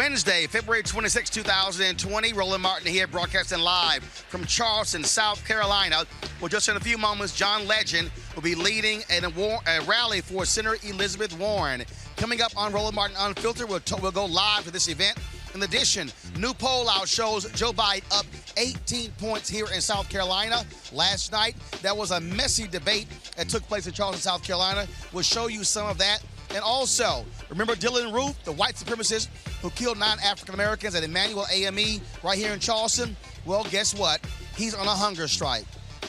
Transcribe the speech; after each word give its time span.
Wednesday, 0.00 0.46
February 0.46 0.82
26, 0.82 1.28
2020. 1.28 2.32
Roland 2.32 2.62
Martin 2.62 2.86
here, 2.86 3.06
broadcasting 3.06 3.60
live 3.60 4.02
from 4.02 4.46
Charleston, 4.46 5.04
South 5.04 5.46
Carolina. 5.46 6.04
Well, 6.40 6.48
just 6.48 6.70
in 6.70 6.76
a 6.78 6.80
few 6.80 6.96
moments, 6.96 7.36
John 7.36 7.66
Legend 7.66 8.10
will 8.34 8.40
be 8.40 8.54
leading 8.54 9.02
a, 9.10 9.20
a 9.20 9.80
rally 9.82 10.22
for 10.22 10.46
Senator 10.46 10.78
Elizabeth 10.88 11.38
Warren. 11.38 11.84
Coming 12.16 12.40
up 12.40 12.50
on 12.56 12.72
Roland 12.72 12.96
Martin 12.96 13.14
Unfiltered, 13.20 13.68
we'll, 13.68 13.82
we'll 14.00 14.10
go 14.10 14.24
live 14.24 14.64
to 14.64 14.70
this 14.70 14.88
event. 14.88 15.18
In 15.54 15.62
addition, 15.64 16.10
new 16.38 16.54
poll 16.54 16.88
out 16.88 17.06
shows 17.06 17.44
Joe 17.52 17.72
Biden 17.72 18.04
up 18.18 18.24
18 18.56 19.10
points 19.18 19.50
here 19.50 19.66
in 19.74 19.82
South 19.82 20.08
Carolina. 20.08 20.64
Last 20.94 21.30
night, 21.30 21.56
there 21.82 21.94
was 21.94 22.10
a 22.10 22.20
messy 22.20 22.66
debate 22.66 23.06
that 23.36 23.50
took 23.50 23.64
place 23.64 23.86
in 23.86 23.92
Charleston, 23.92 24.22
South 24.22 24.44
Carolina. 24.44 24.86
We'll 25.12 25.24
show 25.24 25.48
you 25.48 25.62
some 25.62 25.86
of 25.86 25.98
that. 25.98 26.20
And 26.54 26.60
also, 26.64 27.26
remember 27.50 27.74
Dylann 27.74 28.12
Roof, 28.12 28.42
the 28.44 28.52
white 28.52 28.74
supremacist 28.74 29.28
who 29.60 29.70
killed 29.70 29.98
nine 29.98 30.18
African 30.24 30.54
Americans 30.54 30.94
at 30.94 31.02
Emmanuel 31.02 31.46
AME 31.52 32.00
right 32.22 32.38
here 32.38 32.52
in 32.52 32.60
Charleston? 32.60 33.16
Well, 33.44 33.64
guess 33.70 33.94
what? 33.94 34.20
He's 34.56 34.74
on 34.74 34.86
a 34.86 34.90
hunger 34.90 35.28
strike. 35.28 35.64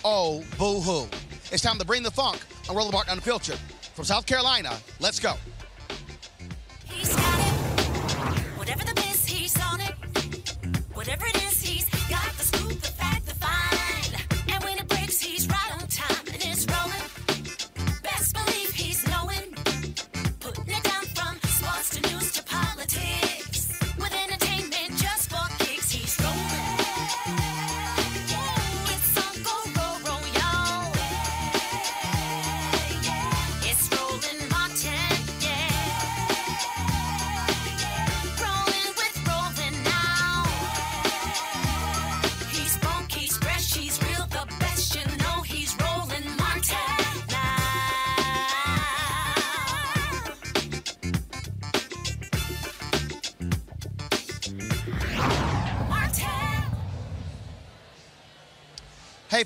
Oh, 0.06 0.44
boo 0.58 0.80
hoo. 0.80 1.08
It's 1.52 1.62
time 1.62 1.78
to 1.80 1.86
bring 1.86 2.04
the 2.04 2.12
funk 2.12 2.40
on 2.70 2.76
Roland 2.76 2.94
Martin 2.94 3.14
Unfiltered. 3.14 3.60
From 3.94 4.06
South 4.06 4.26
Carolina, 4.26 4.78
let's 5.00 5.20
go. 5.20 5.34
He's 6.86 7.14
got 7.14 7.40
it. 7.40 7.54
Whatever 8.58 8.86
the 8.86 9.02
he's 9.26 9.60
on 9.62 9.82
it. 9.82 9.94
Whatever 10.94 11.26
it 11.26 11.36
is, 11.44 11.51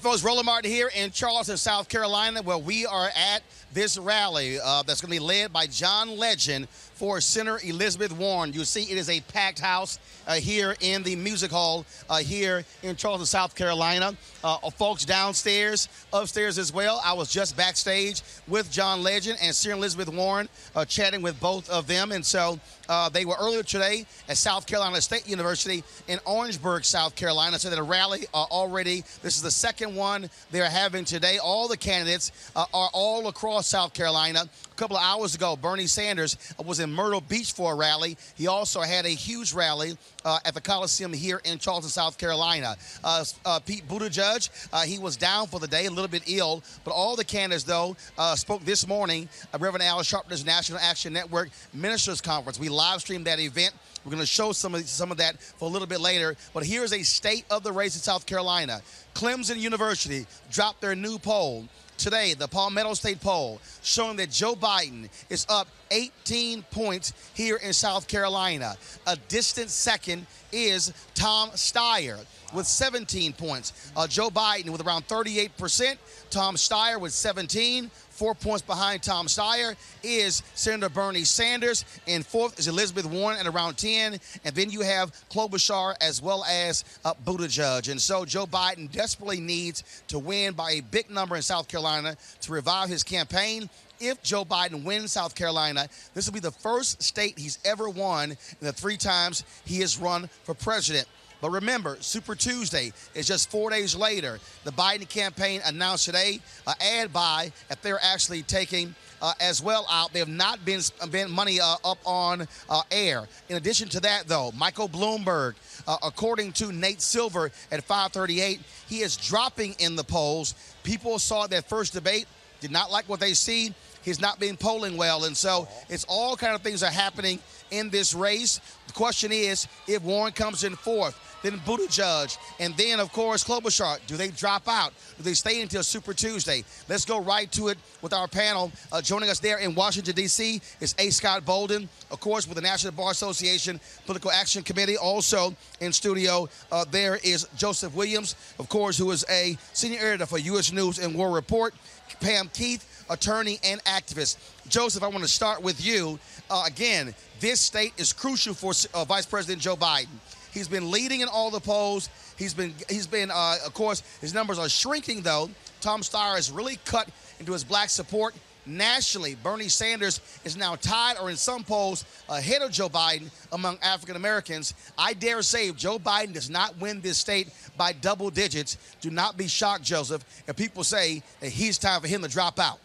folks, 0.05 0.23
Roland 0.23 0.45
Martin 0.45 0.69
here 0.69 0.91
in 0.95 1.09
Charleston, 1.09 1.57
South 1.57 1.89
Carolina, 1.89 2.43
where 2.43 2.59
we 2.59 2.85
are 2.85 3.09
at 3.15 3.41
this 3.73 3.97
rally 3.97 4.59
uh, 4.63 4.83
that's 4.83 5.01
going 5.01 5.11
to 5.11 5.19
be 5.19 5.25
led 5.25 5.51
by 5.51 5.65
John 5.65 6.15
Legend 6.15 6.67
for 6.95 7.21
Senator 7.21 7.59
Elizabeth 7.63 8.11
Warren. 8.13 8.53
You 8.53 8.63
see, 8.63 8.83
it 8.83 8.97
is 8.97 9.09
a 9.09 9.21
packed 9.21 9.59
house 9.59 9.99
uh, 10.27 10.35
here 10.35 10.75
in 10.79 11.03
the 11.03 11.15
music 11.15 11.51
hall 11.51 11.85
uh, 12.09 12.17
here 12.17 12.65
in 12.83 12.95
Charleston, 12.95 13.25
South 13.25 13.53
Carolina. 13.53 14.15
Uh, 14.43 14.57
folks 14.71 15.05
downstairs, 15.05 15.89
upstairs 16.13 16.57
as 16.57 16.73
well. 16.73 17.01
I 17.03 17.13
was 17.13 17.31
just 17.31 17.57
backstage 17.57 18.21
with 18.47 18.71
John 18.71 19.03
Legend 19.03 19.37
and 19.41 19.53
Senator 19.53 19.77
Elizabeth 19.77 20.09
Warren, 20.09 20.47
uh, 20.75 20.85
chatting 20.85 21.21
with 21.21 21.39
both 21.39 21.69
of 21.69 21.87
them. 21.87 22.11
And 22.11 22.25
so 22.25 22.59
uh, 22.87 23.09
they 23.09 23.25
were 23.25 23.35
earlier 23.39 23.63
today 23.63 24.05
at 24.29 24.37
South 24.37 24.65
Carolina 24.65 25.01
State 25.01 25.27
University 25.27 25.83
in 26.07 26.19
Orangeburg, 26.25 26.85
South 26.85 27.15
Carolina. 27.15 27.59
So 27.59 27.69
that 27.69 27.79
a 27.79 27.83
rally 27.83 28.25
uh, 28.33 28.43
already. 28.43 29.03
This 29.21 29.35
is 29.35 29.41
the 29.41 29.51
second 29.51 29.95
one 29.95 30.29
they're 30.51 30.69
having 30.69 31.03
today. 31.05 31.39
All 31.39 31.67
the 31.67 31.77
candidates 31.77 32.31
uh, 32.55 32.65
are 32.73 32.89
all 32.93 33.27
across 33.27 33.67
South 33.67 33.93
Carolina. 33.93 34.45
A 34.75 34.77
couple 34.77 34.97
of 34.97 35.03
hours 35.03 35.35
ago, 35.35 35.55
Bernie 35.55 35.87
Sanders 35.87 36.35
was 36.65 36.81
in 36.81 36.91
Myrtle 36.91 37.21
Beach 37.21 37.53
for 37.53 37.71
a 37.71 37.75
rally. 37.75 38.17
He 38.35 38.47
also 38.47 38.81
had 38.81 39.05
a 39.05 39.09
huge 39.09 39.53
rally 39.53 39.97
uh, 40.25 40.39
at 40.43 40.53
the 40.53 40.59
Coliseum 40.59 41.13
here 41.13 41.39
in 41.45 41.59
Charleston, 41.59 41.89
South 41.89 42.17
Carolina. 42.17 42.75
Uh, 43.01 43.23
uh, 43.45 43.59
Pete 43.61 43.87
Buttigieg, 43.87 44.49
uh, 44.73 44.81
he 44.81 44.99
was 44.99 45.15
down 45.15 45.47
for 45.47 45.61
the 45.61 45.67
day, 45.67 45.85
a 45.85 45.89
little 45.89 46.09
bit 46.09 46.23
ill, 46.27 46.61
but 46.83 46.91
all 46.91 47.15
the 47.15 47.23
candidates, 47.23 47.63
though, 47.63 47.95
uh, 48.17 48.35
spoke 48.35 48.65
this 48.65 48.85
morning 48.85 49.29
at 49.53 49.61
Reverend 49.61 49.81
Al 49.81 50.03
Sharpton's 50.03 50.45
National 50.45 50.79
Action 50.79 51.13
Network 51.13 51.51
Ministers 51.73 52.19
Conference. 52.19 52.59
We 52.59 52.67
live 52.67 52.99
streamed 52.99 53.27
that 53.27 53.39
event. 53.39 53.73
We're 54.03 54.11
going 54.11 54.19
to 54.19 54.27
show 54.27 54.51
some 54.51 54.75
of 54.75 54.87
some 54.89 55.09
of 55.09 55.17
that 55.17 55.41
for 55.41 55.69
a 55.69 55.71
little 55.71 55.87
bit 55.87 56.01
later. 56.01 56.35
But 56.53 56.65
here's 56.65 56.91
a 56.91 57.01
state 57.01 57.45
of 57.49 57.63
the 57.63 57.71
race 57.71 57.95
in 57.95 58.01
South 58.01 58.25
Carolina. 58.25 58.81
Clemson 59.15 59.57
University 59.57 60.27
dropped 60.51 60.81
their 60.81 60.95
new 60.95 61.17
poll 61.17 61.69
today, 61.97 62.33
the 62.33 62.47
Palmetto 62.47 62.93
State 62.93 63.21
poll, 63.21 63.61
showing 63.81 64.17
that 64.17 64.31
Joe 64.31 64.55
Biden 64.55 65.09
is 65.29 65.45
up 65.49 65.67
18 65.91 66.63
points 66.71 67.13
here 67.33 67.57
in 67.57 67.73
South 67.73 68.07
Carolina. 68.07 68.75
A 69.07 69.15
distant 69.27 69.69
second 69.69 70.25
is 70.51 70.93
Tom 71.13 71.49
Steyer 71.51 72.25
with 72.53 72.65
17 72.65 73.33
points. 73.33 73.91
Uh, 73.95 74.07
Joe 74.07 74.29
Biden 74.29 74.69
with 74.69 74.85
around 74.85 75.07
38%. 75.07 75.97
Tom 76.29 76.55
Steyer 76.55 76.99
with 76.99 77.13
17. 77.13 77.91
Four 78.15 78.33
points 78.33 78.61
behind 78.61 79.03
Tom 79.03 79.27
Steyer 79.27 79.75
is 80.01 80.41
Senator 80.53 80.87
Bernie 80.87 81.25
Sanders. 81.25 81.83
And 82.07 82.25
fourth 82.25 82.57
is 82.57 82.69
Elizabeth 82.69 83.05
Warren 83.05 83.37
at 83.37 83.45
around 83.45 83.77
10. 83.77 84.17
And 84.45 84.55
then 84.55 84.69
you 84.69 84.79
have 84.81 85.11
Klobuchar 85.29 85.95
as 85.99 86.21
well 86.21 86.45
as 86.45 86.85
uh, 87.03 87.13
Buttigieg. 87.25 87.91
And 87.91 87.99
so 87.99 88.23
Joe 88.23 88.45
Biden 88.45 88.89
desperately 88.89 89.41
needs 89.41 90.03
to 90.07 90.17
win 90.17 90.53
by 90.53 90.71
a 90.71 90.81
big 90.81 91.09
number 91.09 91.35
in 91.35 91.41
South 91.41 91.67
Carolina 91.67 92.15
to 92.39 92.51
revive 92.53 92.87
his 92.87 93.03
campaign 93.03 93.69
if 93.99 94.21
Joe 94.21 94.43
Biden 94.45 94.83
wins 94.83 95.13
South 95.13 95.35
Carolina, 95.35 95.87
this 96.13 96.25
will 96.25 96.33
be 96.33 96.39
the 96.41 96.51
first 96.51 97.01
state 97.01 97.39
he's 97.39 97.59
ever 97.63 97.87
won 97.89 98.31
in 98.31 98.37
the 98.59 98.73
three 98.73 98.97
times 98.97 99.43
he 99.63 99.79
has 99.79 99.97
run 99.97 100.29
for 100.43 100.53
president. 100.53 101.07
But 101.41 101.51
remember, 101.51 101.97
Super 101.99 102.35
Tuesday 102.35 102.93
is 103.13 103.27
just 103.27 103.51
four 103.51 103.69
days 103.69 103.95
later. 103.95 104.39
The 104.63 104.71
Biden 104.71 105.07
campaign 105.07 105.61
announced 105.65 106.05
today 106.05 106.39
an 106.65 106.75
ad 106.81 107.13
buy 107.13 107.51
if 107.69 107.81
they're 107.81 107.99
actually 108.01 108.41
taking 108.43 108.95
uh, 109.21 109.33
as 109.39 109.61
well 109.61 109.85
out. 109.89 110.13
They 110.13 110.19
have 110.19 110.27
not 110.27 110.63
been 110.65 110.81
been 111.11 111.31
money 111.31 111.59
uh, 111.59 111.75
up 111.83 111.97
on 112.05 112.47
uh, 112.69 112.81
air. 112.91 113.27
In 113.49 113.57
addition 113.57 113.89
to 113.89 113.99
that, 114.01 114.27
though, 114.27 114.51
Michael 114.55 114.89
Bloomberg, 114.89 115.55
uh, 115.87 115.97
according 116.03 116.51
to 116.53 116.71
Nate 116.71 117.01
Silver 117.01 117.51
at 117.71 117.83
538, 117.83 118.59
he 118.87 118.99
is 118.99 119.17
dropping 119.17 119.75
in 119.79 119.95
the 119.95 120.03
polls. 120.03 120.55
People 120.83 121.19
saw 121.19 121.47
that 121.47 121.67
first 121.67 121.93
debate, 121.93 122.27
did 122.59 122.71
not 122.71 122.91
like 122.91 123.07
what 123.09 123.19
they 123.19 123.33
see. 123.33 123.73
He's 124.03 124.21
not 124.21 124.39
been 124.39 124.55
polling 124.55 124.97
well, 124.97 125.25
and 125.25 125.35
so 125.35 125.67
it's 125.89 126.05
all 126.07 126.37
kind 126.37 126.53
of 126.53 126.61
things 126.61 126.83
are 126.83 126.91
happening 126.91 127.39
in 127.71 127.89
this 127.89 128.13
race. 128.13 128.59
The 128.87 128.93
question 128.93 129.31
is, 129.31 129.67
if 129.87 130.01
Warren 130.03 130.33
comes 130.33 130.63
in 130.63 130.75
fourth, 130.75 131.19
then 131.45 131.59
Buttigieg, 131.59 132.35
and 132.59 132.75
then, 132.75 132.99
of 132.99 133.11
course, 133.11 133.43
Klobuchar. 133.43 133.99
Do 134.07 134.17
they 134.17 134.29
drop 134.29 134.67
out? 134.67 134.93
Do 135.17 135.23
they 135.23 135.35
stay 135.35 135.61
until 135.61 135.83
Super 135.83 136.13
Tuesday? 136.13 136.63
Let's 136.89 137.05
go 137.05 137.21
right 137.21 137.51
to 137.51 137.67
it 137.67 137.77
with 138.01 138.13
our 138.13 138.27
panel. 138.27 138.71
Uh, 138.91 138.99
joining 138.99 139.29
us 139.29 139.39
there 139.39 139.59
in 139.59 139.75
Washington, 139.75 140.15
D.C. 140.15 140.59
is 140.81 140.95
A. 140.97 141.11
Scott 141.11 141.45
Bolden, 141.45 141.87
of 142.09 142.19
course, 142.19 142.47
with 142.47 142.55
the 142.55 142.63
National 142.63 142.93
Bar 142.93 143.11
Association 143.11 143.79
Political 144.07 144.31
Action 144.31 144.63
Committee. 144.63 144.97
Also 144.97 145.55
in 145.81 145.93
studio, 145.93 146.49
uh, 146.71 146.83
there 146.89 147.19
is 147.23 147.47
Joseph 147.55 147.93
Williams, 147.93 148.35
of 148.57 148.67
course, 148.67 148.97
who 148.97 149.11
is 149.11 149.23
a 149.29 149.55
senior 149.73 149.99
editor 149.99 150.25
for 150.25 150.39
U.S. 150.39 150.71
News 150.71 150.97
and 150.97 151.13
World 151.15 151.35
Report. 151.35 151.75
Pam 152.21 152.49
Keith, 152.53 152.94
attorney 153.09 153.59
and 153.63 153.83
activist. 153.83 154.37
Joseph, 154.67 155.03
I 155.03 155.07
want 155.07 155.23
to 155.23 155.27
start 155.27 155.61
with 155.61 155.85
you. 155.85 156.19
Uh, 156.49 156.63
again, 156.65 157.13
this 157.39 157.59
state 157.59 157.93
is 157.97 158.13
crucial 158.13 158.53
for 158.53 158.73
uh, 158.93 159.05
Vice 159.05 159.25
President 159.25 159.61
Joe 159.61 159.75
Biden. 159.75 160.07
He's 160.51 160.67
been 160.67 160.89
leading 160.89 161.21
in 161.21 161.27
all 161.27 161.51
the 161.51 161.59
polls. 161.59 162.09
He's 162.37 162.53
been, 162.53 162.73
he's 162.89 163.07
been, 163.07 163.31
uh, 163.31 163.57
of 163.65 163.73
course, 163.73 164.01
his 164.21 164.33
numbers 164.33 164.57
are 164.57 164.69
shrinking 164.69 165.21
though. 165.21 165.49
Tom 165.81 166.01
Steyer 166.01 166.35
has 166.35 166.49
really 166.51 166.79
cut 166.85 167.09
into 167.39 167.53
his 167.53 167.63
black 167.63 167.89
support 167.89 168.33
nationally. 168.65 169.35
Bernie 169.43 169.69
Sanders 169.69 170.21
is 170.43 170.57
now 170.57 170.75
tied 170.75 171.17
or 171.21 171.29
in 171.29 171.35
some 171.35 171.63
polls 171.63 172.05
ahead 172.29 172.61
of 172.61 172.71
Joe 172.71 172.89
Biden 172.89 173.29
among 173.51 173.77
African 173.81 174.15
Americans. 174.15 174.73
I 174.97 175.13
dare 175.13 175.41
say 175.41 175.67
if 175.67 175.75
Joe 175.75 175.99
Biden 175.99 176.33
does 176.33 176.49
not 176.49 176.77
win 176.79 177.01
this 177.01 177.17
state 177.17 177.49
by 177.77 177.93
double 177.93 178.29
digits, 178.29 178.77
do 179.01 179.09
not 179.09 179.37
be 179.37 179.47
shocked, 179.47 179.83
Joseph, 179.83 180.23
if 180.47 180.55
people 180.55 180.83
say 180.83 181.21
that 181.39 181.49
he's 181.49 181.77
time 181.77 182.01
for 182.01 182.07
him 182.07 182.21
to 182.21 182.27
drop 182.27 182.59
out. 182.59 182.79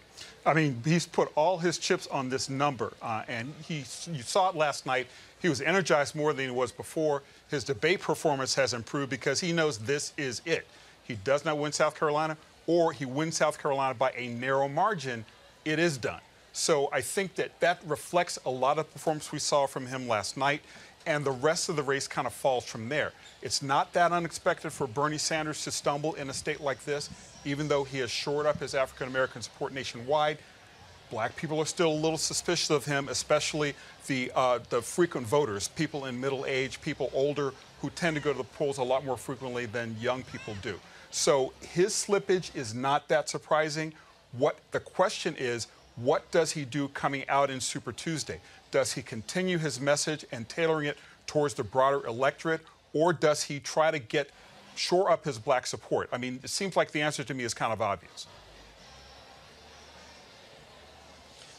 I 0.46 0.54
mean, 0.54 0.80
he's 0.84 1.06
put 1.06 1.30
all 1.34 1.58
his 1.58 1.76
chips 1.76 2.06
on 2.06 2.30
this 2.30 2.48
number, 2.48 2.92
uh, 3.02 3.22
and 3.28 3.52
he, 3.66 3.84
you 4.10 4.22
saw 4.22 4.48
it 4.48 4.56
last 4.56 4.86
night. 4.86 5.06
He 5.40 5.48
was 5.48 5.60
energized 5.60 6.14
more 6.14 6.32
than 6.32 6.46
he 6.46 6.50
was 6.50 6.72
before. 6.72 7.22
His 7.50 7.64
debate 7.64 8.00
performance 8.00 8.54
has 8.54 8.72
improved 8.72 9.10
because 9.10 9.40
he 9.40 9.52
knows 9.52 9.78
this 9.78 10.12
is 10.16 10.40
it. 10.46 10.66
He 11.04 11.14
does 11.16 11.44
not 11.44 11.58
win 11.58 11.72
South 11.72 11.98
Carolina, 11.98 12.36
or 12.66 12.92
he 12.92 13.04
wins 13.04 13.36
South 13.36 13.60
Carolina 13.60 13.94
by 13.94 14.12
a 14.16 14.28
narrow 14.28 14.68
margin. 14.68 15.24
It 15.64 15.78
is 15.78 15.98
done. 15.98 16.20
So 16.52 16.88
I 16.92 17.00
think 17.00 17.34
that 17.36 17.58
that 17.60 17.80
reflects 17.84 18.38
a 18.44 18.50
lot 18.50 18.78
of 18.78 18.90
performance 18.92 19.32
we 19.32 19.38
saw 19.38 19.66
from 19.66 19.86
him 19.86 20.08
last 20.08 20.36
night, 20.36 20.62
and 21.06 21.24
the 21.24 21.30
rest 21.30 21.68
of 21.68 21.76
the 21.76 21.82
race 21.82 22.08
kind 22.08 22.26
of 22.26 22.32
falls 22.32 22.64
from 22.64 22.88
there. 22.88 23.12
It's 23.42 23.62
not 23.62 23.92
that 23.92 24.12
unexpected 24.12 24.72
for 24.72 24.86
Bernie 24.86 25.18
Sanders 25.18 25.64
to 25.64 25.70
stumble 25.70 26.14
in 26.14 26.28
a 26.30 26.34
state 26.34 26.60
like 26.60 26.84
this, 26.84 27.10
even 27.44 27.68
though 27.68 27.84
he 27.84 27.98
has 27.98 28.10
shored 28.10 28.46
up 28.46 28.60
his 28.60 28.74
African 28.74 29.08
American 29.08 29.42
support 29.42 29.72
nationwide. 29.72 30.38
Black 31.10 31.34
people 31.34 31.58
are 31.58 31.66
still 31.66 31.90
a 31.90 32.00
little 32.04 32.18
suspicious 32.18 32.70
of 32.70 32.84
him, 32.84 33.08
especially 33.08 33.74
the 34.06 34.30
uh, 34.34 34.60
the 34.68 34.80
frequent 34.80 35.26
voters, 35.26 35.68
people 35.68 36.06
in 36.06 36.20
middle 36.20 36.46
age, 36.46 36.80
people 36.80 37.10
older, 37.12 37.52
who 37.80 37.90
tend 37.90 38.16
to 38.16 38.22
go 38.22 38.32
to 38.32 38.38
the 38.38 38.44
polls 38.44 38.78
a 38.78 38.82
lot 38.82 39.04
more 39.04 39.16
frequently 39.16 39.66
than 39.66 39.96
young 40.00 40.22
people 40.22 40.54
do. 40.62 40.78
So 41.10 41.52
his 41.60 41.92
slippage 41.92 42.54
is 42.54 42.74
not 42.74 43.08
that 43.08 43.28
surprising. 43.28 43.92
What 44.32 44.58
the 44.70 44.78
question 44.78 45.34
is, 45.36 45.66
what 45.96 46.30
does 46.30 46.52
he 46.52 46.64
do 46.64 46.88
coming 46.88 47.28
out 47.28 47.50
in 47.50 47.60
Super 47.60 47.90
Tuesday? 47.90 48.40
Does 48.70 48.92
he 48.92 49.02
continue 49.02 49.58
his 49.58 49.80
message 49.80 50.24
and 50.30 50.48
tailoring 50.48 50.86
it 50.86 50.96
towards 51.26 51.54
the 51.54 51.64
broader 51.64 52.06
electorate, 52.06 52.60
or 52.92 53.12
does 53.12 53.44
he 53.44 53.58
try 53.58 53.90
to 53.90 53.98
get 53.98 54.30
shore 54.80 55.10
up 55.10 55.24
his 55.24 55.38
black 55.38 55.66
support? 55.66 56.08
I 56.12 56.18
mean, 56.18 56.40
it 56.42 56.50
seems 56.50 56.74
like 56.74 56.90
the 56.90 57.02
answer 57.02 57.22
to 57.22 57.34
me 57.34 57.44
is 57.44 57.52
kind 57.52 57.72
of 57.72 57.82
obvious. 57.82 58.26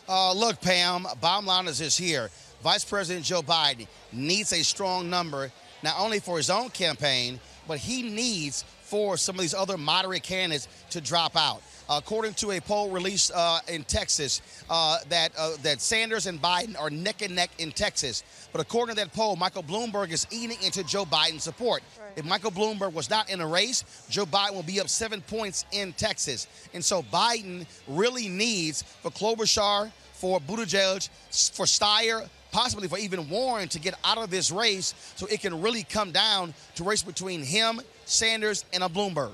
Uh, 0.09 0.33
look, 0.33 0.59
Pam, 0.59 1.05
bottom 1.21 1.45
line 1.45 1.67
is 1.67 1.77
this 1.79 1.95
here. 1.95 2.29
Vice 2.63 2.83
President 2.83 3.25
Joe 3.25 3.41
Biden 3.41 3.87
needs 4.11 4.51
a 4.53 4.63
strong 4.63 5.09
number, 5.09 5.51
not 5.83 5.95
only 5.99 6.19
for 6.19 6.37
his 6.37 6.49
own 6.49 6.69
campaign, 6.69 7.39
but 7.67 7.77
he 7.77 8.01
needs 8.01 8.65
for 8.81 9.15
some 9.15 9.35
of 9.35 9.41
these 9.41 9.53
other 9.53 9.77
moderate 9.77 10.23
candidates 10.23 10.67
to 10.89 10.99
drop 10.99 11.37
out. 11.37 11.61
According 11.89 12.33
to 12.35 12.51
a 12.51 12.59
poll 12.59 12.89
released 12.89 13.31
uh, 13.33 13.59
in 13.67 13.83
Texas, 13.83 14.41
uh, 14.69 14.97
that 15.09 15.31
uh, 15.37 15.55
that 15.63 15.79
Sanders 15.79 16.25
and 16.27 16.41
Biden 16.41 16.79
are 16.79 16.89
neck 16.89 17.21
and 17.21 17.35
neck 17.35 17.51
in 17.59 17.71
Texas. 17.71 18.23
But 18.51 18.61
according 18.61 18.95
to 18.95 19.01
that 19.01 19.13
poll, 19.13 19.35
Michael 19.35 19.63
Bloomberg 19.63 20.11
is 20.11 20.27
eating 20.29 20.57
into 20.63 20.83
Joe 20.83 21.05
Biden's 21.05 21.43
support. 21.43 21.83
If 22.15 22.25
Michael 22.25 22.51
Bloomberg 22.51 22.93
was 22.93 23.09
not 23.09 23.29
in 23.29 23.39
a 23.39 23.47
race, 23.47 23.83
Joe 24.09 24.25
Biden 24.25 24.53
will 24.53 24.63
be 24.63 24.81
up 24.81 24.89
seven 24.89 25.21
points 25.21 25.65
in 25.71 25.93
Texas. 25.93 26.47
And 26.73 26.83
so 26.83 27.01
Biden 27.03 27.65
really 27.87 28.27
needs 28.27 28.81
for 28.81 29.09
Klobuchar, 29.11 29.91
for 30.13 30.39
Buttigieg, 30.39 31.09
for 31.53 31.65
Steyer, 31.65 32.27
possibly 32.51 32.87
for 32.87 32.97
even 32.97 33.29
Warren 33.29 33.69
to 33.69 33.79
get 33.79 33.95
out 34.03 34.17
of 34.17 34.29
this 34.29 34.51
race 34.51 34.93
so 35.15 35.25
it 35.27 35.41
can 35.41 35.61
really 35.61 35.83
come 35.83 36.11
down 36.11 36.53
to 36.75 36.83
race 36.83 37.03
between 37.03 37.43
him, 37.43 37.79
Sanders, 38.05 38.65
and 38.73 38.83
a 38.83 38.89
Bloomberg. 38.89 39.31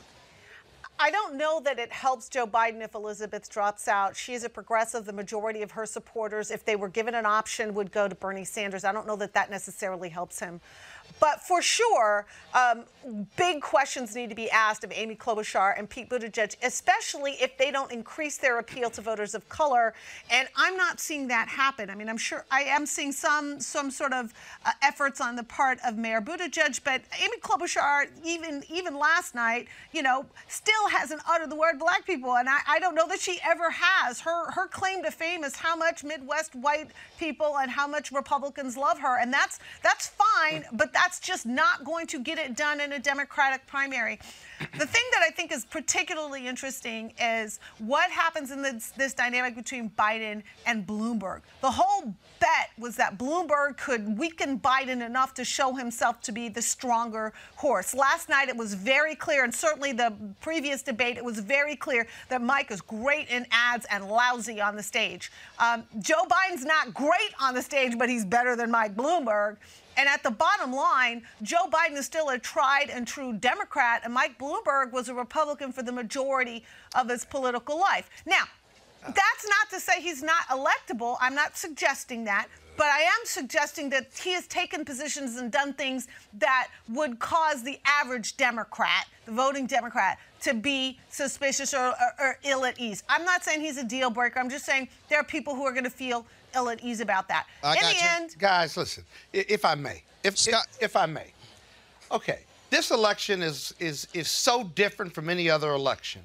I 0.99 1.11
don't 1.11 1.35
know 1.35 1.61
that 1.63 1.77
it 1.77 1.91
helps 1.91 2.27
Joe 2.27 2.47
Biden 2.47 2.83
if 2.83 2.95
Elizabeth 2.95 3.47
drops 3.49 3.87
out. 3.87 4.15
She 4.15 4.33
is 4.33 4.43
a 4.43 4.49
progressive. 4.49 5.05
The 5.05 5.13
majority 5.13 5.61
of 5.61 5.71
her 5.71 5.85
supporters, 5.85 6.49
if 6.49 6.65
they 6.65 6.75
were 6.75 6.89
given 6.89 7.13
an 7.13 7.25
option, 7.25 7.75
would 7.75 7.91
go 7.91 8.07
to 8.07 8.15
Bernie 8.15 8.43
Sanders. 8.43 8.83
I 8.83 8.91
don't 8.91 9.05
know 9.05 9.15
that 9.17 9.33
that 9.33 9.51
necessarily 9.51 10.09
helps 10.09 10.39
him. 10.39 10.59
But 11.19 11.41
for 11.41 11.61
sure, 11.61 12.25
um, 12.53 12.83
big 13.35 13.61
questions 13.61 14.15
need 14.15 14.29
to 14.29 14.35
be 14.35 14.49
asked 14.49 14.83
of 14.83 14.91
Amy 14.93 15.15
Klobuchar 15.15 15.77
and 15.77 15.89
Pete 15.89 16.09
Buttigieg, 16.09 16.55
especially 16.63 17.33
if 17.41 17.57
they 17.57 17.71
don't 17.71 17.91
increase 17.91 18.37
their 18.37 18.59
appeal 18.59 18.89
to 18.91 19.01
voters 19.01 19.33
of 19.33 19.47
color. 19.49 19.93
And 20.29 20.47
I'm 20.55 20.75
not 20.77 20.99
seeing 20.99 21.27
that 21.29 21.47
happen. 21.47 21.89
I 21.89 21.95
mean, 21.95 22.09
I'm 22.09 22.17
sure 22.17 22.45
I 22.51 22.61
am 22.63 22.85
seeing 22.85 23.11
some 23.11 23.59
some 23.59 23.91
sort 23.91 24.13
of 24.13 24.33
uh, 24.65 24.71
efforts 24.83 25.21
on 25.21 25.35
the 25.35 25.43
part 25.43 25.79
of 25.85 25.97
Mayor 25.97 26.21
Buttigieg, 26.21 26.83
but 26.83 27.01
Amy 27.21 27.37
Klobuchar, 27.41 28.07
even 28.23 28.63
even 28.69 28.97
last 28.97 29.35
night, 29.35 29.67
you 29.91 30.01
know, 30.01 30.25
still 30.47 30.87
hasn't 30.89 31.21
uttered 31.29 31.49
the 31.49 31.55
word 31.55 31.79
black 31.79 32.05
people, 32.05 32.35
and 32.37 32.49
I, 32.49 32.59
I 32.67 32.79
don't 32.79 32.95
know 32.95 33.07
that 33.07 33.19
she 33.19 33.39
ever 33.47 33.69
has. 33.71 34.21
Her 34.21 34.51
her 34.51 34.67
claim 34.67 35.03
to 35.03 35.11
fame 35.11 35.43
is 35.43 35.55
how 35.55 35.75
much 35.75 36.03
Midwest 36.03 36.55
white 36.55 36.89
people 37.19 37.57
and 37.57 37.71
how 37.71 37.87
much 37.87 38.11
Republicans 38.11 38.77
love 38.77 38.99
her, 38.99 39.19
and 39.19 39.33
that's 39.33 39.59
that's 39.83 40.07
fine, 40.07 40.65
but 40.73 40.93
that's 40.97 41.19
just 41.19 41.45
not 41.45 41.83
going 41.83 42.07
to 42.07 42.19
get 42.19 42.39
it 42.39 42.55
done 42.55 42.81
in 42.81 42.93
a 42.93 42.99
Democratic 42.99 43.67
primary. 43.67 44.19
The 44.59 44.87
thing 44.87 45.03
that 45.11 45.21
I 45.21 45.29
think 45.29 45.51
is 45.51 45.63
particularly 45.63 46.47
interesting 46.47 47.13
is 47.21 47.59
what 47.77 48.09
happens 48.09 48.49
in 48.49 48.63
this, 48.63 48.91
this 48.97 49.13
dynamic 49.13 49.55
between 49.55 49.91
Biden 49.91 50.41
and 50.65 50.87
Bloomberg. 50.87 51.41
The 51.61 51.69
whole 51.69 52.15
bet 52.39 52.71
was 52.79 52.95
that 52.95 53.19
Bloomberg 53.19 53.77
could 53.77 54.17
weaken 54.17 54.59
Biden 54.59 55.05
enough 55.05 55.35
to 55.35 55.45
show 55.45 55.75
himself 55.75 56.19
to 56.21 56.31
be 56.31 56.49
the 56.49 56.63
stronger 56.63 57.31
horse. 57.55 57.93
Last 57.93 58.27
night 58.27 58.49
it 58.49 58.57
was 58.57 58.73
very 58.73 59.13
clear, 59.13 59.43
and 59.43 59.53
certainly 59.53 59.91
the 59.91 60.13
previous 60.41 60.81
debate, 60.81 61.17
it 61.17 61.25
was 61.25 61.39
very 61.39 61.75
clear 61.75 62.07
that 62.29 62.41
Mike 62.41 62.71
is 62.71 62.81
great 62.81 63.29
in 63.29 63.45
ads 63.51 63.85
and 63.91 64.07
lousy 64.07 64.59
on 64.59 64.75
the 64.75 64.83
stage. 64.83 65.31
Um, 65.59 65.83
Joe 65.99 66.25
Biden's 66.27 66.65
not 66.65 66.91
great 66.95 67.33
on 67.39 67.53
the 67.53 67.61
stage, 67.61 67.99
but 67.99 68.09
he's 68.09 68.25
better 68.25 68.55
than 68.55 68.71
Mike 68.71 68.95
Bloomberg. 68.95 69.57
And 69.97 70.07
at 70.07 70.23
the 70.23 70.31
bottom 70.31 70.71
line, 70.71 71.23
Joe 71.41 71.67
Biden 71.69 71.97
is 71.97 72.05
still 72.05 72.29
a 72.29 72.37
tried 72.37 72.89
and 72.89 73.07
true 73.07 73.33
Democrat, 73.33 74.01
and 74.03 74.13
Mike 74.13 74.37
Bloomberg 74.37 74.93
was 74.93 75.09
a 75.09 75.13
Republican 75.13 75.71
for 75.71 75.81
the 75.81 75.91
majority 75.91 76.63
of 76.95 77.09
his 77.09 77.25
political 77.25 77.79
life. 77.79 78.09
Now, 78.25 78.43
that's 79.03 79.47
not 79.47 79.69
to 79.71 79.79
say 79.79 80.01
he's 80.01 80.23
not 80.23 80.47
electable. 80.49 81.17
I'm 81.19 81.35
not 81.35 81.57
suggesting 81.57 82.25
that. 82.25 82.47
But 82.77 82.87
I 82.87 82.99
am 82.99 83.25
suggesting 83.25 83.89
that 83.89 84.11
he 84.23 84.33
has 84.33 84.45
taken 84.45 84.85
positions 84.85 85.37
and 85.37 85.51
done 85.51 85.73
things 85.73 86.07
that 86.37 86.67
would 86.89 87.17
cause 87.17 87.63
the 87.63 87.79
average 87.83 88.37
Democrat, 88.37 89.07
the 89.25 89.31
voting 89.31 89.65
Democrat, 89.65 90.19
to 90.41 90.53
be 90.53 90.99
suspicious 91.09 91.73
or, 91.73 91.87
or, 91.87 92.13
or 92.19 92.39
ill 92.43 92.65
at 92.65 92.79
ease. 92.79 93.03
I'm 93.09 93.25
not 93.25 93.43
saying 93.43 93.61
he's 93.61 93.77
a 93.77 93.83
deal 93.83 94.11
breaker. 94.11 94.39
I'm 94.39 94.49
just 94.49 94.63
saying 94.63 94.89
there 95.09 95.19
are 95.19 95.23
people 95.23 95.55
who 95.55 95.63
are 95.63 95.71
going 95.71 95.85
to 95.85 95.89
feel 95.89 96.27
ill 96.57 96.69
at 96.69 96.83
ease 96.83 96.99
about 96.99 97.27
that. 97.29 97.47
I 97.63 97.75
In 97.75 97.81
got 97.81 97.89
the 97.89 97.95
you. 97.95 98.09
end, 98.09 98.35
guys, 98.37 98.75
listen, 98.75 99.03
if 99.31 99.63
I 99.63 99.75
may, 99.75 100.01
if, 100.23 100.35
if 100.47 100.55
if 100.81 100.95
I 100.95 101.05
may, 101.05 101.31
okay, 102.11 102.39
this 102.69 102.91
election 102.91 103.41
is 103.41 103.73
is 103.79 104.07
is 104.13 104.27
so 104.27 104.63
different 104.63 105.13
from 105.13 105.29
any 105.29 105.49
other 105.49 105.71
election. 105.71 106.21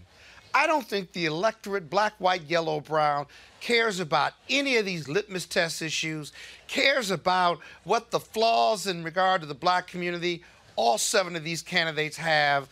I 0.55 0.67
don't 0.67 0.87
think 0.87 1.12
the 1.12 1.25
electorate, 1.25 1.89
black, 1.89 2.12
white, 2.19 2.43
yellow, 2.43 2.81
brown, 2.81 3.25
cares 3.61 4.01
about 4.01 4.35
any 4.51 4.77
of 4.77 4.85
these 4.85 5.09
litmus 5.09 5.47
test 5.47 5.81
issues, 5.81 6.33
cares 6.69 7.11
about 7.11 7.59
what 7.85 8.11
the 8.11 8.21
flaws 8.21 8.87
in 8.87 9.03
regard 9.03 9.41
to 9.41 9.47
the 9.47 9.55
black 9.55 9.87
community 9.87 10.43
all 10.77 10.99
seven 10.99 11.37
of 11.37 11.45
these 11.45 11.62
candidates 11.62 12.17
have. 12.17 12.69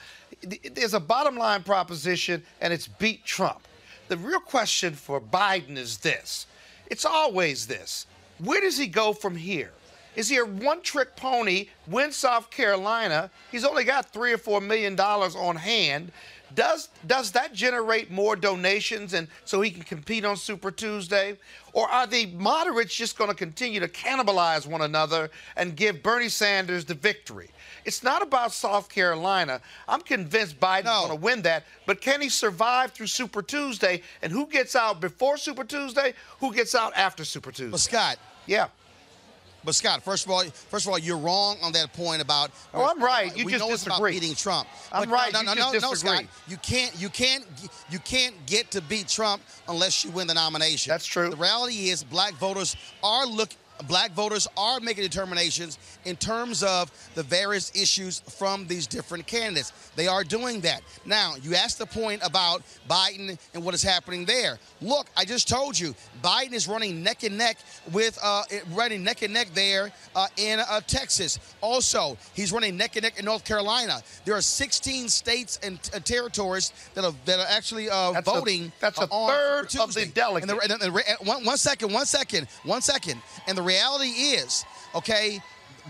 There's 0.72 0.94
a 0.94 1.00
bottom 1.00 1.36
line 1.36 1.62
proposition, 1.62 2.42
and 2.60 2.72
it's 2.72 2.88
beat 2.88 3.24
Trump. 3.24 3.60
The 4.08 4.16
real 4.16 4.40
question 4.40 4.94
for 4.94 5.20
Biden 5.20 5.76
is 5.76 5.98
this 5.98 6.46
it's 6.90 7.04
always 7.04 7.66
this 7.66 8.06
where 8.42 8.60
does 8.60 8.78
he 8.78 8.86
go 8.86 9.12
from 9.12 9.36
here? 9.36 9.70
Is 10.16 10.28
he 10.28 10.38
a 10.38 10.44
one 10.44 10.82
trick 10.82 11.14
pony, 11.14 11.68
win 11.86 12.10
South 12.10 12.50
Carolina? 12.50 13.30
He's 13.52 13.64
only 13.64 13.84
got 13.84 14.12
three 14.12 14.32
or 14.32 14.38
four 14.38 14.60
million 14.60 14.96
dollars 14.96 15.36
on 15.36 15.56
hand. 15.56 16.10
Does 16.54 16.88
does 17.06 17.30
that 17.32 17.54
generate 17.54 18.10
more 18.10 18.34
donations 18.34 19.14
and 19.14 19.28
so 19.44 19.60
he 19.60 19.70
can 19.70 19.82
compete 19.82 20.24
on 20.24 20.36
Super 20.36 20.72
Tuesday? 20.72 21.36
Or 21.72 21.88
are 21.88 22.08
the 22.08 22.26
moderates 22.26 22.94
just 22.94 23.16
going 23.16 23.30
to 23.30 23.36
continue 23.36 23.78
to 23.78 23.88
cannibalize 23.88 24.66
one 24.66 24.82
another 24.82 25.30
and 25.56 25.76
give 25.76 26.02
Bernie 26.02 26.28
Sanders 26.28 26.84
the 26.84 26.94
victory? 26.94 27.50
It's 27.84 28.02
not 28.02 28.22
about 28.22 28.52
South 28.52 28.88
Carolina. 28.88 29.60
I'm 29.88 30.00
convinced 30.00 30.58
Biden's 30.60 30.84
going 30.84 31.08
to 31.10 31.14
win 31.14 31.42
that, 31.42 31.64
but 31.86 32.00
can 32.00 32.20
he 32.20 32.28
survive 32.28 32.92
through 32.92 33.06
Super 33.08 33.42
Tuesday? 33.42 34.02
And 34.22 34.32
who 34.32 34.46
gets 34.46 34.76
out 34.76 35.00
before 35.00 35.36
Super 35.36 35.64
Tuesday? 35.64 36.14
Who 36.40 36.52
gets 36.54 36.74
out 36.74 36.92
after 36.96 37.24
Super 37.24 37.50
Tuesday? 37.52 37.70
But 37.70 37.80
Scott, 37.80 38.18
yeah. 38.46 38.68
But 39.62 39.74
Scott, 39.74 40.02
first 40.02 40.24
of 40.24 40.30
all, 40.30 40.42
first 40.44 40.86
of 40.86 40.92
all, 40.92 40.98
you're 40.98 41.18
wrong 41.18 41.58
on 41.62 41.72
that 41.72 41.92
point 41.92 42.22
about. 42.22 42.50
Oh, 42.72 42.88
I'm 42.88 43.02
right. 43.02 43.36
You 43.36 43.44
we 43.44 43.52
just 43.52 43.62
know 43.62 43.72
it's 43.74 43.84
about 43.84 44.02
beating 44.02 44.34
Trump. 44.34 44.66
I'm 44.90 45.02
But 45.04 45.12
right. 45.12 45.32
No, 45.34 45.40
You 45.40 45.46
no, 45.46 45.54
just 45.54 45.74
no, 45.74 45.80
no, 45.80 45.90
disagree. 45.90 46.16
Scott. 46.16 46.24
You 46.48 46.56
can't, 46.56 46.98
you 46.98 47.08
can't, 47.10 47.44
you 47.90 47.98
can't 47.98 48.34
get 48.46 48.70
to 48.70 48.80
beat 48.80 49.06
Trump 49.08 49.42
unless 49.68 50.02
you 50.02 50.12
win 50.12 50.26
the 50.26 50.34
nomination. 50.34 50.90
That's 50.90 51.04
true. 51.04 51.28
The 51.28 51.36
reality 51.36 51.90
is, 51.90 52.02
black 52.02 52.32
voters 52.34 52.74
are 53.02 53.26
look. 53.26 53.50
Black 53.88 54.12
voters 54.12 54.46
are 54.56 54.80
making 54.80 55.04
determinations 55.04 55.78
in 56.04 56.16
terms 56.16 56.62
of 56.62 56.90
the 57.14 57.22
various 57.22 57.70
issues 57.74 58.20
from 58.20 58.66
these 58.66 58.86
different 58.86 59.26
candidates. 59.26 59.72
They 59.96 60.06
are 60.06 60.24
doing 60.24 60.60
that. 60.62 60.82
Now, 61.04 61.34
you 61.42 61.54
asked 61.54 61.78
the 61.78 61.86
point 61.86 62.20
about 62.24 62.62
Biden 62.88 63.38
and 63.54 63.64
what 63.64 63.74
is 63.74 63.82
happening 63.82 64.24
there. 64.24 64.58
Look, 64.80 65.06
I 65.16 65.24
just 65.24 65.48
told 65.48 65.78
you, 65.78 65.94
Biden 66.22 66.52
is 66.52 66.68
running 66.68 67.02
neck 67.02 67.22
and 67.22 67.36
neck 67.38 67.58
with 67.92 68.18
uh, 68.22 68.42
running 68.72 69.02
neck 69.04 69.22
and 69.22 69.32
neck 69.34 69.48
there 69.54 69.90
uh, 70.14 70.26
in 70.36 70.60
uh, 70.60 70.80
Texas. 70.86 71.38
Also, 71.60 72.16
he's 72.34 72.52
running 72.52 72.76
neck 72.76 72.96
and 72.96 73.04
neck 73.04 73.18
in 73.18 73.24
North 73.24 73.44
Carolina. 73.44 74.00
There 74.24 74.34
are 74.36 74.40
16 74.42 75.08
states 75.08 75.58
and 75.62 75.78
uh, 75.94 75.98
territories 76.00 76.72
that 76.94 77.04
are 77.04 77.12
that 77.24 77.38
are 77.40 77.46
actually 77.48 77.90
uh, 77.90 78.12
That's 78.12 78.28
a- 78.28 78.30
voting. 78.32 78.72
that's 78.80 78.98
a 78.98 79.08
uh, 79.10 79.26
third 79.28 79.60
of 79.66 79.70
the 79.70 79.78
Tuesday. 80.04 80.04
And 80.42 80.50
the, 80.50 80.58
and 80.58 80.70
the- 80.94 81.04
and 81.20 81.26
one, 81.28 81.44
one 81.44 81.56
second, 81.56 81.92
one 81.92 82.06
second, 82.06 82.46
one 82.64 82.80
second. 82.82 83.20
And 83.46 83.56
the 83.56 83.62
reality 83.70 84.12
is, 84.36 84.64
okay, 84.94 85.40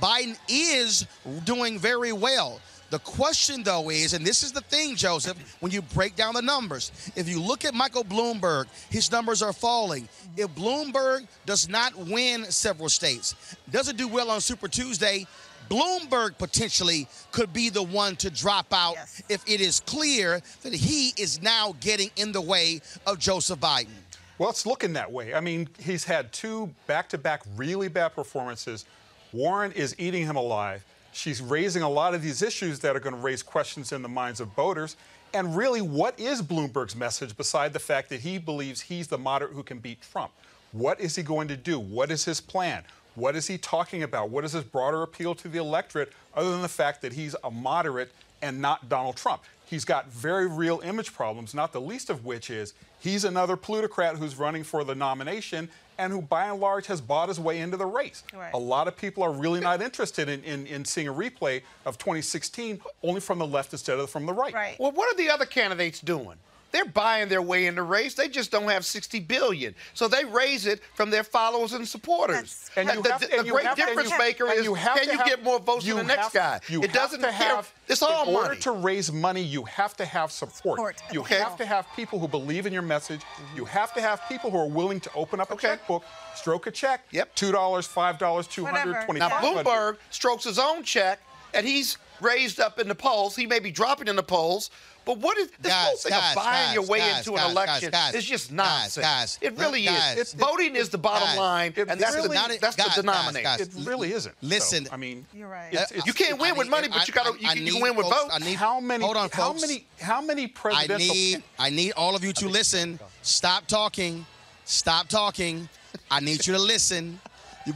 Biden 0.01 0.37
is 0.49 1.07
doing 1.45 1.79
very 1.79 2.13
well. 2.13 2.61
The 2.91 2.99
question, 2.99 3.63
though, 3.63 3.89
is, 3.91 4.15
and 4.15 4.27
this 4.27 4.43
is 4.43 4.53
the 4.53 4.63
thing, 4.63 4.97
Joseph, 4.97 5.39
when 5.61 5.71
you 5.71 5.81
break 5.81 6.17
down 6.17 6.35
the 6.35 6.43
numbers, 6.43 6.91
if 7.15 7.29
you 7.29 7.41
look 7.41 7.65
at 7.65 7.73
Michael 7.73 8.05
Bloomberg, 8.05 8.67
his 8.91 9.11
numbers 9.13 9.43
are 9.43 9.53
falling. 9.53 10.09
If 10.37 10.49
Bloomberg 10.57 11.27
does 11.47 11.69
not 11.69 11.97
win 11.97 12.45
several 12.51 12.89
states, 12.89 13.57
doesn't 13.71 13.97
do 13.97 14.09
well 14.09 14.31
on 14.31 14.41
Super 14.41 14.67
Tuesday, 14.69 15.27
Bloomberg 15.71 16.37
potentially 16.37 17.07
could 17.31 17.53
be 17.53 17.71
the 17.71 17.83
one 17.83 18.17
to 18.17 18.29
drop 18.29 18.67
out 18.73 18.97
if 19.29 19.43
it 19.47 19.61
is 19.61 19.79
clear 19.81 20.43
that 20.63 20.75
he 20.75 21.13
is 21.17 21.41
now 21.41 21.77
getting 21.81 22.11
in 22.17 22.33
the 22.33 22.41
way 22.41 22.81
of 23.07 23.21
Joseph 23.21 23.61
Biden. 23.61 23.95
Well, 24.41 24.49
it's 24.49 24.65
looking 24.65 24.95
that 24.95 25.13
way. 25.13 25.35
I 25.35 25.41
mean, 25.41 25.69
he's 25.79 26.05
had 26.05 26.33
two 26.33 26.71
back 26.87 27.11
to 27.11 27.19
back 27.19 27.43
really 27.57 27.89
bad 27.89 28.15
performances. 28.15 28.87
Warren 29.35 29.71
is 29.73 29.95
eating 29.99 30.25
him 30.25 30.37
alive. 30.37 30.83
She's 31.13 31.43
raising 31.43 31.83
a 31.83 31.89
lot 31.91 32.15
of 32.15 32.23
these 32.23 32.41
issues 32.41 32.79
that 32.79 32.97
are 32.97 33.01
going 33.01 33.15
to 33.15 33.21
raise 33.21 33.43
questions 33.43 33.93
in 33.93 34.01
the 34.01 34.09
minds 34.09 34.41
of 34.41 34.49
voters. 34.55 34.97
And 35.35 35.55
really, 35.55 35.83
what 35.83 36.19
is 36.19 36.41
Bloomberg's 36.41 36.97
message 36.97 37.37
beside 37.37 37.75
the 37.75 37.79
fact 37.79 38.09
that 38.09 38.21
he 38.21 38.39
believes 38.39 38.81
he's 38.81 39.09
the 39.09 39.19
moderate 39.19 39.53
who 39.53 39.63
can 39.63 39.79
beat 39.79 40.01
Trump? 40.01 40.31
What 40.73 40.99
is 41.03 41.17
he 41.17 41.23
going 41.23 41.49
to 41.49 41.57
do? 41.57 41.79
What 41.79 42.11
is 42.11 42.25
his 42.25 42.41
plan? 42.41 42.85
What 43.17 43.37
is 43.37 43.47
he 43.47 43.59
talking 43.59 44.05
about? 44.05 44.31
What 44.31 44.47
is 44.47 44.53
his 44.53 44.65
broader 44.65 45.03
appeal 45.03 45.35
to 45.35 45.49
the 45.49 45.59
electorate 45.59 46.15
other 46.35 46.51
than 46.51 46.63
the 46.63 46.69
fact 46.69 47.03
that 47.03 47.13
he's 47.13 47.37
a 47.45 47.51
moderate 47.51 48.11
and 48.41 48.63
not 48.63 48.89
Donald 48.89 49.17
Trump? 49.17 49.43
He's 49.71 49.85
got 49.85 50.11
very 50.11 50.49
real 50.49 50.81
image 50.81 51.15
problems, 51.15 51.55
not 51.55 51.73
the 51.73 51.81
least 51.81 52.11
of 52.11 52.25
which 52.25 52.51
is 52.51 52.75
he's 52.99 53.23
another 53.23 53.57
plutocrat 53.57 54.17
who's 54.17 54.35
running 54.35 54.65
for 54.65 54.83
the 54.83 54.97
nomination 54.97 55.69
and 55.97 56.13
who, 56.13 56.21
by 56.21 56.47
and 56.47 56.59
large, 56.59 56.89
has 56.89 57.01
bought 57.01 57.29
his 57.29 57.39
way 57.39 57.61
into 57.61 57.77
the 57.77 57.87
race. 57.87 58.25
Right. 58.35 58.53
A 58.53 58.59
lot 58.59 58.89
of 58.89 58.97
people 58.97 59.23
are 59.23 59.31
really 59.31 59.61
not 59.61 59.81
interested 59.81 60.29
in, 60.29 60.43
in, 60.43 60.67
in 60.67 60.85
seeing 60.85 61.07
a 61.07 61.15
replay 61.15 61.63
of 61.87 61.99
2016 61.99 62.81
only 63.05 63.21
from 63.21 63.39
the 63.39 63.47
left 63.47 63.73
instead 63.73 64.01
of 64.01 64.11
from 64.11 64.27
the 64.27 64.33
right. 64.33 64.53
Right. 64.53 64.77
Well, 64.81 64.91
what 64.91 65.15
are 65.15 65.17
the 65.17 65.31
other 65.31 65.47
candidates 65.47 66.01
doing? 66.01 66.39
They're 66.73 66.85
buying 66.85 67.29
their 67.29 67.43
way 67.43 67.67
in 67.67 67.75
the 67.75 67.83
race. 67.83 68.15
They 68.15 68.29
just 68.29 68.51
don't 68.51 68.69
have 68.69 68.85
60 68.87 69.21
billion. 69.21 69.75
So 69.95 70.07
they 70.09 70.25
raise 70.25 70.67
it 70.67 70.81
from 70.95 71.11
their 71.11 71.25
followers 71.25 71.73
and 71.73 71.87
supporters. 71.87 72.71
And 72.77 72.89
you 72.89 73.03
the, 73.03 73.11
have- 73.13 73.21
the- 73.21 73.31
and 73.33 73.41
the 73.43 73.47
you 73.47 73.53
great 73.53 73.67
have 73.67 73.77
to- 73.77 73.83
and 73.83 73.89
difference 73.91 74.11
you- 74.11 74.19
maker 74.19 74.47
and 74.49 74.59
is 74.59 74.65
you 74.65 74.75
have 74.75 74.97
can 74.99 75.09
you 75.11 75.19
have- 75.19 75.27
get 75.27 75.43
more 75.43 75.59
votes 75.59 75.85
you 75.85 75.95
than 75.97 76.07
the 76.07 76.15
next 76.17 76.33
have- 76.33 76.33
guy? 76.33 76.61
you 76.69 76.83
it 76.83 76.93
doesn't 76.93 77.21
have 77.23 77.33
to 77.33 77.39
care. 77.45 77.57
have, 77.57 77.73
It's 77.89 78.03
all 78.03 78.29
in 78.29 78.35
order 78.35 78.49
money. 78.51 78.61
to 78.61 78.71
raise 78.73 79.11
money, 79.13 79.43
you 79.43 79.65
have 79.65 79.97
to 79.97 80.05
have 80.05 80.31
support. 80.31 80.77
Support. 80.79 80.97
You 81.13 81.21
Okay. 81.23 81.39
have 81.39 81.57
to 81.57 81.67
have 81.67 81.87
people 81.97 82.19
who 82.19 82.29
believe 82.29 82.67
in 82.67 82.73
your 82.73 82.83
message. 82.83 83.21
Mm-hmm. 83.21 83.57
You 83.57 83.65
have 83.65 83.93
to 83.95 84.01
have 84.01 84.23
people 84.29 84.51
who 84.51 84.59
are 84.59 84.69
willing 84.69 85.01
to 85.01 85.11
open 85.15 85.41
up 85.41 85.51
a 85.51 85.57
checkbook, 85.57 86.05
stroke 86.37 86.67
a 86.67 86.71
check. 86.71 87.05
Yep. 87.11 87.35
Two 87.35 87.53
dollars, 87.53 87.87
five 87.87 88.19
dollars, 88.19 88.47
two 88.47 88.65
hundred, 88.65 88.87
Whatever. 88.91 89.05
twenty-five 89.07 89.43
Now. 89.43 89.63
Bloomberg 89.63 89.97
strokes 90.11 90.45
his 90.45 90.59
own 90.59 90.85
check 90.85 91.21
and 91.53 91.67
he's 91.67 91.99
raised 92.21 92.61
up 92.61 92.79
in 92.79 92.89
the 92.89 92.95
polls. 92.95 93.35
He 93.37 93.47
may 93.47 93.59
be 93.59 93.71
dropping 93.71 94.09
in 94.09 94.17
the 94.17 94.23
polls. 94.23 94.71
But 95.07 95.17
what 95.19 95.39
is 95.39 95.49
this 95.61 95.73
whole 95.73 95.93
Guys, 95.95 96.03
thing 96.03 96.11
guys, 96.11 96.31
of 96.37 96.45
buying 96.45 96.67
guys, 96.67 96.75
your 96.75 96.85
way 96.85 96.99
guys, 96.99 97.19
into 97.27 97.31
guys, 97.33 97.45
an 97.47 97.51
election 97.53 97.91
guys, 97.91 98.15
is 98.15 98.25
just 98.25 98.49
guys, 98.51 98.57
nonsense. 98.57 99.07
guys, 99.07 99.39
it 99.41 99.57
really 99.59 99.83
guys, 99.85 100.19
is. 100.19 100.35
it- 100.35 100.39
Voting 100.39 100.77
is 100.77 100.91
the 100.91 100.99
bottom 100.99 101.27
guys, 101.27 101.39
line, 101.39 101.73
it 101.75 101.89
and 101.89 101.99
that's 101.99 102.15
really- 102.15 102.29
the, 102.29 102.35
not 102.35 102.51
it- 102.51 102.61
that's 102.61 102.77
guys, 102.77 102.95
the 102.97 103.01
denominator. 103.03 103.43
guys. 103.43 103.61
It 103.63 103.71
really 103.87 104.13
isn't. 104.13 104.35
Listen. 104.43 104.85
So, 104.85 104.93
I 104.93 104.99
mean, 104.99 105.27
You're 105.33 105.49
right. 105.49 105.73
it's- 105.73 105.91
it's- 105.91 106.07
You 106.07 106.13
can't 106.13 106.39
win 106.39 106.51
I 106.51 106.53
with 106.53 106.67
need- 106.67 106.71
money, 106.71 106.89
but 106.89 107.09
you 107.09 107.15
gotta- 107.15 107.31
you 107.41 107.49
can- 107.49 107.57
you 107.57 107.65
can 107.65 107.75
need 107.75 107.83
win 107.83 107.97
with 107.97 108.07
votes. 108.09 108.31
I 108.35 108.39
need, 108.41 108.55
how 108.57 108.79
many? 108.79 109.03
Hold 109.03 109.17
on, 109.17 109.31
how 109.33 109.49
folks. 109.53 109.63
many? 109.63 109.87
How 110.01 110.21
many 110.21 110.53
I 110.65 110.87
need 110.99 111.43
I 111.59 111.71
need 111.71 111.93
all 111.93 112.15
of 112.15 112.23
you 112.23 112.35
to 112.35 112.49
listen. 112.49 113.01
Stop 113.23 113.67
talking. 113.69 114.27
Stop 114.67 115.09
talking. 115.09 115.69
I 116.11 116.21
need 116.21 116.47
you 116.47 116.53
to 116.53 116.59
listen. 116.61 117.21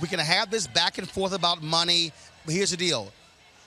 We 0.01 0.09
can 0.09 0.19
have 0.19 0.51
this 0.51 0.67
back 0.67 0.99
and 0.99 1.11
forth 1.11 1.33
about 1.33 1.63
money, 1.63 2.13
but 2.45 2.55
here's 2.55 2.71
the 2.71 2.77
deal. 2.77 3.13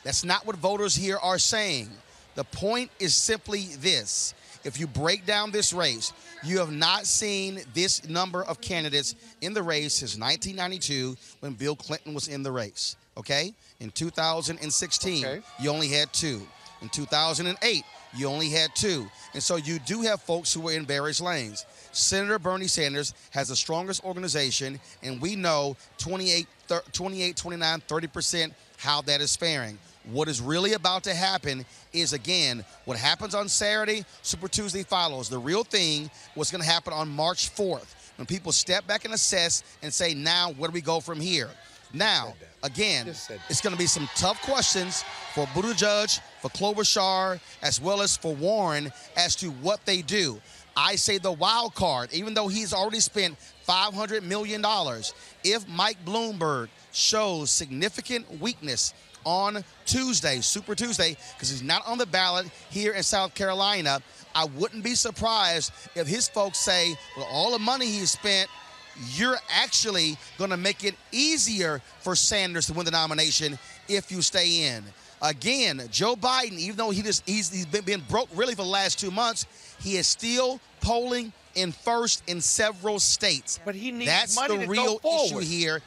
That's 0.08 0.24
not 0.24 0.46
what 0.46 0.56
voters 0.56 0.96
here 0.96 1.18
are 1.18 1.38
saying. 1.38 1.90
The 2.36 2.46
point 2.46 2.92
is 2.98 3.14
simply 3.14 3.64
this. 3.82 4.34
If 4.64 4.80
you 4.80 4.88
break 4.88 5.26
down 5.26 5.52
this 5.52 5.74
race, 5.74 6.14
you 6.46 6.60
have 6.60 6.72
not 6.72 7.06
seen 7.06 7.60
this 7.74 8.08
number 8.08 8.42
of 8.42 8.62
candidates 8.62 9.16
in 9.42 9.54
the 9.54 9.62
race 9.62 9.96
since 9.96 10.18
1992 10.18 11.18
when 11.42 11.56
Bill 11.56 11.76
Clinton 11.76 12.14
was 12.14 12.30
in 12.30 12.42
the 12.42 12.54
race. 12.54 12.96
Okay? 13.18 13.54
In 13.82 13.92
2016, 13.92 15.26
Okay. 15.26 15.42
you 15.60 15.70
only 15.70 15.90
had 15.90 16.14
two. 16.14 16.48
In 16.82 16.88
2008, 16.88 17.84
you 18.16 18.28
only 18.28 18.50
had 18.50 18.74
two. 18.76 19.12
And 19.34 19.44
so 19.44 19.58
you 19.58 19.78
do 19.80 20.04
have 20.04 20.22
folks 20.22 20.54
who 20.54 20.70
are 20.70 20.72
in 20.72 20.86
various 20.86 21.20
lanes. 21.20 21.66
Senator 21.92 22.40
Bernie 22.40 22.68
Sanders 22.68 23.14
has 23.32 23.50
the 23.50 23.58
strongest 23.58 24.06
organization, 24.06 24.80
and 25.04 25.22
we 25.22 25.36
know 25.36 25.76
28, 25.98 26.48
thir- 26.70 26.82
28 26.94 27.36
29, 27.36 27.82
30% 27.90 28.54
how 28.78 29.02
that 29.02 29.20
is 29.20 29.36
faring. 29.36 29.78
What 30.12 30.30
is 30.30 30.42
really 30.42 30.74
about 30.74 31.04
to 31.04 31.14
happen 31.14 31.66
is, 31.92 32.14
again, 32.14 32.64
what 32.86 32.98
happens 32.98 33.36
on 33.36 33.50
Saturday, 33.50 34.06
Super 34.22 34.48
Tuesday 34.48 34.84
follows. 34.84 35.28
The 35.28 35.38
real 35.38 35.64
thing, 35.64 36.10
what's 36.36 36.50
going 36.52 36.64
to 36.64 36.70
happen 36.70 36.94
on 36.94 37.10
March 37.10 37.54
4th, 37.54 37.94
when 38.16 38.26
people 38.26 38.52
step 38.52 38.88
back 38.88 39.04
and 39.06 39.14
assess 39.14 39.64
and 39.82 39.94
say, 39.94 40.14
now, 40.14 40.52
where 40.54 40.70
do 40.70 40.74
we 40.74 40.82
go 40.82 41.02
from 41.02 41.20
here? 41.20 41.50
Now, 41.94 42.36
again, 42.64 43.06
Just 43.06 43.28
said 43.28 43.40
that. 43.40 43.46
it's 43.50 43.62
going 43.62 43.74
to 43.74 43.80
be 43.80 43.86
some 43.88 44.10
tough 44.16 44.42
questions 44.44 45.04
for 45.34 45.46
Buttigieg, 45.48 46.20
for 46.42 46.50
Klobuchar, 46.50 47.40
as 47.62 47.82
well 47.82 48.02
as 48.02 48.16
for 48.18 48.34
Warren 48.36 48.92
as 49.16 49.36
to 49.38 49.48
what 49.50 49.86
they 49.86 50.02
do. 50.02 50.40
I 50.76 50.96
say 50.96 51.18
the 51.18 51.32
wild 51.32 51.76
card, 51.76 52.14
even 52.14 52.34
though 52.34 52.48
he's 52.48 52.72
already 52.74 53.00
spent 53.00 53.36
$500 53.68 54.24
million, 54.24 54.64
if 55.44 55.68
Mike 55.68 55.98
Bloomberg 56.06 56.70
shows 56.92 57.52
significant 57.52 58.40
weakness 58.40 58.94
on 59.28 59.62
Tuesday, 59.86 60.40
Super 60.40 60.74
Tuesday, 60.74 61.18
because 61.34 61.50
he's 61.50 61.62
not 61.62 61.86
on 61.86 61.98
the 61.98 62.06
ballot 62.06 62.50
here 62.70 62.94
in 62.94 63.04
South 63.04 63.36
Carolina, 63.36 64.02
I 64.34 64.46
wouldn't 64.46 64.86
be 64.86 64.96
surprised 64.96 65.74
if 65.96 66.08
his 66.08 66.30
folks 66.30 66.60
say, 66.60 66.96
well, 67.18 67.28
all 67.30 67.52
the 67.52 67.60
money 67.60 67.88
he's 67.88 68.12
spent, 68.12 68.50
you're 69.16 69.36
actually 69.50 70.18
going 70.38 70.52
to 70.52 70.58
make 70.58 70.86
it 70.86 70.96
easier 71.12 71.82
for 72.00 72.16
Sanders 72.16 72.68
to 72.68 72.74
win 72.74 72.86
the 72.86 72.92
nomination 72.92 73.60
if 73.90 74.12
you 74.12 74.22
stay 74.22 74.70
in. 74.70 74.84
Again, 75.22 75.82
Joe 75.92 76.16
Biden, 76.16 76.54
even 76.54 76.78
though 76.78 76.92
he 76.92 77.02
just 77.02 77.28
he's, 77.28 77.50
he's 77.50 77.66
been 77.66 77.84
being 77.84 78.04
broke 78.08 78.30
really 78.34 78.56
for 78.56 78.62
the 78.62 78.70
last 78.70 78.98
two 78.98 79.12
months, 79.12 79.46
he 79.82 79.98
is 79.98 80.08
still 80.08 80.62
polling 80.80 81.34
in 81.56 81.74
first 81.74 82.24
in 82.28 82.40
several 82.40 83.00
states. 83.00 83.60
But 83.66 83.76
he 83.76 83.92
needs 83.92 84.10
That's 84.10 84.36
money 84.36 84.56
the 84.56 84.62
to 84.62 84.68
go 84.68 84.72
real 84.72 85.02
issue 85.04 85.40
here. 85.40 85.82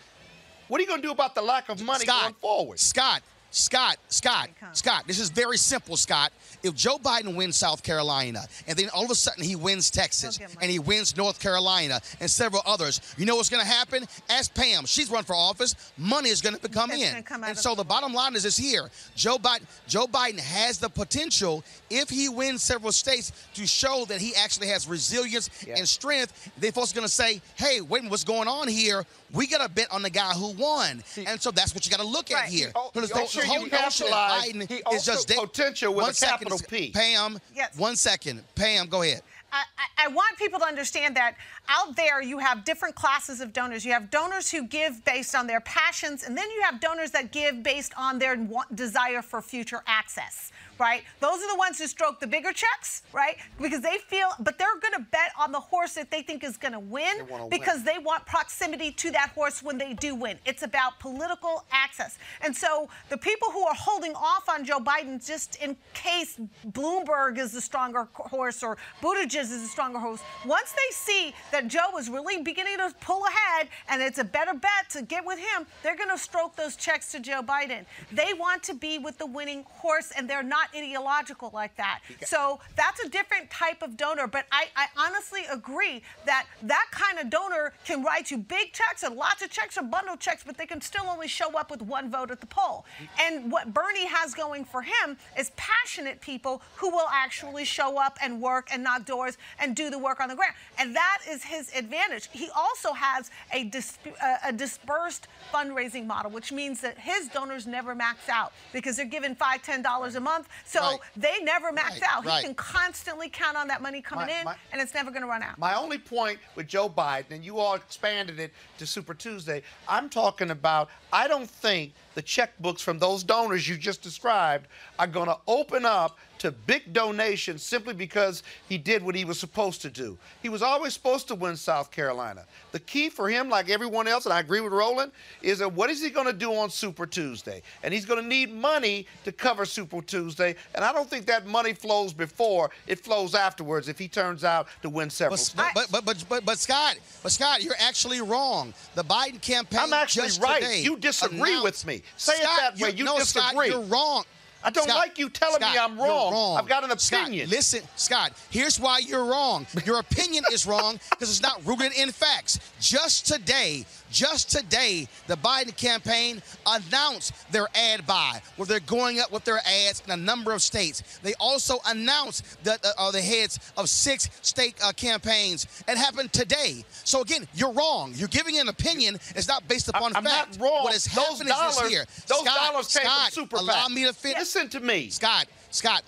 What 0.70 0.78
are 0.78 0.82
you 0.82 0.86
going 0.86 1.02
to 1.02 1.08
do 1.08 1.10
about 1.10 1.34
the 1.34 1.42
lack 1.42 1.68
of 1.68 1.82
money 1.82 2.04
Scott, 2.04 2.22
going 2.22 2.34
forward? 2.34 2.78
Scott, 2.78 3.22
Scott, 3.50 3.96
Scott, 4.08 4.50
Scott. 4.72 5.02
This 5.08 5.18
is 5.18 5.28
very 5.28 5.56
simple, 5.56 5.96
Scott. 5.96 6.32
If 6.62 6.76
Joe 6.76 6.96
Biden 6.98 7.34
wins 7.34 7.56
South 7.56 7.82
Carolina 7.82 8.42
and 8.68 8.78
then 8.78 8.88
all 8.94 9.04
of 9.04 9.10
a 9.10 9.16
sudden 9.16 9.42
he 9.42 9.56
wins 9.56 9.90
Texas 9.90 10.38
and 10.60 10.70
he 10.70 10.78
wins 10.78 11.16
North 11.16 11.40
Carolina 11.40 12.00
and 12.20 12.30
several 12.30 12.62
others, 12.64 13.00
you 13.18 13.26
know 13.26 13.34
what's 13.34 13.48
going 13.48 13.62
to 13.64 13.68
happen? 13.68 14.04
Ask 14.28 14.54
Pam. 14.54 14.86
She's 14.86 15.10
run 15.10 15.24
for 15.24 15.34
office. 15.34 15.74
Money 15.98 16.28
is 16.28 16.40
going 16.40 16.54
to 16.54 16.68
come 16.68 16.92
It's 16.92 17.02
in. 17.02 17.22
come 17.24 17.42
and 17.42 17.58
so 17.58 17.74
the 17.74 17.82
bottom 17.82 18.12
line 18.12 18.36
is 18.36 18.44
this 18.44 18.56
here. 18.56 18.90
Joe 19.16 19.38
Biden, 19.38 19.62
Joe 19.88 20.06
Biden 20.06 20.38
has 20.38 20.78
the 20.78 20.88
potential, 20.88 21.64
if 21.88 22.08
he 22.08 22.28
wins 22.28 22.62
several 22.62 22.92
states, 22.92 23.32
to 23.54 23.66
show 23.66 24.04
that 24.04 24.20
he 24.20 24.36
actually 24.36 24.68
has 24.68 24.86
resilience 24.86 25.50
and 25.66 25.88
strength. 25.88 26.52
Then 26.58 26.70
folks 26.70 26.92
are 26.92 26.94
going 26.94 27.08
to 27.08 27.12
say, 27.12 27.40
hey, 27.56 27.80
wait 27.80 27.98
a 27.98 28.02
minute, 28.02 28.10
what's 28.12 28.22
going 28.22 28.46
on 28.46 28.68
here? 28.68 29.04
We 29.32 29.46
got 29.46 29.62
to 29.64 29.68
bet 29.68 29.90
on 29.92 30.02
the 30.02 30.10
guy 30.10 30.32
who 30.32 30.49
won. 30.52 31.02
and 31.26 31.40
so 31.40 31.50
that's 31.50 31.75
what 31.75 31.84
you 31.87 31.90
got 31.90 32.00
to 32.00 32.06
look 32.06 32.30
at 32.30 32.34
Right. 32.34 32.49
here. 32.49 32.72
Oh, 32.75 32.90
So 32.94 33.00
make 33.00 33.10
the 33.10 33.26
sure 33.26 33.44
whole 33.44 33.54
you 33.60 33.68
notion 33.68 33.70
that 33.70 33.90
capitalize. 33.90 34.44
Biden 34.52 34.68
He 34.68 34.82
is 34.96 35.04
just 35.04 35.28
da- 35.28 35.40
potential 35.40 35.94
with 35.94 36.02
One 36.02 36.10
a 36.10 36.14
second, 36.14 36.49
capital 36.50 36.60
P. 36.68 36.90
Pam, 36.90 37.38
Yes. 37.54 37.76
one 37.76 37.96
second. 37.96 38.42
Pam, 38.54 38.88
go 38.88 39.02
ahead. 39.02 39.22
I, 39.52 39.64
I 39.78 40.04
I 40.04 40.08
want 40.08 40.38
people 40.38 40.58
to 40.60 40.64
understand 40.64 41.16
that 41.16 41.34
out 41.68 41.94
there 41.96 42.22
you 42.22 42.38
have 42.38 42.64
different 42.64 42.94
classes 42.94 43.40
of 43.40 43.52
donors. 43.52 43.84
You 43.84 43.92
have 43.92 44.10
donors 44.10 44.50
who 44.50 44.62
give 44.66 45.04
based 45.04 45.34
on 45.34 45.46
their 45.49 45.60
passions, 45.60 46.22
and 46.22 46.38
then 46.38 46.49
you 46.50 46.62
have 46.62 46.80
donors 46.80 47.10
that 47.10 47.32
give 47.32 47.62
based 47.62 47.92
on 47.96 48.18
their 48.18 48.37
desire 48.74 49.22
for 49.22 49.42
future 49.42 49.83
access, 49.87 50.52
right? 50.81 51.05
Those 51.21 51.43
are 51.43 51.53
the 51.53 51.59
ones 51.59 51.79
who 51.79 51.87
stroke 51.87 52.19
the 52.19 52.27
bigger 52.27 52.53
checks, 52.53 53.03
right? 53.12 53.37
Because 53.61 53.83
they 53.83 53.99
feel, 53.99 54.31
but 54.40 54.59
they're 54.59 54.79
going 54.81 54.95
to 54.95 55.07
bet 55.11 55.33
on 55.38 55.53
the 55.53 55.61
horse 55.61 55.93
that 55.95 56.11
they 56.11 56.23
think 56.23 56.43
is 56.43 56.57
going 56.57 56.73
to 56.73 56.81
win 56.81 57.27
wanna 57.29 57.47
win. 57.47 57.51
because 57.51 57.85
they 57.85 57.99
want 57.99 58.25
proximity 58.27 58.90
to 58.93 59.11
that 59.11 59.31
horse 59.35 59.62
when 59.62 59.77
they 59.77 59.93
do 59.93 60.14
win. 60.14 60.38
It's 60.47 60.62
about 60.62 60.99
political 60.99 61.64
access. 61.71 62.19
And 62.43 62.57
so 62.57 62.88
the 63.11 63.19
people 63.19 63.51
who 63.51 63.62
are 63.66 63.75
holding 63.75 64.14
off 64.14 64.49
on 64.49 64.64
Joe 64.64 64.79
Biden 64.79 65.25
just 65.25 65.57
in 65.57 65.77
case 65.93 66.38
Bloomberg 66.69 67.38
is 67.38 67.53
the 67.53 67.61
stronger 67.61 68.09
horse 68.14 68.62
or 68.62 68.79
Buttigieg 69.03 69.40
is 69.40 69.62
the 69.62 69.69
stronger 69.69 69.99
horse, 69.99 70.23
once 70.47 70.73
they 70.73 70.95
see 70.95 71.35
that 71.53 71.69
Joe 71.69 71.99
is 71.99 72.09
really 72.09 72.43
beginning 72.43 72.79
to 72.79 72.95
pull 73.01 73.23
ahead 73.27 73.69
and 73.88 74.01
it's 74.01 74.19
a 74.19 74.25
better 74.25 74.55
bet 74.55 74.88
to 74.90 75.03
get 75.03 75.27
with 75.27 75.38
him, 75.38 75.66
they're 75.83 75.97
going 75.97 76.11
to 76.11 76.19
stroke 76.19 76.57
those 76.57 76.77
checks 76.77 77.12
to 77.12 77.21
Joe 77.21 77.43
Biden. 77.43 77.85
They 78.11 78.33
want 78.38 78.62
to 78.64 78.75
be 78.75 78.99
with 78.99 79.19
the 79.19 79.27
winning 79.27 79.64
horse 79.69 80.12
and 80.16 80.29
they're 80.29 80.43
not 80.43 80.69
ideological 80.76 81.50
like 81.52 81.76
that. 81.76 82.00
So 82.24 82.61
that's 82.76 83.00
a 83.00 83.09
different 83.09 83.50
type 83.50 83.83
of 83.83 83.96
donor. 83.96 84.26
But 84.26 84.46
I, 84.52 84.66
I 84.76 84.87
honestly 84.96 85.42
agree 85.50 86.02
that 86.26 86.46
that 86.62 86.87
kind 86.90 87.18
of 87.18 87.30
donor 87.30 87.72
can 87.85 88.02
write 88.02 88.30
you 88.30 88.38
big 88.38 88.72
checks 88.72 89.02
and 89.02 89.16
lots 89.16 89.42
of 89.42 89.50
checks 89.50 89.76
or 89.78 89.83
bundle 89.83 90.16
checks, 90.16 90.42
but 90.44 90.56
they 90.56 90.66
can 90.66 90.80
still 90.80 91.06
only 91.09 91.28
show 91.28 91.56
up 91.59 91.70
with 91.70 91.83
one 91.83 92.11
vote 92.11 92.30
at 92.30 92.40
the 92.40 92.46
poll. 92.46 92.85
And 93.20 93.50
what 93.50 93.72
Bernie 93.72 94.06
has 94.06 94.35
going 94.35 94.64
for 94.64 94.83
him 94.83 95.16
is 95.38 95.50
passionate 95.56 96.20
people 96.20 96.62
who 96.76 96.90
will 96.90 97.09
actually 97.12 97.64
show 97.64 97.98
up 98.00 98.18
and 98.22 98.40
work 98.40 98.68
and 98.72 98.83
knock 98.83 99.06
doors 99.06 99.38
and 99.59 99.74
do 99.76 99.90
the 99.90 99.98
work 99.98 100.20
on 100.20 100.28
the 100.28 100.35
ground. 100.37 100.54
And 100.78 100.94
that 100.96 101.18
is 101.28 101.42
his 101.44 101.70
advantage. 101.76 102.28
He 102.33 102.48
also 102.56 102.92
has 102.92 103.30
a, 103.52 103.64
dis- 103.64 103.98
uh, 104.22 104.37
a 104.46 104.52
dispersed 104.52 105.28
fundraising 105.52 106.06
model, 106.06 106.30
which 106.30 106.52
means 106.52 106.80
that 106.80 106.98
his 106.98 107.28
donors 107.28 107.66
never 107.66 107.94
max 107.94 108.28
out 108.28 108.52
because 108.72 108.96
they're 108.96 109.06
given 109.06 109.35
five, 109.35 109.62
ten 109.62 109.83
dollars 109.83 110.14
a 110.14 110.20
month. 110.20 110.48
So 110.64 110.81
Right. 110.81 110.99
they 111.16 111.38
never 111.42 111.73
max 111.73 112.01
Right, 112.01 112.03
out. 112.11 112.25
He 112.25 112.42
can 112.42 112.55
constantly 112.55 113.29
count 113.29 113.57
on 113.57 113.68
that 113.68 113.83
money 113.83 114.01
coming 114.03 114.27
My- 114.27 114.33
in, 114.38 114.44
my- 114.44 114.57
and 114.73 114.81
it's 114.81 114.94
never 114.94 115.11
going 115.11 115.23
to 115.23 115.29
run 115.29 115.42
out. 115.42 115.59
My 115.59 115.75
only 115.75 115.99
point 115.99 116.38
with 116.55 116.68
Joe 116.68 116.88
Biden, 116.88 117.31
and 117.33 117.44
you 117.44 117.59
all 117.59 117.75
expanded 117.75 118.38
it 118.38 118.53
to 118.79 118.87
Super 118.87 119.14
Tuesday, 119.14 119.62
I'm 119.88 120.09
talking 120.09 120.51
about 120.51 120.88
I 121.12 121.27
don't 121.29 121.51
think 121.51 121.92
the 122.14 122.23
checkbooks 122.23 122.81
from 122.81 122.99
those 122.99 123.25
donors 123.25 123.68
you 123.68 123.77
just 123.77 124.03
described 124.03 124.68
are 124.99 125.07
going 125.07 125.27
to 125.29 125.38
open 125.46 125.85
up 125.85 126.18
to 126.40 126.50
big 126.50 126.92
donations 126.92 127.62
simply 127.62 127.92
because 127.92 128.42
he 128.68 128.79
did 128.79 129.03
what 129.03 129.14
he 129.14 129.24
was 129.24 129.38
supposed 129.38 129.83
to 129.83 129.90
do. 129.90 130.18
He 130.42 130.48
was 130.48 130.62
always 130.62 130.94
supposed 130.94 131.29
to 131.29 131.35
win 131.35 131.55
South 131.55 131.90
Carolina. 131.90 132.44
The 132.72 132.81
key 132.81 133.11
for 133.11 133.29
him, 133.29 133.50
like 133.50 133.68
everyone 133.68 134.09
else, 134.09 134.24
and 134.24 134.33
I 134.33 134.40
agree 134.40 134.61
with 134.61 134.72
Roland, 134.72 135.12
is 135.42 135.59
that 135.59 135.72
what 135.72 135.90
is 135.90 136.03
he 136.03 136.09
going 136.09 136.26
to 136.26 136.33
do 136.33 136.55
on 136.55 136.70
Super 136.70 137.07
Tuesday? 137.07 137.62
And 137.83 137.92
he's 137.92 138.07
going 138.07 138.22
to 138.22 138.26
need 138.26 138.53
money 138.53 139.07
to 139.24 139.33
cover 139.33 139.66
Super 139.66 140.00
Tuesday. 140.00 140.57
And 140.74 140.83
I 140.83 140.92
don't 140.92 141.09
think 141.09 141.26
that 141.26 141.46
money 141.46 141.74
flows 141.74 142.14
before, 142.14 142.70
it 142.87 143.00
flows 143.00 143.35
afterwards 143.35 143.88
if 143.88 143.98
he 143.98 144.09
turns 144.09 144.42
out 144.42 144.68
to 144.83 144.88
win 144.88 145.11
several 145.11 145.35
But, 145.35 145.40
states. 145.40 145.70
but, 145.74 145.88
but, 145.90 146.05
but, 146.07 146.24
but, 146.29 146.44
but 146.46 146.59
Scott, 146.59 146.96
but 147.22 147.33
Scott, 147.33 147.62
you're 147.62 147.74
actually 147.79 148.22
wrong. 148.22 148.72
The 148.94 149.05
Biden 149.05 149.42
campaign. 149.42 149.81
I'm 149.81 149.92
actually 149.92 150.29
just 150.29 150.42
right. 150.42 150.83
You 150.83 150.96
disagree 150.96 151.61
with 151.61 151.85
me. 151.87 152.03
Say 152.16 152.33
it 152.33 152.42
Scott, 152.42 152.59
that 152.59 152.79
way. 152.81 152.92
You 152.92 153.05
no, 153.05 153.18
disagree. 153.18 153.50
Scott, 153.50 153.66
you're 153.66 153.81
wrong. 153.83 154.24
I 154.62 154.70
don't 154.70 154.85
Scott, 154.85 154.96
like 154.96 155.18
you 155.18 155.29
telling 155.31 155.61
me 155.61 155.66
I'm 155.66 155.96
you're 155.96 156.07
wrong. 156.07 156.57
I've 156.59 156.68
got 156.68 156.85
an 156.85 156.99
Scott, 156.99 157.23
opinion. 157.23 157.49
listen, 157.49 157.83
Scott, 157.96 158.33
here's 158.51 158.79
why 158.79 158.99
you're 158.99 159.25
wrong. 159.25 159.66
Your 159.85 159.99
opinion 160.01 160.44
is 160.53 160.66
wrong 160.66 160.99
because 161.11 161.31
it's 161.31 161.42
not 161.42 161.64
rooted 161.66 161.92
in 161.96 162.11
facts. 162.11 162.61
Just 162.81 163.27
today, 163.27 163.87
Just 164.11 164.51
today, 164.51 165.07
the 165.27 165.37
Biden 165.37 165.77
campaign 165.77 166.42
announced 166.66 167.33
their 167.53 167.68
ad 167.75 168.07
buy, 168.07 168.40
where 168.57 168.66
they're 168.66 168.81
going 168.81 169.20
up 169.20 169.31
with 169.33 169.44
their 169.44 169.59
ads 169.59 170.03
in 170.05 170.12
a 170.12 170.16
number 170.16 170.53
of 170.53 170.62
states. 170.62 171.03
They 171.23 171.35
also 171.40 171.79
announced 171.87 172.62
that 172.64 172.85
uh, 172.99 173.11
the 173.11 173.20
heads 173.20 173.59
of 173.77 173.88
six 173.88 174.29
state 174.42 174.75
uh, 174.83 174.92
campaigns. 174.92 175.66
It 175.88 175.96
happened 175.96 176.33
today. 176.33 176.85
So 177.05 177.23
again, 177.23 177.46
you're 177.55 177.73
wrong. 177.73 178.12
You're 178.16 178.29
giving 178.29 178.59
an 178.59 178.68
opinion. 178.68 179.16
It's 179.35 179.49
not 179.49 179.66
based 179.68 179.88
upon 179.88 180.14
I'm 180.16 180.25
fact. 180.25 180.59
not 180.59 180.64
wrong. 180.66 180.85
What 180.85 180.94
is 180.94 181.05
Those 181.05 181.25
happening 181.25 181.49
is 181.49 181.55
dollars- 181.55 181.77
this 181.81 181.88
here. 181.90 182.05
those 182.27 182.40
Scott, 182.40 182.73
dollars 182.73 182.87
came 182.94 183.03
from 183.03 183.11
Scott, 183.12 183.33
Super 183.33 183.57
Allow 183.57 183.88
me 183.88 184.05
to 184.05 184.12
finish. 184.12 184.38
Listen 184.38 184.68
to 184.70 184.81
me. 184.81 185.11
Scott. 185.11 185.46
Scott. 185.70 186.03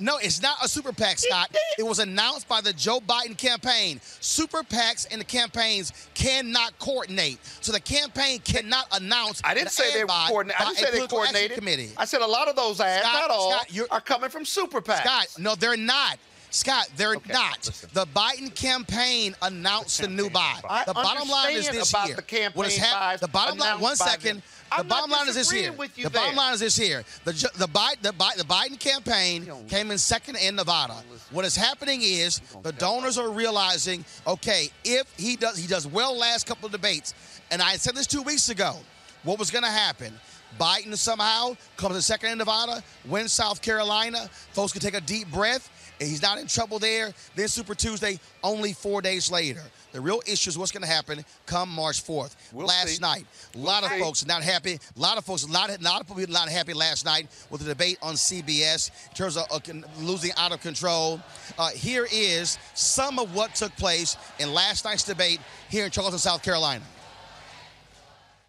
No, 0.00 0.18
it's 0.18 0.40
not 0.40 0.56
a 0.64 0.68
super 0.68 0.92
PAC, 0.92 1.18
Scott. 1.18 1.54
It 1.78 1.82
was 1.82 1.98
announced 1.98 2.48
by 2.48 2.60
the 2.60 2.72
Joe 2.72 3.00
Biden 3.00 3.36
campaign. 3.36 4.00
Super 4.20 4.62
PACs 4.62 5.06
and 5.10 5.20
the 5.20 5.24
campaigns 5.24 5.92
cannot 6.14 6.78
coordinate. 6.78 7.38
So 7.60 7.72
the 7.72 7.80
campaign 7.80 8.40
cannot 8.40 8.86
announce. 8.92 9.40
I 9.44 9.54
didn't 9.54 9.70
say 9.70 9.92
they 9.92 10.04
were 10.04 10.10
coordinated. 10.28 10.60
I 10.60 10.64
didn't 10.72 10.78
say 10.78 11.00
they 11.00 11.06
coordinated. 11.06 11.58
Committee. 11.58 11.90
I 11.96 12.04
said 12.04 12.20
a 12.22 12.26
lot 12.26 12.48
of 12.48 12.56
those 12.56 12.80
ads, 12.80 13.06
Scott, 13.06 13.28
not 13.28 13.30
all, 13.30 13.50
Scott, 13.52 13.88
are 13.90 14.00
coming 14.00 14.30
from 14.30 14.44
super 14.44 14.80
PACs. 14.80 15.00
Scott, 15.00 15.26
no, 15.38 15.54
they're 15.54 15.76
not. 15.76 16.18
Scott, 16.50 16.88
they're 16.96 17.14
Okay, 17.14 17.32
not. 17.32 17.66
listen. 17.66 17.90
The 17.92 18.06
Biden 18.06 18.54
campaign 18.54 19.34
announced 19.42 20.00
the 20.00 20.08
new 20.08 20.30
buy. 20.30 20.58
The 20.86 20.94
bottom 20.94 21.28
line 21.28 21.56
is 21.56 21.68
this 21.68 21.90
about 21.90 22.06
here. 22.06 22.16
the 22.16 22.22
campaign 22.22 22.52
What 22.54 22.66
is 22.68 22.76
hap- 22.76 23.20
the 23.20 23.28
bottom 23.28 23.58
line. 23.58 23.80
One 23.80 23.96
second. 23.96 24.42
The 24.70 24.74
I'm 24.80 24.88
bottom 24.88 25.10
line 25.10 25.28
is 25.28 25.34
this 25.34 25.50
here. 25.50 25.72
the 25.72 26.10
bottom 26.10 26.36
line 26.36 26.52
is 26.54 26.60
this 26.60 26.76
here. 26.76 27.02
The 27.24 27.32
the 27.56 27.66
Biden 27.68 28.02
the, 28.02 28.12
the 28.12 28.44
Biden 28.44 28.78
campaign 28.78 29.50
came 29.68 29.90
in 29.90 29.98
second 29.98 30.36
in 30.36 30.56
Nevada. 30.56 30.94
What 31.30 31.44
is 31.44 31.56
happening 31.56 32.00
is 32.02 32.40
the 32.62 32.72
donors 32.72 33.16
are 33.18 33.30
realizing, 33.30 34.04
okay, 34.26 34.70
if 34.84 35.06
he 35.16 35.36
does 35.36 35.56
he 35.56 35.66
does 35.66 35.86
well 35.86 36.16
last 36.16 36.46
couple 36.46 36.66
of 36.66 36.72
debates, 36.72 37.14
and 37.50 37.62
I 37.62 37.76
said 37.76 37.94
this 37.94 38.06
two 38.06 38.22
weeks 38.22 38.48
ago, 38.50 38.76
what 39.24 39.38
was 39.38 39.50
going 39.50 39.64
to 39.64 39.70
happen? 39.70 40.12
Biden 40.58 40.96
somehow 40.96 41.56
comes 41.76 41.94
in 41.96 42.02
second 42.02 42.30
in 42.32 42.38
Nevada, 42.38 42.82
wins 43.06 43.32
South 43.32 43.60
Carolina. 43.62 44.28
Folks 44.52 44.72
can 44.72 44.80
take 44.80 44.94
a 44.94 45.00
deep 45.00 45.30
breath. 45.30 45.70
And 46.00 46.08
He's 46.08 46.22
not 46.22 46.38
in 46.38 46.46
trouble 46.46 46.78
there. 46.78 47.12
Then 47.34 47.48
Super 47.48 47.74
Tuesday, 47.74 48.18
only 48.42 48.72
four 48.72 49.02
days 49.02 49.30
later. 49.30 49.62
The 49.92 50.00
real 50.00 50.20
issue 50.26 50.50
is 50.50 50.58
what's 50.58 50.70
going 50.70 50.82
to 50.82 50.88
happen 50.88 51.24
come 51.46 51.70
March 51.70 52.04
4th. 52.04 52.36
We'll 52.52 52.66
last 52.66 52.96
see. 52.96 53.00
night, 53.00 53.26
a 53.54 53.58
lot 53.58 53.84
of 53.84 53.90
see. 53.90 54.00
folks 54.00 54.26
not 54.26 54.42
happy. 54.42 54.78
A 54.96 55.00
lot 55.00 55.16
of 55.16 55.24
folks, 55.24 55.44
a 55.44 55.50
lot 55.50 55.70
of, 55.70 55.80
a 55.80 55.84
lot 55.84 56.00
of 56.00 56.06
people 56.06 56.32
not 56.32 56.48
happy 56.48 56.74
last 56.74 57.04
night 57.04 57.26
with 57.50 57.62
the 57.62 57.66
debate 57.68 57.98
on 58.02 58.14
CBS 58.14 58.90
in 59.08 59.14
terms 59.14 59.36
of 59.36 59.44
uh, 59.50 59.58
losing 60.00 60.32
out 60.36 60.52
of 60.52 60.60
control. 60.60 61.20
Uh, 61.58 61.70
here 61.70 62.06
is 62.12 62.58
some 62.74 63.18
of 63.18 63.34
what 63.34 63.54
took 63.54 63.74
place 63.76 64.16
in 64.38 64.52
last 64.52 64.84
night's 64.84 65.04
debate 65.04 65.40
here 65.70 65.86
in 65.86 65.90
Charleston, 65.90 66.18
South 66.18 66.42
Carolina. 66.42 66.84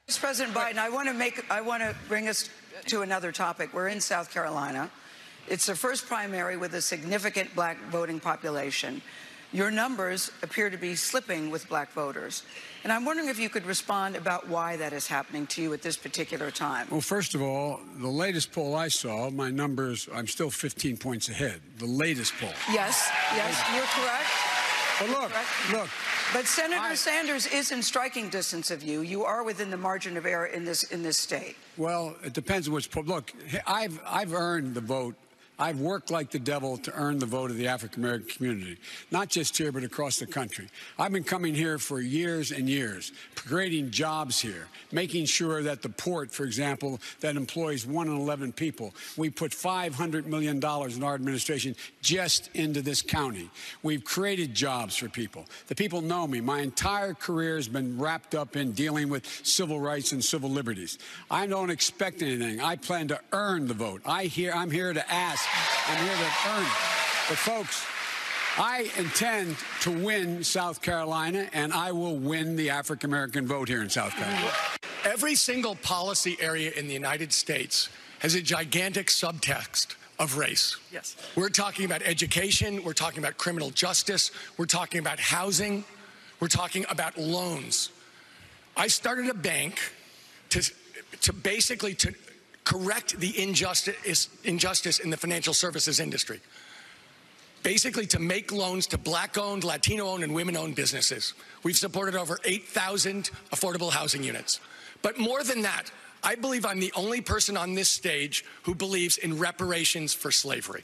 Vice 0.08 0.18
President 0.18 0.56
Biden, 0.56 0.78
I 0.78 0.90
want 0.90 1.08
to 1.08 1.14
make 1.14 1.46
I 1.52 1.62
want 1.62 1.84
to 1.84 1.96
bring 2.08 2.28
us 2.28 2.50
to 2.88 3.02
another 3.02 3.32
topic. 3.32 3.74
We're 3.74 3.88
in 3.90 4.02
South 4.02 4.34
Carolina. 4.34 4.90
It's 5.50 5.66
the 5.66 5.76
first 5.76 6.06
primary 6.06 6.58
with 6.58 6.76
a 6.76 6.82
significant 6.82 7.56
black 7.56 7.78
voting 7.90 8.20
population. 8.20 9.02
Your 9.52 9.72
numbers 9.72 10.32
appear 10.44 10.70
to 10.70 10.78
be 10.78 10.94
slipping 10.94 11.50
with 11.50 11.68
black 11.68 11.92
voters. 11.94 12.44
And 12.84 12.94
I'm 12.94 13.04
wondering 13.04 13.30
if 13.30 13.40
you 13.40 13.50
could 13.50 13.66
respond 13.66 14.16
about 14.16 14.48
why 14.48 14.78
that 14.78 14.94
is 14.94 15.08
happening 15.08 15.48
to 15.48 15.62
you 15.64 15.74
at 15.74 15.82
this 15.82 15.98
particular 15.98 16.52
time. 16.52 16.88
Well, 16.92 17.02
first 17.02 17.34
of 17.34 17.42
all, 17.42 17.80
the 17.98 18.08
latest 18.08 18.52
poll 18.52 18.76
I 18.76 18.90
saw, 18.90 19.32
my 19.32 19.50
numbers, 19.50 20.08
I'm 20.14 20.28
still 20.28 20.52
15 20.52 20.98
points 20.98 21.30
ahead. 21.30 21.62
The 21.80 21.88
latest 21.88 22.34
poll. 22.40 22.54
Yes, 22.72 23.10
yes, 23.34 23.60
you're 23.74 24.06
correct. 24.06 24.30
But 25.00 25.10
look, 25.10 25.32
look, 25.72 25.90
But 26.32 26.46
Senator 26.46 26.96
Sanders 26.96 27.48
is 27.48 27.72
in 27.72 27.82
striking 27.82 28.30
distance 28.30 28.70
of 28.70 28.84
you. 28.84 29.02
You 29.02 29.24
are 29.24 29.44
within 29.44 29.72
the 29.72 29.78
margin 29.78 30.16
of 30.18 30.26
error 30.28 30.48
in 30.48 30.66
this 30.66 30.84
in 30.84 31.02
this 31.02 31.18
state. 31.18 31.56
Well, 31.78 32.18
it 32.24 32.34
depends 32.34 32.68
on 32.68 32.74
which 32.74 32.92
poll. 32.92 33.04
Look, 33.04 33.34
I've 33.66 34.00
I've 34.06 34.34
earned 34.34 34.76
the 34.76 34.82
vote. 34.82 35.16
I've 35.60 35.82
worked 35.82 36.10
like 36.10 36.32
the 36.32 36.40
devil 36.40 36.78
to 36.78 36.94
earn 36.94 37.20
the 37.20 37.26
vote 37.26 37.52
of 37.52 37.58
the 37.58 37.68
African 37.68 38.02
American 38.02 38.30
community, 38.30 38.78
not 39.12 39.28
just 39.28 39.58
here, 39.58 39.74
but 39.74 39.84
across 39.84 40.18
the 40.18 40.26
country. 40.26 40.70
I've 40.98 41.12
been 41.12 41.26
coming 41.26 41.54
here 41.54 41.78
for 41.78 42.00
years 42.00 42.52
and 42.52 42.70
years, 42.70 43.12
creating 43.36 43.92
jobs 43.92 44.40
here, 44.40 44.68
making 44.94 45.26
sure 45.26 45.62
that 45.64 45.82
the 45.82 45.90
port, 45.90 46.32
for 46.32 46.46
example, 46.46 47.02
that 47.20 47.36
employs 47.36 47.86
one 47.86 48.08
in 48.08 48.16
11 48.16 48.54
people, 48.54 48.94
we 49.18 49.30
put 49.30 49.52
$500 49.52 50.26
million 50.26 50.58
in 50.58 51.04
our 51.04 51.14
administration 51.14 51.76
just 52.02 52.50
into 52.54 52.82
this 52.82 53.02
county. 53.02 53.50
We've 53.84 54.04
created 54.04 54.54
jobs 54.54 54.96
for 54.96 55.10
people. 55.10 55.46
The 55.68 55.76
people 55.76 56.00
know 56.02 56.26
me. 56.26 56.40
My 56.40 56.62
entire 56.62 57.14
career 57.14 57.58
has 57.58 57.68
been 57.68 58.00
wrapped 58.00 58.34
up 58.34 58.56
in 58.56 58.72
dealing 58.72 59.10
with 59.10 59.26
civil 59.44 59.82
rights 59.82 60.14
and 60.14 60.24
civil 60.24 60.50
liberties. 60.50 61.00
I 61.30 61.48
don't 61.48 61.70
expect 61.70 62.22
anything. 62.22 62.62
I 62.62 62.78
plan 62.78 63.10
to 63.10 63.20
earn 63.34 63.68
the 63.68 63.74
vote. 63.74 64.02
I 64.06 64.26
hear, 64.26 64.54
I'm 64.54 64.72
here 64.72 64.94
to 64.94 65.12
ask. 65.12 65.49
I'm 65.88 66.06
here 66.06 66.16
to 66.16 66.50
earn 66.50 66.64
it. 66.64 66.72
But 67.30 67.38
folks, 67.38 67.86
I 68.58 68.92
intend 68.98 69.56
to 69.82 69.92
win 69.92 70.44
South 70.44 70.82
Carolina, 70.82 71.48
and 71.54 71.72
I 71.72 71.92
will 71.92 72.18
win 72.18 72.56
the 72.56 72.72
African 72.72 73.10
American 73.10 73.48
vote 73.48 73.68
here 73.68 73.82
in 73.82 73.90
South 73.90 74.14
Carolina. 74.14 74.52
Every 75.06 75.36
single 75.36 75.76
policy 75.76 76.38
area 76.42 76.72
in 76.76 76.88
the 76.88 76.94
United 76.94 77.32
States 77.32 77.90
has 78.20 78.36
a 78.36 78.42
gigantic 78.42 79.08
subtext 79.08 79.96
of 80.20 80.38
race. 80.38 80.76
Yes. 80.92 81.16
We're 81.36 81.50
talking 81.50 81.86
about 81.86 82.02
education, 82.02 82.84
we're 82.84 82.94
talking 82.94 83.20
about 83.20 83.38
criminal 83.38 83.72
justice, 83.72 84.32
we're 84.58 84.66
talking 84.66 85.00
about 85.00 85.20
housing, 85.20 85.86
we're 86.40 86.50
talking 86.50 86.86
about 86.90 87.18
loans. 87.18 87.92
I 88.76 88.88
started 88.88 89.30
a 89.30 89.34
bank 89.34 89.80
to, 90.50 90.70
to 91.22 91.34
basically 91.34 91.94
to 91.96 92.14
correct 92.64 93.20
the 93.20 93.42
injustice, 93.42 94.30
injustice 94.44 95.00
in 95.00 95.10
the 95.10 95.18
financial 95.18 95.54
services 95.54 96.00
industry. 96.00 96.40
Basically, 97.64 98.06
to 98.08 98.20
make 98.20 98.52
loans 98.52 98.88
to 98.88 98.98
black 98.98 99.38
owned, 99.38 99.64
Latino 99.64 100.08
owned, 100.08 100.24
and 100.24 100.34
women 100.34 100.56
owned 100.56 100.76
businesses. 100.76 101.34
We've 101.64 101.78
supported 101.78 102.16
over 102.16 102.40
8,000 102.46 103.32
affordable 103.52 103.92
housing 103.92 104.24
units. 104.24 104.60
But 105.02 105.18
more 105.18 105.44
than 105.44 105.62
that, 105.64 105.92
I 106.24 106.36
believe 106.36 106.66
I'm 106.66 106.80
the 106.80 106.94
only 106.96 107.22
person 107.22 107.58
on 107.58 107.76
this 107.76 107.90
stage 107.90 108.46
who 108.64 108.76
believes 108.76 109.18
in 109.18 109.38
reparations 109.38 110.14
for 110.14 110.32
slavery. 110.32 110.84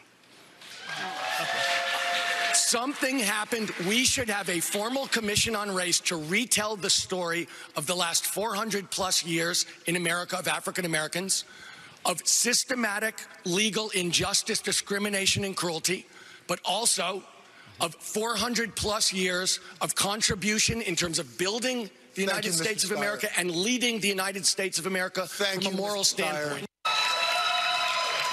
Something 2.65 3.19
happened. 3.19 3.69
We 3.87 4.05
should 4.05 4.27
have 4.27 4.49
a 4.49 4.59
formal 4.59 5.05
commission 5.05 5.55
on 5.55 5.69
race 5.69 5.99
to 5.99 6.15
retell 6.15 6.75
the 6.75 6.89
story 6.89 7.47
of 7.75 7.85
the 7.85 7.93
last 7.93 8.25
400 8.25 8.89
plus 8.89 9.23
years 9.23 9.67
in 9.85 9.95
America 9.95 10.39
of 10.39 10.47
African 10.47 10.83
Americans, 10.83 11.43
of 12.05 12.27
systematic 12.27 13.21
legal 13.45 13.91
injustice, 13.91 14.61
discrimination, 14.61 15.43
and 15.43 15.55
cruelty, 15.55 16.07
but 16.47 16.59
also 16.65 17.21
of 17.81 17.93
400 17.93 18.75
plus 18.75 19.13
years 19.13 19.59
of 19.79 19.93
contribution 19.93 20.81
in 20.81 20.95
terms 20.95 21.19
of 21.19 21.37
building 21.37 21.87
the 22.15 22.21
United 22.21 22.47
you. 22.47 22.51
States 22.53 22.83
of. 22.83 22.91
America 22.91 23.29
and 23.37 23.51
leading 23.51 23.99
the 23.99 24.07
United 24.07 24.43
States 24.43 24.79
of 24.79 24.87
America 24.87 25.27
Thank 25.27 25.61
from 25.61 25.73
you, 25.73 25.77
a 25.77 25.81
moral 25.81 26.03
standpoint. 26.03 26.65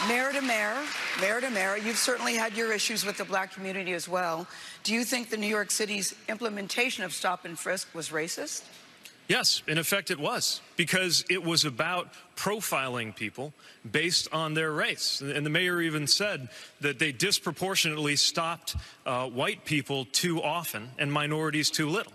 Mayor 0.08 0.32
to 0.32 0.42
mayor, 0.42 0.74
mayor 1.20 1.40
to 1.40 1.50
mayor, 1.50 1.76
you've 1.76 1.96
certainly 1.96 2.34
had 2.34 2.56
your 2.56 2.72
issues 2.72 3.06
with 3.06 3.18
the 3.18 3.24
black 3.24 3.52
community 3.52 3.92
as 3.92 4.08
well. 4.08 4.48
Do 4.82 4.92
you 4.92 5.04
think 5.04 5.30
the 5.30 5.36
New 5.36 5.46
York 5.46 5.70
City's 5.70 6.12
implementation 6.28 7.04
of 7.04 7.12
stop 7.12 7.44
and 7.44 7.56
frisk 7.56 7.94
was 7.94 8.08
racist? 8.08 8.64
Yes, 9.28 9.62
in 9.68 9.78
effect, 9.78 10.10
it 10.10 10.18
was 10.18 10.60
because 10.76 11.24
it 11.30 11.44
was 11.44 11.64
about 11.64 12.08
profiling 12.34 13.14
people 13.14 13.54
based 13.88 14.28
on 14.32 14.54
their 14.54 14.72
race. 14.72 15.20
And 15.20 15.46
the 15.46 15.50
mayor 15.50 15.80
even 15.80 16.08
said 16.08 16.48
that 16.80 16.98
they 16.98 17.12
disproportionately 17.12 18.16
stopped 18.16 18.74
uh, 19.06 19.28
white 19.28 19.64
people 19.64 20.06
too 20.06 20.42
often 20.42 20.90
and 20.98 21.12
minorities 21.12 21.70
too 21.70 21.88
little. 21.88 22.12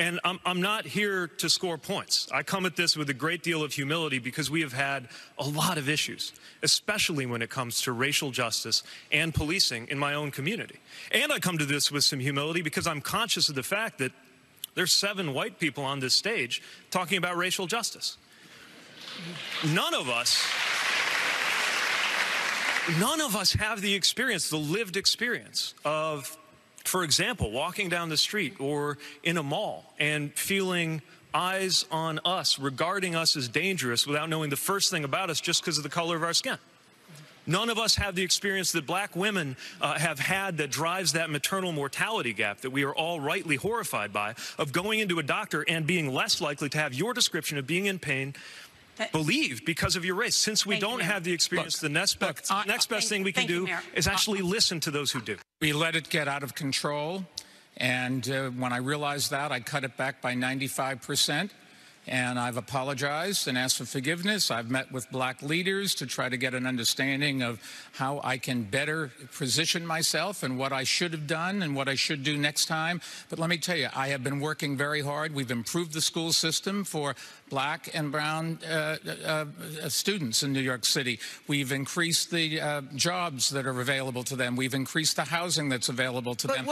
And 0.00 0.18
I'm, 0.24 0.40
I'm 0.46 0.62
not 0.62 0.86
here 0.86 1.26
to 1.26 1.50
score 1.50 1.76
points. 1.76 2.26
I 2.32 2.42
come 2.42 2.64
at 2.64 2.74
this 2.74 2.96
with 2.96 3.10
a 3.10 3.14
great 3.14 3.42
deal 3.42 3.62
of 3.62 3.74
humility 3.74 4.18
because 4.18 4.50
we 4.50 4.62
have 4.62 4.72
had 4.72 5.08
a 5.38 5.46
lot 5.46 5.76
of 5.76 5.90
issues, 5.90 6.32
especially 6.62 7.26
when 7.26 7.42
it 7.42 7.50
comes 7.50 7.82
to 7.82 7.92
racial 7.92 8.30
justice 8.30 8.82
and 9.12 9.34
policing 9.34 9.88
in 9.88 9.98
my 9.98 10.14
own 10.14 10.30
community. 10.30 10.80
And 11.12 11.30
I 11.30 11.38
come 11.38 11.58
to 11.58 11.66
this 11.66 11.92
with 11.92 12.02
some 12.02 12.18
humility 12.18 12.62
because 12.62 12.86
I'm 12.86 13.02
conscious 13.02 13.50
of 13.50 13.56
the 13.56 13.62
fact 13.62 13.98
that 13.98 14.12
there's 14.74 14.90
seven 14.90 15.34
white 15.34 15.58
people 15.58 15.84
on 15.84 16.00
this 16.00 16.14
stage 16.14 16.62
talking 16.90 17.18
about 17.18 17.36
racial 17.36 17.66
justice. 17.66 18.16
None 19.66 19.92
of 19.92 20.08
us 20.08 20.42
none 22.98 23.20
of 23.20 23.36
us 23.36 23.52
have 23.52 23.82
the 23.82 23.94
experience, 23.94 24.48
the 24.48 24.56
lived 24.56 24.96
experience 24.96 25.74
of, 25.84 26.38
for 26.84 27.04
example, 27.04 27.50
walking 27.50 27.88
down 27.88 28.08
the 28.08 28.16
street 28.16 28.60
or 28.60 28.98
in 29.22 29.36
a 29.36 29.42
mall 29.42 29.92
and 29.98 30.32
feeling 30.34 31.02
eyes 31.32 31.84
on 31.90 32.20
us, 32.24 32.58
regarding 32.58 33.14
us 33.14 33.36
as 33.36 33.48
dangerous 33.48 34.06
without 34.06 34.28
knowing 34.28 34.50
the 34.50 34.56
first 34.56 34.90
thing 34.90 35.04
about 35.04 35.30
us 35.30 35.40
just 35.40 35.62
because 35.62 35.76
of 35.76 35.84
the 35.84 35.90
color 35.90 36.16
of 36.16 36.22
our 36.22 36.32
skin. 36.34 36.58
None 37.46 37.70
of 37.70 37.78
us 37.78 37.96
have 37.96 38.14
the 38.14 38.22
experience 38.22 38.72
that 38.72 38.86
black 38.86 39.16
women 39.16 39.56
uh, 39.80 39.98
have 39.98 40.18
had 40.18 40.58
that 40.58 40.70
drives 40.70 41.14
that 41.14 41.30
maternal 41.30 41.72
mortality 41.72 42.32
gap 42.32 42.60
that 42.60 42.70
we 42.70 42.84
are 42.84 42.94
all 42.94 43.18
rightly 43.18 43.56
horrified 43.56 44.12
by 44.12 44.34
of 44.58 44.72
going 44.72 45.00
into 45.00 45.18
a 45.18 45.22
doctor 45.22 45.64
and 45.66 45.86
being 45.86 46.12
less 46.12 46.40
likely 46.40 46.68
to 46.68 46.78
have 46.78 46.92
your 46.92 47.14
description 47.14 47.56
of 47.58 47.66
being 47.66 47.86
in 47.86 47.98
pain 47.98 48.34
believed 49.12 49.64
because 49.64 49.96
of 49.96 50.04
your 50.04 50.14
race. 50.14 50.36
Since 50.36 50.64
we 50.66 50.74
Thank 50.74 50.82
don't 50.82 50.98
Mayor. 50.98 51.06
have 51.08 51.24
the 51.24 51.32
experience, 51.32 51.78
the 51.78 51.88
next 51.88 52.18
best, 52.18 52.50
I- 52.52 52.64
next 52.64 52.88
best 52.88 53.08
thank- 53.08 53.18
thing 53.18 53.22
we 53.24 53.32
can 53.32 53.42
thank 53.46 53.50
you, 53.50 53.66
do 53.66 53.72
is 53.94 54.06
actually 54.06 54.42
listen 54.42 54.80
to 54.80 54.90
those 54.90 55.10
who 55.12 55.20
do. 55.20 55.36
We 55.60 55.72
let 55.72 55.96
it 55.96 56.08
get 56.10 56.28
out 56.28 56.42
of 56.42 56.54
control. 56.54 57.24
And 57.76 58.28
uh, 58.28 58.50
when 58.50 58.72
I 58.72 58.76
realized 58.78 59.30
that, 59.30 59.52
I 59.52 59.60
cut 59.60 59.84
it 59.84 59.96
back 59.96 60.20
by 60.20 60.34
95%. 60.34 61.50
And 62.06 62.38
I've 62.38 62.56
apologized 62.56 63.46
and 63.46 63.58
asked 63.58 63.76
for 63.76 63.84
forgiveness. 63.84 64.50
I've 64.50 64.70
met 64.70 64.90
with 64.90 65.10
black 65.10 65.42
leaders 65.42 65.94
to 65.96 66.06
try 66.06 66.28
to 66.28 66.36
get 66.36 66.54
an 66.54 66.66
understanding 66.66 67.42
of 67.42 67.60
how 67.92 68.20
I 68.24 68.38
can 68.38 68.62
better 68.62 69.12
position 69.36 69.86
myself 69.86 70.42
and 70.42 70.58
what 70.58 70.72
I 70.72 70.84
should 70.84 71.12
have 71.12 71.26
done 71.26 71.62
and 71.62 71.76
what 71.76 71.88
I 71.88 71.94
should 71.94 72.24
do 72.24 72.36
next 72.36 72.66
time. 72.66 73.00
But 73.28 73.38
let 73.38 73.50
me 73.50 73.58
tell 73.58 73.76
you, 73.76 73.88
I 73.94 74.08
have 74.08 74.24
been 74.24 74.40
working 74.40 74.76
very 74.76 75.02
hard. 75.02 75.34
We've 75.34 75.50
improved 75.50 75.92
the 75.92 76.00
school 76.00 76.32
system 76.32 76.84
for 76.84 77.14
black 77.50 77.90
and 77.94 78.10
brown 78.10 78.58
uh, 78.68 78.96
uh, 79.06 79.44
uh, 79.82 79.88
students 79.88 80.42
in 80.42 80.52
New 80.52 80.60
York 80.60 80.84
City. 80.86 81.20
We've 81.48 81.70
increased 81.70 82.30
the 82.30 82.60
uh, 82.60 82.80
jobs 82.94 83.50
that 83.50 83.66
are 83.66 83.80
available 83.80 84.24
to 84.24 84.36
them. 84.36 84.56
We've 84.56 84.74
increased 84.74 85.16
the 85.16 85.24
housing 85.24 85.68
that's 85.68 85.88
available 85.88 86.34
to 86.36 86.46
them. 86.46 86.66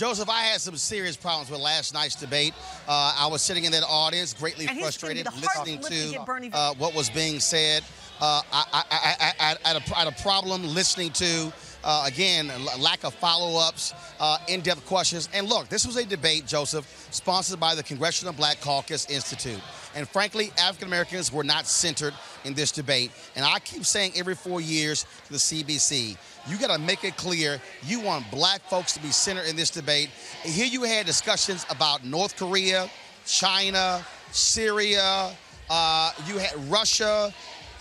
Joseph, 0.00 0.30
I 0.30 0.44
had 0.44 0.62
some 0.62 0.78
serious 0.78 1.14
problems 1.14 1.50
with 1.50 1.60
last 1.60 1.92
night's 1.92 2.14
debate. 2.14 2.54
Uh, 2.88 3.14
I 3.18 3.26
was 3.26 3.42
sitting 3.42 3.64
in 3.64 3.72
that 3.72 3.82
audience, 3.82 4.32
greatly 4.32 4.66
frustrated, 4.66 5.26
listening 5.26 5.78
to 5.78 6.24
uh, 6.54 6.72
what 6.78 6.94
was 6.94 7.10
being 7.10 7.38
said. 7.38 7.82
Uh, 8.18 8.40
I, 8.50 8.64
I, 8.72 8.82
I, 8.90 9.14
I, 9.20 9.56
I, 9.64 9.68
had 9.68 9.76
a, 9.76 9.94
had 9.94 10.08
a 10.08 10.22
problem 10.22 10.64
listening 10.64 11.10
to, 11.12 11.52
uh, 11.84 12.04
again, 12.06 12.48
l- 12.48 12.80
lack 12.80 13.04
of 13.04 13.12
follow-ups, 13.12 13.92
uh, 14.20 14.38
in-depth 14.48 14.86
questions. 14.86 15.28
And 15.34 15.46
look, 15.46 15.68
this 15.68 15.86
was 15.86 15.98
a 15.98 16.06
debate, 16.06 16.46
Joseph, 16.46 16.86
sponsored 17.10 17.60
by 17.60 17.74
the 17.74 17.82
Congressional 17.82 18.32
Black 18.32 18.58
Caucus 18.62 19.04
Institute. 19.10 19.60
And 19.94 20.08
frankly, 20.08 20.50
African 20.58 20.88
Americans 20.88 21.30
were 21.30 21.44
not 21.44 21.66
centered 21.66 22.14
in 22.44 22.54
this 22.54 22.72
debate. 22.72 23.10
And 23.36 23.44
I 23.44 23.58
keep 23.58 23.84
saying 23.84 24.12
every 24.16 24.34
four 24.34 24.62
years 24.62 25.04
to 25.26 25.32
the 25.32 25.38
CBC, 25.38 26.16
you 26.48 26.58
got 26.58 26.74
to 26.74 26.80
make 26.80 27.04
it 27.04 27.16
clear 27.16 27.60
you 27.82 28.00
want 28.00 28.30
black 28.30 28.60
folks 28.62 28.92
to 28.94 29.00
be 29.00 29.10
centered 29.10 29.46
in 29.48 29.56
this 29.56 29.70
debate. 29.70 30.10
Here 30.42 30.66
you 30.66 30.82
had 30.82 31.06
discussions 31.06 31.66
about 31.70 32.04
North 32.04 32.36
Korea, 32.36 32.88
China, 33.26 34.04
Syria, 34.32 35.32
uh, 35.68 36.12
you 36.26 36.38
had 36.38 36.52
Russia. 36.70 37.32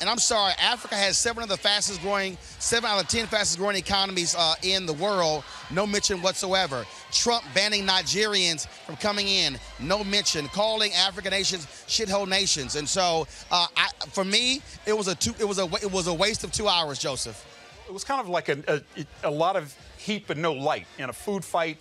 And 0.02 0.10
I'm 0.10 0.18
sorry, 0.18 0.54
Africa 0.62 0.96
has 0.96 1.18
seven 1.18 1.44
of 1.44 1.50
the 1.50 1.58
fastest 1.58 2.02
growing, 2.02 2.38
seven 2.60 2.90
out 2.90 3.02
of 3.04 3.10
10 3.10 3.28
fastest 3.28 3.60
growing 3.60 3.76
economies 3.76 4.34
uh, 4.34 4.56
in 4.64 4.86
the 4.86 4.94
world. 4.94 5.44
No 5.72 5.86
mention 5.86 6.22
whatsoever. 6.22 6.86
Trump 7.12 7.44
banning 7.54 7.86
Nigerians 7.86 8.66
from 8.86 8.96
coming 8.96 9.28
in. 9.28 9.58
No 9.80 10.04
mention. 10.06 10.48
Calling 10.48 10.94
African 10.94 11.32
nations 11.32 11.66
shithole 11.88 12.30
nations. 12.30 12.78
And 12.78 12.88
so, 12.88 13.28
uh, 13.52 13.68
I, 13.76 13.90
for 14.12 14.24
me, 14.24 14.62
it 14.86 14.98
was 14.98 15.10
a 15.10 15.16
two, 15.16 15.34
it 15.38 15.46
was 15.46 15.60
a 15.60 15.66
it 15.84 15.92
was 15.92 16.08
a 16.08 16.14
waste 16.14 16.46
of 16.46 16.54
two 16.54 16.70
hours, 16.70 16.98
Joseph. 16.98 17.46
It 17.90 17.94
was 17.94 18.04
kind 18.04 18.22
of 18.22 18.30
like 18.30 18.50
a, 18.50 18.84
a, 18.96 19.06
a 19.24 19.32
lot 19.32 19.56
of 19.56 19.76
heat 19.98 20.26
but 20.28 20.38
no 20.38 20.54
light 20.54 20.86
in 21.00 21.10
a 21.10 21.14
food 21.14 21.44
fight, 21.44 21.80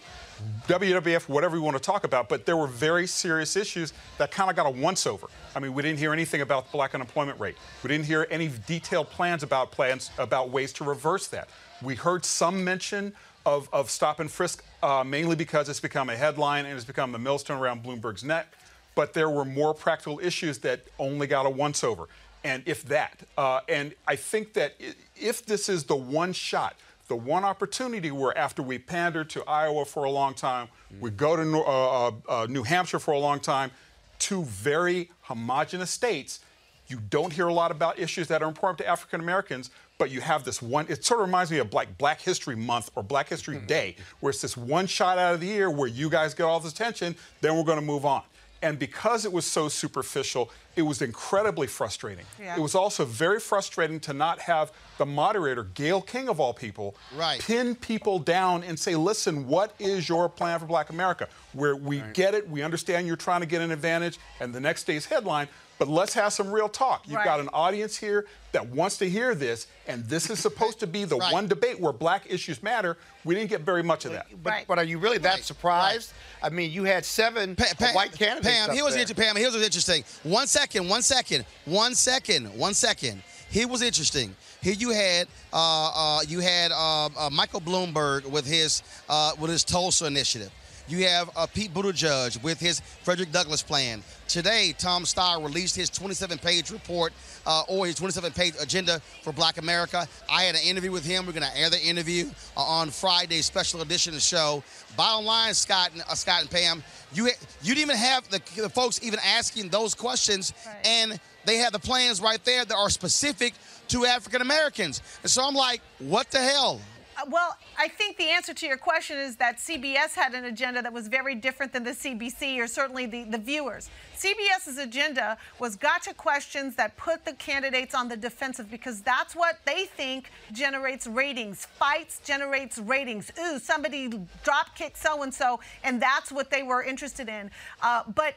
WWF, 0.67 1.29
whatever 1.29 1.55
you 1.55 1.63
want 1.63 1.77
to 1.77 1.83
talk 1.83 2.05
about. 2.05 2.31
But 2.31 2.47
there 2.47 2.57
were 2.57 2.67
very 2.67 3.07
serious 3.07 3.57
issues 3.57 3.93
that 4.17 4.31
kind 4.31 4.49
of 4.49 4.57
got 4.57 4.65
a 4.65 4.71
once 4.71 5.07
over. 5.07 5.27
I 5.55 5.61
mean, 5.61 5.75
we 5.75 5.83
didn't 5.83 5.99
hear 5.99 6.15
anything 6.15 6.41
about 6.41 6.65
the 6.65 6.73
black 6.73 6.95
unemployment 6.95 7.39
rate. 7.39 7.57
We 7.83 7.89
didn't 7.89 8.07
hear 8.07 8.27
any 8.31 8.51
detailed 8.67 9.11
plans 9.11 9.43
about 9.43 9.71
plans 9.71 10.11
about 10.17 10.49
ways 10.49 10.73
to 10.75 10.85
reverse 10.85 11.27
that. 11.29 11.51
We 11.83 11.95
heard 11.95 12.25
some 12.25 12.65
mention 12.65 13.13
of, 13.45 13.69
of 13.71 13.91
stop 13.91 14.19
and 14.19 14.31
frisk, 14.31 14.65
uh, 14.83 15.05
mainly 15.05 15.37
because 15.37 15.69
it's 15.69 15.79
become 15.79 16.09
a 16.09 16.17
headline 16.17 16.65
and 16.65 16.75
it's 16.75 16.87
become 16.87 17.13
the 17.13 17.19
millstone 17.19 17.61
around 17.61 17.85
Bloomberg's 17.85 18.25
neck. 18.25 18.47
But 18.95 19.13
there 19.13 19.29
were 19.29 19.45
more 19.45 19.75
practical 19.75 20.21
issues 20.21 20.57
that 20.61 20.81
only 20.99 21.27
got 21.27 21.45
a 21.45 21.51
once 21.51 21.85
over 21.85 22.09
and 22.45 22.63
if 22.67 22.85
that. 22.85 23.21
Uh, 23.37 23.61
and 23.69 23.95
I 24.07 24.17
think 24.17 24.55
that 24.55 24.75
if 25.17 25.45
this 25.45 25.69
is 25.69 25.85
the 25.85 25.97
one 25.97 26.33
shot, 26.33 26.77
the 27.09 27.17
one 27.17 27.45
opportunity 27.45 28.11
where 28.11 28.37
after 28.37 28.63
we 28.63 28.79
pandered 28.79 29.31
to 29.31 29.45
Iowa 29.45 29.85
for 29.85 30.05
a 30.05 30.11
long 30.11 30.35
time, 30.35 30.69
we 31.01 31.11
go 31.11 31.37
to 31.37 31.59
uh, 31.59 32.09
uh, 32.09 32.13
uh, 32.29 32.47
New 32.49 32.63
Hampshire 32.63 32.99
for 32.99 33.13
a 33.13 33.19
long 33.19 33.41
time, 33.41 33.71
two 34.19 34.45
very 34.45 35.11
homogenous 35.23 35.91
states, 35.91 36.41
you 36.89 36.99
don't 37.11 37.33
hear 37.33 37.49
a 37.49 37.53
lot 37.53 37.71
about 37.71 37.99
issues 37.99 38.29
that 38.29 38.43
are 38.43 38.49
important 38.49 38.79
to 38.79 38.87
African 38.87 39.21
Americans, 39.21 39.71
but 39.99 40.11
you 40.11 40.23
have 40.23 40.45
this 40.45 40.63
one. 40.63 40.87
It 40.89 41.05
sort 41.05 41.21
of 41.21 41.27
reminds 41.27 41.51
me 41.51 41.59
of 41.59 41.73
like 41.75 41.99
Black 41.99 42.21
History 42.21 42.57
Month 42.57 42.91
or 42.97 43.03
Black 43.03 43.29
History 43.29 43.59
Day, 43.59 43.97
where 44.21 44.31
it's 44.31 44.41
this 44.41 44.57
one 44.57 44.87
shot 44.87 45.19
out 45.19 45.35
of 45.35 45.41
the 45.41 45.47
year 45.47 45.71
where 45.71 45.89
you 45.89 46.09
guys 46.09 46.33
get 46.33 46.45
all 46.45 46.61
this 46.61 46.73
attention, 46.73 47.15
then 47.43 47.57
we're 47.57 47.65
going 47.65 47.79
to 47.79 47.85
move 47.85 48.07
on. 48.07 48.23
And 48.61 48.79
because 48.79 49.25
it 49.25 49.33
was 49.33 49.47
so 49.47 49.69
superficial, 49.69 50.51
it 50.75 50.83
was 50.83 51.01
incredibly 51.01 51.67
frustrating. 51.69 52.25
Yeah. 52.41 52.57
It 52.57 52.61
was 52.61 52.75
also 52.75 53.05
very 53.05 53.39
frustrating 53.39 54.01
to 54.01 54.13
not 54.13 54.41
have 54.41 54.73
the 54.99 55.07
moderator, 55.07 55.63
Gayle 55.63 56.01
King 56.03 56.29
of 56.29 56.41
all 56.41 56.53
people, 56.53 56.97
Right. 57.17 57.41
pin 57.41 57.77
people 57.77 58.19
down 58.19 58.65
and 58.65 58.79
say, 58.79 58.97
listen, 58.97 59.47
what 59.47 59.75
is 59.79 60.09
your 60.09 60.29
plan 60.29 60.59
for 60.59 60.67
Black 60.67 60.91
America? 60.91 61.29
Where 61.53 61.77
we 61.77 62.03
get 62.15 62.35
it, 62.35 62.49
we 62.49 62.63
understand 62.63 63.07
you're 63.07 63.17
trying 63.17 63.41
to 63.41 63.47
get 63.47 63.63
an 63.63 63.71
advantage, 63.71 64.19
and 64.41 64.53
the 64.55 64.61
next 64.61 64.85
day's 64.85 65.07
headline, 65.07 65.49
but 65.79 65.89
let's 65.89 66.15
have 66.15 66.33
some 66.33 66.51
real 66.51 66.69
talk. 66.69 67.05
You've 67.07 67.25
got 67.25 67.41
an 67.41 67.49
audience 67.53 67.97
here 67.97 68.27
that 68.53 68.67
wants 68.69 68.99
to 68.99 69.09
hear 69.09 69.35
this, 69.35 69.67
and 69.87 70.05
this 70.05 70.29
is 70.31 70.39
supposed 70.39 70.81
to 70.81 70.87
be 70.87 71.05
the 71.05 71.17
one 71.33 71.47
debate 71.47 71.81
where 71.81 71.93
black 71.93 72.25
issues 72.29 72.63
matter. 72.63 72.97
We 73.25 73.35
didn't 73.35 73.51
get 73.51 73.61
very 73.61 73.83
much 73.83 74.05
of 74.05 74.13
that. 74.13 74.27
But, 74.43 74.65
but 74.67 74.79
are 74.79 74.85
you 74.85 74.99
really 74.99 75.19
that 75.19 75.45
surprised? 75.45 76.13
I 76.43 76.51
mean, 76.51 76.73
you 76.73 76.85
had 76.85 77.05
seven 77.05 77.57
white 77.95 78.13
candidates. 78.13 78.49
Pam, 78.49 78.71
up 78.71 78.75
here 78.75 78.85
was 78.85 78.95
there. 78.95 79.07
Pam, 79.07 79.37
here's 79.37 79.53
what's 79.53 79.65
interesting. 79.65 80.05
One 80.23 80.47
second, 80.47 80.89
one 80.89 81.03
second, 81.03 81.45
one 81.65 81.95
second, 81.95 82.47
one 82.59 82.75
second. 82.75 83.23
He 83.51 83.65
was 83.65 83.81
interesting. 83.83 84.35
Here 84.61 84.75
you 84.75 84.91
had 84.91 85.29
uh, 85.53 85.91
uh, 85.95 86.21
you 86.27 86.41
had 86.41 86.73
uh, 86.73 87.07
uh, 87.07 87.31
Michael 87.31 87.61
Bloomberg 87.61 88.27
with 88.27 88.47
his 88.47 88.83
uh, 89.09 89.33
with 89.39 89.51
his 89.51 89.65
Tulsa 89.65 90.07
initiative. 90.07 90.51
You 90.89 91.07
have 91.07 91.31
uh, 91.37 91.47
Pete 91.47 91.75
Buttigieg 91.75 92.43
with 92.43 92.59
his 92.59 92.81
Frederick 92.81 93.31
Douglass 93.31 93.63
plan. 93.63 94.03
Today, 94.27 94.75
Tom 94.79 95.05
Steyer 95.05 95.45
released 95.45 95.77
his 95.77 95.91
27-page 95.91 96.71
report 96.71 97.13
uh, 97.47 97.63
or 97.69 97.87
his 97.87 97.97
27-page 97.97 98.55
agenda 98.59 99.01
for 99.23 99.33
Black 99.33 99.59
America. 99.59 100.09
I 100.31 100.45
had 100.45 100.55
an 100.55 100.63
interview 100.63 100.91
with 100.91 101.05
him. 101.05 101.27
We're 101.27 101.33
going 101.33 101.51
to 101.51 101.59
air 101.59 101.69
the 101.69 101.81
interview 101.81 102.31
uh, 102.57 102.63
on 102.63 102.89
Friday's 102.89 103.45
special 103.45 103.83
edition 103.83 104.11
of 104.11 104.15
the 104.17 104.21
show. 104.21 104.63
Bottom 104.97 105.27
line, 105.27 105.53
Scott 105.53 105.91
and 105.93 106.03
uh, 106.03 106.15
Scott 106.15 106.41
and 106.41 106.51
Pam, 106.51 106.83
you 107.13 107.27
you 107.63 107.75
didn't 107.75 107.91
even 107.91 107.97
have 107.97 108.29
the, 108.31 108.41
the 108.57 108.71
folks 108.71 109.01
even 109.03 109.21
asking 109.25 109.69
those 109.69 109.95
questions, 109.95 110.55
and 110.85 111.21
they 111.45 111.57
had 111.57 111.73
the 111.73 111.79
plans 111.79 112.21
right 112.21 112.43
there 112.45 112.65
that 112.65 112.75
are 112.75 112.91
specific 112.91 113.53
to 113.89 114.07
African 114.07 114.41
Americans. 114.41 115.03
And 115.23 115.31
so 115.31 115.47
I'm 115.47 115.55
like, 115.55 115.83
what 115.99 116.31
the 116.31 116.39
hell? 116.39 116.81
Well, 117.27 117.57
I 117.77 117.89
think 117.89 118.17
the 118.17 118.29
answer 118.31 118.55
to 118.55 118.67
your 118.67 118.77
question 118.77 119.19
is 119.19 119.37
that 119.37 119.59
CBS 119.59 120.15
had 120.15 120.35
an 120.35 120.45
agenda 120.45 120.83
that 120.83 120.93
was 120.93 121.09
very 121.09 121.35
different 121.35 121.73
than 121.73 121.83
the 121.83 121.91
CBC 121.91 122.59
or 122.59 122.67
certainly 122.67 123.07
the, 123.07 123.25
the 123.25 123.39
viewers. 123.39 123.91
CBS's 124.19 124.79
agenda 124.79 125.39
was 125.61 125.77
gotcha 125.77 126.13
questions 126.13 126.75
that 126.75 126.97
put 126.97 127.25
the 127.25 127.35
candidates 127.35 127.95
on 127.95 128.09
the 128.09 128.17
defensive 128.17 128.69
because 128.69 129.01
that's 129.01 129.37
what 129.37 129.59
they 129.65 129.85
think 129.85 130.31
generates 130.53 131.07
ratings. 131.07 131.67
Fights 131.67 132.21
generates 132.25 132.79
ratings. 132.79 133.31
Ooh, 133.39 133.61
somebody 133.61 134.11
drop 134.43 134.75
kicked 134.75 134.99
so 134.99 135.23
and 135.23 135.33
so, 135.33 135.61
and 135.85 136.03
that's 136.03 136.33
what 136.33 136.51
they 136.51 136.65
were 136.65 136.83
interested 136.83 137.29
in. 137.29 137.49
Uh, 137.81 138.03
but 138.15 138.35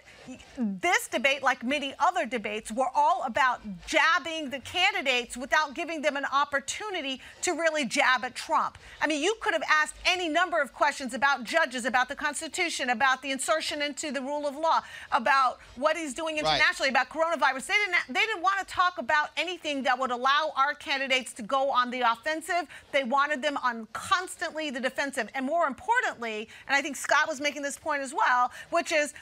this 0.58 1.08
debate, 1.08 1.42
like 1.42 1.64
many 1.64 1.96
other 1.98 2.28
debates, 2.28 2.72
were 2.72 2.90
all 2.94 3.24
about 3.26 3.62
jabbing 3.88 4.52
the 4.52 4.60
candidates 4.60 5.36
without 5.36 5.74
giving 5.74 6.04
them 6.04 6.16
an 6.16 6.26
opportunity 6.32 7.20
to 7.42 7.54
really 7.54 7.86
jab 7.86 8.24
at 8.24 8.36
Trump. 8.36 8.78
I 9.02 9.08
mean, 9.08 9.24
you 9.24 9.36
could 9.40 9.54
have 9.54 9.64
asked 9.68 9.96
any 10.06 10.30
number 10.30 10.62
of 10.62 10.74
questions 10.74 11.16
about 11.16 11.44
judges, 11.44 11.86
about 11.86 12.08
the 12.08 12.16
Constitution, 12.16 12.92
about 12.92 13.24
the 13.24 13.32
insertion 13.32 13.82
into 13.82 14.12
the 14.12 14.22
rule 14.22 14.48
of 14.48 14.56
law, 14.56 14.82
about 15.12 15.58
what 15.76 15.96
he's 15.98 16.14
doing 16.14 16.36
Right. 16.36 16.46
internationally, 16.46 16.90
about 16.90 17.10
coronavirus. 17.10 17.68
They 17.68 17.74
didn't. 17.74 17.96
They 18.10 18.22
didn't 18.22 18.42
want 18.42 18.60
to 18.60 18.66
talk 18.66 18.98
about 18.98 19.30
anything 19.38 19.84
that 19.84 19.98
would 19.98 20.12
allow 20.12 20.54
our 20.56 20.74
candidates 20.74 21.34
to 21.34 21.42
go 21.44 21.70
on 21.72 21.90
the 21.92 22.02
offensive. 22.02 22.68
They 22.92 23.04
wanted 23.04 23.42
them 23.42 23.58
on 23.58 23.88
constantly 23.94 24.70
the 24.70 24.80
defensive, 24.80 25.30
and 25.34 25.46
more 25.46 25.68
importantly, 25.68 26.50
and 26.68 26.76
I 26.76 26.82
think 26.82 26.96
Scott 26.96 27.28
was 27.28 27.40
making 27.40 27.62
this 27.62 27.78
point 27.78 28.02
as 28.02 28.14
well, 28.14 28.52
which 28.70 28.92
is 28.92 29.14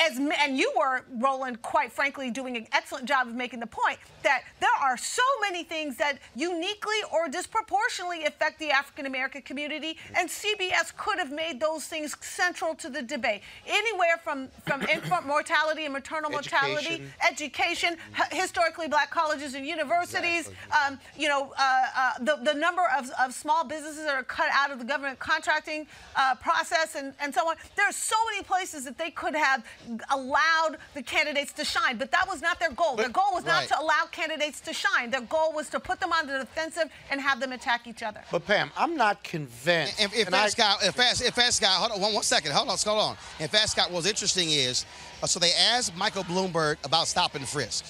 as 0.00 0.18
and 0.18 0.58
you 0.58 0.72
were 0.76 1.02
Roland, 1.18 1.62
quite 1.62 1.92
frankly, 1.92 2.30
doing 2.30 2.56
an 2.56 2.66
excellent 2.72 3.06
job 3.06 3.28
of 3.28 3.34
making 3.34 3.60
the 3.60 3.66
point 3.66 3.98
that 4.22 4.42
there 4.60 4.70
are 4.82 4.96
so 4.96 5.22
many 5.40 5.62
things 5.62 5.96
that 5.96 6.18
uniquely 6.34 6.96
or 7.12 7.28
disproportionately 7.28 8.24
affect 8.24 8.58
the 8.58 8.70
African 8.70 9.06
American 9.06 9.42
community, 9.42 9.96
and 10.16 10.28
CBS 10.28 10.96
could 10.96 11.18
have 11.18 11.30
made 11.30 11.60
those 11.60 11.84
things 11.86 12.16
central 12.20 12.74
to 12.76 12.88
the 12.88 13.02
debate. 13.02 13.42
Anywhere 13.66 14.18
from 14.22 14.48
from 14.66 14.82
infant 14.88 15.26
mortality 15.26 15.84
and 15.84 15.92
maternal 15.92 16.30
mortality, 16.30 17.02
education, 17.28 17.96
h- 18.18 18.38
historically 18.38 18.88
black 18.88 19.10
colleges 19.10 19.54
and 19.54 19.66
universities, 19.66 20.50
um, 20.84 20.98
you 21.16 21.28
know, 21.28 21.52
uh, 21.58 21.86
uh, 21.96 22.12
the 22.20 22.36
the 22.42 22.54
number 22.54 22.82
of, 22.98 23.10
of 23.20 23.32
small 23.32 23.64
businesses 23.64 24.04
that 24.04 24.14
are 24.14 24.24
cut 24.24 24.48
out 24.52 24.70
of 24.70 24.78
the 24.78 24.84
government 24.84 25.18
contracting 25.18 25.86
uh, 26.16 26.34
process, 26.36 26.94
and 26.96 27.14
and 27.20 27.32
so 27.32 27.48
on. 27.48 27.56
There 27.76 27.86
are 27.86 27.92
so 27.92 28.16
many 28.32 28.42
places 28.42 28.84
that 28.84 28.98
they 28.98 29.10
could 29.10 29.34
have 29.34 29.64
allowed 30.10 30.76
the 30.94 31.02
candidates 31.02 31.52
to 31.54 31.64
shine, 31.64 31.96
but 31.96 32.10
that 32.10 32.26
was 32.28 32.42
not 32.42 32.60
their 32.60 32.72
goal. 32.72 32.96
their 32.96 33.08
goal 33.08 33.32
was 33.32 33.44
right. 33.44 33.68
not 33.68 33.76
to 33.76 33.82
allow 33.82 34.04
candidates 34.10 34.60
to 34.62 34.72
shine. 34.72 35.10
Their 35.10 35.22
goal 35.22 35.52
was 35.52 35.68
to 35.70 35.80
put 35.80 36.00
them 36.00 36.12
on 36.12 36.26
the 36.26 36.38
defensive 36.38 36.90
and 37.10 37.20
have 37.20 37.40
them 37.40 37.52
attack 37.52 37.86
each 37.86 38.02
other. 38.02 38.20
But 38.30 38.46
Pam, 38.46 38.70
I'm 38.76 38.96
not 38.96 39.22
convinced. 39.22 40.00
If, 40.00 40.14
if 40.16 40.26
and 40.26 40.36
I- 40.36 40.42
Fast 40.42 40.56
Scott, 40.56 40.78
if 40.82 40.94
Fast, 40.94 41.22
if 41.22 41.34
Fast 41.34 41.56
Scott, 41.56 41.70
hold 41.70 41.92
on 41.92 42.00
one, 42.00 42.14
one 42.14 42.22
second, 42.22 42.52
hold 42.52 42.68
on, 42.68 42.76
hold 42.84 42.98
on. 42.98 43.16
And 43.40 43.50
Fast 43.50 43.72
Scott, 43.72 43.90
what's 43.90 44.06
interesting 44.06 44.50
is, 44.50 44.86
uh, 45.22 45.26
so 45.26 45.38
they 45.38 45.52
asked 45.52 45.96
Michael 45.96 46.24
Bloomberg 46.24 46.76
about 46.84 47.06
stop 47.06 47.34
and 47.34 47.46
frisk. 47.46 47.84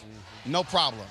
No 0.46 0.62
problem. 0.62 1.06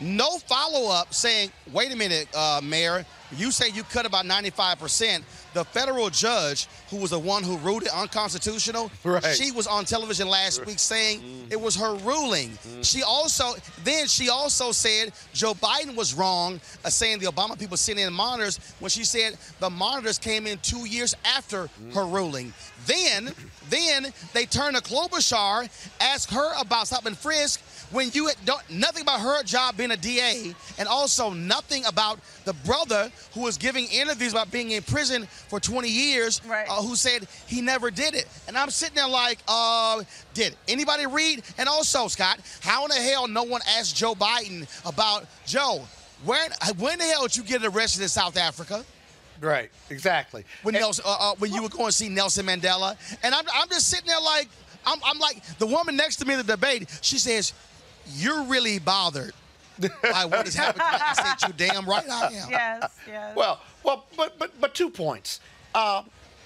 No 0.00 0.38
follow 0.38 0.90
up 0.90 1.12
saying, 1.12 1.52
wait 1.72 1.92
a 1.92 1.96
minute, 1.96 2.28
uh, 2.34 2.60
Mayor, 2.62 3.04
you 3.36 3.50
say 3.50 3.68
you 3.68 3.82
cut 3.84 4.06
about 4.06 4.24
95%. 4.24 5.22
The 5.52 5.64
federal 5.64 6.10
judge, 6.10 6.68
who 6.90 6.96
was 6.98 7.10
the 7.10 7.18
one 7.18 7.42
who 7.42 7.56
ruled 7.58 7.82
it 7.82 7.92
unconstitutional, 7.94 8.90
Right. 9.04 9.34
she 9.34 9.50
was 9.50 9.66
on 9.66 9.84
television 9.84 10.28
last 10.28 10.64
week 10.66 10.78
saying 10.78 11.20
mm-hmm. 11.20 11.52
it 11.52 11.60
was 11.60 11.76
her 11.76 11.94
ruling. 11.96 12.50
Mm-hmm. 12.50 12.82
She 12.82 13.02
also, 13.02 13.54
then 13.84 14.06
she 14.06 14.28
also 14.28 14.72
said 14.72 15.12
Joe 15.32 15.54
Biden 15.54 15.96
was 15.96 16.14
wrong, 16.14 16.60
uh, 16.84 16.90
saying 16.90 17.18
the 17.18 17.26
Obama 17.26 17.58
people 17.58 17.76
sent 17.76 17.98
in 17.98 18.12
monitors 18.12 18.58
when 18.78 18.90
she 18.90 19.04
said 19.04 19.36
the 19.58 19.70
monitors 19.70 20.18
came 20.18 20.46
in 20.46 20.58
two 20.58 20.86
years 20.86 21.14
after 21.24 21.64
mm-hmm. 21.64 21.92
her 21.92 22.04
ruling. 22.04 22.52
Then, 22.86 23.30
then 23.68 24.12
they 24.32 24.46
turned 24.46 24.76
to 24.76 24.82
Klobuchar, 24.82 25.68
asked 26.00 26.30
her 26.32 26.60
about 26.60 26.86
stop 26.86 27.06
and 27.06 27.16
frisk 27.16 27.60
when 27.90 28.10
you 28.12 28.28
had 28.28 28.36
don't, 28.44 28.70
nothing 28.70 29.02
about 29.02 29.20
her 29.20 29.42
job 29.42 29.76
being 29.76 29.90
a 29.90 29.96
DA, 29.96 30.54
and 30.78 30.88
also 30.88 31.30
nothing 31.30 31.84
about 31.86 32.20
the 32.44 32.52
brother 32.52 33.10
who 33.34 33.42
was 33.42 33.56
giving 33.56 33.86
interviews 33.86 34.32
about 34.32 34.50
being 34.50 34.72
in 34.72 34.82
prison 34.82 35.26
for 35.26 35.60
20 35.60 35.88
years, 35.88 36.40
uh, 36.48 36.82
who 36.82 36.96
said 36.96 37.26
he 37.46 37.60
never 37.60 37.90
did 37.90 38.14
it. 38.14 38.26
And 38.48 38.56
I'm 38.56 38.70
sitting 38.70 38.96
there 38.96 39.08
like, 39.08 39.38
uh, 39.48 40.02
did 40.34 40.56
anybody 40.68 41.06
read? 41.06 41.42
And 41.58 41.68
also, 41.68 42.08
Scott, 42.08 42.40
how 42.60 42.84
in 42.84 42.90
the 42.90 42.96
hell 42.96 43.28
no 43.28 43.42
one 43.42 43.60
asked 43.78 43.96
Joe 43.96 44.14
Biden 44.14 44.66
about 44.86 45.26
Joe? 45.46 45.82
When, 46.24 46.50
when 46.78 46.98
the 46.98 47.04
hell 47.04 47.22
did 47.22 47.36
you 47.36 47.42
get 47.42 47.64
arrested 47.64 48.02
in 48.02 48.08
South 48.08 48.36
Africa? 48.36 48.84
Right, 49.40 49.70
exactly. 49.88 50.44
When 50.62 50.74
Nelson, 50.74 51.04
uh, 51.06 51.16
uh, 51.18 51.34
when 51.38 51.52
you 51.52 51.62
were 51.62 51.70
going 51.70 51.86
to 51.86 51.92
see 51.92 52.08
Nelson 52.10 52.46
Mandela, 52.46 52.96
and 53.22 53.34
I'm, 53.34 53.44
I'm 53.54 53.68
just 53.68 53.88
sitting 53.88 54.06
there 54.06 54.20
like, 54.20 54.48
I'm, 54.84 54.98
I'm 55.04 55.18
like 55.18 55.42
the 55.58 55.66
woman 55.66 55.96
next 55.96 56.16
to 56.16 56.26
me 56.26 56.34
in 56.34 56.38
the 56.38 56.44
debate. 56.44 56.88
She 57.00 57.18
says, 57.18 57.52
"You're 58.06 58.44
really 58.44 58.78
bothered 58.78 59.32
by 60.02 60.24
what 60.24 60.46
is 60.46 60.54
happening." 60.54 60.86
I 60.88 61.34
said, 61.36 61.48
"You 61.48 61.54
damn 61.54 61.86
right 61.86 62.08
I 62.08 62.26
am." 62.26 62.32
Yes, 62.50 62.98
yes. 63.06 63.36
Well, 63.36 63.60
well, 63.82 64.06
but 64.16 64.38
but 64.38 64.60
but 64.60 64.74
two 64.74 64.90
points. 64.90 65.40
Uh, 65.74 66.02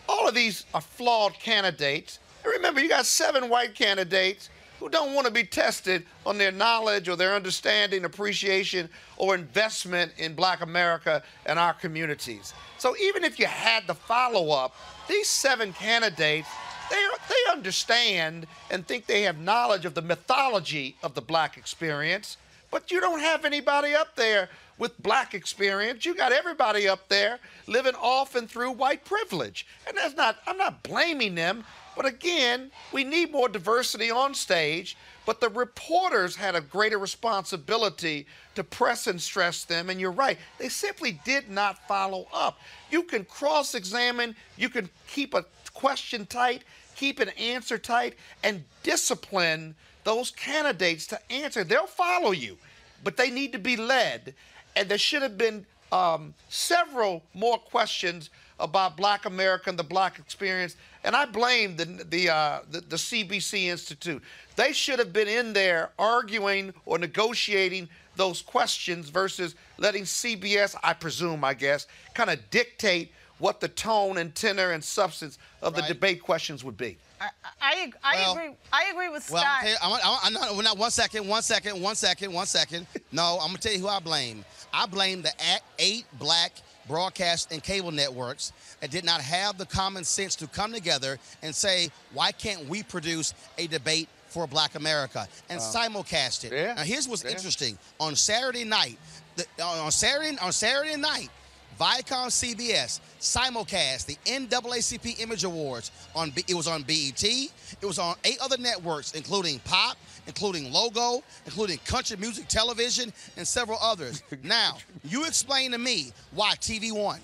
all 0.08 0.28
of 0.28 0.34
these 0.34 0.66
are 0.74 0.80
flawed 0.80 1.34
candidates. 1.34 2.18
And 2.44 2.52
remember, 2.52 2.80
you 2.80 2.88
got 2.88 3.06
seven 3.06 3.48
white 3.48 3.74
candidates 3.74 4.50
who 4.78 4.90
don't 4.90 5.14
want 5.14 5.26
to 5.26 5.32
be 5.32 5.44
tested 5.44 6.04
on 6.26 6.36
their 6.36 6.52
knowledge 6.52 7.08
or 7.08 7.16
their 7.16 7.34
understanding, 7.34 8.04
appreciation, 8.04 8.90
or 9.16 9.34
investment 9.34 10.12
in 10.18 10.34
Black 10.34 10.60
America 10.60 11.22
and 11.46 11.58
our 11.58 11.72
communities. 11.72 12.52
So 12.76 12.94
even 12.98 13.24
if 13.24 13.38
you 13.38 13.46
had 13.46 13.86
the 13.86 13.94
follow-up, 13.94 14.74
these 15.08 15.28
seven 15.28 15.72
candidates 15.72 16.48
they, 16.90 17.06
they 17.28 17.52
understand 17.52 18.46
and 18.70 18.86
think 18.86 19.06
they 19.06 19.22
have 19.22 19.38
knowledge 19.38 19.84
of 19.84 19.94
the 19.94 20.02
mythology 20.02 20.96
of 21.02 21.14
the 21.14 21.22
black 21.22 21.56
experience, 21.56 22.36
but 22.74 22.90
you 22.90 23.00
don't 23.00 23.20
have 23.20 23.44
anybody 23.44 23.94
up 23.94 24.16
there 24.16 24.48
with 24.78 25.00
black 25.00 25.32
experience. 25.32 26.04
You 26.04 26.12
got 26.12 26.32
everybody 26.32 26.88
up 26.88 27.08
there 27.08 27.38
living 27.68 27.94
off 27.94 28.34
and 28.34 28.50
through 28.50 28.72
white 28.72 29.04
privilege. 29.04 29.64
And 29.86 29.96
that's 29.96 30.16
not, 30.16 30.38
I'm 30.44 30.58
not 30.58 30.82
blaming 30.82 31.36
them, 31.36 31.62
but 31.94 32.04
again, 32.04 32.72
we 32.92 33.04
need 33.04 33.30
more 33.30 33.48
diversity 33.48 34.10
on 34.10 34.34
stage. 34.34 34.96
But 35.24 35.40
the 35.40 35.50
reporters 35.50 36.34
had 36.34 36.56
a 36.56 36.60
greater 36.60 36.98
responsibility 36.98 38.26
to 38.56 38.64
press 38.64 39.06
and 39.06 39.22
stress 39.22 39.62
them. 39.62 39.88
And 39.88 40.00
you're 40.00 40.10
right, 40.10 40.36
they 40.58 40.68
simply 40.68 41.20
did 41.24 41.48
not 41.48 41.86
follow 41.86 42.26
up. 42.34 42.58
You 42.90 43.04
can 43.04 43.24
cross 43.24 43.76
examine, 43.76 44.34
you 44.56 44.68
can 44.68 44.90
keep 45.06 45.32
a 45.32 45.44
question 45.74 46.26
tight, 46.26 46.64
keep 46.96 47.20
an 47.20 47.28
answer 47.38 47.78
tight, 47.78 48.16
and 48.42 48.64
discipline 48.82 49.76
those 50.04 50.30
candidates 50.30 51.06
to 51.08 51.32
answer. 51.32 51.64
They'll 51.64 51.86
follow 51.86 52.30
you, 52.30 52.56
but 53.02 53.16
they 53.16 53.30
need 53.30 53.52
to 53.52 53.58
be 53.58 53.76
led. 53.76 54.34
And 54.76 54.88
there 54.88 54.98
should 54.98 55.22
have 55.22 55.38
been 55.38 55.66
um, 55.92 56.34
several 56.48 57.22
more 57.34 57.58
questions 57.58 58.30
about 58.60 58.96
Black 58.96 59.24
America 59.24 59.68
and 59.70 59.78
the 59.78 59.84
Black 59.84 60.18
experience. 60.18 60.76
And 61.02 61.16
I 61.16 61.26
blame 61.26 61.76
the 61.76 61.84
the, 61.84 62.30
uh, 62.30 62.60
the 62.70 62.80
the 62.80 62.96
CBC 62.96 63.64
Institute. 63.64 64.22
They 64.56 64.72
should 64.72 64.98
have 64.98 65.12
been 65.12 65.28
in 65.28 65.52
there 65.52 65.90
arguing 65.98 66.72
or 66.86 66.98
negotiating 66.98 67.88
those 68.16 68.42
questions 68.42 69.08
versus 69.08 69.54
letting 69.78 70.04
CBS, 70.04 70.76
I 70.82 70.92
presume, 70.92 71.44
I 71.44 71.54
guess, 71.54 71.86
kind 72.14 72.30
of 72.30 72.38
dictate 72.50 73.12
what 73.38 73.60
the 73.60 73.68
tone 73.68 74.18
and 74.18 74.34
tenor 74.34 74.70
and 74.70 74.82
substance 74.82 75.38
of 75.62 75.74
the 75.74 75.82
debate 75.82 76.22
questions 76.22 76.62
would 76.64 76.76
be. 76.76 76.96
I, 77.20 77.28
I, 77.60 77.92
I 78.02 78.16
Well- 78.16 78.32
agree. 78.32 78.56
I 78.72 78.84
agree 78.92 79.08
with 79.08 79.30
Well, 79.30 79.42
Scott. 79.42 79.62
okay, 79.62 79.74
I, 79.82 79.88
want- 79.88 80.04
I, 80.04 80.08
want- 80.10 80.26
I'm 80.26 80.32
not, 80.32 80.64
not 80.64 80.78
one 80.78 80.90
second, 80.90 81.26
one 81.26 81.42
second, 81.42 81.80
one 81.80 81.94
second, 81.96 82.32
one 82.32 82.46
second. 82.46 82.86
No, 83.12 83.38
I'm 83.40 83.48
gonna 83.48 83.58
tell 83.58 83.72
you 83.72 83.78
who 83.78 83.88
I 83.88 84.00
blame. 84.00 84.44
I 84.72 84.86
blame 84.86 85.22
the 85.22 85.32
eight 85.78 86.04
black 86.18 86.52
broadcast 86.88 87.50
and 87.52 87.62
cable 87.62 87.92
networks 87.92 88.52
that 88.80 88.90
did 88.90 89.04
not 89.04 89.20
have 89.20 89.56
the 89.56 89.64
common 89.66 90.04
sense 90.04 90.34
to 90.36 90.46
come 90.48 90.72
together 90.72 91.18
and 91.42 91.54
say, 91.54 91.88
why 92.12 92.30
can't 92.32 92.68
we 92.68 92.82
produce 92.82 93.32
a 93.56 93.66
debate 93.68 94.08
for 94.28 94.46
Black 94.48 94.74
America 94.74 95.26
and 95.48 95.60
Uh, 95.60 95.62
simulcast 95.62 96.44
it? 96.44 96.52
yeah, 96.52 96.74
Now, 96.74 96.82
here's 96.82 97.08
what's 97.08 97.22
yeah. 97.24 97.30
interesting. 97.30 97.78
On 98.00 98.14
Saturday 98.16 98.64
night, 98.64 98.98
the, 99.36 99.46
on 99.62 99.90
Saturday 99.92 100.36
on 100.38 100.52
Saturday 100.52 100.96
night, 100.96 101.30
Viacom 101.78 102.28
CBS 102.28 103.00
simulcast 103.18 104.06
the 104.06 104.16
NAACP 104.26 105.20
Image 105.20 105.44
Awards 105.44 105.90
on 106.14 106.30
B- 106.30 106.44
it 106.46 106.54
was 106.54 106.68
on 106.68 106.82
BET, 106.82 107.22
it 107.24 107.50
was 107.82 107.98
on 107.98 108.14
eight 108.24 108.38
other 108.40 108.58
networks 108.58 109.12
including 109.12 109.58
Pop, 109.60 109.96
including 110.26 110.72
Logo, 110.72 111.22
including 111.46 111.78
Country 111.78 112.16
Music 112.16 112.46
Television 112.48 113.12
and 113.36 113.46
several 113.46 113.78
others. 113.82 114.22
now, 114.42 114.78
you 115.02 115.24
explain 115.24 115.72
to 115.72 115.78
me 115.78 116.12
why 116.32 116.54
TV1, 116.54 117.18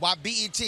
why 0.00 0.14
BET, 0.22 0.60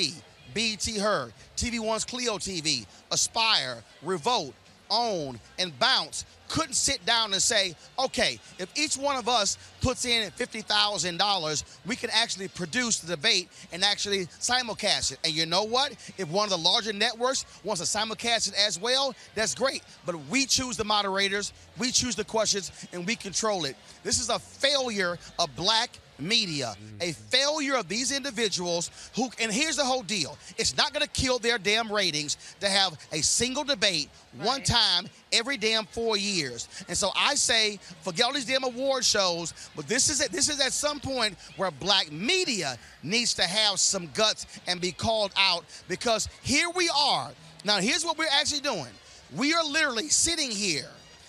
BET 0.55 0.87
Her, 1.01 1.33
TV1's 1.57 2.05
Cleo 2.05 2.39
TV, 2.39 2.87
Aspire, 3.11 3.83
Revolt, 4.03 4.55
Own, 4.89 5.39
and 5.59 5.77
Bounce 5.79 6.25
couldn't 6.51 6.75
sit 6.75 7.05
down 7.07 7.33
and 7.33 7.41
say, 7.41 7.75
okay, 7.99 8.39
if 8.59 8.69
each 8.77 8.97
one 8.97 9.17
of 9.17 9.29
us 9.29 9.57
puts 9.81 10.05
in 10.05 10.29
$50,000, 10.33 11.65
we 11.87 11.97
can 11.97 12.11
actually 12.13 12.49
produce 12.49 12.99
the 12.99 13.15
debate 13.15 13.49
and 13.73 13.85
actually 13.85 14.27
simulcast 14.27 15.13
it. 15.13 15.19
And 15.25 15.33
you 15.33 15.47
know 15.47 15.63
what? 15.63 15.93
If 16.19 16.29
one 16.29 16.45
of 16.45 16.51
the 16.51 16.59
larger 16.59 16.93
networks 16.93 17.47
wants 17.63 17.81
to 17.81 17.99
simulcast 17.99 18.49
it 18.49 18.55
as 18.67 18.81
well, 18.81 19.15
that's 19.35 19.55
great. 19.55 19.83
But 20.05 20.17
we 20.29 20.45
choose 20.45 20.77
the 20.77 20.85
moderators, 20.85 21.53
we 21.79 21.93
choose 21.93 22.17
the 22.17 22.25
questions, 22.25 22.73
and 22.93 23.07
we 23.07 23.15
control 23.15 23.65
it. 23.65 23.77
This 24.03 24.21
is 24.21 24.29
a 24.29 24.39
failure 24.39 25.19
of 25.39 25.55
black 25.55 25.91
media, 26.21 26.75
mm-hmm. 26.75 27.11
a 27.11 27.13
failure 27.13 27.77
of 27.77 27.89
these 27.89 28.13
individuals 28.13 28.91
who, 29.15 29.31
and 29.41 29.53
here's 29.53 29.77
the 29.77 29.85
whole 29.85 30.03
deal 30.03 30.37
it's 30.59 30.77
not 30.77 30.93
going 30.93 31.05
to 31.05 31.13
kill 31.13 31.39
their 31.39 31.59
damn 31.59 31.91
ratings 31.91 32.37
to 32.61 32.69
have 32.69 32.99
a 33.13 33.23
single 33.23 33.65
debate 33.65 34.09
one 34.41 34.63
time 34.63 35.09
every 35.33 35.57
damn 35.57 35.87
four 35.87 36.17
years. 36.17 36.69
And 36.89 36.97
so 36.97 37.11
I 37.17 37.35
say, 37.35 37.79
forget 38.03 38.27
all 38.27 38.33
these 38.33 38.45
damn 38.45 38.65
award 38.65 39.05
shows, 39.05 39.55
but 39.75 39.87
this 39.87 40.09
is 40.09 40.21
it. 40.21 40.31
This 40.31 40.49
is 40.49 40.61
at 40.61 40.73
some 40.73 41.01
point 41.01 41.37
where 41.57 41.71
black 41.71 42.11
media 42.13 42.77
needs 43.03 43.35
to 43.35 43.43
have 43.43 43.81
some 43.81 44.09
guts 44.15 44.47
and 44.67 44.81
be 44.81 44.93
called 44.93 45.33
out 45.37 45.65
because 45.89 46.29
here 46.43 46.69
we 46.71 46.91
are. 46.97 47.31
Now, 47.65 47.79
here's 47.79 48.05
what 48.05 48.19
we're 48.19 48.27
actually 48.33 48.61
doing. 48.61 48.93
We 49.37 49.55
are 49.55 49.65
literally 49.65 50.09
sitting 50.09 50.51
here 50.51 50.89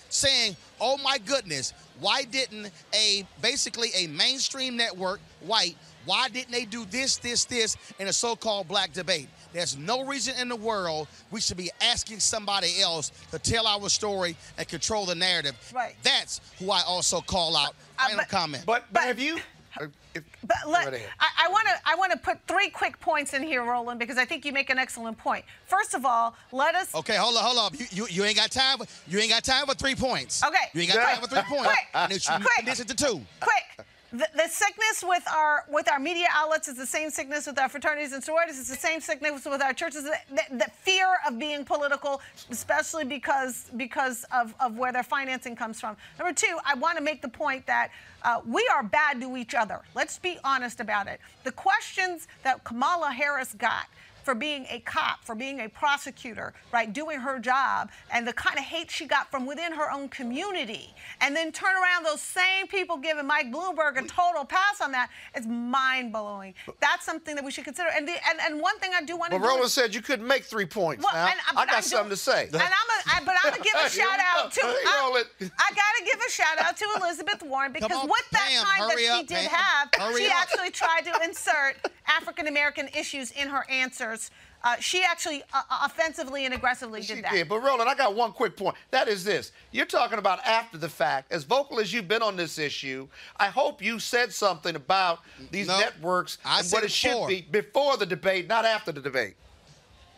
saying, 0.09 0.55
"Oh 0.79 0.97
my 0.97 1.17
goodness, 1.19 1.73
why 2.01 2.23
didn't 2.23 2.71
a 2.93 3.25
basically 3.41 3.89
a 3.95 4.07
mainstream 4.07 4.75
network, 4.75 5.21
white, 5.41 5.77
Why 6.05 6.29
didn't 6.29 6.51
they 6.51 6.65
do 6.65 6.85
this, 6.85 7.17
this, 7.17 7.45
this 7.45 7.77
in 7.99 8.07
a 8.07 8.13
so-called 8.13 8.67
black 8.67 8.91
debate? 8.93 9.29
There's 9.53 9.77
no 9.77 10.03
reason 10.05 10.35
in 10.39 10.49
the 10.49 10.55
world 10.55 11.07
we 11.29 11.41
should 11.41 11.57
be 11.57 11.69
asking 11.81 12.19
somebody 12.19 12.81
else 12.81 13.11
to 13.31 13.39
tell 13.39 13.67
our 13.67 13.89
story 13.89 14.35
and 14.57 14.67
control 14.67 15.05
the 15.05 15.15
narrative. 15.15 15.55
Right. 15.73 15.95
That's 16.03 16.41
who 16.57 16.71
I 16.71 16.81
also 16.87 17.21
call 17.21 17.55
out. 17.55 17.75
Uh, 17.99 18.09
Final 18.09 18.25
comment. 18.25 18.63
But, 18.65 18.85
but 18.91 19.03
have 19.03 19.19
you? 19.19 19.37
But 19.77 20.57
let, 20.67 20.91
Go. 20.91 20.97
I 21.19 21.47
want 21.49 21.67
to 21.67 21.73
I 21.85 21.95
want 21.95 22.11
to 22.11 22.17
put 22.17 22.37
three 22.47 22.69
quick 22.69 22.99
points 22.99 23.33
in 23.33 23.43
here, 23.43 23.63
Roland, 23.63 23.99
because 23.99 24.17
I 24.17 24.25
think 24.25 24.43
you 24.45 24.51
make 24.51 24.69
an 24.69 24.77
excellent 24.77 25.17
point. 25.17 25.45
First 25.65 25.93
of 25.93 26.05
all, 26.05 26.35
let 26.51 26.75
us. 26.75 26.93
Okay, 26.95 27.15
hold 27.15 27.37
on, 27.37 27.43
hold 27.43 27.57
on. 27.57 27.79
You, 27.79 27.85
you, 27.91 28.07
you 28.09 28.23
ain't 28.25 28.35
got 28.35 28.51
time. 28.51 28.79
For, 28.79 28.85
you 29.09 29.19
ain't 29.19 29.29
got 29.29 29.43
time 29.43 29.65
for 29.67 29.73
three 29.73 29.95
points. 29.95 30.43
Okay. 30.43 30.57
You 30.73 30.81
ain't 30.81 30.93
got 30.93 31.03
time 31.05 31.21
for 31.21 31.27
three 31.27 31.41
points. 31.43 31.67
Quick. 31.67 31.87
And 31.93 32.11
it's- 32.11 32.27
you 32.27 32.35
Quick. 32.43 32.57
condense 32.57 32.79
it 32.81 32.87
to 32.89 32.95
two. 32.95 33.21
Quick. 33.39 33.87
The, 34.11 34.27
the 34.35 34.47
sickness 34.49 35.05
with 35.07 35.23
our 35.33 35.63
with 35.69 35.89
our 35.89 35.99
media 35.99 36.27
outlets 36.31 36.67
is 36.67 36.75
the 36.75 36.85
same 36.85 37.09
sickness 37.09 37.47
with 37.47 37.57
our 37.57 37.69
fraternities 37.69 38.11
and 38.11 38.21
sororities. 38.21 38.59
It's 38.59 38.69
the 38.69 38.75
same 38.75 38.99
sickness 38.99 39.45
with 39.45 39.61
our 39.61 39.73
churches. 39.73 40.03
The, 40.03 40.17
the, 40.29 40.57
the 40.57 40.71
fear 40.81 41.07
of 41.25 41.39
being 41.39 41.63
political, 41.63 42.21
especially 42.49 43.05
because 43.05 43.71
because 43.77 44.25
of, 44.33 44.53
of 44.59 44.77
where 44.77 44.91
their 44.91 45.03
financing 45.03 45.55
comes 45.55 45.79
from. 45.79 45.95
Number 46.19 46.33
two, 46.33 46.57
I 46.65 46.75
want 46.75 46.97
to 46.97 47.03
make 47.03 47.21
the 47.21 47.29
point 47.29 47.65
that 47.67 47.89
uh, 48.23 48.41
we 48.45 48.67
are 48.73 48.83
bad 48.83 49.21
to 49.21 49.37
each 49.37 49.55
other. 49.55 49.79
Let's 49.95 50.19
be 50.19 50.37
honest 50.43 50.81
about 50.81 51.07
it. 51.07 51.21
The 51.45 51.53
questions 51.53 52.27
that 52.43 52.63
Kamala 52.65 53.11
Harris 53.11 53.53
got 53.53 53.85
for 54.23 54.35
being 54.35 54.65
a 54.69 54.79
cop, 54.79 55.23
for 55.23 55.35
being 55.35 55.61
a 55.61 55.69
prosecutor, 55.69 56.53
right, 56.71 56.91
doing 56.91 57.19
her 57.19 57.39
job, 57.39 57.89
and 58.13 58.27
the 58.27 58.33
kind 58.33 58.57
of 58.57 58.63
hate 58.63 58.89
she 58.91 59.05
got 59.05 59.29
from 59.31 59.45
within 59.45 59.71
her 59.73 59.91
own 59.91 60.09
community, 60.09 60.93
and 61.21 61.35
then 61.35 61.51
turn 61.51 61.73
around 61.75 62.03
those 62.05 62.21
same 62.21 62.67
people 62.67 62.97
giving 62.97 63.25
Mike 63.25 63.51
Bloomberg 63.51 63.97
a 63.97 64.07
total 64.07 64.45
pass 64.45 64.81
on 64.81 64.91
that, 64.91 65.09
it's 65.35 65.45
mind 65.47 66.11
blowing. 66.13 66.53
That's 66.79 67.05
something 67.05 67.35
that 67.35 67.43
we 67.43 67.51
should 67.51 67.65
consider. 67.65 67.89
And 67.95 68.07
the, 68.07 68.13
and, 68.29 68.39
and 68.41 68.61
one 68.61 68.77
thing 68.79 68.91
I 68.95 69.01
do 69.03 69.17
want 69.17 69.31
to 69.31 69.37
Well, 69.37 69.43
do. 69.43 69.47
Roland 69.49 69.65
is- 69.65 69.73
said 69.73 69.93
you 69.95 70.01
couldn't 70.01 70.27
make 70.27 70.43
three 70.43 70.65
points. 70.65 71.03
Well, 71.03 71.13
now. 71.13 71.27
and- 71.27 71.39
uh, 71.57 71.59
I 71.61 71.65
got 71.65 71.75
I'm 71.77 71.81
something 71.83 72.09
to 72.09 72.17
say. 72.17 72.45
And 72.45 72.55
I'm 72.55 72.61
a, 72.61 73.15
I, 73.15 73.21
but 73.25 73.35
I'm 73.43 73.51
gonna 73.51 73.63
give 73.63 73.73
a 73.75 73.89
shout 74.01 74.19
out 74.19 74.51
to. 74.53 74.61
go. 74.61 74.67
Hey, 74.67 74.75
I, 74.85 75.23
I 75.41 75.69
gotta 75.71 76.05
give 76.05 76.19
a 76.27 76.29
shout 76.31 76.57
out 76.59 76.77
to 76.77 76.85
Elizabeth 76.97 77.41
Warren 77.43 77.71
because 77.71 77.91
on, 77.91 78.07
with 78.07 78.29
that 78.31 78.47
Pam, 78.49 78.63
time 78.63 78.87
that 78.87 78.91
hurry 78.93 79.03
she 79.03 79.09
up, 79.09 79.27
did 79.27 79.37
Pam. 79.37 79.49
have, 79.49 79.89
Hurry 79.97 80.21
she 80.23 80.27
up. 80.27 80.35
actually 80.41 80.71
tried 80.71 81.01
to 81.05 81.23
insert 81.23 81.75
African 82.17 82.47
American 82.47 82.87
issues 82.97 83.31
in 83.31 83.47
her 83.49 83.65
answers. 83.69 84.31
Uh, 84.63 84.75
she 84.79 85.03
actually 85.03 85.41
uh, 85.53 85.61
offensively 85.85 86.45
and 86.45 86.53
aggressively 86.53 87.01
She 87.01 87.15
did 87.15 87.23
that. 87.25 87.31
did. 87.31 87.49
But 87.49 87.61
Roland, 87.63 87.89
I 87.89 87.95
got 87.95 88.15
one 88.15 88.31
quick 88.31 88.55
point. 88.55 88.75
That 88.91 89.07
is 89.07 89.23
this. 89.23 89.51
You're 89.71 89.87
talking 89.87 90.19
about 90.19 90.39
after 90.45 90.77
the 90.77 90.89
fact. 90.89 91.31
As 91.31 91.43
vocal 91.43 91.79
as 91.79 91.91
you've 91.91 92.07
been 92.07 92.21
on 92.21 92.35
this 92.35 92.59
issue, 92.59 93.07
I 93.37 93.47
hope 93.47 93.81
you 93.81 93.97
said 93.97 94.31
something 94.31 94.75
about 94.75 95.19
these 95.49 95.67
No, 95.67 95.79
networks 95.79 96.37
I 96.45 96.59
and 96.59 96.67
said 96.67 96.75
what 96.77 96.83
it 96.83 96.87
it 96.87 96.91
should 96.91 97.27
be 97.27 97.41
before 97.49 97.97
the 97.97 98.05
debate, 98.05 98.47
not 98.47 98.65
after 98.65 98.91
the 98.91 99.01
debate. 99.01 99.35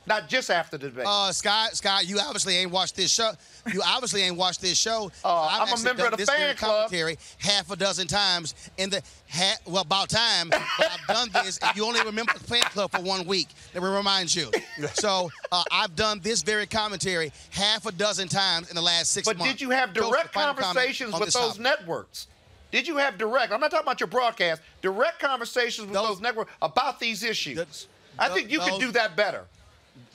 Not 0.05 0.27
just 0.27 0.49
after 0.49 0.77
the 0.77 0.89
debate. 0.89 1.05
Uh, 1.07 1.31
Scott, 1.31 1.75
Scott, 1.77 2.05
you 2.05 2.19
obviously 2.19 2.57
ain't 2.57 2.71
watched 2.71 2.95
this 2.97 3.09
show. 3.09 3.31
You 3.71 3.81
obviously 3.85 4.21
ain't 4.23 4.35
watched 4.35 4.61
this 4.61 4.77
show. 4.77 5.09
Uh, 5.25 5.29
I've 5.49 5.69
I'm 5.73 5.79
a 5.79 5.83
member 5.83 6.05
of 6.07 6.17
the 6.17 6.25
fan 6.25 6.55
club. 6.57 6.89
commentary 6.89 7.17
half 7.37 7.71
a 7.71 7.75
dozen 7.77 8.07
times 8.07 8.53
in 8.77 8.89
the 8.89 9.01
ha- 9.29 9.55
well 9.65 9.83
about 9.83 10.09
time. 10.09 10.49
But 10.49 10.61
I've 10.79 11.07
done 11.07 11.29
this. 11.43 11.57
and 11.59 11.75
You 11.77 11.85
only 11.85 12.01
remember 12.03 12.33
the 12.33 12.39
fan 12.43 12.61
club 12.63 12.91
for 12.91 13.01
one 13.01 13.25
week. 13.25 13.47
Let 13.73 13.83
me 13.83 13.89
remind 13.89 14.33
you. 14.35 14.51
So 14.95 15.29
uh, 15.51 15.63
I've 15.71 15.95
done 15.95 16.19
this 16.21 16.41
very 16.43 16.65
commentary 16.65 17.31
half 17.51 17.85
a 17.85 17.91
dozen 17.91 18.27
times 18.27 18.69
in 18.69 18.75
the 18.75 18.81
last 18.81 19.11
six 19.11 19.25
But 19.27 19.37
months. 19.37 19.53
did 19.53 19.61
you 19.61 19.69
have 19.69 19.93
direct 19.93 20.33
conversations 20.33 21.13
with 21.13 21.31
those 21.31 21.33
topic. 21.33 21.61
networks? 21.61 22.27
Did 22.71 22.87
you 22.87 22.97
have 22.97 23.17
direct? 23.17 23.51
I'm 23.53 23.59
not 23.61 23.71
talking 23.71 23.85
about 23.85 23.99
your 23.99 24.07
broadcast. 24.07 24.61
Direct 24.81 25.19
conversations 25.19 25.87
with 25.87 25.93
those, 25.93 26.19
networks 26.19 26.51
about 26.61 26.99
these 26.99 27.23
issues. 27.23 27.87
I 28.19 28.29
think 28.29 28.51
you 28.51 28.59
could 28.59 28.79
do 28.79 28.91
that 28.91 29.15
better. 29.15 29.45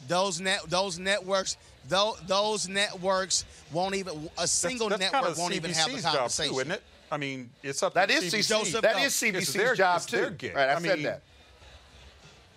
Those 0.06 0.40
net, 0.40 0.60
those 0.68 0.98
networks, 0.98 1.56
those, 1.88 2.20
those 2.26 2.68
networks 2.68 3.44
won't 3.72 3.94
even 3.94 4.30
a 4.38 4.46
single 4.46 4.88
that's, 4.88 5.00
that's 5.00 5.12
network 5.12 5.38
won't 5.38 5.54
even 5.54 5.72
have 5.72 5.88
a 5.88 5.90
CBC's 5.90 6.02
job 6.02 6.14
conversation. 6.14 6.54
too, 6.54 6.60
isn't 6.60 6.72
it? 6.72 6.82
I 7.10 7.16
mean, 7.16 7.50
it's 7.62 7.82
up. 7.82 7.94
That 7.94 8.08
to 8.08 8.14
is 8.14 8.24
CBC. 8.24 8.38
CBC 8.38 8.48
Joseph, 8.48 8.82
that 8.82 8.98
is 8.98 9.22
It's 9.22 9.22
CBC's 9.22 9.52
their- 9.52 9.74
job, 9.74 9.96
it's 9.96 10.06
their 10.06 10.30
too. 10.30 10.36
gig. 10.36 10.56
Right, 10.56 10.68
I 10.68 10.80
said 10.80 10.96
mean, 10.96 11.02
that. 11.04 11.22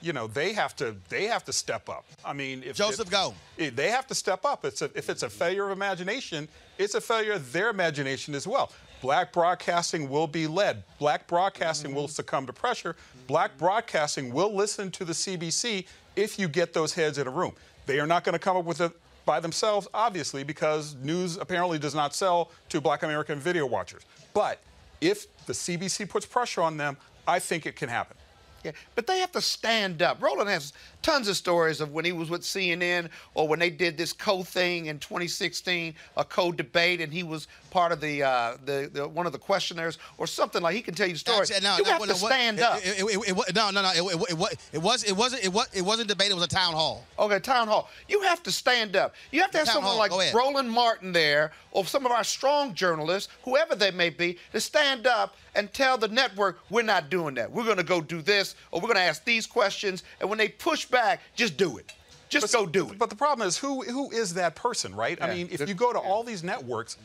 You 0.03 0.13
know, 0.13 0.25
they 0.25 0.53
have 0.53 0.75
to. 0.77 0.95
They 1.09 1.25
have 1.25 1.45
to 1.45 1.53
step 1.53 1.87
up. 1.87 2.05
I 2.25 2.33
mean, 2.33 2.63
if 2.65 2.75
Joseph, 2.75 3.05
if, 3.05 3.11
go. 3.11 3.35
if 3.57 3.75
They 3.75 3.89
have 3.89 4.07
to 4.07 4.15
step 4.15 4.45
up. 4.45 4.65
It's 4.65 4.81
a, 4.81 4.89
if 4.95 5.11
it's 5.11 5.21
a 5.21 5.29
failure 5.29 5.65
of 5.65 5.71
imagination, 5.71 6.47
it's 6.79 6.95
a 6.95 7.01
failure 7.01 7.33
of 7.33 7.53
their 7.53 7.69
imagination 7.69 8.33
as 8.33 8.47
well. 8.47 8.71
Black 9.01 9.31
broadcasting 9.31 10.09
will 10.09 10.27
be 10.27 10.47
led. 10.47 10.83
Black 10.99 11.27
broadcasting 11.27 11.93
will 11.93 12.03
mm-hmm. 12.03 12.11
succumb 12.11 12.45
to 12.47 12.53
pressure. 12.53 12.95
Black 13.27 13.57
broadcasting 13.57 14.33
will 14.33 14.53
listen 14.55 14.89
to 14.91 15.05
the 15.05 15.13
CBC 15.13 15.85
if 16.15 16.37
you 16.39 16.47
get 16.47 16.73
those 16.73 16.93
heads 16.93 17.17
in 17.17 17.27
a 17.27 17.31
room. 17.31 17.53
They 17.85 17.99
are 17.99 18.07
not 18.07 18.23
going 18.23 18.33
to 18.33 18.39
come 18.39 18.57
up 18.57 18.65
with 18.65 18.81
it 18.81 18.91
by 19.25 19.39
themselves, 19.39 19.87
obviously, 19.93 20.43
because 20.43 20.95
news 20.95 21.37
apparently 21.37 21.79
does 21.79 21.95
not 21.95 22.13
sell 22.13 22.51
to 22.69 22.81
Black 22.81 23.03
American 23.03 23.39
video 23.39 23.65
watchers. 23.65 24.03
But 24.33 24.59
if 24.99 25.25
the 25.45 25.53
CBC 25.53 26.09
puts 26.09 26.25
pressure 26.25 26.61
on 26.61 26.77
them, 26.77 26.97
I 27.27 27.39
think 27.39 27.65
it 27.65 27.75
can 27.75 27.89
happen. 27.89 28.17
Yeah, 28.63 28.71
but 28.93 29.07
they 29.07 29.19
have 29.19 29.31
to 29.31 29.41
stand 29.41 30.03
up. 30.03 30.21
Roland 30.21 30.47
has 30.49 30.73
tons 31.01 31.27
of 31.27 31.35
stories 31.35 31.81
of 31.81 31.93
when 31.93 32.05
he 32.05 32.11
was 32.11 32.29
with 32.29 32.41
CNN 32.41 33.09
or 33.33 33.47
when 33.47 33.57
they 33.57 33.71
did 33.71 33.97
this 33.97 34.13
co-thing 34.13 34.85
in 34.85 34.99
2016, 34.99 35.95
a 36.17 36.23
co-debate, 36.23 37.01
and 37.01 37.11
he 37.11 37.23
was 37.23 37.47
part 37.71 37.91
of 37.91 37.99
the, 37.99 38.21
uh, 38.21 38.57
the, 38.65 38.89
the 38.93 39.07
one 39.07 39.25
of 39.25 39.31
the 39.31 39.39
questionnaires 39.39 39.97
or 40.19 40.27
something 40.27 40.61
like. 40.61 40.75
He 40.75 40.81
can 40.81 40.93
tell 40.93 41.07
you 41.07 41.15
stories. 41.15 41.49
Actually, 41.49 41.67
no, 41.67 41.77
you 41.77 41.83
no, 41.83 41.89
have 41.89 42.01
no, 42.01 42.05
to 42.13 42.21
what- 42.21 42.31
stand 42.31 42.59
it- 42.59 42.63
up. 42.63 42.77
It, 42.83 42.99
it, 42.99 43.29
it, 43.29 43.37
it, 43.49 43.55
no, 43.55 43.71
no, 43.71 43.81
no. 43.81 43.89
It, 43.89 44.03
it, 44.03 44.31
it, 44.31 44.57
it 44.73 44.81
was. 44.81 45.03
It 45.03 45.15
wasn't. 45.15 45.43
It 45.43 45.51
was. 45.51 45.67
It 45.73 45.81
wasn't 45.81 46.07
debate. 46.09 46.29
It 46.29 46.35
was 46.35 46.43
a 46.43 46.47
town 46.47 46.73
hall. 46.73 47.05
Okay, 47.17 47.39
town 47.39 47.67
hall. 47.67 47.89
You 48.07 48.21
have 48.21 48.43
to 48.43 48.51
stand 48.51 48.95
up. 48.95 49.15
You 49.31 49.41
have 49.41 49.49
to 49.51 49.57
have 49.59 49.67
Town 49.67 49.75
someone 49.75 49.93
hall, 50.09 50.17
like. 50.19 50.33
Roland 50.33 50.69
Martin 50.69 51.11
there, 51.11 51.53
or 51.71 51.85
some 51.85 52.05
of 52.05 52.11
our 52.11 52.23
strong 52.23 52.73
journalists, 52.75 53.31
whoever 53.43 53.73
they 53.73 53.91
may 53.91 54.09
be, 54.11 54.37
to 54.51 54.59
stand 54.59 55.07
up 55.07 55.35
and 55.55 55.71
tell 55.73 55.97
the 55.97 56.07
network, 56.07 56.59
we're 56.69 56.81
not 56.81 57.09
doing 57.09 57.35
that. 57.35 57.51
We're 57.51 57.63
going 57.65 57.77
to 57.77 57.83
go 57.83 58.01
do 58.01 58.21
this, 58.21 58.55
or 58.71 58.79
we're 58.79 58.87
going 58.87 58.97
to 58.97 59.01
ask 59.01 59.23
these 59.25 59.47
questions. 59.47 60.03
And 60.19 60.29
when 60.29 60.37
they 60.37 60.49
push 60.49 60.85
back, 60.85 61.21
just 61.35 61.57
do 61.57 61.77
it. 61.77 61.93
Just 62.29 62.53
go 62.53 62.65
do 62.65 62.89
it. 62.89 62.97
But 62.97 63.09
the 63.09 63.15
problem 63.15 63.45
is, 63.45 63.57
who 63.57 63.81
who 63.81 64.09
is 64.11 64.33
that 64.35 64.55
person, 64.55 64.95
right? 64.95 65.21
I 65.21 65.33
mean, 65.33 65.49
if 65.51 65.67
you 65.67 65.75
go 65.75 65.91
to 65.91 65.99
all 65.99 66.23
these 66.23 66.43
networks, 66.43 66.95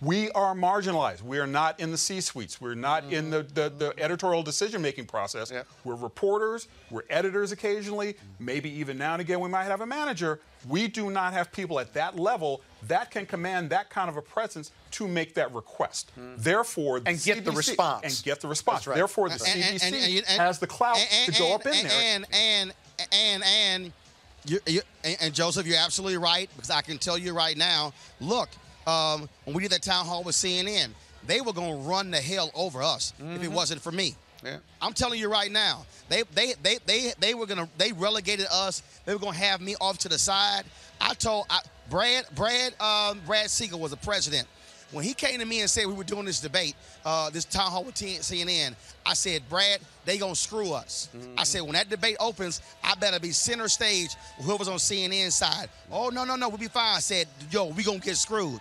we 0.00 0.30
are 0.32 0.54
marginalized. 0.54 1.22
We 1.22 1.38
are 1.38 1.46
not 1.46 1.80
in 1.80 1.90
the 1.90 1.98
C-suites. 1.98 2.60
We're 2.60 2.74
not 2.74 3.04
in 3.12 3.30
the, 3.30 3.42
the, 3.42 3.70
the 3.70 3.90
mm-hmm. 3.90 4.00
editorial 4.00 4.42
decision-making 4.42 5.06
process. 5.06 5.52
We're 5.84 5.94
reporters. 5.94 6.68
We're 6.90 7.04
editors 7.08 7.52
occasionally. 7.52 8.16
Maybe 8.38 8.70
even 8.70 8.98
now 8.98 9.14
and 9.14 9.20
again 9.20 9.40
we 9.40 9.48
might 9.48 9.64
have 9.64 9.80
a 9.80 9.86
manager. 9.86 10.40
We 10.68 10.88
do 10.88 11.10
not 11.10 11.32
have 11.32 11.52
people 11.52 11.78
at 11.80 11.94
that 11.94 12.18
level 12.18 12.60
that 12.88 13.10
can 13.10 13.26
command 13.26 13.70
that 13.70 13.88
kind 13.90 14.08
of 14.08 14.16
a 14.16 14.22
presence 14.22 14.72
to 14.92 15.08
make 15.08 15.34
that 15.34 15.52
request. 15.54 16.10
Hmm. 16.14 16.34
Therefore, 16.36 17.00
the 17.00 17.10
And 17.10 17.22
get 17.22 17.44
the 17.44 17.52
response. 17.52 18.04
and 18.04 18.24
get 18.24 18.40
the 18.40 18.48
response. 18.48 18.86
Right. 18.86 18.96
Therefore, 18.96 19.28
the 19.28 19.34
right. 19.34 19.40
CBC 19.40 19.72
And- 19.72 19.82
and- 19.82 19.94
and- 19.94 20.24
and- 20.28 20.40
has 20.40 20.58
the 20.58 20.66
clout 20.66 20.98
and- 20.98 21.32
to 21.34 21.38
go 21.38 21.46
and- 21.46 21.54
up 21.54 21.66
in 21.66 21.72
and, 21.74 21.88
there. 21.88 22.14
And 22.16 22.26
and 22.32 22.74
and 23.12 23.44
and 23.44 23.92
you, 24.44 24.60
you, 24.66 24.80
and, 25.04 25.16
and 25.20 25.34
Joseph, 25.34 25.66
you're 25.66 25.78
absolutely 25.78 26.18
right 26.18 26.48
because 26.54 26.70
I 26.70 26.80
can 26.80 26.98
tell 26.98 27.18
you 27.18 27.32
right 27.32 27.56
now. 27.56 27.92
Look, 28.20 28.48
um, 28.86 29.28
when 29.44 29.54
we 29.56 29.62
did 29.62 29.72
that 29.72 29.82
town 29.82 30.06
hall 30.06 30.22
with 30.22 30.34
CNN, 30.34 30.90
they 31.26 31.40
were 31.40 31.52
going 31.52 31.70
to 31.82 31.88
run 31.88 32.10
the 32.10 32.20
hell 32.20 32.50
over 32.54 32.82
us 32.82 33.12
if 33.18 33.42
it 33.42 33.50
Mhm. 33.50 33.52
wasn't 33.52 33.82
for 33.82 33.92
me. 33.92 34.14
Yeah. 34.44 34.58
I'm 34.80 34.92
telling 34.92 35.18
you 35.18 35.28
right 35.30 35.50
now, 35.50 35.86
they 36.08 36.22
they 36.34 36.54
they 36.62 36.78
they 36.86 37.12
they 37.18 37.34
were 37.34 37.46
gonna 37.46 37.68
they 37.78 37.92
relegated 37.92 38.46
us. 38.52 38.82
They 39.04 39.12
were 39.14 39.18
gonna 39.18 39.36
have 39.36 39.60
me 39.60 39.74
off 39.80 39.98
to 39.98 40.08
the 40.08 40.18
side. 40.18 40.64
I 41.00 41.14
told 41.14 41.46
I, 41.50 41.60
Brad 41.90 42.26
Brad 42.34 42.78
um, 42.80 43.20
Brad 43.26 43.50
Siegel 43.50 43.80
was 43.80 43.90
the 43.90 43.96
president. 43.96 44.46
When 44.92 45.04
he 45.04 45.14
came 45.14 45.40
to 45.40 45.44
me 45.46 45.60
and 45.60 45.68
said 45.70 45.86
we 45.86 45.94
were 45.94 46.04
doing 46.04 46.24
this 46.26 46.40
debate, 46.40 46.76
uh, 47.04 47.28
this 47.30 47.44
town 47.44 47.70
hall 47.72 47.82
with 47.82 47.96
CNN, 47.96 48.74
I 49.04 49.14
said, 49.14 49.42
Brad, 49.48 49.80
they 50.04 50.16
gonna 50.16 50.36
screw 50.36 50.72
us. 50.72 51.08
I 51.36 51.42
said, 51.42 51.62
when 51.62 51.72
that 51.72 51.88
debate 51.90 52.16
opens, 52.20 52.62
I 52.84 52.94
better 52.94 53.18
be 53.18 53.32
center 53.32 53.68
stage. 53.68 54.14
Whoever's 54.42 54.68
on 54.68 54.76
CNN 54.76 55.32
side. 55.32 55.68
Oh 55.90 56.08
no 56.10 56.24
no 56.24 56.36
no, 56.36 56.48
we'll 56.48 56.58
be 56.58 56.68
fine. 56.68 56.96
I 56.96 57.00
said, 57.00 57.26
yo, 57.50 57.66
we 57.66 57.82
gonna 57.82 57.98
get 57.98 58.16
screwed. 58.16 58.60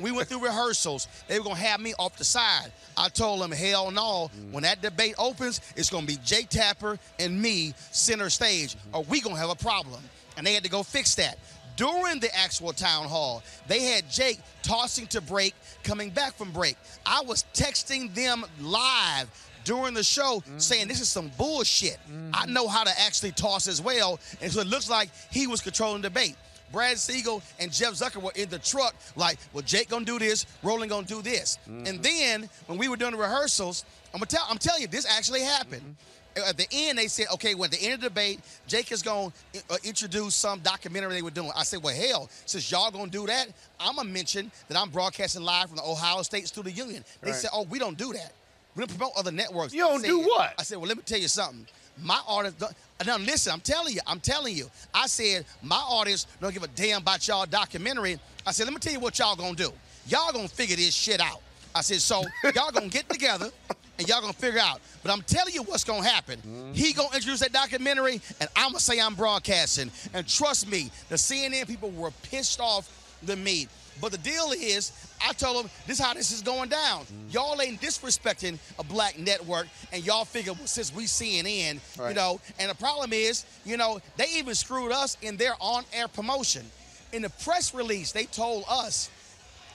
we 0.00 0.12
went 0.12 0.28
through 0.28 0.44
rehearsals. 0.44 1.08
They 1.26 1.38
were 1.38 1.44
gonna 1.44 1.56
have 1.56 1.80
me 1.80 1.94
off 1.98 2.16
the 2.18 2.24
side. 2.24 2.70
I 2.96 3.08
told 3.08 3.40
them, 3.40 3.50
hell 3.50 3.90
no. 3.90 4.30
When 4.50 4.64
that 4.64 4.82
debate 4.82 5.14
opens, 5.18 5.60
it's 5.74 5.88
gonna 5.88 6.06
be 6.06 6.18
Jake 6.22 6.50
Tapper 6.50 6.98
and 7.18 7.40
me 7.40 7.72
center 7.92 8.28
stage, 8.28 8.76
or 8.92 9.04
we 9.04 9.22
gonna 9.22 9.36
have 9.36 9.50
a 9.50 9.54
problem. 9.54 10.02
And 10.36 10.46
they 10.46 10.54
had 10.54 10.64
to 10.64 10.70
go 10.70 10.82
fix 10.82 11.14
that. 11.16 11.38
During 11.82 12.20
the 12.20 12.32
actual 12.38 12.72
town 12.72 13.06
hall, 13.06 13.42
they 13.66 13.82
had 13.82 14.08
Jake 14.08 14.38
tossing 14.62 15.08
to 15.08 15.20
break, 15.20 15.52
coming 15.82 16.10
back 16.10 16.34
from 16.34 16.52
break. 16.52 16.76
I 17.04 17.22
was 17.22 17.44
texting 17.54 18.14
them 18.14 18.44
live 18.60 19.28
during 19.64 19.92
the 19.92 20.04
show 20.04 20.36
mm-hmm. 20.36 20.58
saying 20.58 20.86
this 20.86 21.00
is 21.00 21.08
some 21.08 21.32
bullshit. 21.36 21.98
I 22.06 22.10
mm-hmm. 22.12 22.52
know 22.52 22.68
how 22.68 22.84
to 22.84 23.00
actually 23.00 23.32
toss 23.32 23.66
as 23.66 23.82
well. 23.82 24.20
And 24.40 24.52
so 24.52 24.60
it 24.60 24.68
looks 24.68 24.88
like 24.88 25.10
he 25.32 25.48
was 25.48 25.60
controlling 25.60 26.02
the 26.02 26.08
debate. 26.08 26.36
Brad 26.70 26.98
Siegel 26.98 27.42
and 27.58 27.72
Jeff 27.72 27.94
Zucker 27.94 28.22
were 28.22 28.30
in 28.36 28.48
the 28.48 28.60
truck, 28.60 28.94
like, 29.16 29.38
well, 29.52 29.64
Jake 29.64 29.88
gonna 29.88 30.04
do 30.04 30.20
this, 30.20 30.46
Roland 30.62 30.88
gonna 30.88 31.04
do 31.04 31.20
this. 31.20 31.58
And 31.66 31.84
mm-hmm. 31.84 32.02
then 32.02 32.50
when 32.66 32.78
we 32.78 32.86
were 32.86 32.96
doing 32.96 33.10
the 33.10 33.18
rehearsals, 33.18 33.84
I'm 34.14 34.20
gonna 34.20 34.26
tell 34.26 34.46
I'm 34.48 34.58
telling 34.58 34.82
you, 34.82 34.86
this 34.86 35.04
actually 35.04 35.42
happened. 35.42 35.96
At 36.36 36.56
the 36.56 36.66
end, 36.72 36.98
they 36.98 37.08
said, 37.08 37.26
okay, 37.34 37.54
when 37.54 37.72
at 37.72 37.78
the 37.78 37.84
end 37.84 37.94
of 37.94 38.00
the 38.00 38.08
debate, 38.08 38.40
Jake 38.66 38.90
is 38.92 39.02
going 39.02 39.32
to 39.52 39.62
uh, 39.70 39.76
introduce 39.84 40.34
some 40.34 40.60
documentary 40.60 41.14
they 41.14 41.22
were 41.22 41.30
doing. 41.30 41.50
I 41.56 41.62
said, 41.64 41.82
well, 41.82 41.94
hell, 41.94 42.30
since 42.46 42.70
y'all 42.70 42.90
going 42.90 43.06
to 43.06 43.10
do 43.10 43.26
that, 43.26 43.48
I'm 43.80 43.96
going 43.96 44.06
to 44.08 44.12
mention 44.12 44.50
that 44.68 44.78
I'm 44.78 44.90
broadcasting 44.90 45.42
live 45.42 45.68
from 45.68 45.76
the 45.76 45.82
Ohio 45.84 46.22
State 46.22 46.48
Student 46.48 46.76
Union. 46.76 47.04
They 47.20 47.30
Right. 47.32 47.40
said, 47.40 47.50
oh, 47.52 47.64
we 47.64 47.78
don't 47.78 47.98
do 47.98 48.12
that. 48.12 48.32
We 48.74 48.80
don't 48.84 48.96
promote 48.96 49.12
other 49.16 49.30
networks. 49.32 49.74
You 49.74 49.80
don't 49.80 50.00
said- 50.00 50.06
do 50.06 50.20
what? 50.20 50.54
I 50.58 50.62
said, 50.62 50.78
well, 50.78 50.88
let 50.88 50.96
me 50.96 51.02
tell 51.04 51.18
you 51.18 51.28
something. 51.28 51.66
My 52.00 52.20
audience, 52.26 52.56
now 53.04 53.18
listen, 53.18 53.52
I'm 53.52 53.60
telling 53.60 53.92
you, 53.94 54.00
I'm 54.06 54.18
telling 54.18 54.56
you. 54.56 54.70
I 54.94 55.06
said, 55.06 55.44
my 55.62 55.76
audience 55.76 56.26
don't 56.40 56.54
give 56.54 56.62
a 56.62 56.68
damn 56.68 57.02
about 57.02 57.28
y'all 57.28 57.44
documentary. 57.44 58.18
I 58.46 58.52
said, 58.52 58.64
let 58.64 58.72
me 58.72 58.78
tell 58.78 58.94
you 58.94 59.00
what 59.00 59.18
y'all 59.18 59.36
gonna 59.36 59.54
do. 59.54 59.70
Y'all 60.06 60.32
gonna 60.32 60.48
figure 60.48 60.74
this 60.76 60.94
shit 60.94 61.20
out. 61.20 61.42
I 61.74 61.82
said, 61.82 62.00
so 62.00 62.22
y'all 62.54 62.70
gonna 62.70 62.88
get 62.88 63.08
together 63.10 63.50
and 63.98 64.08
y'all 64.08 64.20
gonna 64.20 64.32
figure 64.32 64.60
out. 64.60 64.80
But 65.02 65.12
I'm 65.12 65.22
telling 65.22 65.54
you 65.54 65.62
what's 65.62 65.84
gonna 65.84 66.08
happen. 66.08 66.38
Mm-hmm. 66.38 66.72
He 66.72 66.92
gonna 66.92 67.14
introduce 67.14 67.40
that 67.40 67.52
documentary, 67.52 68.20
and 68.40 68.48
I'm 68.56 68.70
gonna 68.70 68.80
say 68.80 69.00
I'm 69.00 69.14
broadcasting. 69.14 69.90
And 70.14 70.26
trust 70.26 70.70
me, 70.70 70.90
the 71.08 71.16
CNN 71.16 71.66
people 71.66 71.90
were 71.90 72.10
pissed 72.22 72.60
off 72.60 73.18
than 73.22 73.42
me. 73.42 73.68
But 74.00 74.10
the 74.10 74.18
deal 74.18 74.52
is, 74.52 74.90
I 75.26 75.32
told 75.34 75.64
them 75.64 75.70
this 75.86 76.00
is 76.00 76.04
how 76.04 76.14
this 76.14 76.32
is 76.32 76.42
going 76.42 76.70
down. 76.70 77.02
Mm-hmm. 77.02 77.30
Y'all 77.30 77.60
ain't 77.60 77.80
disrespecting 77.80 78.58
a 78.78 78.84
black 78.84 79.18
network, 79.18 79.66
and 79.92 80.04
y'all 80.04 80.24
figure 80.24 80.54
well, 80.54 80.66
since 80.66 80.94
we 80.94 81.04
CNN, 81.04 81.78
you 82.08 82.14
know. 82.14 82.40
And 82.58 82.70
the 82.70 82.74
problem 82.74 83.12
is, 83.12 83.44
you 83.64 83.76
know, 83.76 84.00
they 84.16 84.26
even 84.36 84.54
screwed 84.54 84.92
us 84.92 85.16
in 85.22 85.36
their 85.36 85.54
on-air 85.60 86.08
promotion. 86.08 86.64
In 87.12 87.22
the 87.22 87.30
press 87.44 87.74
release, 87.74 88.12
they 88.12 88.24
told 88.24 88.64
us 88.68 89.10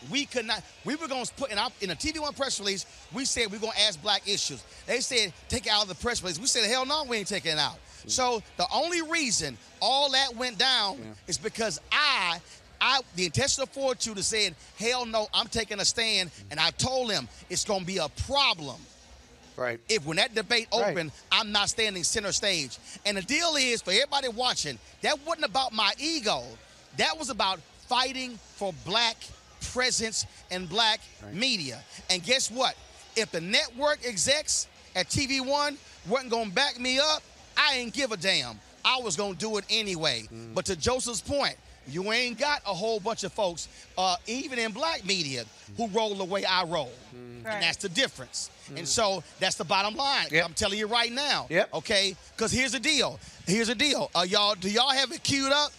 we 0.10 0.26
could 0.26 0.46
not. 0.46 0.64
We 0.86 0.96
were 0.96 1.08
going 1.08 1.26
to 1.26 1.34
put 1.34 1.52
in 1.52 1.58
our 1.58 1.70
in 1.82 1.90
a 1.92 1.96
TV 1.96 2.20
One 2.20 2.34
press 2.34 2.60
release. 2.60 2.86
We 3.14 3.26
said 3.26 3.52
we 3.52 3.58
are 3.58 3.62
going 3.62 3.74
to 3.74 3.82
ask 3.82 4.02
black 4.02 4.28
issues. 4.28 4.64
They 4.86 5.00
said 5.00 5.34
take 5.50 5.66
it 5.66 5.72
out 5.72 5.84
of 5.84 5.90
the 5.90 5.96
press 5.96 6.22
release. 6.22 6.40
We 6.40 6.48
said 6.48 6.70
hell 6.70 6.86
no, 6.86 7.04
we 7.04 7.18
ain't 7.18 7.28
taking 7.28 7.54
it 7.54 7.60
out. 7.60 7.76
Mm. 8.06 8.12
So 8.12 8.44
the 8.58 8.66
only 8.74 9.02
reason 9.02 9.58
all 9.82 10.12
that 10.12 10.36
went 10.36 10.58
down 10.58 10.98
is 11.28 11.38
because 11.38 11.80
I. 11.92 12.40
I, 12.80 13.02
the 13.16 13.26
intentional 13.26 13.66
fortitude 13.66 14.18
has 14.18 14.28
saying, 14.28 14.54
hell 14.78 15.04
no, 15.08 15.28
I'm 15.34 15.48
taking 15.48 15.80
a 15.80 15.86
stand, 15.86 16.30
mm. 16.30 16.44
and 16.52 16.60
I 16.60 16.70
told 16.70 17.10
them 17.10 17.28
it's 17.50 17.66
going 17.66 17.80
to 17.80 17.86
be 17.88 17.98
a 17.98 18.08
problem. 18.28 18.76
Right. 19.58 19.80
If 19.90 20.06
when 20.06 20.18
that 20.18 20.36
debate 20.36 20.68
Right. 20.72 20.92
opened, 20.92 21.12
I'm 21.32 21.52
not 21.52 21.70
standing 21.70 22.04
center 22.04 22.32
stage. 22.32 22.78
And 23.06 23.18
the 23.18 23.24
deal 23.24 23.56
is, 23.56 23.82
for 23.82 23.90
everybody 23.90 24.30
watching, 24.30 24.78
that 25.02 25.20
wasn't 25.26 25.46
about 25.46 25.74
my 25.74 25.92
ego. 25.98 26.44
That 26.98 27.18
was 27.18 27.32
about 27.32 27.60
fighting 27.88 28.38
for 28.56 28.74
black 28.86 29.18
presence 29.62 30.26
in 30.52 30.66
black 30.66 31.00
media. 31.34 31.82
And 32.10 32.24
guess 32.24 32.50
what? 32.52 32.76
If 33.16 33.32
the 33.32 33.42
network 33.42 34.00
execs 34.06 34.68
at 34.96 35.10
TV 35.10 35.46
One 35.46 35.78
wasn't 36.08 36.32
gonna 36.32 36.52
back 36.52 36.80
me 36.80 37.00
up, 37.00 37.24
I 37.58 37.76
ain't 37.76 37.94
give 37.94 38.12
a 38.12 38.18
damn. 38.18 38.60
I 38.86 39.00
was 39.02 39.16
gonna 39.16 39.36
do 39.36 39.58
it 39.58 39.66
anyway. 39.70 40.28
But 40.54 40.66
to 40.66 40.76
Joseph's 40.76 41.22
point, 41.22 41.56
you 41.90 42.12
ain't 42.12 42.38
got 42.38 42.62
a 42.66 42.74
whole 42.74 43.00
bunch 43.00 43.24
of 43.24 43.32
folks, 43.32 43.70
uh, 43.98 44.18
even 44.28 44.60
in 44.60 44.72
black 44.72 45.06
media, 45.06 45.46
who 45.78 45.88
roll 45.88 46.16
the 46.16 46.26
way 46.26 46.44
I 46.46 46.64
roll. 46.64 46.92
And 47.14 47.64
that's 47.64 47.78
the 47.78 47.90
difference. 47.90 48.50
And 48.76 48.88
so 48.88 49.24
that's 49.40 49.56
the 49.56 49.64
bottom 49.64 49.96
line. 49.96 50.28
I'm 50.44 50.54
telling 50.54 50.78
you 50.78 50.88
right 50.88 51.12
now. 51.12 51.48
Yep. 51.50 51.74
Okay? 51.74 52.16
Because 52.36 52.52
here's 52.52 52.74
the 52.74 52.80
deal. 52.80 53.20
Here's 53.46 53.68
the 53.68 53.76
deal. 53.76 54.12
Uh, 54.14 54.26
y'all, 54.28 54.56
do 54.56 54.70
y'all 54.70 54.92
have 54.92 55.12
it 55.12 55.24
queued 55.24 55.54
up? 55.54 55.72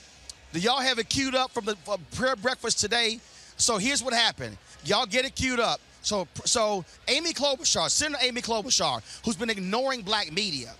Do 0.55 0.61
y'all 0.61 0.81
have 0.81 0.99
it 0.99 1.11
queued 1.11 1.35
up 1.35 1.51
from 1.51 1.67
the 1.67 1.77
from 1.85 2.01
prayer 2.15 2.37
breakfast 2.37 2.81
today? 2.81 3.21
So 3.59 3.79
here's 3.79 4.03
what 4.03 4.15
happened. 4.15 4.57
Y'all 4.85 5.07
get 5.07 5.25
it 5.25 5.35
queued 5.35 5.61
up. 5.61 5.81
So 6.03 6.27
so 6.45 6.85
Amy 7.09 7.33
Klobuchar, 7.33 7.91
Senator 7.91 8.25
Amy 8.25 8.41
Klobuchar, 8.41 9.03
who's 9.25 9.37
been 9.37 9.51
ignoring 9.51 10.03
black 10.03 10.33
media 10.33 10.73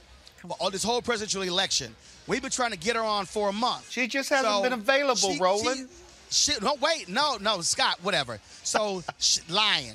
all 0.61 0.71
this 0.71 0.83
whole 0.83 1.03
presidential 1.03 1.43
election, 1.43 1.95
we've 2.27 2.43
been 2.43 2.51
trying 2.51 2.71
to 2.71 2.79
get 2.79 2.97
her 2.97 3.03
on 3.03 3.27
for 3.27 3.49
a 3.49 3.53
month. 3.53 3.91
She 3.91 4.07
just 4.07 4.31
hasn't 4.31 4.63
been 4.63 4.73
available, 4.73 5.37
Roland. 5.39 5.89
She, 6.31 6.53
no, 6.61 6.77
wait, 6.81 7.09
no, 7.09 7.39
no, 7.41 7.61
Scott, 7.63 7.99
whatever. 8.03 8.39
So, 8.63 9.03
sh- 9.19 9.39
lying. 9.49 9.95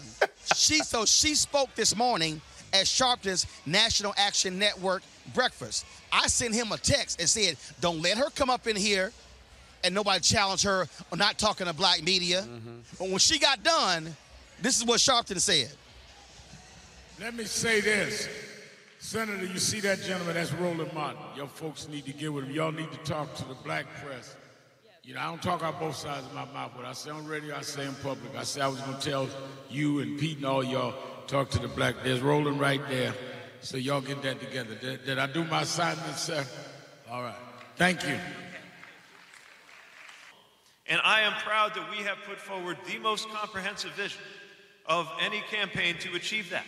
She 0.56 0.80
so 0.80 1.06
she 1.06 1.36
spoke 1.36 1.74
this 1.76 1.96
morning 1.96 2.42
at 2.74 2.88
Sharpton's 2.88 3.46
National 3.66 4.14
Action 4.18 4.58
Network 4.58 5.04
breakfast. 5.34 5.86
I 6.12 6.28
sent 6.28 6.56
him 6.56 6.72
a 6.72 6.78
text 6.78 7.20
and 7.20 7.30
said, 7.30 7.58
"Don't 7.82 8.02
let 8.02 8.18
her 8.18 8.30
come 8.32 8.50
up 8.50 8.68
in 8.68 8.76
here." 8.76 9.14
And 9.84 9.94
nobody 9.94 10.22
challenged 10.22 10.64
her 10.64 10.88
on 11.12 11.20
not 11.20 11.38
talking 11.38 11.68
to 11.68 11.74
black 11.74 12.04
media. 12.04 12.42
Mm-hmm. 12.42 12.78
But 12.98 13.10
when 13.10 13.20
she 13.20 13.38
got 13.38 13.64
done, 13.64 14.16
this 14.62 14.78
is 14.78 14.86
what 14.86 15.00
Sharpton 15.00 15.40
said. 15.40 15.72
Let 17.20 17.36
me 17.36 17.44
say 17.44 17.82
this. 17.82 18.30
Senator, 19.00 19.46
you 19.46 19.60
see 19.60 19.82
that 19.82 20.02
gentleman, 20.02 20.36
that's 20.36 20.54
Roland 20.54 20.94
Martin. 20.94 21.22
Your 21.36 21.48
folks 21.48 21.90
need 21.90 22.06
to 22.06 22.14
get 22.14 22.32
with 22.32 22.46
him. 22.46 22.52
Y'all 22.52 22.72
need 22.72 22.90
to 22.92 22.98
talk 23.00 23.36
to 23.36 23.46
the 23.46 23.56
black 23.56 23.86
press. 24.02 24.38
You 25.04 25.16
know, 25.16 25.20
I 25.20 25.26
don't 25.26 25.42
talk 25.42 25.62
out 25.62 25.78
both 25.82 25.98
sides 25.98 26.26
of 26.26 26.34
my 26.34 26.46
mouth. 26.46 26.74
What 26.78 26.86
I 26.86 26.94
say 26.94 27.10
on 27.10 27.28
radio, 27.28 27.54
I 27.58 27.62
say 27.62 27.86
in 27.86 27.94
public. 27.96 28.34
I 28.38 28.44
say 28.44 28.62
I 28.62 28.68
was 28.68 28.80
going 28.80 28.98
to 28.98 29.10
tell 29.10 29.28
you 29.70 30.00
and 30.00 30.18
Pete 30.18 30.38
and 30.38 30.46
all 30.46 30.64
y'all, 30.64 30.94
talk 31.28 31.50
to 31.50 31.60
the 31.60 31.68
black. 31.68 31.96
There's 32.04 32.22
Roland 32.22 32.62
right 32.62 32.82
there. 32.88 33.14
So 33.60 33.76
y'all 33.76 34.00
get 34.00 34.22
that 34.22 34.40
together. 34.40 34.76
Did, 34.76 35.06
did 35.06 35.20
I 35.20 35.28
do 35.28 35.44
my 35.44 35.64
assignment, 35.64 36.16
sir? 36.16 36.46
All 37.12 37.24
right. 37.24 37.36
Thank 37.76 38.08
you. 38.08 38.18
And 40.88 41.00
I 41.04 41.22
am 41.22 41.34
proud 41.34 41.76
that 41.76 41.90
we 41.90 41.98
have 41.98 42.18
put 42.28 42.38
forward 42.38 42.78
the 42.86 43.00
most 43.00 43.30
comprehensive 43.30 43.92
vision 43.92 44.22
of 44.86 45.10
any 45.22 45.42
campaign 45.50 45.96
to 46.00 46.16
achieve 46.16 46.50
that. 46.50 46.66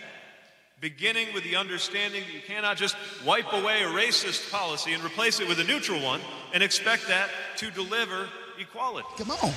Beginning 0.82 1.34
with 1.34 1.44
the 1.44 1.56
understanding 1.56 2.24
that 2.24 2.34
you 2.34 2.42
cannot 2.42 2.78
just 2.78 2.96
wipe 3.26 3.52
away 3.54 3.84
a 3.84 3.88
racist 3.88 4.52
policy 4.52 4.94
and 4.94 5.04
replace 5.04 5.40
it 5.40 5.48
with 5.48 5.60
a 5.60 5.64
neutral 5.64 6.02
one 6.02 6.22
and 6.54 6.62
expect 6.62 7.08
that 7.08 7.30
to 7.58 7.72
deliver 7.72 8.28
equality. 8.60 9.08
Come 9.18 9.32
on. 9.32 9.52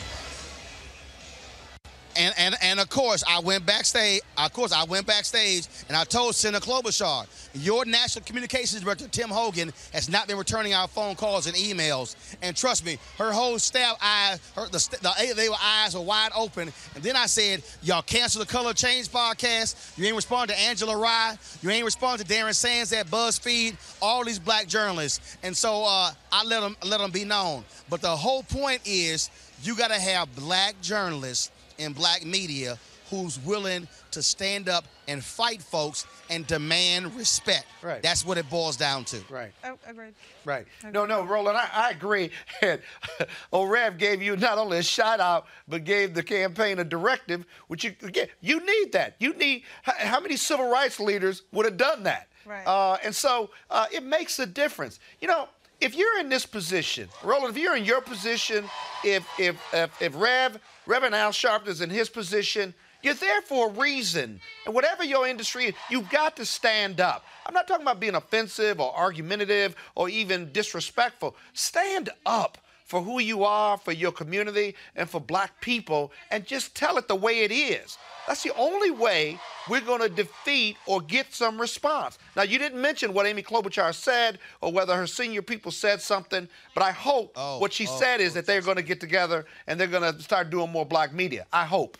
And, 2.16 2.34
and 2.38 2.56
and 2.62 2.80
of 2.80 2.88
course, 2.88 3.22
I 3.28 3.40
went 3.40 3.64
backstage. 3.64 4.20
Of 4.36 4.52
course, 4.52 4.72
I 4.72 4.84
went 4.84 5.06
backstage 5.06 5.66
and 5.88 5.96
I 5.96 6.04
told 6.04 6.34
Senator 6.34 6.64
Klobuchar, 6.64 7.26
your 7.54 7.84
national 7.84 8.24
communications 8.24 8.82
director 8.82 9.06
Tim 9.08 9.28
Hogan 9.28 9.72
has 9.92 10.08
not 10.08 10.26
been 10.26 10.36
returning 10.36 10.74
our 10.74 10.88
phone 10.88 11.14
calls 11.14 11.46
and 11.46 11.56
emails. 11.56 12.16
And 12.42 12.56
trust 12.56 12.84
me, 12.84 12.98
her 13.18 13.32
whole 13.32 13.58
staff 13.58 13.96
eyes, 14.02 14.40
her 14.56 14.66
the, 14.66 14.78
the 15.02 15.34
they 15.34 15.48
were 15.48 15.56
eyes 15.62 15.94
were 15.94 16.00
wide 16.00 16.30
open. 16.36 16.72
And 16.94 17.04
then 17.04 17.16
I 17.16 17.26
said, 17.26 17.62
y'all 17.82 18.02
cancel 18.02 18.40
the 18.40 18.46
Color 18.46 18.74
Change 18.74 19.08
podcast. 19.08 19.96
You 19.96 20.06
ain't 20.06 20.16
responding 20.16 20.56
to 20.56 20.62
Angela 20.62 20.96
Rye. 20.96 21.36
You 21.62 21.70
ain't 21.70 21.84
responding 21.84 22.26
to 22.26 22.32
Darren 22.32 22.54
Sands 22.54 22.92
at 22.92 23.06
BuzzFeed. 23.06 23.76
All 24.02 24.24
these 24.24 24.38
black 24.38 24.66
journalists. 24.66 25.36
And 25.42 25.56
so 25.56 25.84
uh, 25.84 26.10
I 26.32 26.44
let 26.44 26.60
them 26.60 26.76
let 26.84 26.98
them 26.98 27.10
be 27.10 27.24
known. 27.24 27.64
But 27.88 28.00
the 28.00 28.14
whole 28.14 28.42
point 28.42 28.82
is, 28.84 29.30
you 29.62 29.76
got 29.76 29.88
to 29.88 30.00
have 30.00 30.34
black 30.36 30.80
journalists 30.80 31.50
in 31.78 31.92
black 31.92 32.24
media 32.24 32.78
who's 33.10 33.38
willing 33.40 33.88
to 34.10 34.22
stand 34.22 34.68
up 34.68 34.84
and 35.06 35.24
fight 35.24 35.62
folks 35.62 36.06
and 36.30 36.46
demand 36.46 37.14
respect. 37.16 37.66
Right. 37.82 38.02
That's 38.02 38.24
what 38.24 38.38
it 38.38 38.48
boils 38.50 38.76
down 38.76 39.04
to. 39.06 39.18
Right. 39.30 39.52
Oh, 39.64 39.78
agreed. 39.86 40.14
Right. 40.44 40.66
No, 40.92 41.06
no, 41.06 41.24
Roland, 41.24 41.56
I, 41.56 41.68
I 41.72 41.90
agree. 41.90 42.30
And 42.60 42.80
OREV 43.52 43.98
gave 43.98 44.20
you 44.20 44.36
not 44.36 44.58
only 44.58 44.78
a 44.78 44.82
shout 44.82 45.20
out, 45.20 45.46
but 45.68 45.84
gave 45.84 46.12
the 46.12 46.22
campaign 46.22 46.80
a 46.80 46.84
directive, 46.84 47.44
which 47.68 47.84
you 47.84 47.94
again, 48.02 48.26
you 48.40 48.58
need 48.64 48.92
that. 48.92 49.14
You 49.20 49.32
need 49.34 49.62
how, 49.82 49.92
how 49.96 50.20
many 50.20 50.36
civil 50.36 50.68
rights 50.68 50.98
leaders 50.98 51.42
would 51.52 51.64
have 51.64 51.76
done 51.76 52.02
that? 52.02 52.28
Right. 52.44 52.66
Uh, 52.66 52.96
and 53.04 53.14
so 53.14 53.50
uh, 53.70 53.86
it 53.92 54.02
makes 54.02 54.38
a 54.40 54.46
difference. 54.46 54.98
You 55.20 55.28
know, 55.28 55.48
if 55.80 55.94
you're 55.94 56.18
in 56.18 56.28
this 56.28 56.46
position, 56.46 57.08
Roland, 57.22 57.56
if 57.56 57.62
you're 57.62 57.76
in 57.76 57.84
your 57.84 58.00
position, 58.00 58.64
if 59.04 59.26
if 59.38 59.56
if, 59.72 60.02
if 60.02 60.16
Rev 60.16 60.58
Reverend 60.88 61.14
Al 61.14 61.32
Sharpton 61.32 61.68
is 61.68 61.82
in 61.82 61.90
his 61.90 62.08
position, 62.08 62.72
you're 63.02 63.12
there 63.12 63.42
for 63.42 63.68
a 63.68 63.72
reason. 63.72 64.40
And 64.64 64.74
whatever 64.74 65.04
your 65.04 65.28
industry 65.28 65.66
is, 65.66 65.74
you've 65.90 66.08
got 66.08 66.34
to 66.36 66.46
stand 66.46 66.98
up. 66.98 67.26
I'm 67.44 67.52
not 67.52 67.68
talking 67.68 67.82
about 67.82 68.00
being 68.00 68.14
offensive 68.14 68.80
or 68.80 68.96
argumentative 68.96 69.76
or 69.94 70.08
even 70.08 70.50
disrespectful. 70.50 71.36
Stand 71.52 72.08
up 72.24 72.56
for 72.86 73.02
who 73.02 73.20
you 73.20 73.44
are, 73.44 73.76
for 73.76 73.92
your 73.92 74.12
community, 74.12 74.74
and 74.96 75.10
for 75.10 75.20
black 75.20 75.60
people, 75.60 76.10
and 76.30 76.46
just 76.46 76.74
tell 76.74 76.96
it 76.96 77.06
the 77.06 77.14
way 77.14 77.40
it 77.40 77.52
is. 77.52 77.98
That's 78.28 78.42
the 78.42 78.54
only 78.56 78.90
way 78.90 79.40
we're 79.70 79.80
going 79.80 80.02
to 80.02 80.08
defeat 80.10 80.76
or 80.84 81.00
get 81.00 81.32
some 81.32 81.58
response. 81.58 82.18
Now, 82.36 82.42
you 82.42 82.58
didn't 82.58 82.78
mention 82.78 83.14
what 83.14 83.24
Amy 83.24 83.42
Klobuchar 83.42 83.94
said 83.94 84.38
or 84.60 84.70
whether 84.70 84.94
her 84.94 85.06
senior 85.06 85.40
people 85.40 85.72
said 85.72 86.02
something, 86.02 86.46
but 86.74 86.82
I 86.82 86.90
hope 86.90 87.32
oh, 87.36 87.58
what 87.58 87.72
she 87.72 87.86
oh, 87.88 87.98
said 87.98 88.20
is 88.20 88.32
oh, 88.32 88.34
that 88.34 88.46
they're 88.46 88.60
going 88.60 88.76
to 88.76 88.82
get 88.82 89.00
together 89.00 89.46
and 89.66 89.80
they're 89.80 89.86
going 89.86 90.12
to 90.12 90.20
start 90.20 90.50
doing 90.50 90.70
more 90.70 90.84
black 90.84 91.14
media. 91.14 91.46
I 91.54 91.64
hope. 91.64 91.96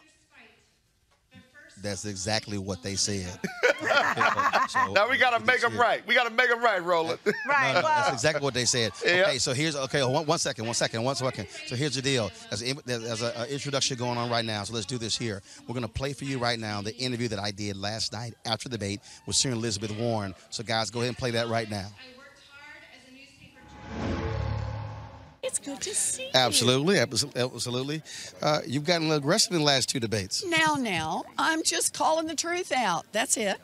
That's 1.83 2.05
exactly 2.05 2.59
what 2.59 2.83
they 2.83 2.97
said. 2.97 3.39
now 4.93 5.09
we 5.09 5.17
got 5.17 5.39
to 5.39 5.45
make 5.45 5.61
them 5.61 5.77
right. 5.77 6.07
We 6.07 6.15
got 6.15 6.29
to 6.29 6.35
make 6.35 6.49
them 6.49 6.63
right, 6.63 6.83
Roland. 6.83 7.19
Right. 7.49 7.69
No, 7.79 7.81
no, 7.81 7.89
that's 7.89 8.13
exactly 8.13 8.43
what 8.43 8.55
they 8.55 8.65
said. 8.65 8.93
Yeah. 9.05 9.23
Okay, 9.23 9.39
so 9.39 9.53
here's 9.53 9.75
okay. 9.77 10.03
One, 10.03 10.27
one 10.27 10.39
second, 10.39 10.67
one 10.67 10.75
second, 10.75 11.03
one 11.03 11.15
second. 11.15 11.49
So 11.67 11.77
here's 11.77 11.95
the 11.95 12.03
deal. 12.03 12.31
There's, 12.51 12.63
a, 12.63 12.75
there's 12.85 13.23
an 13.23 13.49
introduction 13.49 13.97
going 13.97 14.19
on 14.19 14.31
right 14.31 14.45
now. 14.45 14.65
So 14.65 14.75
let's 14.75 14.87
do 14.87 14.99
this 14.99 15.17
here. 15.17 15.43
We're 15.67 15.75
gonna 15.75 15.89
play 15.89 16.13
for 16.13 16.25
you 16.25 16.39
right 16.39 16.59
now 16.59 16.83
the 16.83 16.95
interview 16.97 17.29
that 17.29 17.39
I 17.39 17.51
did 17.51 17.77
last 17.77 18.13
night 18.13 18.35
after 18.45 18.69
the 18.69 18.77
debate 18.77 19.01
with 19.27 19.37
Senator 19.37 19.59
Elizabeth 19.59 19.97
Warren. 19.99 20.35
So 20.51 20.63
guys, 20.63 20.91
go 20.91 21.01
ahead 21.01 21.09
and 21.09 21.19
play 21.19 21.31
that 21.33 21.49
right 21.49 21.71
now. 21.71 21.89
It's 25.49 25.59
good 25.59 25.81
to 25.81 25.95
see 25.95 26.25
you. 26.25 26.29
Absolutely, 26.35 26.99
absolutely. 26.99 28.03
Uh, 28.43 28.61
you've 28.67 28.85
gotten 28.85 29.07
a 29.07 29.09
little 29.09 29.23
aggressive 29.23 29.53
in 29.53 29.61
the 29.61 29.65
last 29.65 29.89
two 29.89 29.99
debates. 29.99 30.45
Now, 30.45 30.75
now, 30.75 31.25
I'm 31.39 31.63
just 31.63 31.95
calling 31.95 32.27
the 32.27 32.35
truth 32.35 32.71
out. 32.71 33.07
That's 33.13 33.39
it. 33.39 33.57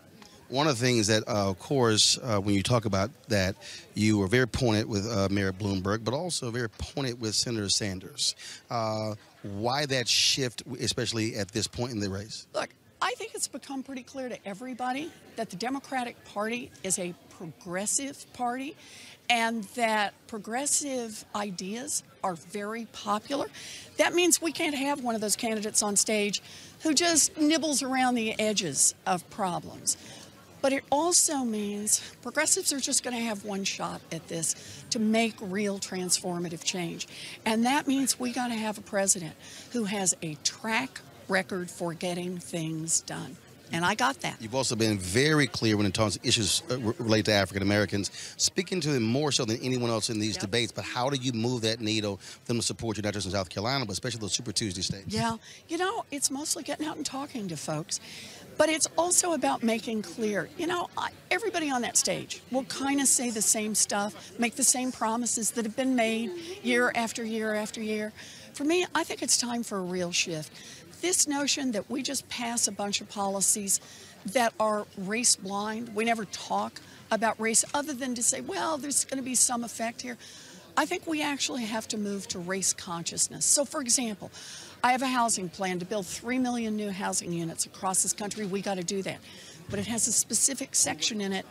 One 0.49 0.66
of 0.66 0.78
the 0.78 0.85
things 0.85 1.09
that, 1.09 1.28
uh, 1.28 1.51
of 1.51 1.59
course, 1.59 2.18
uh, 2.22 2.39
when 2.39 2.55
you 2.55 2.62
talk 2.62 2.87
about 2.87 3.11
that, 3.28 3.57
you 3.93 4.16
were 4.16 4.28
very 4.28 4.49
pointed 4.49 4.87
with 4.87 5.07
uh, 5.07 5.28
Mayor 5.30 5.53
Bloomberg, 5.53 6.05
but 6.05 6.14
also 6.14 6.51
very 6.51 6.70
pointed 6.70 7.20
with 7.20 7.35
Senator 7.35 7.68
Sanders. 7.68 8.35
Uh, 8.70 9.14
why 9.43 9.85
that 9.85 10.09
shift, 10.09 10.62
especially 10.80 11.37
at 11.37 11.49
this 11.49 11.66
point 11.66 11.93
in 11.93 12.01
the 12.01 12.09
race? 12.09 12.47
Look, 12.55 12.70
I 13.03 13.12
think 13.12 13.35
it's 13.35 13.49
become 13.49 13.82
pretty 13.82 14.03
clear 14.03 14.30
to 14.30 14.49
everybody 14.49 15.12
that 15.37 15.51
the 15.51 15.57
Democratic 15.57 16.16
Party 16.24 16.70
is 16.82 16.99
a 16.99 17.14
progressive 17.37 18.24
party 18.32 18.74
and 19.28 19.64
that 19.74 20.14
progressive 20.26 21.24
ideas 21.34 22.02
are 22.22 22.34
very 22.34 22.86
popular. 22.92 23.46
That 23.98 24.14
means 24.14 24.40
we 24.40 24.52
can't 24.52 24.74
have 24.74 25.02
one 25.02 25.14
of 25.14 25.20
those 25.20 25.36
candidates 25.36 25.82
on 25.82 25.96
stage 25.96 26.42
who 26.82 26.94
just 26.94 27.36
nibbles 27.38 27.82
around 27.82 28.14
the 28.14 28.38
edges 28.38 28.94
of 29.06 29.28
problems. 29.30 29.96
But 30.60 30.72
it 30.72 30.84
also 30.90 31.38
means 31.38 32.00
progressives 32.22 32.72
are 32.72 32.80
just 32.80 33.04
going 33.04 33.14
to 33.14 33.22
have 33.22 33.44
one 33.44 33.64
shot 33.64 34.00
at 34.10 34.26
this 34.28 34.84
to 34.90 34.98
make 34.98 35.34
real 35.40 35.78
transformative 35.78 36.64
change. 36.64 37.06
And 37.44 37.66
that 37.66 37.86
means 37.86 38.18
we 38.18 38.32
got 38.32 38.48
to 38.48 38.54
have 38.54 38.78
a 38.78 38.80
president 38.80 39.34
who 39.72 39.84
has 39.84 40.14
a 40.22 40.36
track 40.36 41.02
record 41.28 41.70
for 41.70 41.92
getting 41.92 42.38
things 42.38 43.02
done. 43.02 43.36
And 43.74 43.84
I 43.84 43.96
got 43.96 44.20
that. 44.20 44.36
You've 44.40 44.54
also 44.54 44.76
been 44.76 44.98
very 44.98 45.48
clear 45.48 45.76
when 45.76 45.84
it 45.84 45.94
comes 45.94 46.16
to 46.16 46.26
issues 46.26 46.62
uh, 46.70 46.78
related 46.78 47.26
to 47.26 47.32
African 47.32 47.62
Americans, 47.62 48.10
speaking 48.36 48.80
to 48.82 48.88
them 48.88 49.02
more 49.02 49.32
so 49.32 49.44
than 49.44 49.58
anyone 49.62 49.90
else 49.90 50.10
in 50.10 50.20
these 50.20 50.36
debates. 50.36 50.70
But 50.70 50.84
how 50.84 51.10
do 51.10 51.16
you 51.16 51.32
move 51.32 51.62
that 51.62 51.80
needle 51.80 52.18
for 52.18 52.46
them 52.46 52.58
to 52.58 52.62
support 52.62 52.96
you, 52.96 53.02
not 53.02 53.14
just 53.14 53.26
in 53.26 53.32
South 53.32 53.50
Carolina, 53.50 53.84
but 53.84 53.92
especially 53.92 54.20
those 54.20 54.32
Super 54.32 54.52
Tuesday 54.52 54.82
states? 54.82 55.06
Yeah, 55.08 55.36
you 55.68 55.76
know, 55.76 56.04
it's 56.12 56.30
mostly 56.30 56.62
getting 56.62 56.86
out 56.86 56.96
and 56.96 57.04
talking 57.04 57.48
to 57.48 57.56
folks, 57.56 57.98
but 58.56 58.68
it's 58.68 58.86
also 58.96 59.32
about 59.32 59.64
making 59.64 60.02
clear. 60.02 60.48
You 60.56 60.68
know, 60.68 60.88
everybody 61.32 61.68
on 61.68 61.82
that 61.82 61.96
stage 61.96 62.42
will 62.52 62.64
kind 62.64 63.00
of 63.00 63.08
say 63.08 63.30
the 63.30 63.42
same 63.42 63.74
stuff, 63.74 64.32
make 64.38 64.54
the 64.54 64.62
same 64.62 64.92
promises 64.92 65.50
that 65.52 65.64
have 65.64 65.74
been 65.74 65.96
made 65.96 66.30
year 66.62 66.92
after 66.94 67.24
year 67.24 67.54
after 67.54 67.82
year. 67.82 68.12
For 68.52 68.62
me, 68.62 68.86
I 68.94 69.02
think 69.02 69.20
it's 69.20 69.36
time 69.36 69.64
for 69.64 69.78
a 69.78 69.82
real 69.82 70.12
shift. 70.12 70.52
This 71.05 71.28
notion 71.28 71.72
that 71.72 71.90
we 71.90 72.02
just 72.02 72.26
pass 72.30 72.66
a 72.66 72.72
bunch 72.72 73.02
of 73.02 73.11
policies 73.11 73.78
that 74.32 74.55
are 74.59 74.86
race 74.96 75.36
blind, 75.36 75.94
we 75.94 76.07
never 76.07 76.24
talk 76.24 76.80
about 77.11 77.38
race 77.38 77.62
other 77.74 77.92
than 77.92 78.14
to 78.14 78.22
say, 78.22 78.40
well, 78.40 78.78
there's 78.78 79.05
going 79.05 79.18
to 79.18 79.22
be 79.22 79.34
some 79.34 79.64
effect 79.64 80.00
here. 80.00 80.16
I 80.78 80.86
think 80.86 81.07
we 81.07 81.22
actually 81.22 81.64
have 81.64 81.86
to 81.88 81.98
move 81.98 82.26
to 82.28 82.38
race 82.38 82.72
consciousness. 82.72 83.44
So, 83.44 83.66
for 83.66 83.82
example, 83.82 84.30
I 84.82 84.92
have 84.92 85.02
a 85.02 85.07
housing 85.07 85.50
plan 85.50 85.78
to 85.80 85.84
build 85.84 86.07
3 86.07 86.38
million 86.38 86.74
new 86.74 86.90
housing 86.90 87.34
units 87.34 87.66
across 87.66 88.02
this 88.02 88.14
country. 88.14 88.46
We 88.46 88.62
got 88.62 88.78
to 88.78 88.82
do 88.82 89.02
that. 89.02 89.18
But 89.68 89.80
it 89.80 89.86
has 89.88 90.09
a 90.09 90.12
specific 90.12 90.74
section 90.74 91.20
in 91.20 91.34
it 91.34 91.44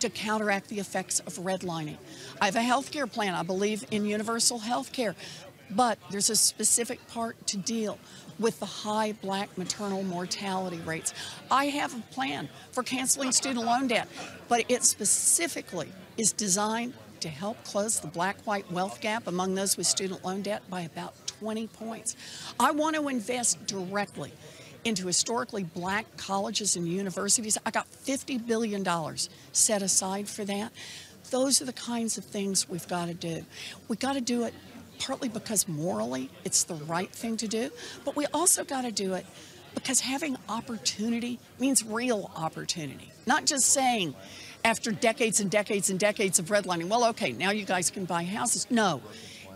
to 0.00 0.10
counteract 0.10 0.68
the 0.68 0.80
effects 0.80 1.20
of 1.20 1.38
redlining. 1.38 1.96
I 2.40 2.44
have 2.44 2.56
a 2.56 2.62
health 2.62 2.90
care 2.90 3.06
plan. 3.06 3.34
I 3.34 3.42
believe 3.42 3.84
in 3.90 4.04
universal 4.04 4.58
health 4.58 4.92
care. 4.92 5.14
But 5.70 5.98
there's 6.10 6.30
a 6.30 6.36
specific 6.36 7.06
part 7.08 7.46
to 7.48 7.56
deal 7.56 7.98
with 8.38 8.58
the 8.60 8.66
high 8.66 9.12
black 9.12 9.56
maternal 9.58 10.02
mortality 10.02 10.78
rates. 10.78 11.12
I 11.50 11.66
have 11.66 11.94
a 11.94 12.00
plan 12.12 12.48
for 12.72 12.82
canceling 12.82 13.32
student 13.32 13.66
loan 13.66 13.88
debt, 13.88 14.08
but 14.48 14.64
it 14.68 14.84
specifically 14.84 15.88
is 16.16 16.32
designed 16.32 16.94
to 17.20 17.28
help 17.28 17.62
close 17.64 18.00
the 18.00 18.06
black 18.06 18.40
white 18.42 18.70
wealth 18.70 19.00
gap 19.00 19.26
among 19.26 19.54
those 19.54 19.76
with 19.76 19.86
student 19.86 20.24
loan 20.24 20.42
debt 20.42 20.62
by 20.70 20.82
about 20.82 21.14
20 21.40 21.66
points. 21.68 22.16
I 22.58 22.70
want 22.70 22.96
to 22.96 23.08
invest 23.08 23.66
directly 23.66 24.32
into 24.84 25.06
historically 25.06 25.64
black 25.64 26.16
colleges 26.16 26.76
and 26.76 26.86
universities. 26.86 27.58
I 27.66 27.70
got 27.70 27.90
$50 27.90 28.46
billion 28.46 28.86
set 29.52 29.82
aside 29.82 30.28
for 30.28 30.44
that. 30.44 30.72
Those 31.30 31.60
are 31.60 31.66
the 31.66 31.72
kinds 31.72 32.16
of 32.16 32.24
things 32.24 32.68
we've 32.68 32.88
got 32.88 33.06
to 33.06 33.14
do. 33.14 33.44
We've 33.88 33.98
got 33.98 34.14
to 34.14 34.20
do 34.20 34.44
it 34.44 34.54
partly 34.98 35.28
because 35.28 35.68
morally 35.68 36.30
it's 36.44 36.64
the 36.64 36.74
right 36.74 37.10
thing 37.10 37.36
to 37.38 37.48
do, 37.48 37.70
but 38.04 38.16
we 38.16 38.26
also 38.26 38.64
got 38.64 38.82
to 38.82 38.92
do 38.92 39.14
it 39.14 39.26
because 39.74 40.00
having 40.00 40.36
opportunity 40.48 41.38
means 41.58 41.84
real 41.84 42.30
opportunity, 42.36 43.12
not 43.26 43.44
just 43.44 43.66
saying 43.66 44.14
after 44.64 44.90
decades 44.90 45.40
and 45.40 45.50
decades 45.50 45.90
and 45.90 46.00
decades 46.00 46.38
of 46.38 46.46
redlining, 46.46 46.88
well, 46.88 47.04
okay, 47.06 47.32
now 47.32 47.50
you 47.50 47.64
guys 47.64 47.90
can 47.90 48.04
buy 48.04 48.24
houses. 48.24 48.66
No. 48.70 49.00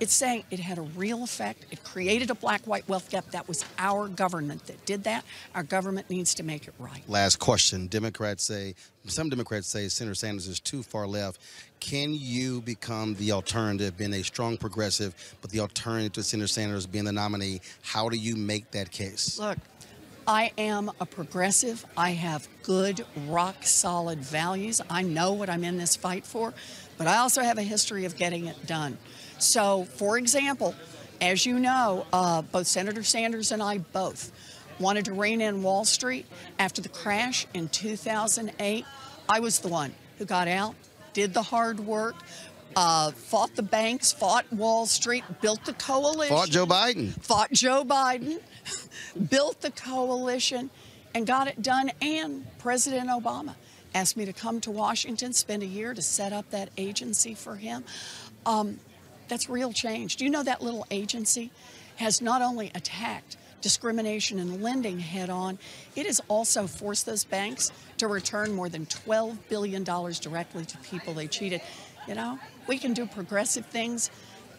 It's 0.00 0.14
saying 0.14 0.44
it 0.50 0.58
had 0.58 0.78
a 0.78 0.82
real 0.82 1.22
effect. 1.22 1.66
It 1.70 1.84
created 1.84 2.30
a 2.30 2.34
black 2.34 2.62
white 2.66 2.88
wealth 2.88 3.08
gap. 3.10 3.30
That 3.30 3.46
was 3.46 3.64
our 3.78 4.08
government 4.08 4.66
that 4.66 4.84
did 4.84 5.04
that. 5.04 5.24
Our 5.54 5.62
government 5.62 6.10
needs 6.10 6.34
to 6.36 6.42
make 6.42 6.66
it 6.66 6.74
right. 6.78 7.08
Last 7.08 7.36
question. 7.36 7.86
Democrats 7.86 8.42
say, 8.42 8.74
some 9.06 9.28
Democrats 9.28 9.66
say 9.66 9.88
Senator 9.88 10.14
Sanders 10.14 10.46
is 10.46 10.60
too 10.60 10.82
far 10.82 11.06
left. 11.06 11.40
Can 11.80 12.14
you 12.14 12.60
become 12.62 13.14
the 13.16 13.32
alternative, 13.32 13.96
being 13.96 14.12
a 14.14 14.22
strong 14.22 14.56
progressive, 14.56 15.14
but 15.40 15.50
the 15.50 15.60
alternative 15.60 16.12
to 16.12 16.22
Senator 16.22 16.46
Sanders 16.46 16.86
being 16.86 17.04
the 17.04 17.12
nominee? 17.12 17.60
How 17.82 18.08
do 18.08 18.16
you 18.16 18.36
make 18.36 18.70
that 18.70 18.90
case? 18.90 19.38
Look, 19.38 19.58
I 20.26 20.52
am 20.56 20.90
a 21.00 21.06
progressive. 21.06 21.84
I 21.96 22.10
have 22.10 22.46
good, 22.62 23.04
rock 23.26 23.56
solid 23.62 24.20
values. 24.20 24.80
I 24.88 25.02
know 25.02 25.32
what 25.32 25.50
I'm 25.50 25.64
in 25.64 25.78
this 25.78 25.96
fight 25.96 26.24
for, 26.24 26.54
but 26.96 27.08
I 27.08 27.18
also 27.18 27.42
have 27.42 27.58
a 27.58 27.62
history 27.62 28.04
of 28.04 28.16
getting 28.16 28.46
it 28.46 28.66
done. 28.66 28.98
So, 29.38 29.84
for 29.84 30.18
example, 30.18 30.76
as 31.20 31.44
you 31.44 31.58
know, 31.58 32.06
uh, 32.12 32.42
both 32.42 32.68
Senator 32.68 33.02
Sanders 33.02 33.50
and 33.50 33.62
I 33.62 33.78
both 33.78 34.30
wanted 34.82 35.06
to 35.06 35.12
rein 35.12 35.40
in 35.40 35.62
Wall 35.62 35.84
Street 35.84 36.26
after 36.58 36.82
the 36.82 36.88
crash 36.88 37.46
in 37.54 37.68
2008. 37.68 38.84
I 39.28 39.40
was 39.40 39.60
the 39.60 39.68
one 39.68 39.94
who 40.18 40.24
got 40.24 40.48
out, 40.48 40.74
did 41.12 41.32
the 41.32 41.42
hard 41.42 41.80
work, 41.80 42.16
uh, 42.76 43.12
fought 43.12 43.54
the 43.54 43.62
banks, 43.62 44.12
fought 44.12 44.50
Wall 44.52 44.86
Street, 44.86 45.24
built 45.40 45.64
the 45.64 45.72
coalition. 45.74 46.36
Fought 46.36 46.50
Joe 46.50 46.66
Biden. 46.66 47.10
Fought 47.22 47.52
Joe 47.52 47.84
Biden, 47.84 48.40
built 49.30 49.60
the 49.60 49.70
coalition, 49.70 50.70
and 51.14 51.26
got 51.26 51.48
it 51.48 51.62
done. 51.62 51.90
And 52.00 52.46
President 52.58 53.08
Obama 53.08 53.54
asked 53.94 54.16
me 54.16 54.24
to 54.24 54.32
come 54.32 54.60
to 54.62 54.70
Washington, 54.70 55.32
spend 55.32 55.62
a 55.62 55.66
year 55.66 55.94
to 55.94 56.02
set 56.02 56.32
up 56.32 56.50
that 56.50 56.70
agency 56.76 57.34
for 57.34 57.56
him. 57.56 57.84
Um, 58.46 58.80
that's 59.28 59.48
real 59.48 59.72
change. 59.72 60.16
Do 60.16 60.24
you 60.24 60.30
know 60.30 60.42
that 60.42 60.62
little 60.62 60.86
agency 60.90 61.50
has 61.96 62.20
not 62.20 62.42
only 62.42 62.70
attacked 62.74 63.36
discrimination 63.62 64.38
in 64.38 64.60
lending 64.60 64.98
head 64.98 65.30
on, 65.30 65.58
it 65.96 66.06
has 66.06 66.20
also 66.28 66.66
forced 66.66 67.06
those 67.06 67.24
banks 67.24 67.72
to 67.98 68.08
return 68.08 68.52
more 68.52 68.68
than 68.68 68.84
$12 68.86 69.38
billion 69.48 69.84
directly 69.84 70.64
to 70.66 70.78
people 70.78 71.14
they 71.14 71.26
cheated. 71.26 71.62
You 72.06 72.14
know, 72.14 72.38
we 72.66 72.78
can 72.78 72.92
do 72.92 73.06
progressive 73.06 73.64
things, 73.66 74.10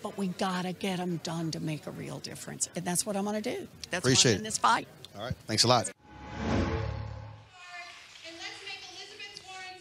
but 0.01 0.18
we 0.18 0.30
got 0.30 0.64
to 0.64 0.74
get 0.74 0.97
them 0.97 1.20
done 1.24 1.51
to 1.51 1.60
make 1.60 1.86
a 1.86 1.91
real 1.91 2.20
difference. 2.20 2.70
And 2.76 2.84
that's 2.84 3.06
what 3.06 3.16
I'm 3.16 3.26
going 3.26 3.41
to 3.41 3.58
do. 3.58 3.68
That's 3.91 4.06
Appreciate 4.06 4.32
why 4.32 4.36
I'm 4.36 4.39
in 4.39 4.43
this 4.43 4.58
fight. 4.58 4.88
All 5.16 5.24
right. 5.24 5.36
Thanks 5.45 5.64
a 5.64 5.68
lot. 5.68 5.91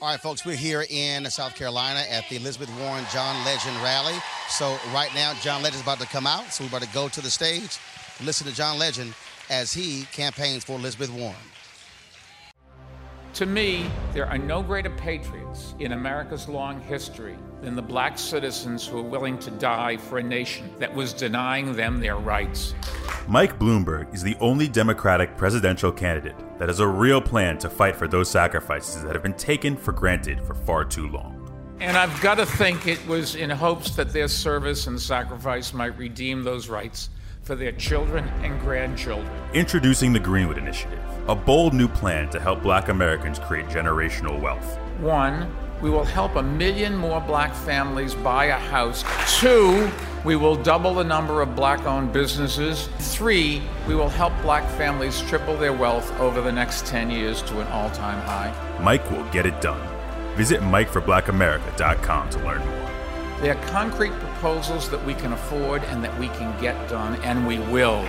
All 0.00 0.08
right, 0.08 0.18
folks, 0.18 0.44
we're 0.44 0.56
here 0.56 0.84
in 0.90 1.30
South 1.30 1.54
Carolina 1.54 2.00
at 2.10 2.28
the 2.28 2.34
Elizabeth 2.34 2.68
Warren 2.80 3.04
John 3.12 3.44
Legend 3.44 3.76
rally. 3.84 4.16
So 4.48 4.76
right 4.92 5.14
now, 5.14 5.32
John 5.34 5.62
Legend's 5.62 5.82
about 5.82 6.00
to 6.00 6.06
come 6.08 6.26
out, 6.26 6.52
so 6.52 6.64
we're 6.64 6.68
about 6.70 6.82
to 6.82 6.92
go 6.92 7.08
to 7.08 7.20
the 7.20 7.30
stage 7.30 7.78
and 7.94 8.01
listen 8.22 8.46
to 8.46 8.54
John 8.54 8.78
Legend 8.78 9.14
as 9.50 9.72
he 9.72 10.04
campaigns 10.12 10.64
for 10.64 10.72
Elizabeth 10.78 11.10
Warren. 11.10 11.36
To 13.34 13.46
me, 13.46 13.90
there 14.12 14.26
are 14.26 14.36
no 14.36 14.62
greater 14.62 14.90
patriots 14.90 15.74
in 15.78 15.92
America's 15.92 16.48
long 16.48 16.82
history 16.82 17.36
than 17.62 17.74
the 17.74 17.82
black 17.82 18.18
citizens 18.18 18.86
who 18.86 18.98
are 18.98 19.02
willing 19.02 19.38
to 19.38 19.50
die 19.52 19.96
for 19.96 20.18
a 20.18 20.22
nation 20.22 20.70
that 20.78 20.94
was 20.94 21.14
denying 21.14 21.72
them 21.72 21.98
their 21.98 22.16
rights. 22.16 22.74
Mike 23.26 23.58
Bloomberg 23.58 24.12
is 24.12 24.22
the 24.22 24.36
only 24.40 24.68
Democratic 24.68 25.34
presidential 25.38 25.90
candidate 25.90 26.36
that 26.58 26.68
has 26.68 26.80
a 26.80 26.86
real 26.86 27.22
plan 27.22 27.56
to 27.58 27.70
fight 27.70 27.96
for 27.96 28.06
those 28.06 28.28
sacrifices 28.28 29.02
that 29.02 29.14
have 29.14 29.22
been 29.22 29.32
taken 29.32 29.78
for 29.78 29.92
granted 29.92 30.44
for 30.44 30.54
far 30.54 30.84
too 30.84 31.08
long. 31.08 31.38
And 31.80 31.96
I've 31.96 32.20
got 32.20 32.34
to 32.34 32.44
think 32.44 32.86
it 32.86 33.04
was 33.06 33.34
in 33.34 33.48
hopes 33.48 33.96
that 33.96 34.12
their 34.12 34.28
service 34.28 34.86
and 34.88 35.00
sacrifice 35.00 35.72
might 35.72 35.96
redeem 35.96 36.44
those 36.44 36.68
rights 36.68 37.08
for 37.42 37.54
their 37.54 37.72
children 37.72 38.28
and 38.42 38.60
grandchildren. 38.60 39.30
Introducing 39.52 40.12
the 40.12 40.20
Greenwood 40.20 40.58
Initiative, 40.58 41.00
a 41.28 41.34
bold 41.34 41.74
new 41.74 41.88
plan 41.88 42.30
to 42.30 42.40
help 42.40 42.62
black 42.62 42.88
Americans 42.88 43.38
create 43.38 43.66
generational 43.66 44.40
wealth. 44.40 44.78
One, 45.00 45.54
we 45.80 45.90
will 45.90 46.04
help 46.04 46.36
a 46.36 46.42
million 46.42 46.96
more 46.96 47.20
black 47.20 47.54
families 47.54 48.14
buy 48.14 48.46
a 48.46 48.58
house. 48.58 49.04
Two, 49.40 49.90
we 50.24 50.36
will 50.36 50.54
double 50.54 50.94
the 50.94 51.02
number 51.02 51.42
of 51.42 51.56
black 51.56 51.84
owned 51.84 52.12
businesses. 52.12 52.88
Three, 52.98 53.60
we 53.88 53.96
will 53.96 54.08
help 54.08 54.32
black 54.42 54.68
families 54.78 55.20
triple 55.22 55.56
their 55.56 55.72
wealth 55.72 56.12
over 56.20 56.40
the 56.40 56.52
next 56.52 56.86
10 56.86 57.10
years 57.10 57.42
to 57.42 57.60
an 57.60 57.66
all 57.68 57.90
time 57.90 58.20
high. 58.22 58.54
Mike 58.80 59.10
will 59.10 59.24
get 59.30 59.44
it 59.44 59.60
done. 59.60 59.80
Visit 60.36 60.60
MikeForBlackAmerica.com 60.60 62.30
to 62.30 62.38
learn 62.38 62.64
more. 62.64 62.81
They 63.42 63.50
are 63.50 63.60
concrete 63.66 64.12
proposals 64.12 64.88
that 64.90 65.04
we 65.04 65.14
can 65.14 65.32
afford 65.32 65.82
and 65.82 66.04
that 66.04 66.16
we 66.16 66.28
can 66.28 66.58
get 66.60 66.88
done, 66.88 67.20
and 67.22 67.44
we 67.44 67.58
will. 67.58 68.06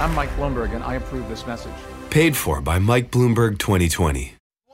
I'm 0.00 0.14
Mike 0.14 0.30
Bloomberg, 0.30 0.74
and 0.74 0.82
I 0.82 0.94
approve 0.94 1.28
this 1.28 1.46
message. 1.46 1.74
Paid 2.08 2.38
for 2.38 2.62
by 2.62 2.78
Mike 2.78 3.10
Bloomberg 3.10 3.58
2020. 3.58 4.34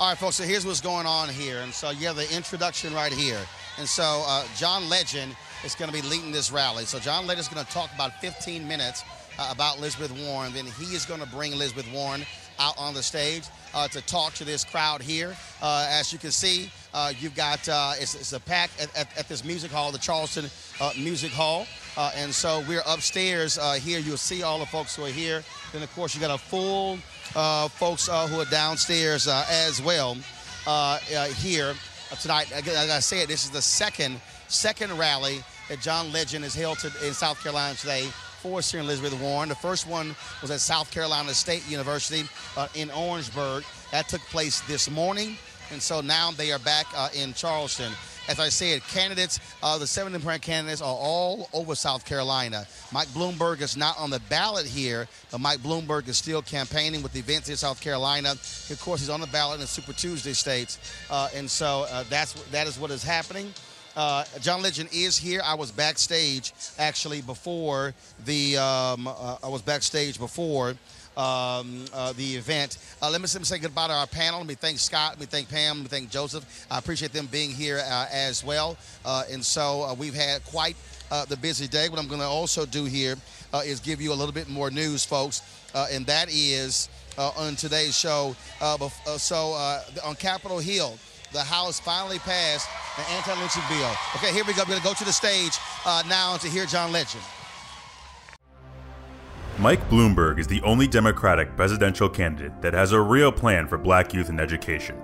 All 0.00 0.08
right, 0.08 0.16
folks, 0.16 0.36
so 0.36 0.44
here's 0.44 0.64
what's 0.64 0.80
going 0.80 1.04
on 1.04 1.28
here. 1.28 1.60
And 1.60 1.74
so 1.74 1.90
you 1.90 2.06
have 2.06 2.16
the 2.16 2.34
introduction 2.34 2.94
right 2.94 3.12
here. 3.12 3.38
And 3.76 3.86
so 3.86 4.24
uh, 4.26 4.46
John 4.56 4.88
Legend 4.88 5.36
is 5.62 5.74
going 5.74 5.90
to 5.90 5.94
be 5.94 6.00
leading 6.08 6.32
this 6.32 6.50
rally. 6.50 6.86
So 6.86 6.98
John 6.98 7.26
Legend 7.26 7.40
is 7.40 7.48
going 7.48 7.66
to 7.66 7.70
talk 7.70 7.94
about 7.94 8.18
15 8.22 8.66
minutes 8.66 9.04
uh, 9.38 9.50
about 9.52 9.76
Elizabeth 9.76 10.10
Warren. 10.24 10.54
Then 10.54 10.64
he 10.64 10.94
is 10.94 11.04
going 11.04 11.20
to 11.20 11.26
bring 11.26 11.52
Elizabeth 11.52 11.86
Warren 11.92 12.22
out 12.58 12.78
on 12.78 12.94
the 12.94 13.02
stage 13.02 13.42
uh, 13.74 13.88
to 13.88 14.00
talk 14.06 14.32
to 14.34 14.44
this 14.44 14.64
crowd 14.64 15.02
here. 15.02 15.36
Uh, 15.60 15.86
as 15.90 16.14
you 16.14 16.18
can 16.18 16.30
see, 16.30 16.72
uh, 16.94 17.12
you've 17.20 17.34
got 17.34 17.68
uh, 17.68 17.92
it's, 17.98 18.14
it's, 18.14 18.32
a 18.32 18.40
pack 18.40 18.70
at, 18.80 18.96
at, 18.96 19.18
at, 19.18 19.28
this 19.28 19.44
music 19.44 19.70
hall, 19.70 19.92
the 19.92 19.98
Charleston 19.98 20.46
Music 20.96 21.30
Hall. 21.30 21.66
Uh, 21.96 22.12
and 22.14 22.34
so 22.34 22.64
we're 22.68 22.82
upstairs 22.86 23.58
uh, 23.58 23.72
here. 23.72 23.98
You'll 23.98 24.16
see 24.16 24.42
all 24.42 24.58
the 24.58 24.66
folks 24.66 24.96
who 24.96 25.04
are 25.04 25.08
here. 25.08 25.42
Then, 25.72 25.82
of 25.82 25.92
course, 25.94 26.14
you 26.14 26.20
got 26.20 26.34
a 26.34 26.38
full 26.38 26.98
uh, 27.34 27.68
folks 27.68 28.08
uh, 28.08 28.26
who 28.26 28.40
are 28.40 28.46
downstairs 28.46 29.26
as 29.26 29.82
well 29.82 30.16
here 31.36 31.74
tonight. 32.20 32.50
Like 32.52 32.68
I 32.68 33.00
said, 33.00 33.28
this 33.28 33.44
is 33.44 33.50
the 33.50 33.62
second 33.62 34.20
second 34.48 34.96
rally 34.98 35.42
that 35.68 35.80
John 35.80 36.12
Legend 36.12 36.44
has 36.44 36.54
held 36.54 36.78
to, 36.80 36.90
in 37.06 37.14
South 37.14 37.40
Carolina 37.40 37.74
today 37.76 38.06
for 38.40 38.60
Senator 38.60 38.86
Elizabeth 38.86 39.20
Warren. 39.20 39.48
The 39.48 39.54
first 39.54 39.86
one 39.86 40.16
was 40.42 40.50
at 40.50 40.60
South 40.60 40.90
Carolina 40.90 41.32
State 41.34 41.68
University 41.70 42.28
uh, 42.56 42.66
in 42.74 42.90
Orangeburg. 42.90 43.64
That 43.92 44.08
took 44.08 44.22
place 44.22 44.60
this 44.62 44.90
morning. 44.90 45.36
And 45.70 45.80
so 45.80 46.00
now 46.00 46.32
they 46.32 46.50
are 46.50 46.58
back 46.58 46.86
uh, 46.96 47.10
in 47.14 47.32
Charleston. 47.32 47.92
As 48.30 48.38
I 48.38 48.48
said, 48.48 48.86
candidates, 48.86 49.40
uh, 49.60 49.76
the 49.76 49.88
seven 49.88 50.12
Democratic 50.12 50.42
candidates 50.42 50.80
are 50.80 50.94
all 50.94 51.48
over 51.52 51.74
South 51.74 52.04
Carolina. 52.04 52.64
Mike 52.92 53.08
Bloomberg 53.08 53.60
is 53.60 53.76
not 53.76 53.98
on 53.98 54.08
the 54.08 54.20
ballot 54.28 54.66
here, 54.66 55.08
but 55.32 55.40
Mike 55.40 55.58
Bloomberg 55.58 56.06
is 56.06 56.16
still 56.16 56.40
campaigning 56.40 57.02
with 57.02 57.12
the 57.12 57.18
events 57.18 57.48
in 57.48 57.56
South 57.56 57.80
Carolina. 57.80 58.30
Of 58.70 58.80
course, 58.80 59.00
he's 59.00 59.10
on 59.10 59.20
the 59.20 59.26
ballot 59.26 59.56
in 59.56 59.62
the 59.62 59.66
Super 59.66 59.92
Tuesday 59.92 60.32
states. 60.32 60.78
Uh, 61.10 61.28
and 61.34 61.50
so 61.50 61.86
uh, 61.90 62.04
that's 62.08 62.34
that 62.52 62.68
is 62.68 62.78
what 62.78 62.92
is 62.92 63.02
happening. 63.02 63.52
Uh, 63.96 64.24
John 64.40 64.62
Legend 64.62 64.90
is 64.92 65.18
here. 65.18 65.42
I 65.44 65.54
was 65.54 65.72
backstage 65.72 66.52
actually 66.78 67.22
before 67.22 67.94
the. 68.24 68.58
Um, 68.58 69.08
uh, 69.08 69.38
I 69.42 69.48
was 69.48 69.60
backstage 69.60 70.20
before 70.20 70.76
um, 71.16 71.84
uh, 71.92 72.12
the 72.12 72.36
event. 72.36 72.78
Uh, 73.02 73.10
let 73.10 73.20
me 73.20 73.26
say 73.26 73.58
goodbye 73.58 73.88
to 73.88 73.92
our 73.92 74.06
panel. 74.06 74.38
Let 74.40 74.48
me 74.48 74.54
thank 74.54 74.78
Scott. 74.78 75.12
Let 75.12 75.20
me 75.20 75.26
thank 75.26 75.48
Pam. 75.48 75.78
Let 75.78 75.82
me 75.82 75.88
thank 75.88 76.10
Joseph. 76.10 76.66
I 76.70 76.78
appreciate 76.78 77.12
them 77.12 77.26
being 77.26 77.50
here 77.50 77.82
uh, 77.84 78.06
as 78.12 78.44
well. 78.44 78.76
Uh, 79.04 79.24
and 79.30 79.44
so 79.44 79.94
we've 79.98 80.14
had 80.14 80.44
quite 80.44 80.76
the 81.28 81.36
busy 81.36 81.66
day. 81.66 81.88
What 81.88 81.98
I'm 81.98 82.08
going 82.08 82.20
to 82.20 82.26
also 82.26 82.64
do 82.64 82.84
here 82.84 83.16
is 83.64 83.80
give 83.80 84.00
you 84.00 84.12
a 84.12 84.14
little 84.14 84.34
bit 84.34 84.48
more 84.48 84.70
news, 84.70 85.04
folks, 85.04 85.42
and 85.74 86.06
that 86.06 86.28
is 86.30 86.88
on 87.18 87.56
today's 87.56 87.98
show. 87.98 88.36
so 89.16 89.52
on 90.04 90.14
Capitol 90.16 90.58
Hill 90.58 90.98
the 91.32 91.40
House 91.40 91.78
finally 91.78 92.18
passed 92.18 92.68
the 92.96 93.08
anti-lynching 93.10 93.62
bill. 93.68 93.90
Okay, 94.16 94.32
here 94.32 94.44
we 94.44 94.52
go. 94.52 94.62
We're 94.62 94.70
going 94.70 94.80
to 94.80 94.86
go 94.86 94.94
to 94.94 95.04
the 95.04 95.12
stage 95.12 95.56
uh, 95.84 96.02
now 96.08 96.36
to 96.38 96.48
hear 96.48 96.66
John 96.66 96.92
Legend. 96.92 97.22
Mike 99.60 99.90
Bloomberg 99.90 100.38
is 100.38 100.46
the 100.46 100.62
only 100.62 100.86
Democratic 100.86 101.54
presidential 101.54 102.08
candidate 102.08 102.62
that 102.62 102.72
has 102.72 102.92
a 102.92 103.00
real 103.00 103.30
plan 103.30 103.68
for 103.68 103.76
black 103.76 104.14
youth 104.14 104.30
and 104.30 104.40
education. 104.40 104.96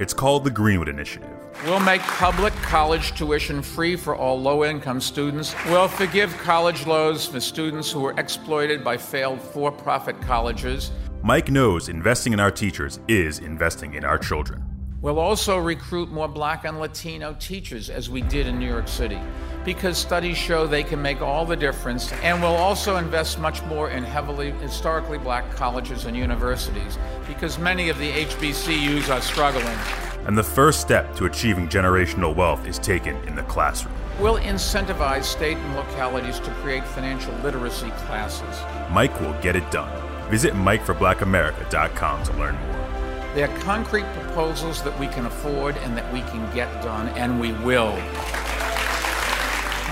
It's 0.00 0.12
called 0.12 0.42
the 0.42 0.50
Greenwood 0.50 0.88
Initiative. 0.88 1.30
We'll 1.64 1.78
make 1.78 2.00
public 2.00 2.52
college 2.54 3.14
tuition 3.14 3.62
free 3.62 3.94
for 3.94 4.16
all 4.16 4.40
low 4.40 4.64
income 4.64 5.00
students. 5.00 5.54
We'll 5.66 5.86
forgive 5.86 6.36
college 6.38 6.88
loans 6.88 7.24
for 7.24 7.38
students 7.38 7.88
who 7.88 8.00
were 8.00 8.14
exploited 8.18 8.82
by 8.82 8.96
failed 8.96 9.40
for 9.40 9.70
profit 9.70 10.20
colleges. 10.20 10.90
Mike 11.22 11.48
knows 11.48 11.88
investing 11.88 12.32
in 12.32 12.40
our 12.40 12.50
teachers 12.50 12.98
is 13.06 13.38
investing 13.38 13.94
in 13.94 14.04
our 14.04 14.18
children. 14.18 14.69
We'll 15.02 15.18
also 15.18 15.56
recruit 15.56 16.10
more 16.10 16.28
black 16.28 16.66
and 16.66 16.78
Latino 16.78 17.34
teachers 17.40 17.88
as 17.88 18.10
we 18.10 18.20
did 18.20 18.46
in 18.46 18.58
New 18.58 18.68
York 18.68 18.86
City 18.86 19.18
because 19.64 19.96
studies 19.96 20.36
show 20.36 20.66
they 20.66 20.82
can 20.82 21.00
make 21.00 21.22
all 21.22 21.46
the 21.46 21.56
difference. 21.56 22.12
And 22.22 22.42
we'll 22.42 22.50
also 22.50 22.96
invest 22.96 23.38
much 23.38 23.62
more 23.64 23.88
in 23.90 24.04
heavily 24.04 24.50
historically 24.52 25.16
black 25.16 25.50
colleges 25.52 26.04
and 26.04 26.14
universities 26.14 26.98
because 27.26 27.58
many 27.58 27.88
of 27.88 27.98
the 27.98 28.10
HBCUs 28.12 29.08
are 29.08 29.22
struggling. 29.22 29.78
And 30.26 30.36
the 30.36 30.42
first 30.42 30.82
step 30.82 31.16
to 31.16 31.24
achieving 31.24 31.66
generational 31.66 32.36
wealth 32.36 32.66
is 32.66 32.78
taken 32.78 33.16
in 33.24 33.34
the 33.34 33.42
classroom. 33.44 33.94
We'll 34.20 34.38
incentivize 34.38 35.24
state 35.24 35.56
and 35.56 35.76
localities 35.76 36.40
to 36.40 36.50
create 36.56 36.84
financial 36.84 37.32
literacy 37.36 37.90
classes. 38.02 38.60
Mike 38.90 39.18
will 39.18 39.32
get 39.40 39.56
it 39.56 39.70
done. 39.70 39.90
Visit 40.28 40.52
MikeForBlackAmerica.com 40.52 42.24
to 42.24 42.32
learn 42.34 42.54
more. 42.54 42.89
They're 43.34 43.48
concrete 43.58 44.06
proposals 44.14 44.82
that 44.82 44.98
we 44.98 45.06
can 45.06 45.26
afford 45.26 45.76
and 45.78 45.96
that 45.96 46.12
we 46.12 46.20
can 46.22 46.52
get 46.54 46.82
done, 46.82 47.08
and 47.10 47.40
we 47.40 47.52
will. 47.52 47.92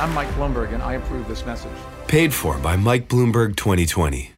I'm 0.00 0.12
Mike 0.12 0.28
Bloomberg, 0.30 0.74
and 0.74 0.82
I 0.82 0.94
approve 0.94 1.28
this 1.28 1.46
message. 1.46 1.72
Paid 2.08 2.34
for 2.34 2.58
by 2.58 2.76
Mike 2.76 3.08
Bloomberg 3.08 3.56
2020. 3.56 4.37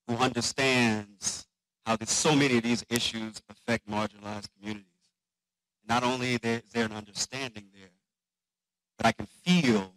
who 0.08 0.16
understands 0.16 1.48
how 1.86 1.98
so 2.06 2.36
many 2.36 2.58
of 2.58 2.64
these 2.64 2.86
issues 2.90 3.42
affect 3.50 3.90
marginalized 3.90 4.50
communities. 4.60 4.86
Not 5.88 6.04
only 6.04 6.36
is 6.36 6.62
there 6.74 6.86
an 6.86 6.92
understanding 6.92 7.70
there, 7.74 7.90
but 8.98 9.06
I 9.06 9.12
can 9.12 9.26
feel 9.26 9.94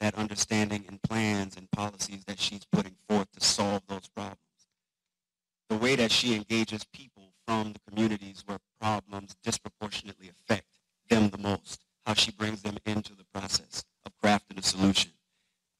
that 0.00 0.14
understanding 0.14 0.84
in 0.88 0.98
plans 0.98 1.56
and 1.56 1.70
policies 1.70 2.24
that 2.24 2.38
she's 2.38 2.64
putting 2.72 2.96
forth 3.08 3.30
to 3.32 3.40
solve 3.40 3.82
those 3.88 4.08
problems. 4.08 4.38
The 5.68 5.76
way 5.76 5.96
that 5.96 6.12
she 6.12 6.34
engages 6.34 6.84
people 6.84 7.32
from 7.46 7.72
the 7.72 7.80
communities 7.90 8.42
where 8.46 8.58
problems 8.80 9.36
disproportionately 9.42 10.30
affect 10.30 10.66
them 11.08 11.30
the 11.30 11.38
most, 11.38 11.84
how 12.06 12.14
she 12.14 12.30
brings 12.30 12.62
them 12.62 12.78
into 12.86 13.14
the 13.14 13.24
process 13.34 13.84
of 14.04 14.12
crafting 14.22 14.58
a 14.58 14.62
solution. 14.62 15.10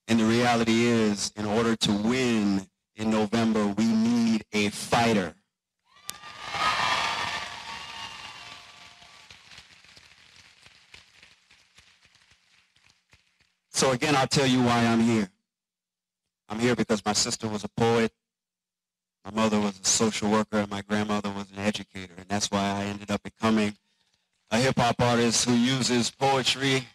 And 0.07 0.20
the 0.20 0.24
reality 0.24 0.84
is, 0.84 1.32
in 1.36 1.46
order 1.46 1.76
to 1.76 1.92
win 1.92 2.66
in 2.94 3.11
November, 3.11 3.66
we 3.66 3.86
need 3.86 4.44
a 4.52 4.68
fighter. 4.68 5.34
So 13.70 13.90
again, 13.92 14.14
I'll 14.14 14.28
tell 14.28 14.46
you 14.46 14.62
why 14.62 14.86
I'm 14.86 15.00
here. 15.00 15.28
I'm 16.48 16.61
here 16.61 16.76
because 16.76 17.05
my 17.05 17.12
sister 17.12 17.48
was 17.48 17.64
a 17.64 17.68
poet, 17.68 18.12
my 19.24 19.30
mother 19.32 19.59
was 19.59 19.80
a 19.80 19.84
social 19.86 20.30
worker, 20.30 20.59
and 20.59 20.70
my 20.70 20.82
grandmother 20.82 21.30
was 21.30 21.50
an 21.50 21.59
educator. 21.59 22.12
And 22.16 22.28
that's 22.28 22.50
why 22.50 22.61
I 22.61 22.84
ended 22.84 23.11
up 23.11 23.22
becoming 23.22 23.76
a 24.50 24.59
hip-hop 24.59 25.00
artist 25.00 25.46
who 25.46 25.55
uses 25.55 26.11
poetry 26.11 26.86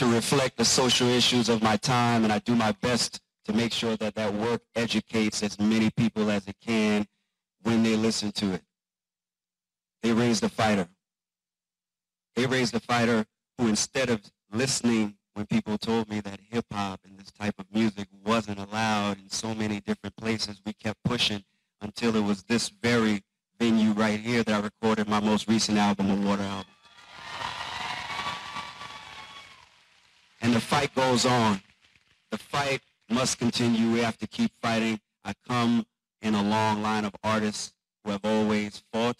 to 0.00 0.06
reflect 0.06 0.56
the 0.56 0.64
social 0.64 1.08
issues 1.08 1.50
of 1.50 1.62
my 1.62 1.76
time. 1.76 2.24
And 2.24 2.32
I 2.32 2.38
do 2.38 2.54
my 2.54 2.72
best 2.80 3.20
to 3.44 3.52
make 3.52 3.70
sure 3.70 3.98
that 3.98 4.14
that 4.14 4.32
work 4.32 4.62
educates 4.74 5.42
as 5.42 5.60
many 5.60 5.90
people 5.90 6.30
as 6.30 6.48
it 6.48 6.56
can 6.66 7.06
when 7.64 7.82
they 7.82 7.96
listen 7.96 8.32
to 8.32 8.54
it. 8.54 8.62
They 10.02 10.14
raised 10.14 10.42
a 10.42 10.48
fighter. 10.48 10.88
They 12.34 12.46
raised 12.46 12.74
a 12.74 12.80
fighter 12.80 13.26
who 13.58 13.68
instead 13.68 14.08
of 14.08 14.22
listening 14.50 15.16
when 15.34 15.44
people 15.44 15.76
told 15.76 16.08
me 16.08 16.20
that 16.20 16.40
hip 16.48 16.64
hop 16.72 17.00
and 17.04 17.18
this 17.18 17.30
type 17.30 17.56
of 17.58 17.66
music 17.70 18.08
wasn't 18.24 18.58
allowed 18.58 19.18
in 19.18 19.28
so 19.28 19.54
many 19.54 19.80
different 19.80 20.16
places, 20.16 20.62
we 20.64 20.72
kept 20.72 21.04
pushing 21.04 21.44
until 21.82 22.16
it 22.16 22.24
was 22.24 22.44
this 22.44 22.70
very 22.70 23.20
venue 23.58 23.92
right 23.92 24.18
here 24.18 24.42
that 24.44 24.54
I 24.54 24.64
recorded 24.64 25.10
my 25.10 25.20
most 25.20 25.46
recent 25.46 25.76
album, 25.76 26.10
a 26.10 26.26
Water 26.26 26.44
album. 26.44 26.72
And 30.40 30.54
the 30.54 30.60
fight 30.60 30.94
goes 30.94 31.26
on. 31.26 31.60
The 32.30 32.38
fight 32.38 32.80
must 33.08 33.38
continue. 33.38 33.92
We 33.92 34.00
have 34.00 34.16
to 34.18 34.26
keep 34.26 34.52
fighting. 34.62 35.00
I 35.24 35.34
come 35.46 35.86
in 36.22 36.34
a 36.34 36.42
long 36.42 36.82
line 36.82 37.04
of 37.04 37.14
artists 37.22 37.74
who 38.04 38.12
have 38.12 38.24
always 38.24 38.82
fought 38.92 39.16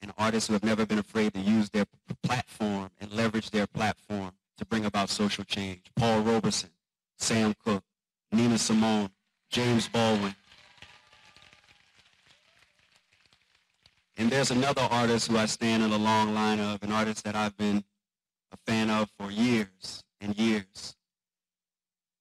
and 0.00 0.12
artists 0.18 0.48
who 0.48 0.52
have 0.52 0.64
never 0.64 0.84
been 0.84 0.98
afraid 0.98 1.34
to 1.34 1.40
use 1.40 1.70
their 1.70 1.84
platform 2.22 2.90
and 3.00 3.12
leverage 3.12 3.50
their 3.50 3.66
platform 3.66 4.32
to 4.58 4.64
bring 4.64 4.84
about 4.84 5.08
social 5.08 5.44
change. 5.44 5.82
Paul 5.96 6.20
Robeson, 6.20 6.70
Sam 7.18 7.54
Cooke, 7.64 7.84
Nina 8.30 8.58
Simone, 8.58 9.10
James 9.50 9.88
Baldwin. 9.88 10.34
And 14.16 14.30
there's 14.30 14.50
another 14.50 14.82
artist 14.82 15.30
who 15.30 15.38
I 15.38 15.46
stand 15.46 15.82
in 15.82 15.90
a 15.90 15.96
long 15.96 16.34
line 16.34 16.60
of, 16.60 16.82
an 16.82 16.92
artist 16.92 17.24
that 17.24 17.34
I've 17.34 17.56
been 17.56 17.82
a 18.52 18.56
fan 18.66 18.90
of 18.90 19.10
for 19.18 19.30
years 19.30 20.04
and 20.22 20.38
years. 20.38 20.96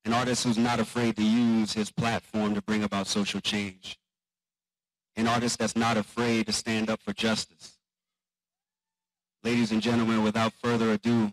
An 0.03 0.13
artist 0.13 0.43
who's 0.43 0.57
not 0.57 0.79
afraid 0.79 1.15
to 1.17 1.23
use 1.23 1.73
his 1.73 1.91
platform 1.91 2.55
to 2.55 2.61
bring 2.61 2.83
about 2.83 3.07
social 3.07 3.39
change. 3.39 3.99
An 5.15 5.27
artist 5.27 5.59
that's 5.59 5.75
not 5.75 5.95
afraid 5.97 6.47
to 6.47 6.51
stand 6.51 6.89
up 6.89 7.01
for 7.01 7.13
justice. 7.13 7.77
Ladies 9.43 9.71
and 9.71 9.81
gentlemen, 9.81 10.23
without 10.23 10.53
further 10.53 10.91
ado, 10.91 11.31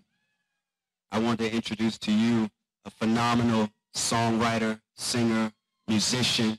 I 1.11 1.19
want 1.19 1.39
to 1.41 1.53
introduce 1.53 1.99
to 1.99 2.13
you 2.13 2.51
a 2.85 2.91
phenomenal 2.91 3.71
songwriter, 3.95 4.81
singer, 4.95 5.53
musician, 5.87 6.59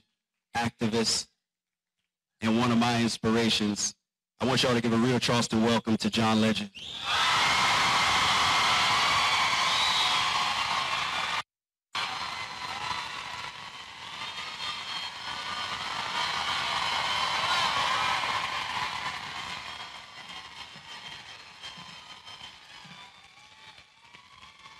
activist, 0.56 1.28
and 2.40 2.58
one 2.58 2.72
of 2.72 2.78
my 2.78 3.00
inspirations. 3.00 3.94
I 4.40 4.46
want 4.46 4.62
y'all 4.62 4.74
to 4.74 4.80
give 4.80 4.92
a 4.92 4.96
real 4.96 5.20
Charleston 5.20 5.62
welcome 5.62 5.96
to 5.98 6.10
John 6.10 6.40
Legend. 6.40 6.70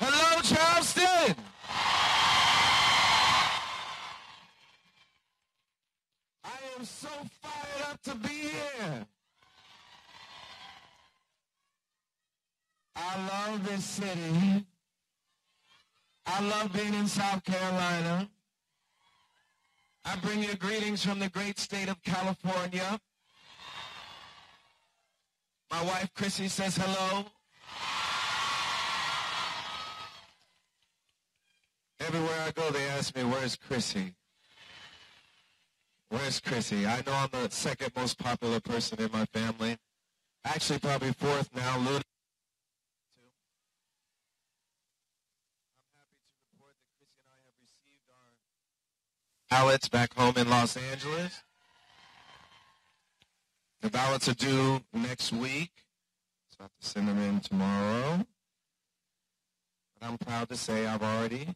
Hello, 0.03 0.41
Charleston. 0.41 1.37
I 6.43 6.59
am 6.79 6.85
so 6.87 7.09
fired 7.43 7.83
up 7.91 8.03
to 8.05 8.15
be 8.15 8.29
here. 8.29 9.07
I 12.97 13.27
love 13.29 13.65
this 13.65 13.85
city. 13.85 14.65
I 16.27 16.41
love 16.49 16.73
being 16.73 16.95
in 16.95 17.00
South 17.11 17.43
Carolina. 17.43 18.31
I 20.05 20.15
bring 20.23 20.45
you 20.45 20.55
greetings 20.55 21.05
from 21.05 21.19
the 21.19 21.29
great 21.29 21.59
state 21.59 21.89
of 21.89 22.01
California. 22.05 23.01
My 25.73 25.83
wife 25.83 26.09
Chrissy 26.15 26.47
says 26.47 26.77
hello. 26.77 27.25
Everywhere 31.99 32.43
I 32.47 32.53
go, 32.53 32.71
they 32.71 32.87
ask 32.91 33.17
me, 33.17 33.25
where's 33.25 33.57
Chrissy? 33.57 34.15
Where's 36.11 36.39
Chrissy? 36.39 36.87
I 36.87 37.03
know 37.05 37.13
I'm 37.13 37.29
the 37.33 37.51
second 37.51 37.91
most 37.97 38.19
popular 38.19 38.61
person 38.61 39.01
in 39.03 39.11
my 39.11 39.25
family. 39.27 39.77
Actually, 40.45 40.79
probably 40.79 41.13
fourth 41.13 41.51
now. 41.57 41.77
Ballots 49.51 49.89
back 49.89 50.15
home 50.15 50.35
in 50.37 50.49
Los 50.49 50.77
Angeles. 50.77 51.43
The 53.83 53.91
ballots 53.91 54.29
are 54.29 54.35
due 54.35 54.81
next 54.95 55.33
week, 55.33 55.73
so 56.49 56.59
I 56.61 56.63
have 56.65 56.71
to 56.81 56.87
send 56.87 57.09
them 57.09 57.19
in 57.19 57.41
tomorrow. 57.41 58.25
But 59.99 60.09
I'm 60.09 60.19
proud 60.19 60.49
to 60.51 60.57
say 60.57 60.87
I've 60.87 61.03
already 61.03 61.49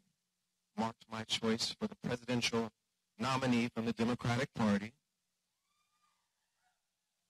marked 0.77 1.05
my 1.11 1.23
choice 1.25 1.75
for 1.79 1.87
the 1.87 1.95
presidential 2.05 2.71
nominee 3.19 3.69
from 3.73 3.87
the 3.87 3.93
Democratic 3.93 4.53
Party. 4.55 4.93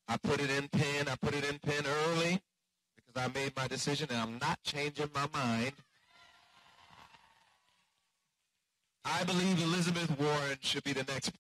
I 0.09 0.17
put 0.17 0.41
it 0.41 0.51
in 0.51 0.69
pen. 0.69 1.09
I 1.09 1.17
put 1.17 1.35
it 1.35 1.45
in 1.45 1.59
pen 1.59 1.85
early 1.87 2.41
because 2.97 3.23
I 3.23 3.29
made 3.39 3.55
my 3.57 3.69
decision 3.69 4.09
and 4.11 4.19
I'm 4.19 4.39
not 4.39 4.59
changing 4.63 5.11
my 5.15 5.27
mind. 5.35 5.73
I 9.05 9.25
believe 9.25 9.63
Elizabeth 9.63 10.19
Warren 10.19 10.59
should 10.61 10.85
be 10.85 10.93
the 10.93 11.05
next. 11.05 11.33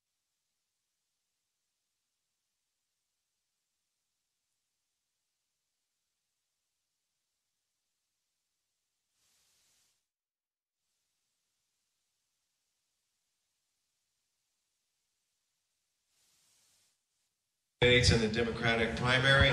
candidates 17.85 18.13
in 18.13 18.21
the 18.23 18.29
Democratic 18.29 18.97
primary. 18.97 19.53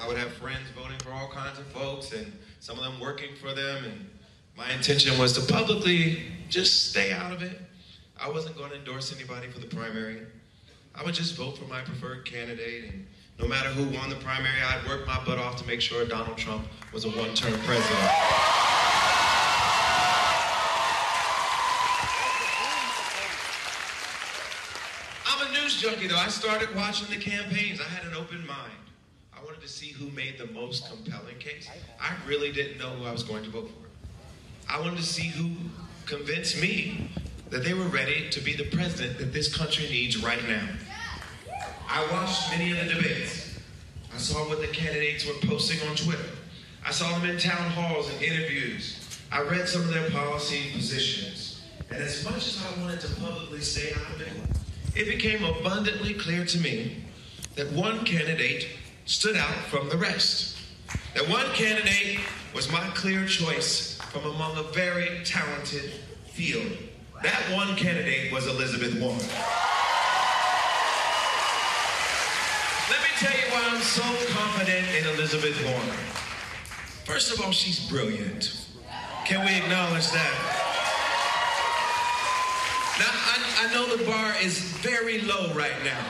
I 0.00 0.06
would 0.06 0.16
have 0.16 0.32
friends 0.34 0.70
voting 0.80 0.98
for 1.00 1.10
all 1.10 1.28
kinds 1.28 1.58
of 1.58 1.66
folks, 1.66 2.12
and 2.12 2.32
some 2.60 2.78
of 2.78 2.84
them 2.84 3.00
working 3.00 3.34
for 3.34 3.52
them. 3.52 3.84
And 3.84 4.08
my 4.60 4.70
intention 4.74 5.18
was 5.18 5.32
to 5.32 5.40
publicly 5.50 6.22
just 6.50 6.90
stay 6.90 7.12
out 7.12 7.32
of 7.32 7.42
it. 7.42 7.58
I 8.20 8.28
wasn't 8.28 8.58
going 8.58 8.68
to 8.72 8.76
endorse 8.76 9.10
anybody 9.10 9.48
for 9.48 9.58
the 9.58 9.66
primary. 9.66 10.20
I 10.94 11.02
would 11.02 11.14
just 11.14 11.34
vote 11.34 11.56
for 11.56 11.64
my 11.64 11.80
preferred 11.80 12.26
candidate, 12.26 12.92
and 12.92 13.06
no 13.38 13.48
matter 13.48 13.70
who 13.70 13.84
won 13.96 14.10
the 14.10 14.16
primary, 14.16 14.60
I'd 14.62 14.86
work 14.86 15.06
my 15.06 15.18
butt 15.24 15.38
off 15.38 15.56
to 15.62 15.66
make 15.66 15.80
sure 15.80 16.04
Donald 16.04 16.36
Trump 16.36 16.66
was 16.92 17.06
a 17.06 17.08
one-term 17.08 17.58
president. 17.60 18.10
I'm 25.26 25.48
a 25.48 25.52
news 25.52 25.80
junkie, 25.80 26.06
though. 26.06 26.16
I 26.16 26.28
started 26.28 26.76
watching 26.76 27.08
the 27.08 27.16
campaigns. 27.16 27.80
I 27.80 27.84
had 27.84 28.04
an 28.04 28.14
open 28.14 28.46
mind. 28.46 28.72
I 29.34 29.42
wanted 29.42 29.62
to 29.62 29.68
see 29.68 29.88
who 29.88 30.10
made 30.10 30.36
the 30.36 30.48
most 30.48 30.86
compelling 30.90 31.38
case. 31.38 31.66
I 31.98 32.12
really 32.28 32.52
didn't 32.52 32.76
know 32.76 32.90
who 32.90 33.06
I 33.06 33.12
was 33.12 33.22
going 33.22 33.42
to 33.44 33.48
vote 33.48 33.70
for. 33.70 33.89
I 34.70 34.78
wanted 34.78 34.98
to 34.98 35.02
see 35.02 35.26
who 35.26 35.50
convinced 36.06 36.60
me 36.62 37.10
that 37.50 37.64
they 37.64 37.74
were 37.74 37.88
ready 37.88 38.30
to 38.30 38.40
be 38.40 38.54
the 38.54 38.70
president 38.70 39.18
that 39.18 39.32
this 39.32 39.52
country 39.54 39.88
needs 39.88 40.22
right 40.22 40.46
now. 40.48 40.64
I 41.88 42.06
watched 42.12 42.52
many 42.52 42.70
of 42.70 42.86
the 42.86 42.94
debates. 42.94 43.58
I 44.14 44.18
saw 44.18 44.48
what 44.48 44.60
the 44.60 44.68
candidates 44.68 45.26
were 45.26 45.34
posting 45.42 45.86
on 45.88 45.96
Twitter. 45.96 46.22
I 46.86 46.92
saw 46.92 47.18
them 47.18 47.28
in 47.28 47.36
town 47.36 47.70
halls 47.72 48.12
and 48.12 48.22
interviews. 48.22 49.18
I 49.32 49.42
read 49.42 49.68
some 49.68 49.82
of 49.82 49.92
their 49.92 50.08
policy 50.10 50.70
positions. 50.72 51.62
And 51.90 52.00
as 52.00 52.24
much 52.24 52.46
as 52.46 52.64
I 52.64 52.80
wanted 52.80 53.00
to 53.00 53.08
publicly 53.16 53.58
out 53.58 54.14
of 54.14 54.20
it, 54.20 54.32
it 54.94 55.06
became 55.06 55.44
abundantly 55.44 56.14
clear 56.14 56.44
to 56.44 56.60
me 56.60 57.02
that 57.56 57.72
one 57.72 58.04
candidate 58.04 58.68
stood 59.04 59.36
out 59.36 59.64
from 59.68 59.88
the 59.88 59.96
rest. 59.96 60.56
That 61.16 61.28
one 61.28 61.46
candidate 61.54 62.20
was 62.54 62.70
my 62.70 62.86
clear 62.94 63.26
choice 63.26 63.89
from 64.10 64.24
among 64.24 64.56
a 64.56 64.62
very 64.72 65.22
talented 65.24 65.92
field. 66.26 66.72
That 67.22 67.40
one 67.54 67.76
candidate 67.76 68.32
was 68.32 68.46
Elizabeth 68.48 69.00
Warren. 69.00 69.20
Let 72.90 73.00
me 73.02 73.10
tell 73.18 73.32
you 73.32 73.46
why 73.52 73.68
I'm 73.70 73.80
so 73.80 74.02
confident 74.32 74.86
in 74.98 75.06
Elizabeth 75.14 75.64
Warren. 75.64 75.96
First 77.04 77.32
of 77.32 77.40
all, 77.44 77.52
she's 77.52 77.88
brilliant. 77.88 78.66
Can 79.26 79.46
we 79.46 79.54
acknowledge 79.54 80.10
that? 80.10 80.34
Now, 82.98 83.12
I, 83.12 83.68
I 83.68 83.74
know 83.74 83.96
the 83.96 84.04
bar 84.04 84.34
is 84.42 84.58
very 84.58 85.20
low 85.20 85.54
right 85.54 85.84
now. 85.84 86.04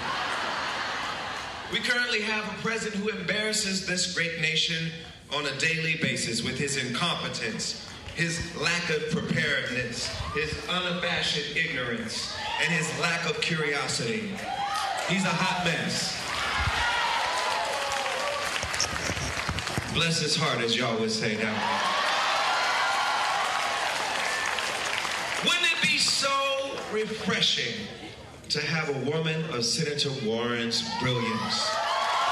We 1.70 1.80
currently 1.80 2.22
have 2.22 2.44
a 2.44 2.62
president 2.62 3.03
who 3.03 3.11
embarrasses 3.11 3.86
this 3.86 4.14
great 4.14 4.40
nation 4.40 4.90
on 5.32 5.46
a 5.46 5.57
daily 5.59 5.96
basis 5.96 6.42
with 6.42 6.59
his 6.59 6.76
incompetence, 6.76 7.86
his 8.21 8.55
lack 8.55 8.91
of 8.91 9.11
preparedness, 9.12 10.14
his 10.35 10.55
unabashed 10.68 11.57
ignorance, 11.57 12.37
and 12.61 12.68
his 12.71 12.87
lack 13.01 13.25
of 13.25 13.41
curiosity. 13.41 14.31
He's 15.09 15.25
a 15.25 15.31
hot 15.31 15.64
mess. 15.64 16.18
Bless 19.95 20.21
his 20.21 20.37
heart, 20.37 20.61
as 20.61 20.77
y'all 20.77 21.01
would 21.01 21.11
say 21.11 21.35
there. 21.37 21.47
Wouldn't 25.43 25.73
it 25.73 25.81
be 25.81 25.97
so 25.97 26.77
refreshing 26.93 27.87
to 28.51 28.61
have 28.61 28.91
a 28.91 29.11
woman 29.11 29.43
of 29.55 29.64
Senator 29.64 30.11
Warren's 30.27 30.83
brilliance 31.01 31.75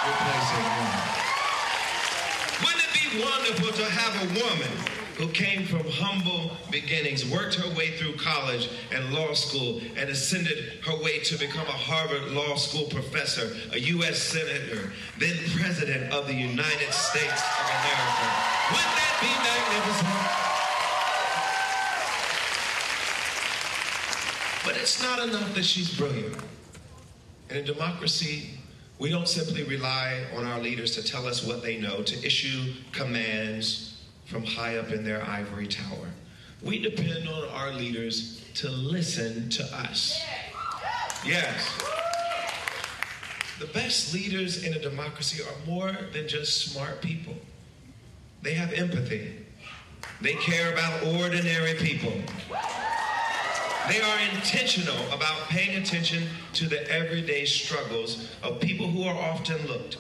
replacing 0.05 0.65
him? 0.69 0.91
Wouldn't 2.61 2.85
it 2.85 2.93
be 2.93 3.25
wonderful 3.25 3.73
to 3.73 3.91
have 3.91 4.15
a 4.23 4.45
woman 4.45 4.98
who 5.19 5.27
came 5.31 5.67
from 5.67 5.83
humble 5.85 6.53
beginnings, 6.71 7.29
worked 7.29 7.57
her 7.57 7.69
way 7.75 7.91
through 7.97 8.15
college 8.15 8.71
and 8.93 9.13
law 9.13 9.35
school, 9.35 9.81
and 9.97 10.09
ascended 10.09 10.79
her 10.85 10.97
way 11.03 11.19
to 11.19 11.37
become 11.37 11.67
a 11.67 11.73
Harvard 11.73 12.31
Law 12.31 12.55
School 12.55 12.85
professor, 12.85 13.57
a 13.73 13.81
U.S. 13.81 14.23
Senator, 14.23 14.93
then 15.19 15.37
President 15.57 16.13
of 16.13 16.29
the 16.29 16.35
United 16.35 16.93
States 16.93 17.43
of 17.43 17.67
America? 17.67 18.27
Wouldn't 18.71 18.95
that 18.95 19.19
be 19.21 19.27
magnificent? 19.43 20.09
But 24.65 24.77
it's 24.81 25.03
not 25.03 25.19
enough 25.19 25.53
that 25.57 25.65
she's 25.65 25.93
brilliant. 25.99 26.37
In 27.51 27.57
a 27.57 27.63
democracy, 27.63 28.51
we 29.01 29.11
don't 29.11 29.27
simply 29.27 29.65
rely 29.65 30.23
on 30.37 30.45
our 30.45 30.61
leaders 30.61 30.95
to 30.95 31.03
tell 31.03 31.27
us 31.27 31.45
what 31.45 31.61
they 31.63 31.77
know, 31.77 32.03
to 32.03 32.25
issue 32.25 32.75
commands 32.93 33.88
from 34.29 34.45
high 34.45 34.77
up 34.77 34.91
in 34.91 35.05
their 35.05 35.27
ivory 35.27 35.67
tower. 35.67 36.11
We 36.63 36.79
depend 36.79 37.29
on 37.29 37.49
our 37.49 37.73
leaders 37.73 38.45
to 38.57 38.71
listen 38.71 39.49
to 39.51 39.65
us. 39.75 40.23
Yes. 41.25 41.67
The 43.59 43.67
best 43.67 44.13
leaders 44.15 44.65
in 44.65 44.75
a 44.75 44.79
democracy 44.79 45.43
are 45.43 45.67
more 45.67 45.97
than 46.13 46.29
just 46.29 46.71
smart 46.71 47.01
people. 47.01 47.35
They 48.43 48.55
have 48.55 48.73
empathy. 48.73 49.35
They 50.21 50.35
care 50.35 50.73
about 50.73 51.07
ordinary 51.07 51.75
people. 51.75 52.13
They 53.89 54.01
are 54.01 54.19
intentional 54.35 54.99
about 55.11 55.49
paying 55.49 55.81
attention 55.81 56.25
to 56.55 56.69
the 56.69 56.89
everyday 56.91 57.47
struggles 57.47 58.29
of 58.43 58.61
people 58.61 58.89
who 58.89 59.05
are 59.05 59.17
often 59.17 59.67
looked. 59.67 59.97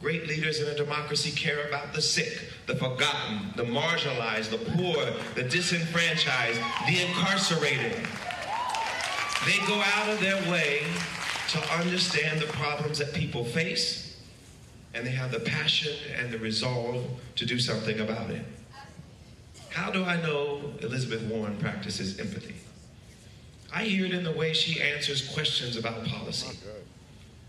Great 0.00 0.28
leaders 0.28 0.60
in 0.60 0.68
a 0.68 0.76
democracy 0.76 1.32
care 1.32 1.66
about 1.66 1.92
the 1.92 2.00
sick, 2.00 2.52
the 2.66 2.76
forgotten, 2.76 3.52
the 3.56 3.64
marginalized, 3.64 4.50
the 4.50 4.58
poor, 4.58 4.94
the 5.34 5.42
disenfranchised, 5.42 6.60
the 6.86 7.04
incarcerated. 7.04 8.06
They 9.44 9.58
go 9.66 9.82
out 9.96 10.08
of 10.08 10.20
their 10.20 10.36
way 10.50 10.82
to 11.48 11.72
understand 11.74 12.40
the 12.40 12.46
problems 12.46 12.98
that 12.98 13.12
people 13.12 13.44
face, 13.44 14.20
and 14.94 15.04
they 15.04 15.10
have 15.10 15.32
the 15.32 15.40
passion 15.40 15.94
and 16.16 16.30
the 16.30 16.38
resolve 16.38 17.04
to 17.34 17.44
do 17.44 17.58
something 17.58 17.98
about 17.98 18.30
it. 18.30 18.44
How 19.70 19.90
do 19.90 20.04
I 20.04 20.20
know 20.22 20.74
Elizabeth 20.80 21.22
Warren 21.22 21.56
practices 21.56 22.20
empathy? 22.20 22.54
I 23.72 23.84
hear 23.84 24.06
it 24.06 24.12
in 24.12 24.22
the 24.22 24.32
way 24.32 24.52
she 24.52 24.80
answers 24.80 25.28
questions 25.34 25.76
about 25.76 26.04
policy, 26.04 26.56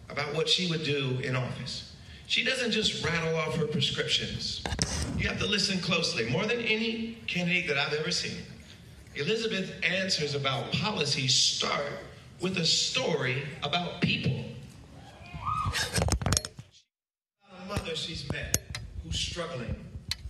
about 0.10 0.34
what 0.34 0.50
she 0.50 0.68
would 0.68 0.84
do 0.84 1.20
in 1.24 1.36
office. 1.36 1.89
She 2.30 2.44
doesn't 2.44 2.70
just 2.70 3.04
rattle 3.04 3.36
off 3.38 3.56
her 3.56 3.66
prescriptions. 3.66 4.62
You 5.18 5.28
have 5.28 5.40
to 5.40 5.48
listen 5.48 5.80
closely. 5.80 6.30
More 6.30 6.46
than 6.46 6.62
any 6.62 7.18
candidate 7.26 7.68
that 7.70 7.78
I've 7.80 7.94
ever 7.94 8.12
seen, 8.12 8.44
Elizabeth 9.16 9.74
answers 9.82 10.36
about 10.36 10.72
policy 10.72 11.28
start 11.28 11.88
with 12.40 12.60
a 12.60 12.66
story 12.66 13.42
about 13.64 14.02
people. 14.02 14.46
A 17.52 17.66
mother 17.68 17.96
she's 17.96 18.32
met 18.32 18.60
who's 19.04 19.18
struggling 19.18 19.76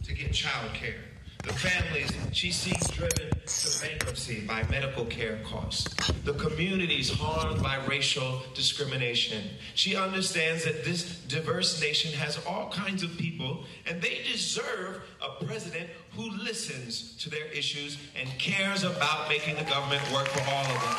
to 0.05 0.13
get 0.13 0.31
child 0.31 0.73
care. 0.73 1.03
The 1.43 1.53
families 1.53 2.11
she 2.33 2.51
sees 2.51 2.85
driven 2.89 3.29
to 3.45 3.81
bankruptcy 3.81 4.41
by 4.41 4.63
medical 4.69 5.05
care 5.05 5.39
costs. 5.45 6.11
The 6.25 6.33
communities 6.33 7.09
harmed 7.09 7.63
by 7.63 7.83
racial 7.87 8.43
discrimination. 8.53 9.49
She 9.73 9.95
understands 9.95 10.65
that 10.65 10.83
this 10.83 11.21
diverse 11.27 11.81
nation 11.81 12.11
has 12.13 12.39
all 12.45 12.69
kinds 12.69 13.03
of 13.03 13.17
people, 13.17 13.63
and 13.87 14.01
they 14.01 14.21
deserve 14.31 15.01
a 15.21 15.43
president 15.45 15.89
who 16.11 16.29
listens 16.31 17.15
to 17.23 17.29
their 17.29 17.45
issues 17.47 17.97
and 18.19 18.29
cares 18.37 18.83
about 18.83 19.29
making 19.29 19.55
the 19.55 19.63
government 19.63 20.03
work 20.13 20.27
for 20.27 20.41
all 20.51 20.65
of 20.65 20.81
them. 20.81 20.95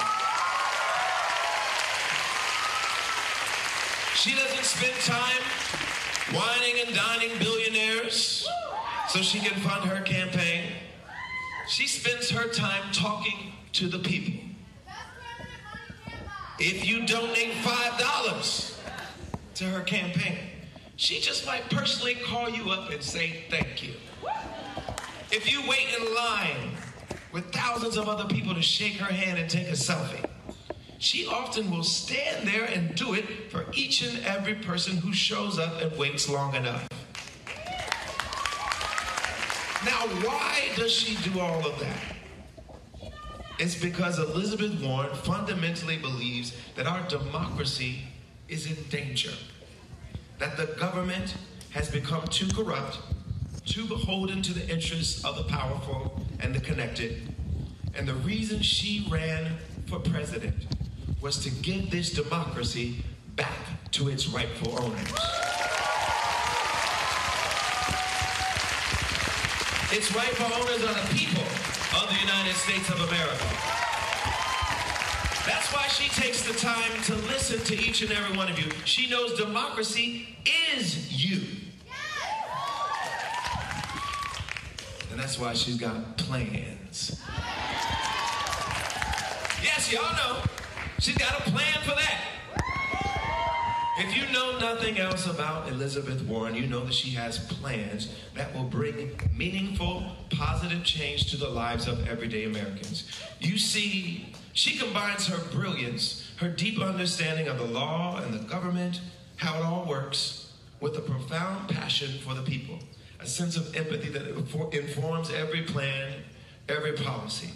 She 4.17 4.35
doesn't 4.35 4.65
spend 4.65 4.95
time 5.03 5.43
wining 6.35 6.87
and 6.87 6.97
dining 6.97 7.39
billionaires 7.39 8.49
so 9.11 9.21
she 9.23 9.41
can 9.41 9.59
fund 9.61 9.85
her 9.91 10.01
campaign. 10.03 10.71
She 11.67 11.89
spends 11.89 12.31
her 12.31 12.49
time 12.49 12.93
talking 12.93 13.53
to 13.73 13.89
the 13.89 13.99
people. 13.99 14.41
If 16.61 16.87
you 16.87 17.05
donate 17.07 17.53
$5 17.55 18.79
to 19.55 19.65
her 19.65 19.81
campaign, 19.81 20.39
she 20.95 21.19
just 21.19 21.45
might 21.45 21.69
personally 21.71 22.15
call 22.15 22.51
you 22.51 22.71
up 22.71 22.91
and 22.91 23.03
say 23.03 23.45
thank 23.51 23.83
you. 23.83 23.95
If 25.33 25.51
you 25.51 25.69
wait 25.69 25.89
in 25.99 26.15
line 26.15 26.77
with 27.33 27.53
thousands 27.53 27.97
of 27.97 28.09
other 28.09 28.29
people 28.33 28.55
to 28.55 28.63
shake 28.63 28.95
her 28.95 29.13
hand 29.13 29.41
and 29.41 29.51
take 29.51 29.69
a 29.69 29.73
selfie, 29.73 30.25
she 30.99 31.27
often 31.27 31.71
will 31.71 31.83
stand 31.83 32.47
there 32.47 32.67
and 32.67 32.95
do 32.95 33.15
it 33.15 33.51
for 33.51 33.65
each 33.73 34.03
and 34.03 34.25
every 34.25 34.55
person 34.55 34.99
who 34.99 35.13
shows 35.13 35.59
up 35.59 35.81
and 35.81 35.97
waits 35.99 36.29
long 36.29 36.55
enough. 36.55 36.87
Now, 39.85 40.07
why 40.27 40.69
does 40.77 40.93
she 40.93 41.17
do 41.31 41.41
all 41.41 41.67
of 41.67 41.79
that? 41.81 43.13
It's 43.59 43.75
because 43.75 44.19
Elizabeth 44.19 44.83
Warren 44.83 45.15
fundamentally 45.15 45.97
believes 45.97 46.55
that 46.77 46.87
our 46.87 47.07
democracy 47.09 48.03
is 48.49 48.67
in 48.67 48.83
danger, 48.91 49.33
that 50.39 50.59
the 50.59 50.67
government 50.79 51.35
has 51.71 51.91
become 51.91 52.27
too 52.29 52.49
corrupt, 52.55 52.99
too 53.65 53.87
beholden 53.87 54.43
to 54.43 54.53
the 54.53 54.69
interests 54.69 55.25
of 55.25 55.37
the 55.37 55.45
powerful 55.45 56.21
and 56.41 56.55
the 56.55 56.61
connected. 56.61 57.35
And 57.95 58.07
the 58.07 58.15
reason 58.15 58.61
she 58.61 59.07
ran 59.11 59.57
for 59.87 59.99
president 59.99 60.67
was 61.23 61.39
to 61.45 61.51
give 61.51 61.91
this 61.91 62.13
democracy 62.13 63.03
back 63.37 63.91
to 63.93 64.09
its 64.09 64.29
rightful 64.29 64.79
owners. 64.79 65.40
Its 69.93 70.15
rightful 70.15 70.47
owners 70.47 70.85
are 70.85 70.95
the 70.95 71.15
people 71.15 71.43
of 72.01 72.09
the 72.09 72.21
United 72.21 72.55
States 72.55 72.89
of 72.91 73.01
America. 73.01 73.45
That's 75.45 75.73
why 75.75 75.89
she 75.89 76.09
takes 76.11 76.47
the 76.47 76.55
time 76.55 77.03
to 77.07 77.17
listen 77.27 77.59
to 77.65 77.75
each 77.75 78.01
and 78.01 78.13
every 78.13 78.37
one 78.37 78.49
of 78.49 78.57
you. 78.57 78.71
She 78.85 79.11
knows 79.11 79.37
democracy 79.37 80.37
is 80.73 81.27
you. 81.27 81.43
And 85.11 85.19
that's 85.19 85.41
why 85.41 85.55
she's 85.55 85.77
got 85.77 86.17
plans. 86.17 87.21
Yes, 89.61 89.93
y'all 89.93 90.15
know. 90.15 90.41
She's 91.01 91.19
got 91.19 91.37
a 91.41 91.51
plan 91.51 91.83
for 91.83 91.97
that. 91.97 92.40
If 94.03 94.17
you 94.17 94.33
know 94.33 94.59
nothing 94.59 94.97
else 94.97 95.27
about 95.27 95.69
Elizabeth 95.69 96.23
Warren, 96.23 96.55
you 96.55 96.67
know 96.67 96.83
that 96.87 96.95
she 96.95 97.11
has 97.11 97.39
plans 97.39 98.11
that 98.35 98.55
will 98.55 98.65
bring 98.65 99.11
meaningful, 99.37 100.03
positive 100.31 100.83
change 100.85 101.31
to 101.33 101.37
the 101.37 101.51
lives 101.51 101.87
of 101.87 102.09
everyday 102.09 102.45
Americans. 102.45 103.07
You 103.41 103.59
see, 103.59 104.33
she 104.55 104.79
combines 104.79 105.27
her 105.27 105.37
brilliance, 105.53 106.33
her 106.37 106.49
deep 106.49 106.81
understanding 106.81 107.49
of 107.49 107.59
the 107.59 107.67
law 107.67 108.23
and 108.23 108.33
the 108.33 108.43
government, 108.49 109.03
how 109.37 109.59
it 109.59 109.65
all 109.67 109.85
works, 109.85 110.51
with 110.81 110.97
a 110.97 111.03
profound 111.03 111.69
passion 111.69 112.21
for 112.21 112.33
the 112.33 112.43
people, 112.43 112.79
a 113.21 113.27
sense 113.27 113.59
of 113.59 113.77
empathy 113.77 114.09
that 114.09 114.27
informs 114.73 115.31
every 115.31 115.61
plan, 115.61 116.15
every 116.71 116.95
policy. 116.95 117.51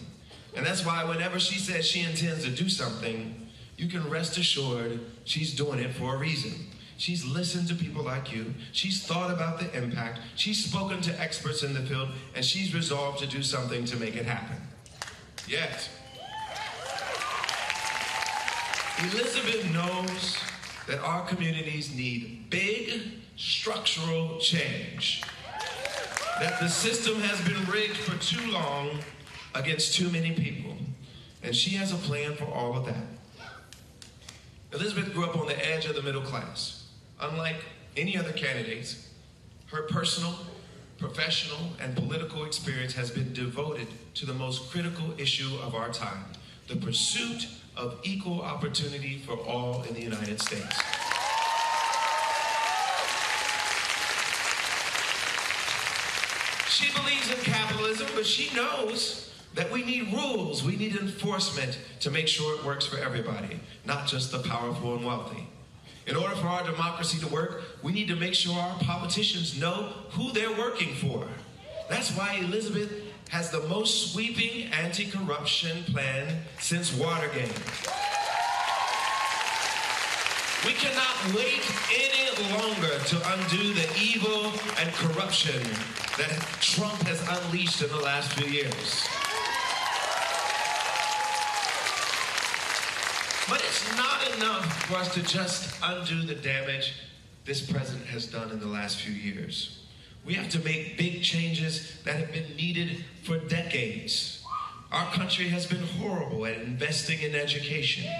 And 0.55 0.67
that's 0.67 0.85
why 0.85 1.05
whenever 1.05 1.41
she 1.41 1.59
says 1.59 1.87
she 1.87 2.01
intends 2.01 2.45
to 2.45 2.51
do 2.51 2.69
something, 2.69 3.44
you 3.77 3.89
can 3.89 4.09
rest 4.09 4.39
assured 4.39 5.01
she's 5.25 5.55
doing 5.55 5.81
it 5.81 5.95
for 5.95 6.15
a 6.15 6.19
reason. 6.19 6.53
She's 6.97 7.25
listened 7.25 7.69
to 7.69 7.75
people 7.75 8.05
like 8.05 8.33
you. 8.33 8.55
She's 8.73 9.05
thought 9.05 9.31
about 9.31 9.59
the 9.59 9.77
impact. 9.77 10.21
She's 10.37 10.65
spoken 10.65 11.01
to 11.03 11.21
experts 11.21 11.63
in 11.63 11.75
the 11.75 11.81
field, 11.81 12.11
and 12.35 12.45
she's 12.45 12.73
resolved 12.75 13.19
to 13.19 13.27
do 13.27 13.43
something 13.43 13.85
to 13.87 13.97
make 13.97 14.15
it 14.15 14.25
happen. 14.25 14.57
Yes. 15.49 15.91
Elizabeth 19.01 19.73
knows 19.73 20.39
that 20.87 21.01
our 21.01 21.27
communities 21.27 21.95
need 21.95 22.49
big 22.49 23.01
structural 23.37 24.39
change. 24.39 25.23
That 26.39 26.61
the 26.61 26.69
system 26.69 27.21
has 27.21 27.41
been 27.41 27.65
rigged 27.71 27.97
for 27.97 28.17
too 28.19 28.53
long 28.53 28.99
against 29.55 29.95
too 29.95 30.11
many 30.11 30.33
people. 30.33 30.77
And 31.43 31.55
she 31.55 31.71
has 31.77 31.93
a 31.93 31.97
plan 31.97 32.35
for 32.35 32.45
all 32.45 32.77
of 32.77 32.87
that. 32.87 33.14
Elizabeth 34.75 35.15
grew 35.15 35.25
up 35.25 35.37
on 35.37 35.47
the 35.47 35.67
edge 35.67 35.87
of 35.87 35.95
the 35.95 36.03
middle 36.03 36.21
class. 36.21 36.89
Unlike 37.21 37.57
any 37.97 38.19
other 38.19 38.33
candidates, 38.33 39.09
her 39.67 39.83
personal, 39.83 40.35
professional, 40.99 41.61
and 41.81 41.95
political 41.95 42.45
experience 42.45 42.93
has 42.95 43.09
been 43.09 43.33
devoted 43.33 43.87
to 44.15 44.27
the 44.27 44.35
most 44.35 44.71
critical 44.73 45.15
issue 45.17 45.57
of 45.63 45.75
our 45.75 45.91
time 45.91 46.25
the 46.67 46.77
pursuit 46.77 47.47
of 47.77 48.01
equal 48.03 48.41
opportunity 48.41 49.19
for 49.19 49.37
all 49.39 49.83
in 49.83 49.95
the 49.95 50.01
United 50.01 50.41
States. 50.41 50.81
She 56.69 56.91
believes 56.99 57.31
in 57.31 57.37
capitalism, 57.45 58.09
but 58.15 58.25
she 58.27 58.53
knows 58.57 59.31
that 59.55 59.71
we 59.71 59.85
need 59.85 60.13
rules, 60.13 60.65
we 60.65 60.77
need 60.77 60.97
enforcement 60.97 61.79
to 62.01 62.11
make 62.11 62.29
sure 62.29 62.57
it 62.57 62.65
works 62.65 62.87
for 62.87 62.99
everybody, 62.99 63.61
not 63.85 64.07
just 64.07 64.33
the 64.33 64.41
powerful 64.41 64.97
and 64.97 65.05
wealthy. 65.05 65.47
In 66.07 66.17
order 66.17 66.35
for 66.35 66.49
our 66.49 66.65
democracy 66.65 67.19
to 67.21 67.29
work, 67.29 67.63
we 67.83 67.93
need 67.93 68.09
to 68.09 68.17
make 68.17 68.35
sure 68.35 68.59
our 68.59 68.79
politicians 68.81 69.59
know 69.59 69.93
who 70.11 70.33
they're 70.33 70.53
working 70.53 70.95
for. 70.97 71.27
That's 71.89 72.11
why 72.11 72.41
Elizabeth 72.43 72.93
has 73.31 73.51
the 73.51 73.61
most 73.69 74.13
sweeping 74.13 74.71
anti 74.73 75.07
corruption 75.07 75.85
plan 75.85 76.43
since 76.59 76.93
Watergate. 76.95 77.53
We 80.67 80.73
cannot 80.73 81.35
wait 81.35 81.63
any 81.93 82.53
longer 82.53 82.99
to 82.99 83.33
undo 83.35 83.75
the 83.75 83.89
evil 84.01 84.53
and 84.79 84.93
corruption 84.95 85.63
that 86.19 86.31
Trump 86.61 87.01
has 87.03 87.21
unleashed 87.29 87.83
in 87.83 87.89
the 87.89 88.01
last 88.01 88.33
few 88.35 88.47
years. 88.47 89.07
But 93.49 93.63
it's 93.63 93.97
not 93.97 94.37
enough 94.37 94.85
for 94.85 94.97
us 94.97 95.13
to 95.15 95.23
just 95.23 95.75
undo 95.83 96.23
the 96.23 96.35
damage 96.35 96.95
this 97.45 97.61
president 97.71 98.07
has 98.07 98.27
done 98.27 98.51
in 98.51 98.59
the 98.59 98.67
last 98.67 98.97
few 98.97 99.13
years. 99.13 99.81
We 100.25 100.33
have 100.35 100.49
to 100.51 100.59
make 100.61 100.97
big 100.97 101.23
changes 101.23 101.93
that 102.05 102.17
have 102.17 102.33
been 102.33 102.57
needed 102.57 103.05
for 103.23 103.37
decades. 103.37 104.43
Our 104.91 105.05
country 105.13 105.49
has 105.49 105.67
been 105.67 105.87
horrible 105.99 106.47
at 106.47 106.59
investing 106.63 107.21
in 107.21 107.35
education. 107.35 108.11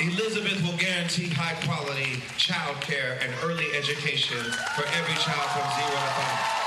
Elizabeth 0.00 0.60
will 0.64 0.76
guarantee 0.78 1.28
high 1.28 1.54
quality 1.64 2.22
child 2.36 2.80
care 2.80 3.18
and 3.22 3.32
early 3.44 3.66
education 3.72 4.42
for 4.74 4.84
every 4.84 5.14
child 5.14 5.48
from 5.50 5.62
zero 5.78 5.90
to 5.90 6.12
five. 6.14 6.61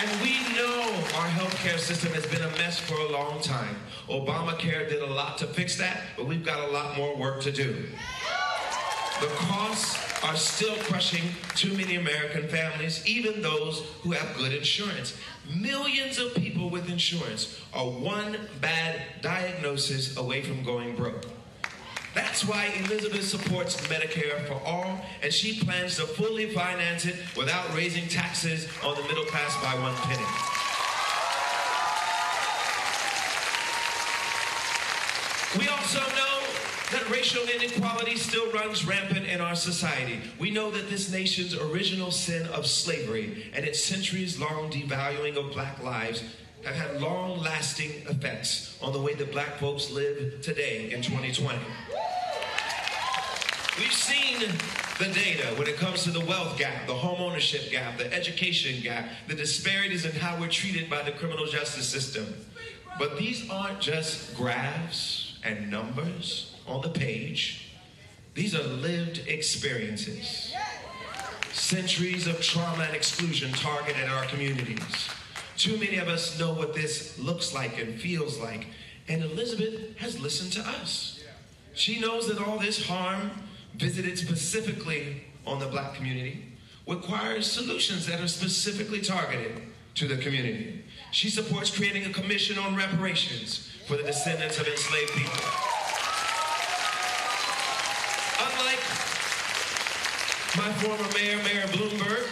And 0.00 0.20
we 0.22 0.38
know 0.56 0.80
our 1.16 1.28
healthcare 1.28 1.78
system 1.78 2.12
has 2.12 2.26
been 2.26 2.42
a 2.42 2.50
mess 2.56 2.78
for 2.78 2.94
a 2.94 3.10
long 3.10 3.40
time. 3.40 3.76
Obamacare 4.08 4.88
did 4.88 5.02
a 5.02 5.06
lot 5.06 5.38
to 5.38 5.46
fix 5.46 5.76
that, 5.78 6.00
but 6.16 6.26
we've 6.26 6.44
got 6.44 6.68
a 6.68 6.72
lot 6.72 6.96
more 6.96 7.16
work 7.16 7.40
to 7.42 7.52
do. 7.52 7.88
The 9.20 9.26
costs 9.28 10.24
are 10.24 10.34
still 10.34 10.74
crushing 10.84 11.22
too 11.54 11.72
many 11.76 11.96
American 11.96 12.48
families, 12.48 13.06
even 13.06 13.42
those 13.42 13.84
who 14.02 14.12
have 14.12 14.36
good 14.36 14.52
insurance. 14.52 15.16
Millions 15.54 16.18
of 16.18 16.34
people 16.34 16.70
with 16.70 16.88
insurance 16.88 17.60
are 17.72 17.86
one 17.86 18.36
bad 18.60 19.00
diagnosis 19.20 20.16
away 20.16 20.42
from 20.42 20.64
going 20.64 20.96
broke. 20.96 21.26
That's 22.14 22.44
why 22.44 22.66
Elizabeth 22.84 23.24
supports 23.24 23.76
Medicare 23.86 24.46
for 24.46 24.60
all, 24.66 25.00
and 25.22 25.32
she 25.32 25.58
plans 25.64 25.96
to 25.96 26.02
fully 26.02 26.50
finance 26.50 27.06
it 27.06 27.16
without 27.36 27.74
raising 27.74 28.06
taxes 28.06 28.68
on 28.84 28.94
the 28.96 29.02
middle 29.02 29.24
class 29.24 29.56
by 29.62 29.74
one 29.80 29.94
penny. 29.96 30.26
We 35.58 35.68
also 35.68 36.00
know 36.00 36.40
that 36.92 37.08
racial 37.10 37.42
inequality 37.44 38.16
still 38.16 38.50
runs 38.52 38.86
rampant 38.86 39.26
in 39.26 39.40
our 39.40 39.54
society. 39.54 40.20
We 40.38 40.50
know 40.50 40.70
that 40.70 40.90
this 40.90 41.10
nation's 41.10 41.54
original 41.54 42.10
sin 42.10 42.46
of 42.48 42.66
slavery 42.66 43.50
and 43.54 43.64
its 43.64 43.82
centuries 43.82 44.38
long 44.38 44.70
devaluing 44.70 45.36
of 45.36 45.52
black 45.52 45.82
lives 45.82 46.22
have 46.64 46.74
had 46.74 47.00
long 47.00 47.40
lasting 47.40 47.90
effects 48.08 48.78
on 48.82 48.92
the 48.92 49.00
way 49.00 49.14
that 49.14 49.32
black 49.32 49.58
folks 49.58 49.90
live 49.90 50.40
today 50.42 50.92
in 50.92 51.02
2020. 51.02 51.58
We've 53.78 53.92
seen 53.92 54.40
the 54.98 55.06
data 55.06 55.54
when 55.56 55.66
it 55.66 55.76
comes 55.76 56.04
to 56.04 56.10
the 56.10 56.20
wealth 56.20 56.58
gap, 56.58 56.86
the 56.86 56.94
home 56.94 57.22
ownership 57.22 57.70
gap, 57.70 57.96
the 57.96 58.12
education 58.12 58.82
gap, 58.82 59.08
the 59.28 59.34
disparities 59.34 60.04
in 60.04 60.12
how 60.12 60.38
we're 60.38 60.48
treated 60.48 60.90
by 60.90 61.02
the 61.02 61.12
criminal 61.12 61.46
justice 61.46 61.88
system. 61.88 62.34
But 62.98 63.16
these 63.16 63.48
aren't 63.48 63.80
just 63.80 64.36
graphs 64.36 65.38
and 65.42 65.70
numbers 65.70 66.54
on 66.66 66.82
the 66.82 66.90
page. 66.90 67.72
These 68.34 68.54
are 68.54 68.62
lived 68.62 69.26
experiences. 69.26 70.54
Centuries 71.52 72.26
of 72.26 72.42
trauma 72.42 72.84
and 72.84 72.94
exclusion 72.94 73.52
targeted 73.52 74.06
our 74.06 74.24
communities. 74.26 75.08
Too 75.56 75.78
many 75.78 75.96
of 75.96 76.08
us 76.08 76.38
know 76.38 76.52
what 76.52 76.74
this 76.74 77.18
looks 77.18 77.54
like 77.54 77.80
and 77.80 77.98
feels 77.98 78.38
like. 78.38 78.66
And 79.08 79.22
Elizabeth 79.22 79.96
has 79.96 80.20
listened 80.20 80.52
to 80.52 80.60
us. 80.60 81.24
She 81.72 82.00
knows 82.00 82.28
that 82.28 82.38
all 82.38 82.58
this 82.58 82.86
harm 82.86 83.30
visited 83.74 84.18
specifically 84.18 85.24
on 85.46 85.58
the 85.58 85.66
black 85.66 85.94
community 85.94 86.44
requires 86.86 87.50
solutions 87.50 88.06
that 88.06 88.20
are 88.20 88.28
specifically 88.28 89.00
targeted 89.00 89.62
to 89.94 90.06
the 90.08 90.16
community. 90.16 90.84
She 91.10 91.28
supports 91.28 91.70
creating 91.74 92.06
a 92.06 92.12
commission 92.12 92.58
on 92.58 92.74
reparations 92.74 93.70
for 93.86 93.96
the 93.96 94.02
descendants 94.02 94.58
of 94.58 94.66
enslaved 94.66 95.12
people. 95.12 95.32
Unlike 98.40 98.82
my 100.56 100.72
former 100.80 101.12
mayor, 101.14 101.36
Mayor 101.42 101.66
Bloomberg, 101.68 102.26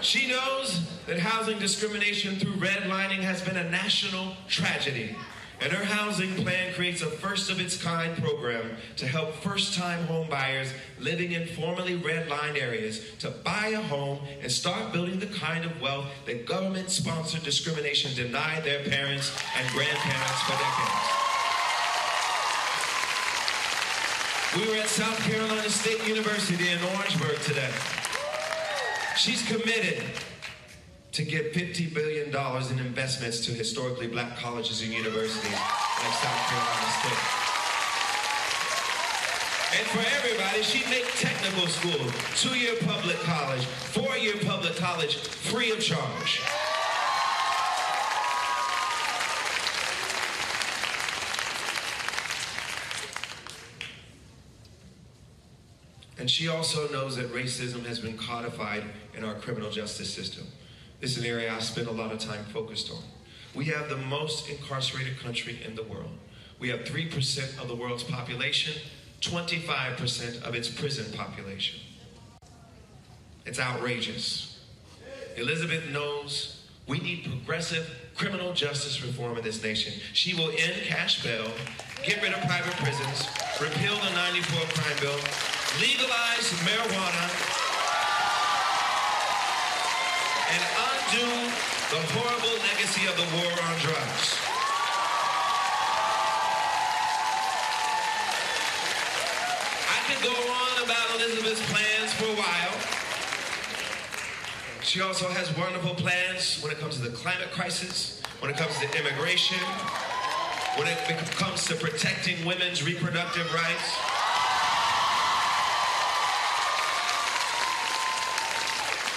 she 0.00 0.28
knows 0.28 0.80
that 1.06 1.18
housing 1.18 1.58
discrimination 1.58 2.36
through 2.36 2.54
redlining 2.54 3.18
has 3.18 3.42
been 3.42 3.56
a 3.56 3.70
national 3.70 4.34
tragedy. 4.48 5.14
And 5.60 5.72
her 5.72 5.84
housing 5.84 6.34
plan 6.34 6.74
creates 6.74 7.00
a 7.00 7.06
first 7.06 7.50
of 7.50 7.58
its 7.60 7.82
kind 7.82 8.14
program 8.22 8.76
to 8.96 9.06
help 9.06 9.34
first 9.36 9.74
time 9.74 10.04
home 10.06 10.28
buyers 10.28 10.70
living 11.00 11.32
in 11.32 11.46
formerly 11.46 11.98
redlined 11.98 12.60
areas 12.60 13.00
to 13.20 13.30
buy 13.30 13.68
a 13.68 13.80
home 13.80 14.18
and 14.42 14.52
start 14.52 14.92
building 14.92 15.18
the 15.18 15.26
kind 15.26 15.64
of 15.64 15.80
wealth 15.80 16.06
that 16.26 16.44
government 16.44 16.90
sponsored 16.90 17.42
discrimination 17.42 18.14
denied 18.14 18.64
their 18.64 18.84
parents 18.84 19.32
and 19.58 19.66
grandparents 19.70 20.42
for 20.42 20.52
decades. 20.52 21.26
We 24.56 24.68
were 24.70 24.82
at 24.82 24.88
South 24.88 25.18
Carolina 25.20 25.68
State 25.68 26.06
University 26.06 26.68
in 26.70 26.78
Orangeburg 26.94 27.40
today. 27.40 27.72
She's 29.16 29.46
committed 29.46 30.02
to 31.12 31.22
give 31.24 31.52
$50 31.52 31.94
billion 31.94 32.28
in 32.28 32.86
investments 32.86 33.44
to 33.46 33.52
historically 33.52 34.06
black 34.06 34.36
colleges 34.38 34.82
and 34.82 34.92
universities 34.92 35.52
like 35.52 36.12
South 36.14 36.48
Carolina 36.48 36.90
State. 37.00 37.46
And 39.78 39.86
for 39.88 40.04
everybody, 40.16 40.62
she 40.62 40.88
make 40.88 41.06
technical 41.16 41.66
school, 41.66 42.06
two-year 42.36 42.76
public 42.86 43.16
college, 43.20 43.64
four-year 43.64 44.34
public 44.44 44.76
college, 44.76 45.16
free 45.16 45.70
of 45.70 45.80
charge. 45.80 46.40
And 56.18 56.30
she 56.30 56.48
also 56.48 56.88
knows 56.88 57.16
that 57.16 57.32
racism 57.32 57.84
has 57.86 58.00
been 58.00 58.16
codified 58.16 58.84
in 59.14 59.24
our 59.24 59.34
criminal 59.34 59.70
justice 59.70 60.12
system. 60.12 60.46
This 61.00 61.16
is 61.16 61.24
an 61.24 61.30
area 61.30 61.52
I 61.54 61.58
spend 61.58 61.88
a 61.88 61.92
lot 61.92 62.10
of 62.10 62.18
time 62.18 62.44
focused 62.46 62.90
on. 62.90 63.02
We 63.54 63.66
have 63.66 63.88
the 63.88 63.96
most 63.96 64.48
incarcerated 64.48 65.18
country 65.20 65.60
in 65.66 65.74
the 65.74 65.82
world. 65.82 66.18
We 66.58 66.70
have 66.70 66.80
3% 66.80 67.60
of 67.60 67.68
the 67.68 67.74
world's 67.74 68.02
population, 68.02 68.80
25% 69.20 70.42
of 70.42 70.54
its 70.54 70.68
prison 70.68 71.12
population. 71.12 71.80
It's 73.44 73.60
outrageous. 73.60 74.60
Elizabeth 75.36 75.90
knows 75.90 76.64
we 76.86 76.98
need 76.98 77.24
progressive 77.24 77.90
criminal 78.14 78.54
justice 78.54 79.02
reform 79.02 79.36
in 79.36 79.44
this 79.44 79.62
nation. 79.62 79.92
She 80.14 80.34
will 80.34 80.50
end 80.50 80.80
cash 80.84 81.22
bail, 81.22 81.50
get 82.04 82.22
rid 82.22 82.32
of 82.32 82.40
private 82.42 82.72
prisons, 82.76 83.28
repeal 83.60 83.94
the 83.96 84.14
94 84.14 84.60
crime 84.72 84.96
bill, 85.00 85.20
legalize 85.78 86.52
marijuana, 86.64 87.65
and 90.52 90.62
undo 90.62 91.26
the 91.90 92.00
horrible 92.14 92.56
legacy 92.62 93.06
of 93.06 93.16
the 93.16 93.26
war 93.34 93.50
on 93.50 93.74
drugs. 93.82 94.38
I 99.90 99.98
could 100.06 100.22
go 100.22 100.34
on 100.34 100.84
about 100.84 101.18
Elizabeth's 101.18 101.64
plans 101.70 102.12
for 102.14 102.26
a 102.30 102.36
while. 102.38 102.74
She 104.82 105.00
also 105.00 105.28
has 105.28 105.50
wonderful 105.56 105.94
plans 105.94 106.62
when 106.62 106.70
it 106.70 106.78
comes 106.78 106.96
to 106.96 107.02
the 107.02 107.16
climate 107.16 107.50
crisis, 107.50 108.22
when 108.40 108.50
it 108.50 108.56
comes 108.56 108.78
to 108.78 108.86
immigration, 108.98 109.58
when 110.76 110.86
it 110.86 110.98
comes 111.36 111.66
to 111.66 111.74
protecting 111.74 112.44
women's 112.46 112.84
reproductive 112.84 113.52
rights. 113.52 113.96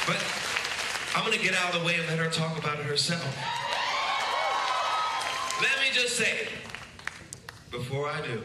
But 0.07 0.48
I'm 1.15 1.25
going 1.25 1.37
to 1.37 1.43
get 1.43 1.55
out 1.55 1.73
of 1.73 1.81
the 1.81 1.85
way 1.85 1.95
and 1.95 2.07
let 2.07 2.19
her 2.19 2.29
talk 2.29 2.57
about 2.57 2.79
it 2.79 2.85
herself. 2.85 3.23
Let 5.61 5.79
me 5.81 5.87
just 5.91 6.15
say, 6.15 6.47
before 7.71 8.07
I 8.07 8.21
do, 8.21 8.43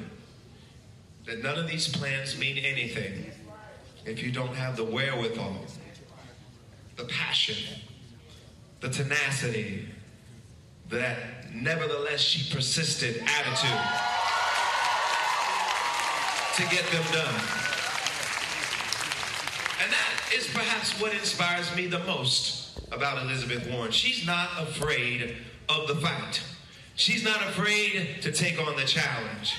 that 1.27 1.43
none 1.43 1.59
of 1.59 1.69
these 1.69 1.89
plans 1.89 2.39
mean 2.39 2.59
anything 2.59 3.31
if 4.07 4.23
you 4.23 4.31
don't 4.31 4.55
have 4.55 4.77
the 4.77 4.85
wherewithal, 4.85 5.57
the 6.97 7.05
passion, 7.05 7.81
the 8.81 8.89
tenacity, 8.89 9.89
that 10.91 11.53
nevertheless 11.55 12.20
she 12.20 12.55
persisted 12.55 13.23
attitude 13.27 13.81
to 16.57 16.62
get 16.74 16.85
them 16.93 17.05
done. 17.12 17.74
And 19.85 19.93
that 19.93 20.32
is 20.35 20.47
perhaps 20.47 20.98
what 20.98 21.12
inspires 21.12 21.74
me 21.77 21.86
the 21.86 21.98
most 22.01 22.81
about 22.90 23.23
Elizabeth 23.23 23.70
Warren. 23.70 23.93
She's 23.93 24.27
not 24.27 24.48
afraid 24.59 25.36
of 25.69 25.89
the 25.89 25.97
fight. 25.97 26.43
She's 26.94 27.23
not 27.23 27.43
afraid 27.43 28.23
to 28.23 28.32
take 28.32 28.59
on 28.59 28.77
the 28.77 28.85
challenge. 28.85 29.55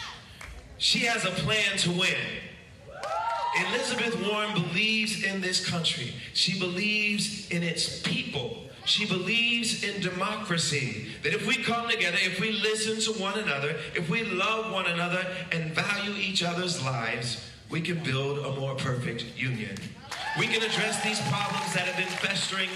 She 0.79 0.99
has 1.05 1.25
a 1.25 1.29
plan 1.29 1.77
to 1.77 1.91
win. 1.91 2.15
Elizabeth 3.67 4.19
Warren 4.27 4.51
believes 4.53 5.23
in 5.23 5.41
this 5.41 5.63
country. 5.63 6.15
She 6.33 6.59
believes 6.59 7.47
in 7.51 7.61
its 7.61 8.01
people. 8.01 8.63
She 8.85 9.05
believes 9.05 9.83
in 9.83 10.01
democracy. 10.01 11.05
That 11.21 11.35
if 11.35 11.45
we 11.45 11.57
come 11.57 11.87
together, 11.87 12.17
if 12.21 12.39
we 12.39 12.51
listen 12.51 12.99
to 13.13 13.21
one 13.21 13.37
another, 13.37 13.75
if 13.93 14.09
we 14.09 14.23
love 14.23 14.73
one 14.73 14.87
another 14.87 15.23
and 15.51 15.71
value 15.71 16.15
each 16.17 16.41
other's 16.41 16.83
lives, 16.83 17.45
we 17.69 17.81
can 17.81 18.03
build 18.03 18.39
a 18.45 18.59
more 18.59 18.75
perfect 18.75 19.25
union. 19.35 19.75
We 20.37 20.47
can 20.47 20.61
address 20.61 21.03
these 21.03 21.19
problems 21.21 21.73
that 21.73 21.87
have 21.87 21.97
been 21.97 22.17
festering 22.17 22.69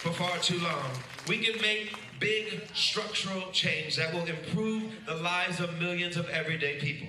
for 0.00 0.12
far 0.12 0.38
too 0.38 0.58
long. 0.58 0.90
We 1.26 1.38
can 1.38 1.60
make 1.60 1.94
big 2.20 2.62
structural 2.74 3.50
change 3.52 3.96
that 3.96 4.12
will 4.12 4.26
improve 4.26 4.92
the 5.06 5.14
lives 5.14 5.60
of 5.60 5.78
millions 5.78 6.16
of 6.16 6.28
everyday 6.30 6.78
people. 6.78 7.08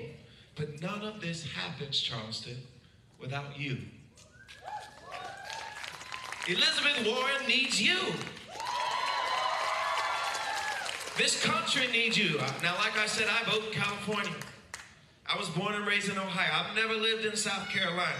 But 0.55 0.81
none 0.81 1.03
of 1.03 1.21
this 1.21 1.45
happens, 1.45 1.99
Charleston, 1.99 2.57
without 3.19 3.59
you. 3.59 3.77
Elizabeth 6.47 7.05
Warren 7.05 7.47
needs 7.47 7.81
you. 7.81 7.97
This 11.17 11.43
country 11.43 11.87
needs 11.91 12.17
you. 12.17 12.37
Now, 12.63 12.75
like 12.77 12.97
I 12.97 13.05
said, 13.05 13.27
I 13.29 13.49
vote 13.49 13.65
in 13.67 13.73
California. 13.73 14.31
I 15.31 15.37
was 15.37 15.47
born 15.49 15.75
and 15.75 15.85
raised 15.85 16.09
in 16.09 16.17
Ohio. 16.17 16.65
I've 16.65 16.75
never 16.75 16.95
lived 16.95 17.23
in 17.23 17.35
South 17.35 17.69
Carolina. 17.69 18.17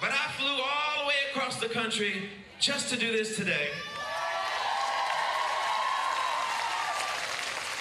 But 0.00 0.10
I 0.10 0.32
flew 0.32 0.50
all 0.50 1.02
the 1.02 1.06
way 1.06 1.14
across 1.30 1.60
the 1.60 1.68
country 1.68 2.28
just 2.58 2.92
to 2.92 2.98
do 2.98 3.12
this 3.12 3.36
today. 3.36 3.68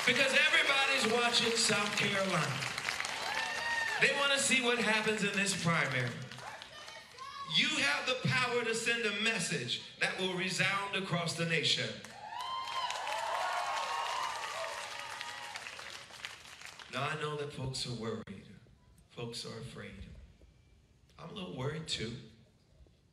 Because 0.05 0.35
everybody's 0.47 1.19
watching 1.19 1.51
South 1.57 1.97
Carolina. 1.97 2.53
They 4.01 4.11
want 4.19 4.33
to 4.33 4.39
see 4.39 4.61
what 4.61 4.77
happens 4.77 5.23
in 5.23 5.31
this 5.35 5.55
primary. 5.63 6.09
You 7.57 7.67
have 7.67 8.05
the 8.05 8.27
power 8.27 8.63
to 8.65 8.75
send 8.75 9.03
a 9.05 9.23
message 9.23 9.81
that 9.99 10.19
will 10.19 10.33
resound 10.35 10.95
across 10.95 11.33
the 11.33 11.45
nation. 11.45 11.89
Now, 16.93 17.09
I 17.09 17.19
know 17.19 17.35
that 17.37 17.51
folks 17.51 17.87
are 17.87 17.93
worried. 17.93 18.43
Folks 19.09 19.45
are 19.45 19.59
afraid. 19.61 20.05
I'm 21.17 21.31
a 21.31 21.33
little 21.33 21.57
worried 21.57 21.87
too. 21.87 22.11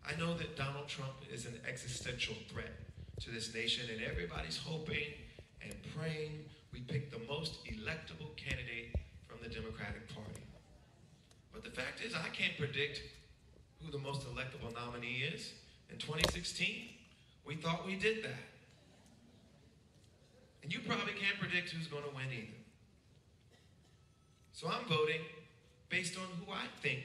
I 0.07 0.19
know 0.19 0.36
that 0.36 0.55
Donald 0.55 0.86
Trump 0.86 1.15
is 1.32 1.47
an 1.47 1.59
existential 1.66 2.35
threat 2.52 2.73
to 3.20 3.31
this 3.31 3.55
nation, 3.55 3.86
and 3.90 4.02
everybody's 4.02 4.59
hoping 4.59 5.15
and 5.62 5.74
praying 5.97 6.44
we 6.73 6.81
pick 6.81 7.11
the 7.11 7.20
most 7.27 7.65
electable 7.65 8.36
candidate 8.36 8.94
from 9.27 9.39
the 9.43 9.48
Democratic 9.48 10.15
Party. 10.15 10.43
But 11.52 11.65
the 11.65 11.70
fact 11.70 12.02
is, 12.05 12.15
I 12.15 12.28
can't 12.28 12.57
predict 12.59 13.02
who 13.82 13.90
the 13.90 13.98
most 13.98 14.27
electable 14.27 14.74
nominee 14.74 15.24
is. 15.35 15.52
In 15.90 15.97
2016, 15.97 16.89
we 17.47 17.57
thought 17.57 17.86
we 17.86 17.97
did 17.97 18.23
that. 18.24 18.44
And 20.62 20.73
you 20.73 20.81
probably 20.81 21.15
can't 21.15 21.39
predict 21.40 21.70
who's 21.70 21.86
going 21.86 22.05
to 22.05 22.11
win 22.11 22.27
either. 22.31 22.59
So 24.52 24.68
I'm 24.68 24.85
voting 24.89 25.20
based 25.89 26.16
on 26.16 26.24
who 26.39 26.52
I 26.52 26.66
think 26.82 27.01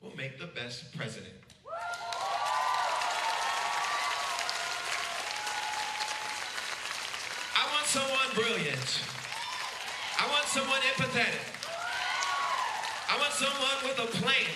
will 0.00 0.16
make 0.16 0.38
the 0.38 0.46
best 0.46 0.96
president. 0.96 1.34
I 7.56 7.64
want 7.74 7.86
someone 7.86 8.28
brilliant. 8.34 9.02
I 10.18 10.26
want 10.30 10.46
someone 10.46 10.80
empathetic. 10.94 11.44
I 13.10 13.18
want 13.18 13.32
someone 13.32 13.78
with 13.84 13.98
a 13.98 14.06
plan. 14.18 14.50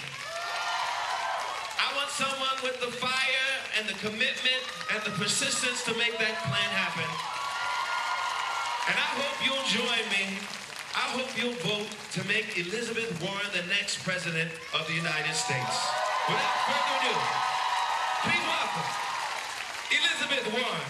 I 1.79 1.97
want 1.97 2.11
someone 2.11 2.59
with 2.63 2.81
the 2.81 2.93
fire 2.97 3.53
and 3.79 3.89
the 3.89 3.95
commitment 3.95 4.63
and 4.95 5.03
the 5.03 5.11
persistence 5.19 5.85
to 5.85 5.95
make 5.99 6.19
that 6.19 6.37
plan 6.45 6.71
happen. 6.77 7.09
And 8.89 8.97
I 8.97 9.09
hope 9.21 9.37
you'll 9.45 9.67
join 9.69 10.05
me. 10.11 10.62
I 10.95 11.09
hope 11.17 11.33
you'll 11.41 11.55
vote 11.65 11.89
to 12.13 12.29
make 12.29 12.59
Elizabeth 12.59 13.19
Warren 13.23 13.47
the 13.55 13.67
next 13.69 14.05
president 14.05 14.51
of 14.75 14.87
the 14.87 14.93
United 14.93 15.33
States. 15.33 15.89
Without 16.29 16.57
further 16.69 16.97
ado, 17.01 17.17
please 18.21 18.45
welcome 18.45 18.89
Elizabeth 19.91 20.53
Warren. 20.53 20.89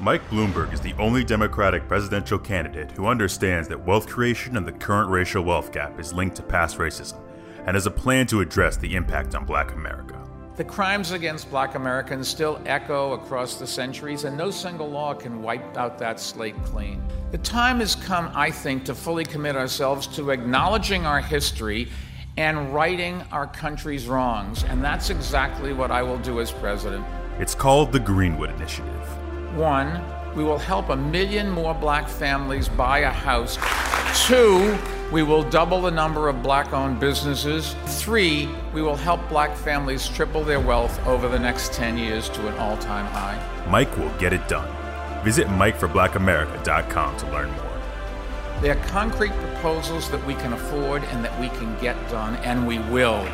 Mike 0.00 0.22
Bloomberg 0.30 0.72
is 0.72 0.80
the 0.80 0.94
only 0.94 1.24
Democratic 1.24 1.88
presidential 1.88 2.38
candidate 2.38 2.92
who 2.92 3.06
understands 3.06 3.66
that 3.66 3.84
wealth 3.84 4.06
creation 4.06 4.56
and 4.56 4.66
the 4.66 4.72
current 4.72 5.10
racial 5.10 5.42
wealth 5.42 5.72
gap 5.72 5.98
is 5.98 6.12
linked 6.12 6.36
to 6.36 6.42
past 6.42 6.78
racism 6.78 7.20
and 7.66 7.74
has 7.74 7.86
a 7.86 7.90
plan 7.90 8.28
to 8.28 8.42
address 8.42 8.76
the 8.76 8.94
impact 8.94 9.34
on 9.34 9.44
black 9.44 9.72
America. 9.72 10.23
The 10.56 10.62
crimes 10.62 11.10
against 11.10 11.50
black 11.50 11.74
Americans 11.74 12.28
still 12.28 12.60
echo 12.64 13.14
across 13.14 13.56
the 13.56 13.66
centuries, 13.66 14.22
and 14.22 14.36
no 14.36 14.52
single 14.52 14.88
law 14.88 15.12
can 15.12 15.42
wipe 15.42 15.76
out 15.76 15.98
that 15.98 16.20
slate 16.20 16.54
clean. 16.62 17.02
The 17.32 17.38
time 17.38 17.80
has 17.80 17.96
come, 17.96 18.30
I 18.36 18.52
think, 18.52 18.84
to 18.84 18.94
fully 18.94 19.24
commit 19.24 19.56
ourselves 19.56 20.06
to 20.14 20.30
acknowledging 20.30 21.06
our 21.06 21.20
history 21.20 21.88
and 22.36 22.72
righting 22.72 23.20
our 23.32 23.48
country's 23.48 24.06
wrongs, 24.06 24.62
and 24.62 24.82
that's 24.82 25.10
exactly 25.10 25.72
what 25.72 25.90
I 25.90 26.04
will 26.04 26.18
do 26.18 26.40
as 26.40 26.52
president. 26.52 27.04
It's 27.40 27.56
called 27.56 27.90
the 27.90 27.98
Greenwood 27.98 28.50
Initiative. 28.50 29.56
One, 29.56 30.00
we 30.34 30.42
will 30.42 30.58
help 30.58 30.88
a 30.88 30.96
million 30.96 31.50
more 31.50 31.74
black 31.74 32.08
families 32.08 32.68
buy 32.68 33.00
a 33.00 33.10
house. 33.10 33.56
Two, 34.26 34.76
we 35.12 35.22
will 35.22 35.48
double 35.48 35.82
the 35.82 35.90
number 35.90 36.28
of 36.28 36.42
black 36.42 36.72
owned 36.72 36.98
businesses. 36.98 37.76
Three, 37.86 38.48
we 38.72 38.82
will 38.82 38.96
help 38.96 39.28
black 39.28 39.56
families 39.56 40.08
triple 40.08 40.42
their 40.42 40.60
wealth 40.60 41.04
over 41.06 41.28
the 41.28 41.38
next 41.38 41.72
10 41.72 41.98
years 41.98 42.28
to 42.30 42.48
an 42.48 42.54
all 42.54 42.76
time 42.78 43.06
high. 43.06 43.38
Mike 43.68 43.96
will 43.96 44.12
get 44.18 44.32
it 44.32 44.46
done. 44.48 44.68
Visit 45.24 45.46
MikeForBlackAmerica.com 45.48 47.16
to 47.16 47.30
learn 47.30 47.50
more. 47.52 47.64
They 48.60 48.70
are 48.70 48.86
concrete 48.86 49.32
proposals 49.32 50.10
that 50.10 50.24
we 50.26 50.34
can 50.34 50.52
afford 50.52 51.04
and 51.04 51.24
that 51.24 51.38
we 51.40 51.48
can 51.50 51.78
get 51.80 51.96
done, 52.08 52.36
and 52.36 52.66
we 52.66 52.78
will. 52.78 53.26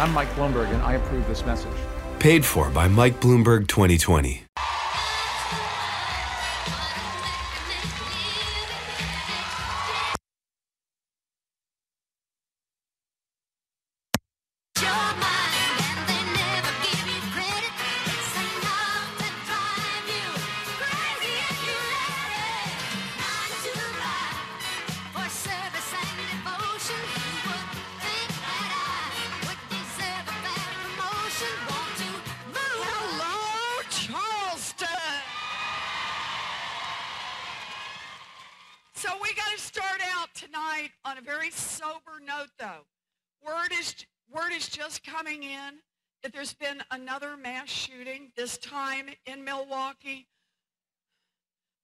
I'm 0.00 0.12
Mike 0.12 0.28
Bloomberg, 0.30 0.72
and 0.72 0.82
I 0.82 0.94
approve 0.94 1.26
this 1.26 1.44
message. 1.44 1.72
Paid 2.18 2.44
for 2.44 2.68
by 2.70 2.88
Mike 2.88 3.20
Bloomberg 3.20 3.68
2020. 3.68 4.42
There's 46.38 46.54
been 46.54 46.80
another 46.92 47.36
mass 47.36 47.68
shooting. 47.68 48.30
This 48.36 48.58
time 48.58 49.06
in 49.26 49.42
Milwaukee. 49.42 50.28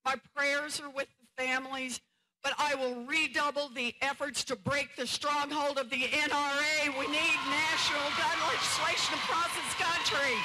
My 0.05 0.15
prayers 0.37 0.81
are 0.81 0.89
with 0.91 1.09
the 1.19 1.43
families, 1.43 2.01
but 2.41 2.53
I 2.57 2.77
will 2.77 3.05
redouble 3.05 3.71
the 3.75 3.97
efforts 4.01 4.45
to 4.45 4.55
break 4.55 4.95
the 4.95 5.09
stronghold 5.09 5.77
of 5.77 5.91
the 5.91 5.97
NRA. 5.97 6.87
We 6.97 7.07
need 7.09 7.39
national 7.51 8.07
gun 8.17 8.39
legislation 8.47 9.15
across 9.15 9.51
this 9.57 9.75
country. 9.75 10.37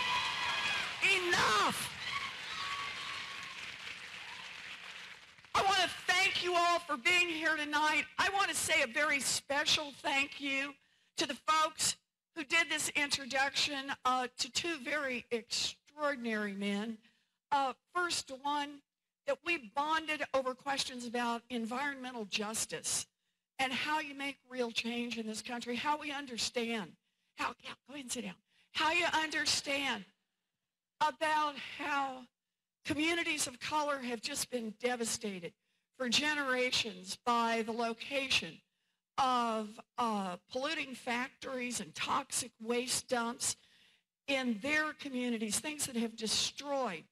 Enough! 1.27 1.93
I 5.53 5.61
want 5.61 5.81
to 5.83 5.89
thank 6.07 6.43
you 6.43 6.55
all 6.55 6.79
for 6.79 6.97
being 6.97 7.27
here 7.27 7.55
tonight. 7.55 8.05
I 8.17 8.29
want 8.33 8.49
to 8.49 8.55
say 8.55 8.81
a 8.81 8.87
very 8.87 9.19
special 9.19 9.91
thank 10.01 10.41
you 10.41 10.73
to 11.17 11.27
the 11.27 11.37
folks 11.45 11.95
who 12.39 12.45
did 12.45 12.69
this 12.69 12.87
introduction 12.95 13.91
uh, 14.05 14.25
to 14.37 14.49
two 14.53 14.77
very 14.81 15.25
extraordinary 15.29 16.53
men. 16.53 16.97
Uh, 17.51 17.73
first 17.93 18.31
one, 18.43 18.79
that 19.27 19.37
we 19.45 19.69
bonded 19.75 20.23
over 20.33 20.53
questions 20.53 21.05
about 21.05 21.41
environmental 21.49 22.23
justice 22.23 23.05
and 23.59 23.73
how 23.73 23.99
you 23.99 24.15
make 24.15 24.37
real 24.49 24.71
change 24.71 25.17
in 25.17 25.27
this 25.27 25.41
country, 25.41 25.75
how 25.75 25.99
we 25.99 26.13
understand, 26.13 26.93
how, 27.35 27.53
yeah, 27.61 27.71
go 27.89 27.93
ahead 27.93 28.05
and 28.05 28.11
sit 28.11 28.23
down, 28.23 28.35
how 28.71 28.93
you 28.93 29.05
understand 29.21 30.05
about 31.01 31.55
how 31.77 32.21
communities 32.85 33.47
of 33.47 33.59
color 33.59 33.97
have 33.97 34.21
just 34.21 34.49
been 34.49 34.73
devastated 34.79 35.51
for 35.97 36.07
generations 36.07 37.17
by 37.25 37.63
the 37.65 37.73
location 37.73 38.61
of 39.19 39.79
uh, 39.97 40.37
polluting 40.51 40.95
factories 40.95 41.81
and 41.81 41.93
toxic 41.93 42.51
waste 42.61 43.09
dumps 43.09 43.57
in 44.27 44.57
their 44.61 44.93
communities, 44.93 45.59
things 45.59 45.85
that 45.87 45.97
have 45.97 46.15
destroyed 46.15 47.03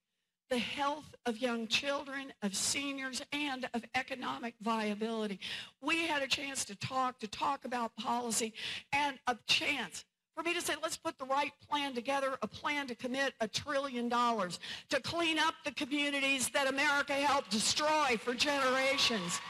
the 0.49 0.57
health 0.57 1.13
of 1.25 1.37
young 1.39 1.67
children, 1.67 2.31
of 2.41 2.55
seniors, 2.55 3.21
and 3.33 3.67
of 3.73 3.83
economic 3.95 4.53
viability. 4.61 5.39
We 5.81 6.07
had 6.07 6.21
a 6.21 6.27
chance 6.27 6.63
to 6.65 6.75
talk, 6.75 7.19
to 7.19 7.27
talk 7.27 7.65
about 7.65 7.93
policy, 7.97 8.53
and 8.93 9.19
a 9.27 9.37
chance 9.45 10.05
for 10.37 10.43
me 10.43 10.53
to 10.53 10.61
say, 10.61 10.75
let's 10.81 10.95
put 10.95 11.17
the 11.17 11.25
right 11.25 11.51
plan 11.67 11.93
together, 11.93 12.37
a 12.43 12.47
plan 12.47 12.87
to 12.87 12.95
commit 12.95 13.33
a 13.41 13.47
trillion 13.47 14.07
dollars 14.07 14.59
to 14.89 15.01
clean 15.01 15.39
up 15.39 15.55
the 15.65 15.71
communities 15.71 16.49
that 16.49 16.69
America 16.69 17.13
helped 17.13 17.49
destroy 17.49 18.15
for 18.19 18.33
generations. 18.33 19.41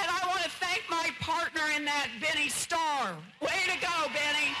And 0.00 0.10
I 0.10 0.26
want 0.26 0.42
to 0.42 0.50
thank 0.50 0.82
my 0.90 1.10
partner 1.20 1.62
in 1.76 1.84
that, 1.84 2.08
Benny 2.20 2.48
Starr. 2.48 3.16
Way 3.40 3.60
to 3.66 3.80
go, 3.80 4.08
Benny. 4.08 4.54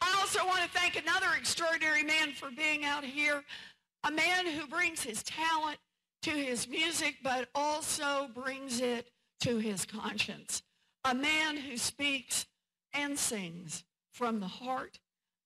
I 0.00 0.16
also 0.18 0.44
want 0.46 0.62
to 0.62 0.78
thank 0.78 0.96
another 0.96 1.28
extraordinary 1.38 2.02
man 2.02 2.32
for 2.32 2.50
being 2.50 2.84
out 2.84 3.04
here, 3.04 3.44
a 4.04 4.10
man 4.10 4.46
who 4.46 4.66
brings 4.66 5.02
his 5.02 5.22
talent 5.22 5.78
to 6.22 6.30
his 6.30 6.68
music, 6.68 7.16
but 7.22 7.48
also 7.54 8.28
brings 8.34 8.80
it 8.80 9.10
to 9.40 9.58
his 9.58 9.84
conscience. 9.84 10.62
A 11.04 11.14
man 11.14 11.56
who 11.56 11.76
speaks 11.76 12.46
and 12.92 13.18
sings 13.18 13.84
from 14.12 14.40
the 14.40 14.48
heart. 14.48 14.98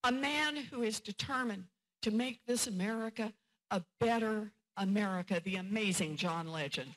A 0.02 0.12
man 0.12 0.56
who 0.56 0.82
is 0.82 1.01
determined 1.01 1.65
to 2.02 2.11
make 2.11 2.40
this 2.47 2.66
America 2.66 3.32
a 3.70 3.82
better 4.01 4.52
America, 4.76 5.40
the 5.44 5.56
amazing 5.56 6.16
John 6.16 6.48
Legend. 6.48 6.90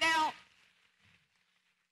Now, 0.00 0.32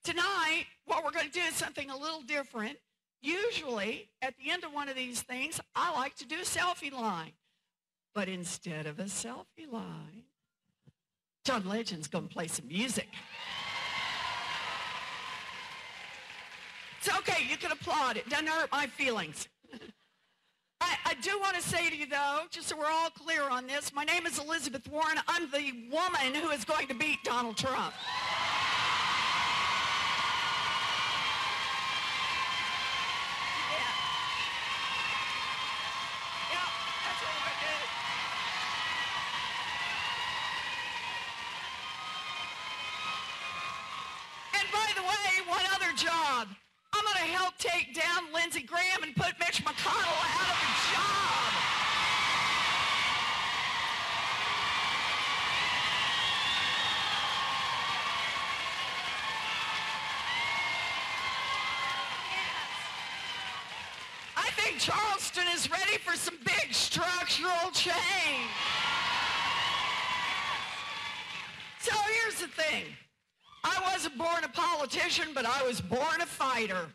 tonight, 0.02 0.66
what 0.86 1.04
we're 1.04 1.12
going 1.12 1.26
to 1.26 1.32
do 1.32 1.40
is 1.40 1.54
something 1.54 1.90
a 1.90 1.96
little 1.96 2.22
different. 2.22 2.78
Usually, 3.22 4.08
at 4.20 4.34
the 4.36 4.50
end 4.50 4.64
of 4.64 4.72
one 4.72 4.88
of 4.88 4.96
these 4.96 5.22
things, 5.22 5.60
I 5.74 5.92
like 5.92 6.14
to 6.16 6.26
do 6.26 6.36
a 6.36 6.44
selfie 6.44 6.92
line. 6.92 7.32
But 8.14 8.28
instead 8.28 8.86
of 8.86 8.98
a 8.98 9.04
selfie 9.04 9.70
line, 9.70 10.24
John 11.44 11.66
Legend's 11.68 12.06
going 12.06 12.28
to 12.28 12.32
play 12.32 12.46
some 12.46 12.68
music. 12.68 13.08
It's 16.98 17.16
okay, 17.18 17.44
you 17.48 17.56
can 17.56 17.72
applaud. 17.72 18.16
It 18.16 18.28
doesn't 18.28 18.46
hurt 18.46 18.70
my 18.72 18.86
feelings. 18.86 19.48
I, 20.84 20.96
I 21.06 21.14
do 21.14 21.38
want 21.40 21.56
to 21.56 21.62
say 21.62 21.88
to 21.88 21.96
you, 21.96 22.06
though, 22.06 22.42
just 22.50 22.68
so 22.68 22.76
we're 22.76 22.90
all 22.90 23.08
clear 23.10 23.42
on 23.48 23.66
this, 23.66 23.92
my 23.94 24.04
name 24.04 24.26
is 24.26 24.38
Elizabeth 24.38 24.86
Warren. 24.88 25.18
I'm 25.26 25.50
the 25.50 25.72
woman 25.90 26.34
who 26.34 26.50
is 26.50 26.64
going 26.64 26.86
to 26.88 26.94
beat 26.94 27.24
Donald 27.24 27.56
Trump. 27.56 27.94
Yeah, 36.52 36.68
that's 37.04 37.20
what 37.24 37.32
we're 37.32 37.48
gonna 37.48 37.64
do. 37.64 37.76
And 44.60 44.66
by 44.70 44.92
the 44.94 45.02
way, 45.02 45.48
one 45.48 45.64
other 45.74 45.92
job. 45.96 46.48
I'm 46.96 47.02
going 47.02 47.16
to 47.16 47.32
help 47.36 47.58
take 47.58 47.92
down 47.92 48.32
Lindsey 48.32 48.62
Graham 48.62 49.02
and 49.02 49.16
put 49.16 49.36
Mitch 49.40 49.64
McConnell 49.64 50.24
out 50.38 50.48
of 50.48 50.58
a 50.62 50.70
job. 50.94 51.52
I 64.36 64.50
think 64.52 64.78
Charleston 64.78 65.48
is 65.52 65.68
ready 65.68 65.98
for 65.98 66.14
some 66.16 66.38
big 66.44 66.72
structural 66.72 67.72
change. 67.72 68.50
So 71.80 71.92
here's 71.92 72.33
the 72.46 72.62
thing. 72.62 72.84
I 73.62 73.80
wasn't 73.92 74.18
born 74.18 74.44
a 74.44 74.48
politician, 74.48 75.28
but 75.34 75.46
I 75.46 75.62
was 75.66 75.80
born 75.80 76.20
a 76.20 76.26
fighter. 76.26 76.86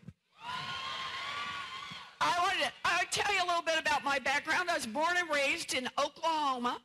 I 2.20 2.38
wanted 2.38 2.64
to 2.64 2.72
I'll 2.84 3.06
tell 3.10 3.34
you 3.34 3.42
a 3.42 3.48
little 3.48 3.62
bit 3.62 3.78
about 3.80 4.04
my 4.04 4.18
background. 4.18 4.70
I 4.70 4.74
was 4.74 4.86
born 4.86 5.16
and 5.16 5.28
raised 5.30 5.74
in 5.74 5.88
Oklahoma. 5.98 6.78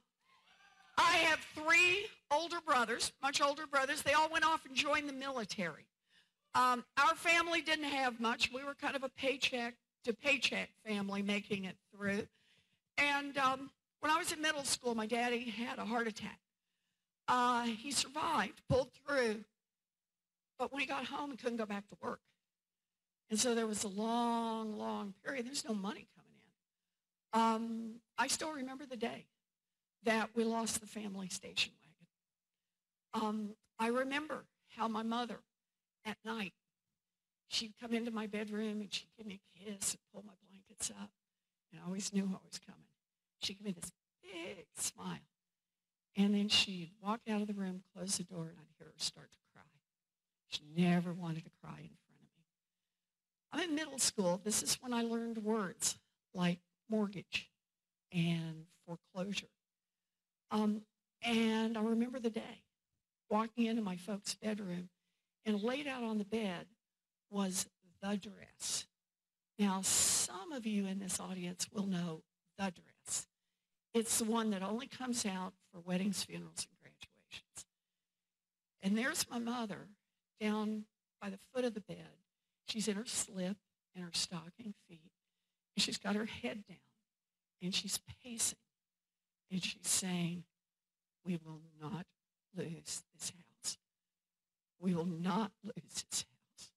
I 0.97 1.17
have 1.17 1.39
three 1.53 2.07
older 2.31 2.57
brothers, 2.65 3.11
much 3.21 3.41
older 3.41 3.67
brothers. 3.67 4.01
They 4.01 4.13
all 4.13 4.29
went 4.31 4.45
off 4.45 4.65
and 4.65 4.75
joined 4.75 5.09
the 5.09 5.13
military. 5.13 5.85
Um, 6.55 6.85
our 6.97 7.15
family 7.15 7.61
didn't 7.61 7.85
have 7.85 8.19
much. 8.19 8.49
We 8.53 8.63
were 8.63 8.75
kind 8.75 8.95
of 8.95 9.03
a 9.03 9.09
paycheck 9.09 9.75
to 10.05 10.13
paycheck 10.13 10.69
family 10.87 11.21
making 11.21 11.65
it 11.65 11.75
through. 11.93 12.27
And 12.97 13.37
um, 13.37 13.71
when 13.99 14.11
I 14.11 14.17
was 14.17 14.31
in 14.31 14.41
middle 14.41 14.63
school, 14.63 14.95
my 14.95 15.05
daddy 15.05 15.49
had 15.49 15.79
a 15.79 15.85
heart 15.85 16.07
attack. 16.07 16.39
Uh, 17.27 17.63
he 17.63 17.91
survived, 17.91 18.61
pulled 18.69 18.89
through, 18.91 19.43
but 20.59 20.71
when 20.71 20.81
he 20.81 20.87
got 20.87 21.05
home, 21.05 21.31
he 21.31 21.37
couldn't 21.37 21.57
go 21.57 21.65
back 21.65 21.87
to 21.87 21.95
work. 22.01 22.19
And 23.29 23.39
so 23.39 23.55
there 23.55 23.65
was 23.65 23.83
a 23.83 23.87
long, 23.87 24.77
long 24.77 25.13
period. 25.23 25.47
There's 25.47 25.65
no 25.65 25.73
money 25.73 26.07
coming 26.15 26.31
in. 27.33 27.41
Um, 27.41 27.95
I 28.17 28.27
still 28.27 28.51
remember 28.51 28.85
the 28.85 28.97
day 28.97 29.25
that 30.03 30.29
we 30.35 30.43
lost 30.43 30.79
the 30.79 30.87
family 30.87 31.29
station 31.29 31.73
wagon. 33.13 33.27
Um, 33.27 33.49
I 33.79 33.87
remember 33.87 34.45
how 34.77 34.87
my 34.87 35.03
mother, 35.03 35.39
at 36.05 36.17
night, 36.23 36.53
she'd 37.47 37.73
come 37.81 37.93
into 37.93 38.11
my 38.11 38.27
bedroom 38.27 38.81
and 38.81 38.93
she'd 38.93 39.09
give 39.17 39.25
me 39.25 39.39
a 39.41 39.59
kiss 39.65 39.93
and 39.93 39.99
pull 40.13 40.23
my 40.25 40.33
blankets 40.47 40.91
up. 40.91 41.09
And 41.71 41.81
I 41.81 41.85
always 41.87 42.13
knew 42.13 42.25
what 42.25 42.41
was 42.45 42.59
coming. 42.59 42.81
She'd 43.41 43.57
give 43.57 43.65
me 43.65 43.71
this 43.71 43.91
big 44.21 44.65
smile. 44.77 45.19
And 46.15 46.33
then 46.33 46.47
she'd 46.47 46.91
walk 47.01 47.21
out 47.29 47.41
of 47.41 47.47
the 47.47 47.53
room, 47.53 47.81
close 47.93 48.17
the 48.17 48.23
door, 48.23 48.43
and 48.43 48.57
I'd 48.57 48.73
hear 48.77 48.87
her 48.87 48.93
start 48.97 49.31
to 49.31 49.37
cry. 49.53 49.63
She 50.47 50.61
never 50.75 51.13
wanted 51.13 51.43
to 51.43 51.51
cry 51.61 51.79
in 51.79 51.89
front 52.07 52.21
of 52.21 52.29
me. 52.37 52.43
I'm 53.51 53.69
in 53.69 53.75
middle 53.75 53.99
school. 53.99 54.39
This 54.43 54.63
is 54.63 54.75
when 54.81 54.93
I 54.93 55.01
learned 55.01 55.39
words 55.39 55.97
like 56.33 56.59
mortgage 56.89 57.49
and 58.11 58.65
foreclosure. 58.85 59.47
Um, 60.51 60.81
and 61.21 61.77
I 61.77 61.81
remember 61.81 62.19
the 62.19 62.29
day 62.29 62.63
walking 63.29 63.65
into 63.65 63.81
my 63.81 63.97
folks' 63.97 64.35
bedroom 64.35 64.89
and 65.45 65.61
laid 65.61 65.87
out 65.87 66.03
on 66.03 66.17
the 66.17 66.25
bed 66.25 66.67
was 67.29 67.67
the 68.01 68.17
dress. 68.17 68.85
Now, 69.57 69.81
some 69.81 70.51
of 70.51 70.65
you 70.65 70.85
in 70.85 70.99
this 70.99 71.19
audience 71.19 71.67
will 71.71 71.87
know 71.87 72.21
the 72.57 72.71
dress. 72.71 72.94
It's 73.95 74.19
the 74.19 74.25
one 74.25 74.49
that 74.49 74.61
only 74.61 74.87
comes 74.87 75.25
out 75.25 75.53
for 75.71 75.79
weddings, 75.79 76.21
funerals, 76.21 76.67
and 76.69 76.77
graduations. 76.81 77.65
And 78.83 78.97
there's 78.97 79.25
my 79.31 79.39
mother 79.39 79.87
down 80.41 80.83
by 81.21 81.29
the 81.29 81.39
foot 81.53 81.63
of 81.63 81.73
the 81.73 81.79
bed. 81.79 82.19
She's 82.67 82.89
in 82.89 82.97
her 82.97 83.05
slip 83.05 83.55
and 83.95 84.03
her 84.03 84.11
stocking 84.11 84.73
feet. 84.89 85.11
And 85.75 85.81
she's 85.81 85.97
got 85.97 86.15
her 86.15 86.25
head 86.25 86.65
down. 86.67 86.77
And 87.61 87.73
she's 87.73 87.97
pacing. 88.21 88.57
And 89.49 89.63
she's 89.63 89.87
saying, 89.87 90.43
we 91.25 91.39
will 91.45 91.61
not 91.81 92.05
lose 92.53 93.01
this 93.13 93.31
house. 93.31 93.77
We 94.77 94.93
will 94.93 95.05
not 95.05 95.51
lose 95.63 96.03
this 96.09 96.25
house. 96.25 96.69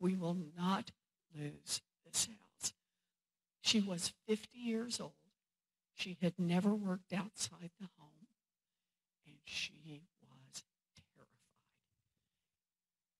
We 0.00 0.16
will 0.16 0.36
not 0.58 0.90
lose 1.32 1.80
this 2.04 2.26
house. 2.26 2.72
She 3.60 3.80
was 3.80 4.12
50 4.26 4.48
years 4.58 5.00
old. 5.00 5.12
She 5.96 6.18
had 6.20 6.34
never 6.38 6.74
worked 6.74 7.12
outside 7.14 7.70
the 7.80 7.88
home, 7.98 8.28
and 9.26 9.36
she 9.44 10.02
was 10.22 10.62
terrified. 10.94 11.26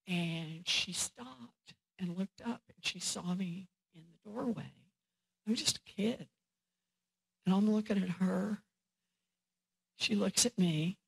And 0.06 0.68
she 0.68 0.92
stopped 0.92 1.74
and 1.98 2.16
looked 2.16 2.42
up, 2.42 2.60
and 2.68 2.84
she 2.84 3.00
saw 3.00 3.34
me 3.34 3.68
in 3.94 4.02
the 4.02 4.30
doorway. 4.30 4.72
I 5.46 5.50
was 5.50 5.60
just 5.60 5.78
a 5.78 5.90
kid. 5.90 6.28
And 7.46 7.54
I'm 7.54 7.70
looking 7.70 8.02
at 8.02 8.10
her. 8.20 8.58
She 9.96 10.14
looks 10.14 10.44
at 10.44 10.58
me, 10.58 10.98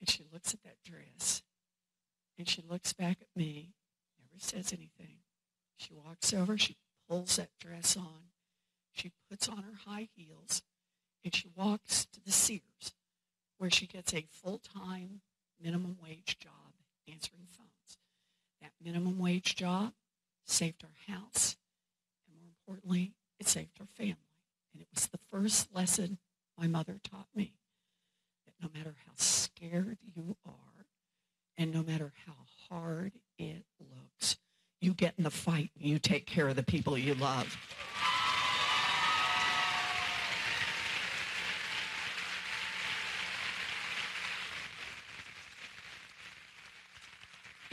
and 0.00 0.10
she 0.10 0.24
looks 0.32 0.52
at 0.52 0.64
that 0.64 0.82
dress, 0.84 1.44
and 2.36 2.48
she 2.48 2.60
looks 2.68 2.92
back 2.92 3.18
at 3.20 3.28
me, 3.36 3.74
never 4.18 4.40
says 4.40 4.72
anything. 4.72 5.18
She 5.76 5.94
walks 5.94 6.34
over, 6.34 6.58
she 6.58 6.76
pulls 7.08 7.36
that 7.36 7.50
dress 7.60 7.96
on, 7.96 8.32
she 8.92 9.12
puts 9.30 9.48
on 9.48 9.58
her 9.58 9.78
high 9.86 10.08
heels, 10.16 10.62
and 11.24 11.34
she 11.34 11.48
walks 11.56 12.04
to 12.12 12.20
the 12.22 12.30
Sears, 12.30 12.92
where 13.58 13.70
she 13.70 13.86
gets 13.86 14.12
a 14.12 14.26
full-time 14.30 15.22
minimum 15.60 15.96
wage 16.02 16.38
job 16.38 16.52
answering 17.08 17.46
phones. 17.46 17.98
That 18.60 18.72
minimum 18.82 19.18
wage 19.18 19.56
job 19.56 19.92
saved 20.44 20.84
our 20.84 21.14
house, 21.14 21.56
and 22.26 22.36
more 22.36 22.48
importantly, 22.48 23.14
it 23.40 23.48
saved 23.48 23.80
our 23.80 23.86
family. 23.86 24.16
And 24.72 24.82
it 24.82 24.88
was 24.94 25.06
the 25.06 25.18
first 25.30 25.74
lesson 25.74 26.18
my 26.58 26.66
mother 26.66 27.00
taught 27.02 27.28
me 27.34 27.54
that 28.44 28.54
no 28.62 28.68
matter 28.76 28.94
how 29.06 29.12
scared 29.16 29.98
you 30.14 30.36
are, 30.46 30.86
and 31.56 31.72
no 31.72 31.82
matter 31.82 32.12
how 32.26 32.34
hard 32.68 33.12
it 33.38 33.64
looks, 33.78 34.36
you 34.80 34.92
get 34.92 35.14
in 35.16 35.24
the 35.24 35.30
fight 35.30 35.70
and 35.78 35.88
you 35.88 35.98
take 35.98 36.26
care 36.26 36.48
of 36.48 36.56
the 36.56 36.62
people 36.62 36.98
you 36.98 37.14
love. 37.14 37.56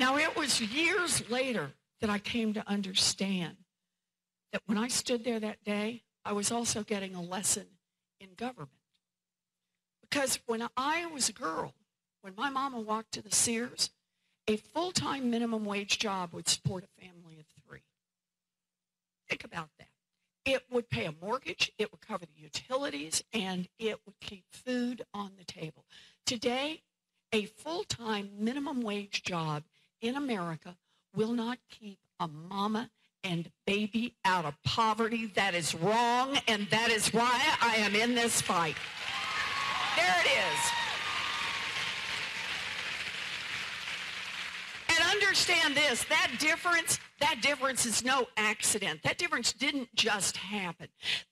Now, 0.01 0.17
it 0.17 0.35
was 0.35 0.59
years 0.59 1.29
later 1.29 1.73
that 1.99 2.09
I 2.09 2.17
came 2.17 2.53
to 2.55 2.67
understand 2.67 3.57
that 4.51 4.63
when 4.65 4.79
I 4.79 4.87
stood 4.87 5.23
there 5.23 5.39
that 5.39 5.63
day, 5.63 6.01
I 6.25 6.33
was 6.33 6.51
also 6.51 6.81
getting 6.81 7.13
a 7.13 7.21
lesson 7.21 7.67
in 8.19 8.29
government. 8.35 8.71
Because 10.01 10.39
when 10.47 10.67
I 10.75 11.05
was 11.05 11.29
a 11.29 11.33
girl, 11.33 11.75
when 12.23 12.33
my 12.35 12.49
mama 12.49 12.79
walked 12.79 13.11
to 13.11 13.21
the 13.21 13.29
Sears, 13.29 13.91
a 14.47 14.57
full-time 14.57 15.29
minimum 15.29 15.65
wage 15.65 15.99
job 15.99 16.33
would 16.33 16.49
support 16.49 16.83
a 16.83 17.05
family 17.05 17.37
of 17.39 17.45
three. 17.63 17.83
Think 19.29 19.43
about 19.43 19.69
that. 19.77 19.89
It 20.45 20.63
would 20.71 20.89
pay 20.89 21.05
a 21.05 21.13
mortgage, 21.23 21.71
it 21.77 21.91
would 21.91 22.01
cover 22.01 22.25
the 22.25 22.41
utilities, 22.41 23.23
and 23.33 23.69
it 23.77 23.99
would 24.07 24.19
keep 24.19 24.45
food 24.49 25.03
on 25.13 25.33
the 25.37 25.45
table. 25.45 25.85
Today, 26.25 26.81
a 27.31 27.45
full-time 27.45 28.31
minimum 28.39 28.81
wage 28.81 29.21
job 29.21 29.63
in 30.01 30.15
America 30.15 30.75
will 31.15 31.33
not 31.33 31.59
keep 31.69 31.99
a 32.19 32.27
mama 32.27 32.89
and 33.23 33.51
baby 33.67 34.15
out 34.25 34.45
of 34.45 34.55
poverty. 34.63 35.27
That 35.35 35.53
is 35.53 35.75
wrong, 35.75 36.39
and 36.47 36.67
that 36.71 36.89
is 36.89 37.13
why 37.13 37.39
I 37.61 37.75
am 37.77 37.95
in 37.95 38.15
this 38.15 38.41
fight. 38.41 38.75
There 39.95 40.15
it 40.25 40.29
is. 40.29 40.71
And 44.89 45.11
understand 45.11 45.75
this, 45.75 46.03
that 46.05 46.31
difference, 46.39 46.99
that 47.19 47.39
difference 47.41 47.85
is 47.85 48.03
no 48.03 48.27
accident. 48.37 49.01
That 49.03 49.17
difference 49.17 49.53
didn't 49.53 49.93
just 49.95 50.37
happen. 50.37 50.87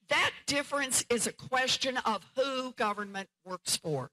That 0.09 0.31
difference 0.45 1.05
is 1.09 1.27
a 1.27 1.33
question 1.33 1.97
of 2.05 2.25
who 2.35 2.73
government 2.73 3.29
works 3.45 3.75
for. 3.77 4.11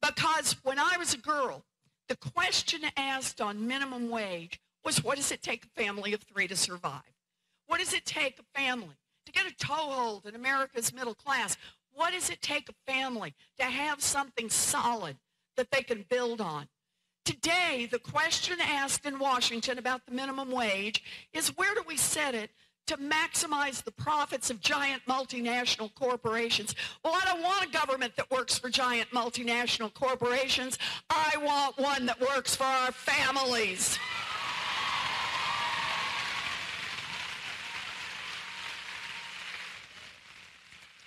Because 0.00 0.52
when 0.62 0.78
I 0.78 0.96
was 0.98 1.14
a 1.14 1.18
girl, 1.18 1.64
the 2.08 2.16
question 2.16 2.80
asked 2.96 3.40
on 3.40 3.66
minimum 3.66 4.08
wage 4.10 4.60
was 4.84 5.04
what 5.04 5.16
does 5.16 5.30
it 5.30 5.42
take 5.42 5.64
a 5.64 5.80
family 5.80 6.12
of 6.12 6.22
three 6.22 6.48
to 6.48 6.56
survive? 6.56 7.02
What 7.66 7.80
does 7.80 7.92
it 7.92 8.06
take 8.06 8.38
a 8.38 8.58
family 8.58 8.96
to 9.26 9.32
get 9.32 9.46
a 9.46 9.54
toehold 9.54 10.26
in 10.26 10.34
America's 10.34 10.92
middle 10.92 11.14
class? 11.14 11.56
What 11.92 12.12
does 12.12 12.30
it 12.30 12.40
take 12.40 12.68
a 12.68 12.90
family 12.90 13.34
to 13.58 13.64
have 13.64 14.02
something 14.02 14.48
solid 14.48 15.16
that 15.56 15.70
they 15.70 15.82
can 15.82 16.04
build 16.08 16.40
on? 16.40 16.68
Today, 17.24 17.86
the 17.90 17.98
question 17.98 18.56
asked 18.58 19.04
in 19.04 19.18
Washington 19.18 19.76
about 19.76 20.06
the 20.06 20.12
minimum 20.12 20.50
wage 20.50 21.02
is 21.34 21.56
where 21.58 21.74
do 21.74 21.82
we 21.86 21.98
set 21.98 22.34
it 22.34 22.50
to 22.88 22.96
maximize 22.96 23.84
the 23.84 23.92
profits 23.92 24.50
of 24.50 24.60
giant 24.60 25.02
multinational 25.06 25.94
corporations? 25.94 26.74
Well, 27.04 27.14
I 27.14 27.24
don't 27.26 27.42
want 27.42 27.64
a 27.64 27.68
government 27.68 28.16
that 28.16 28.30
works 28.30 28.58
for 28.58 28.70
giant 28.70 29.10
multinational 29.10 29.92
corporations. 29.92 30.78
I 31.10 31.34
want 31.42 31.78
one 31.78 32.06
that 32.06 32.18
works 32.20 32.56
for 32.56 32.64
our 32.64 32.90
families. 32.92 33.98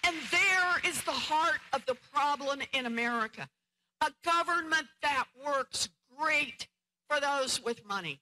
And 0.04 0.16
there 0.30 0.92
is 0.92 1.02
the 1.04 1.12
heart 1.12 1.62
of 1.74 1.84
the 1.88 1.96
problem 2.14 2.60
in 2.74 2.86
America. 2.86 3.50
A 4.02 4.12
government 4.24 4.88
that 5.02 5.26
works 5.44 5.90
great 6.16 6.68
for 7.10 7.20
those 7.20 7.64
with 7.64 7.84
money. 7.88 8.20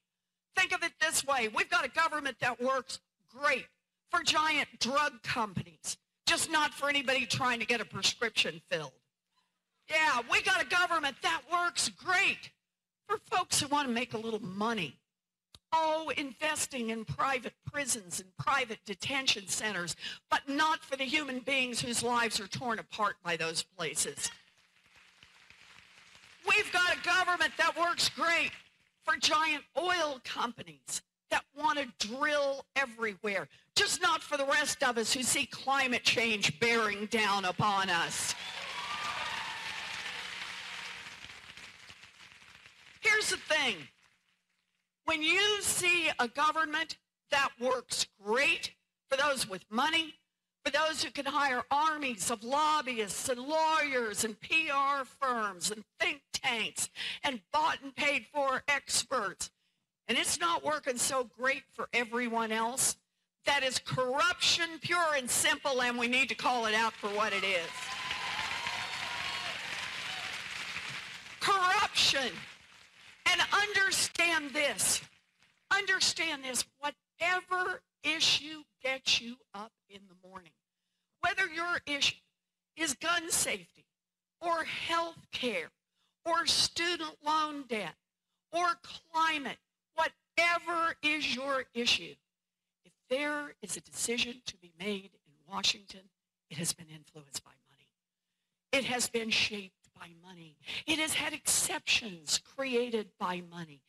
Think 0.55 0.73
of 0.73 0.83
it 0.83 0.93
this 1.01 1.25
way. 1.25 1.49
We've 1.53 1.69
got 1.69 1.85
a 1.85 1.89
government 1.89 2.37
that 2.39 2.61
works 2.61 2.99
great 3.29 3.65
for 4.09 4.23
giant 4.23 4.67
drug 4.79 5.21
companies, 5.23 5.97
just 6.25 6.51
not 6.51 6.73
for 6.73 6.89
anybody 6.89 7.25
trying 7.25 7.59
to 7.59 7.65
get 7.65 7.81
a 7.81 7.85
prescription 7.85 8.61
filled. 8.69 8.91
Yeah, 9.89 10.21
we 10.31 10.41
got 10.41 10.61
a 10.61 10.67
government 10.67 11.15
that 11.23 11.41
works 11.51 11.89
great 11.89 12.51
for 13.07 13.17
folks 13.31 13.59
who 13.59 13.67
want 13.67 13.87
to 13.87 13.93
make 13.93 14.13
a 14.13 14.17
little 14.17 14.41
money. 14.41 14.97
Oh, 15.71 16.11
investing 16.17 16.89
in 16.89 17.05
private 17.05 17.53
prisons 17.71 18.19
and 18.19 18.29
private 18.37 18.79
detention 18.85 19.47
centers, 19.47 19.95
but 20.29 20.41
not 20.47 20.83
for 20.83 20.95
the 20.95 21.03
human 21.03 21.39
beings 21.39 21.79
whose 21.79 22.01
lives 22.01 22.39
are 22.39 22.47
torn 22.47 22.79
apart 22.79 23.17
by 23.23 23.37
those 23.37 23.61
places. 23.61 24.31
We've 26.47 26.71
got 26.71 26.97
a 26.97 27.01
government 27.03 27.53
that 27.57 27.77
works 27.77 28.09
great 28.09 28.51
for 29.03 29.15
giant 29.17 29.63
oil 29.77 30.19
companies 30.23 31.03
that 31.31 31.43
want 31.57 31.79
to 31.79 32.07
drill 32.07 32.65
everywhere, 32.75 33.47
just 33.75 34.01
not 34.01 34.21
for 34.21 34.37
the 34.37 34.45
rest 34.45 34.83
of 34.83 34.97
us 34.97 35.13
who 35.13 35.23
see 35.23 35.45
climate 35.45 36.03
change 36.03 36.59
bearing 36.59 37.05
down 37.07 37.45
upon 37.45 37.89
us. 37.89 38.33
Here's 43.01 43.29
the 43.29 43.37
thing. 43.37 43.75
When 45.05 45.21
you 45.21 45.61
see 45.61 46.09
a 46.19 46.27
government 46.27 46.97
that 47.31 47.49
works 47.59 48.05
great 48.23 48.73
for 49.09 49.17
those 49.17 49.49
with 49.49 49.63
money, 49.71 50.15
for 50.63 50.71
those 50.71 51.03
who 51.03 51.11
can 51.11 51.25
hire 51.25 51.63
armies 51.71 52.29
of 52.29 52.43
lobbyists 52.43 53.29
and 53.29 53.39
lawyers 53.39 54.23
and 54.23 54.39
PR 54.41 55.03
firms 55.19 55.71
and 55.71 55.83
think 55.99 56.21
tanks 56.33 56.89
and 57.23 57.41
bought 57.51 57.81
and 57.81 57.95
paid 57.95 58.25
for 58.33 58.61
experts, 58.67 59.49
and 60.09 60.17
it's 60.17 60.39
not 60.39 60.65
working 60.65 60.97
so 60.97 61.29
great 61.37 61.61
for 61.73 61.87
everyone 61.93 62.51
else, 62.51 62.97
that 63.45 63.63
is 63.63 63.79
corruption 63.79 64.65
pure 64.81 65.15
and 65.15 65.29
simple, 65.29 65.81
and 65.83 65.97
we 65.97 66.07
need 66.07 66.27
to 66.29 66.35
call 66.35 66.65
it 66.65 66.73
out 66.73 66.93
for 66.93 67.07
what 67.09 67.31
it 67.31 67.43
is. 67.43 67.69
Corruption. 71.39 72.31
And 73.31 73.41
understand 73.53 74.49
this. 74.51 75.01
Understand 75.71 76.43
this. 76.43 76.65
Whatever 76.79 77.81
issue 78.03 78.63
gets 78.83 79.21
you 79.21 79.35
up 79.53 79.71
in 79.89 80.01
the 80.09 80.27
morning, 80.27 80.51
whether 81.21 81.45
your 81.47 81.81
issue 81.85 82.15
is 82.75 82.95
gun 82.95 83.29
safety 83.29 83.85
or 84.41 84.63
health 84.63 85.27
care 85.31 85.69
or 86.25 86.47
student 86.47 87.15
loan 87.23 87.65
debt 87.67 87.93
or 88.51 88.75
climate, 89.11 89.57
whatever 89.99 90.95
is 91.03 91.35
your 91.35 91.65
issue, 91.73 92.15
if 92.85 92.91
there 93.09 93.55
is 93.61 93.77
a 93.77 93.81
decision 93.81 94.41
to 94.45 94.57
be 94.57 94.71
made 94.79 95.11
in 95.27 95.33
Washington, 95.51 96.01
it 96.49 96.57
has 96.57 96.73
been 96.73 96.87
influenced 96.87 97.43
by 97.43 97.51
money. 97.69 97.87
It 98.71 98.85
has 98.85 99.09
been 99.09 99.29
shaped 99.29 99.89
by 99.99 100.07
money. 100.25 100.55
It 100.87 100.99
has 100.99 101.13
had 101.13 101.33
exceptions 101.33 102.39
created 102.55 103.09
by 103.19 103.41
money. 103.51 103.81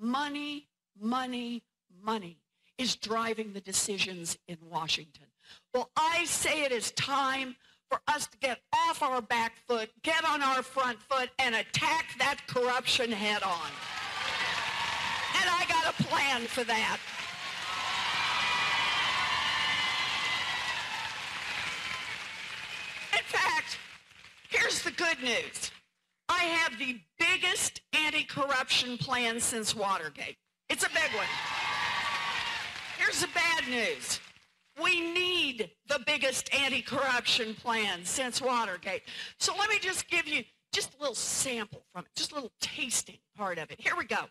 Money, 0.00 0.68
money, 1.00 1.62
money 2.02 2.38
is 2.76 2.94
driving 2.94 3.52
the 3.52 3.60
decisions 3.60 4.38
in 4.46 4.56
Washington. 4.70 5.26
Well, 5.74 5.90
I 5.96 6.24
say 6.26 6.62
it 6.62 6.72
is 6.72 6.92
time 6.92 7.56
for 7.90 8.00
us 8.06 8.26
to 8.26 8.38
get 8.38 8.60
off 8.72 9.02
our 9.02 9.20
back 9.20 9.56
foot, 9.66 9.90
get 10.02 10.24
on 10.24 10.42
our 10.42 10.62
front 10.62 11.02
foot, 11.02 11.30
and 11.38 11.54
attack 11.54 12.06
that 12.18 12.36
corruption 12.46 13.10
head 13.10 13.42
on. 13.42 13.70
And 15.36 15.50
I 15.50 15.64
got 15.68 15.86
a 15.92 16.02
plan 16.04 16.42
for 16.42 16.64
that. 16.64 16.98
In 23.12 23.24
fact, 23.24 23.78
here's 24.48 24.82
the 24.82 24.90
good 24.92 25.22
news. 25.22 25.70
I 26.28 26.44
have 26.44 26.78
the 26.78 27.00
biggest 27.18 27.80
anti-corruption 27.92 28.98
plan 28.98 29.40
since 29.40 29.74
Watergate. 29.74 30.36
It's 30.68 30.84
a 30.84 30.88
big 30.90 31.10
one. 31.14 31.26
Here's 32.98 33.20
the 33.20 33.28
bad 33.34 33.66
news. 33.68 34.20
We 34.82 35.00
need 35.12 35.70
the 35.88 36.00
biggest 36.06 36.54
anti-corruption 36.54 37.54
plan 37.54 38.04
since 38.04 38.40
Watergate. 38.40 39.02
So 39.38 39.54
let 39.58 39.70
me 39.70 39.78
just 39.80 40.08
give 40.08 40.28
you 40.28 40.44
just 40.72 40.94
a 40.94 41.00
little 41.00 41.14
sample 41.14 41.82
from 41.92 42.04
it, 42.04 42.10
just 42.14 42.32
a 42.32 42.34
little 42.34 42.52
tasting 42.60 43.18
part 43.36 43.58
of 43.58 43.70
it. 43.70 43.80
Here 43.80 43.96
we 43.96 44.04
go. 44.04 44.26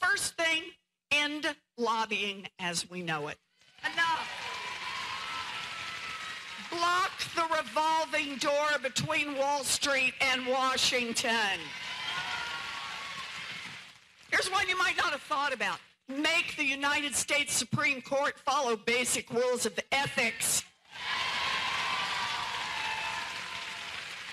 First 0.00 0.36
thing, 0.36 0.62
end 1.10 1.46
lobbying 1.76 2.48
as 2.58 2.88
we 2.88 3.02
know 3.02 3.28
it. 3.28 3.38
Enough. 3.84 4.46
Block 6.70 7.12
the 7.34 7.56
revolving 7.56 8.36
door 8.38 8.78
between 8.82 9.36
Wall 9.36 9.62
Street 9.64 10.14
and 10.20 10.46
Washington. 10.46 11.60
Here's 14.30 14.50
one 14.50 14.68
you 14.68 14.76
might 14.76 14.96
not 14.96 15.12
have 15.12 15.22
thought 15.22 15.54
about. 15.54 15.78
Make 16.08 16.56
the 16.56 16.64
United 16.64 17.14
States 17.14 17.52
Supreme 17.52 18.00
Court 18.02 18.38
follow 18.38 18.76
basic 18.76 19.30
rules 19.32 19.66
of 19.66 19.78
ethics. 19.92 20.64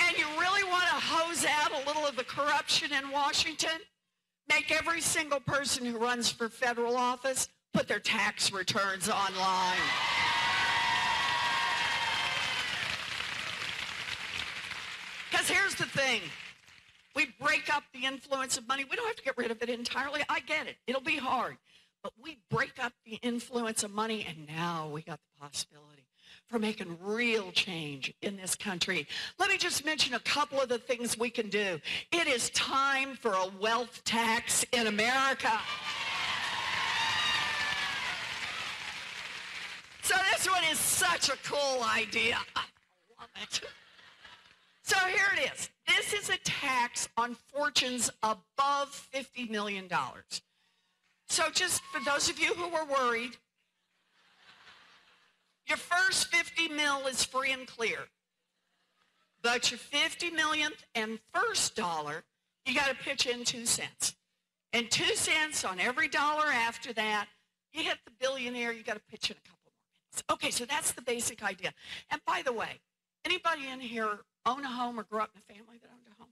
And 0.07 0.17
you 0.17 0.25
really 0.39 0.63
want 0.63 0.83
to 0.83 0.95
hose 0.95 1.45
out 1.45 1.71
a 1.71 1.87
little 1.87 2.05
of 2.05 2.15
the 2.15 2.23
corruption 2.23 2.91
in 2.93 3.11
Washington? 3.11 3.79
Make 4.49 4.71
every 4.71 5.01
single 5.01 5.39
person 5.39 5.85
who 5.85 5.97
runs 5.97 6.31
for 6.31 6.49
federal 6.49 6.95
office 6.95 7.49
put 7.73 7.87
their 7.87 7.99
tax 7.99 8.51
returns 8.51 9.09
online. 9.09 9.79
Because 15.31 15.49
here's 15.49 15.75
the 15.75 15.85
thing. 15.85 16.21
We 17.15 17.27
break 17.39 17.73
up 17.73 17.83
the 17.93 18.05
influence 18.05 18.57
of 18.57 18.67
money. 18.67 18.85
We 18.89 18.95
don't 18.95 19.07
have 19.07 19.15
to 19.15 19.23
get 19.23 19.37
rid 19.37 19.51
of 19.51 19.61
it 19.61 19.69
entirely. 19.69 20.23
I 20.29 20.39
get 20.41 20.67
it. 20.67 20.77
It'll 20.87 21.01
be 21.01 21.17
hard. 21.17 21.57
But 22.01 22.13
we 22.21 22.39
break 22.49 22.83
up 22.83 22.93
the 23.05 23.15
influence 23.15 23.83
of 23.83 23.91
money, 23.91 24.25
and 24.27 24.47
now 24.47 24.89
we 24.91 25.01
got 25.01 25.19
the 25.19 25.45
possibility 25.45 26.02
for 26.47 26.59
making 26.59 26.97
real 27.01 27.51
change 27.51 28.13
in 28.21 28.35
this 28.35 28.55
country. 28.55 29.07
Let 29.39 29.49
me 29.49 29.57
just 29.57 29.85
mention 29.85 30.13
a 30.13 30.19
couple 30.19 30.59
of 30.59 30.69
the 30.69 30.77
things 30.77 31.17
we 31.17 31.29
can 31.29 31.49
do. 31.49 31.79
It 32.11 32.27
is 32.27 32.49
time 32.51 33.15
for 33.15 33.33
a 33.33 33.47
wealth 33.59 34.03
tax 34.03 34.65
in 34.71 34.87
America. 34.87 35.59
So 40.03 40.15
this 40.31 40.49
one 40.49 40.63
is 40.69 40.77
such 40.77 41.29
a 41.29 41.37
cool 41.43 41.83
idea. 41.83 42.37
I 42.55 42.65
love 43.19 43.29
it. 43.41 43.61
So 44.83 44.97
here 44.97 45.25
it 45.37 45.51
is. 45.53 45.69
This 45.87 46.13
is 46.13 46.29
a 46.29 46.37
tax 46.43 47.07
on 47.17 47.35
fortunes 47.53 48.09
above 48.21 49.07
$50 49.13 49.49
million. 49.49 49.87
So 51.27 51.49
just 51.51 51.81
for 51.91 52.03
those 52.03 52.29
of 52.29 52.37
you 52.37 52.53
who 52.53 52.67
were 52.67 52.85
worried, 52.85 53.37
your 55.67 55.77
first 55.77 56.27
50 56.27 56.69
mil 56.69 57.07
is 57.07 57.23
free 57.23 57.51
and 57.51 57.67
clear. 57.67 57.99
But 59.41 59.71
your 59.71 59.77
50 59.77 60.31
millionth 60.31 60.85
and 60.95 61.19
first 61.33 61.75
dollar, 61.75 62.23
you 62.65 62.73
got 62.73 62.87
to 62.87 62.95
pitch 62.95 63.27
in 63.27 63.43
two 63.43 63.65
cents. 63.65 64.15
And 64.71 64.89
two 64.89 65.15
cents 65.15 65.63
on 65.63 65.79
every 65.79 66.07
dollar 66.07 66.45
after 66.45 66.93
that, 66.93 67.27
you 67.73 67.83
hit 67.83 67.97
the 68.05 68.11
billionaire, 68.19 68.71
you 68.71 68.83
got 68.83 68.95
to 68.95 69.01
pitch 69.09 69.29
in 69.29 69.37
a 69.37 69.47
couple 69.47 69.59
more 69.65 69.91
minutes. 69.91 70.23
Okay, 70.31 70.51
so 70.51 70.65
that's 70.65 70.93
the 70.93 71.01
basic 71.01 71.43
idea. 71.43 71.73
And 72.09 72.21
by 72.25 72.41
the 72.43 72.53
way, 72.53 72.79
anybody 73.25 73.67
in 73.67 73.79
here 73.79 74.19
own 74.45 74.63
a 74.63 74.69
home 74.69 74.99
or 74.99 75.03
grew 75.03 75.19
up 75.19 75.31
in 75.35 75.41
a 75.41 75.53
family 75.53 75.77
that 75.81 75.89
owned 75.91 76.07
a 76.07 76.21
home? 76.21 76.31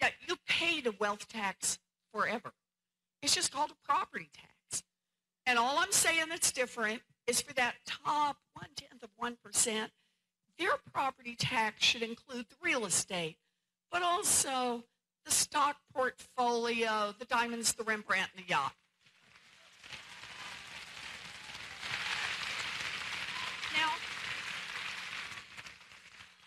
Yeah, 0.00 0.08
you 0.26 0.36
paid 0.46 0.86
a 0.86 0.92
wealth 0.98 1.28
tax 1.28 1.78
forever. 2.12 2.52
It's 3.22 3.34
just 3.34 3.52
called 3.52 3.70
a 3.70 3.86
property 3.92 4.30
tax. 4.32 4.84
And 5.46 5.58
all 5.58 5.78
I'm 5.78 5.92
saying 5.92 6.26
that's 6.28 6.52
different 6.52 7.00
is 7.28 7.42
for 7.42 7.52
that 7.52 7.74
top 7.86 8.38
one-tenth 8.54 9.02
of 9.02 9.10
1%, 9.22 9.88
their 10.58 10.70
property 10.92 11.36
tax 11.38 11.84
should 11.84 12.02
include 12.02 12.46
the 12.48 12.56
real 12.62 12.86
estate, 12.86 13.36
but 13.92 14.02
also 14.02 14.82
the 15.26 15.30
stock 15.30 15.76
portfolio, 15.94 17.14
the 17.18 17.26
diamonds, 17.26 17.74
the 17.74 17.84
Rembrandt, 17.84 18.30
and 18.34 18.44
the 18.44 18.48
yacht. 18.48 18.72
Now, 23.76 23.90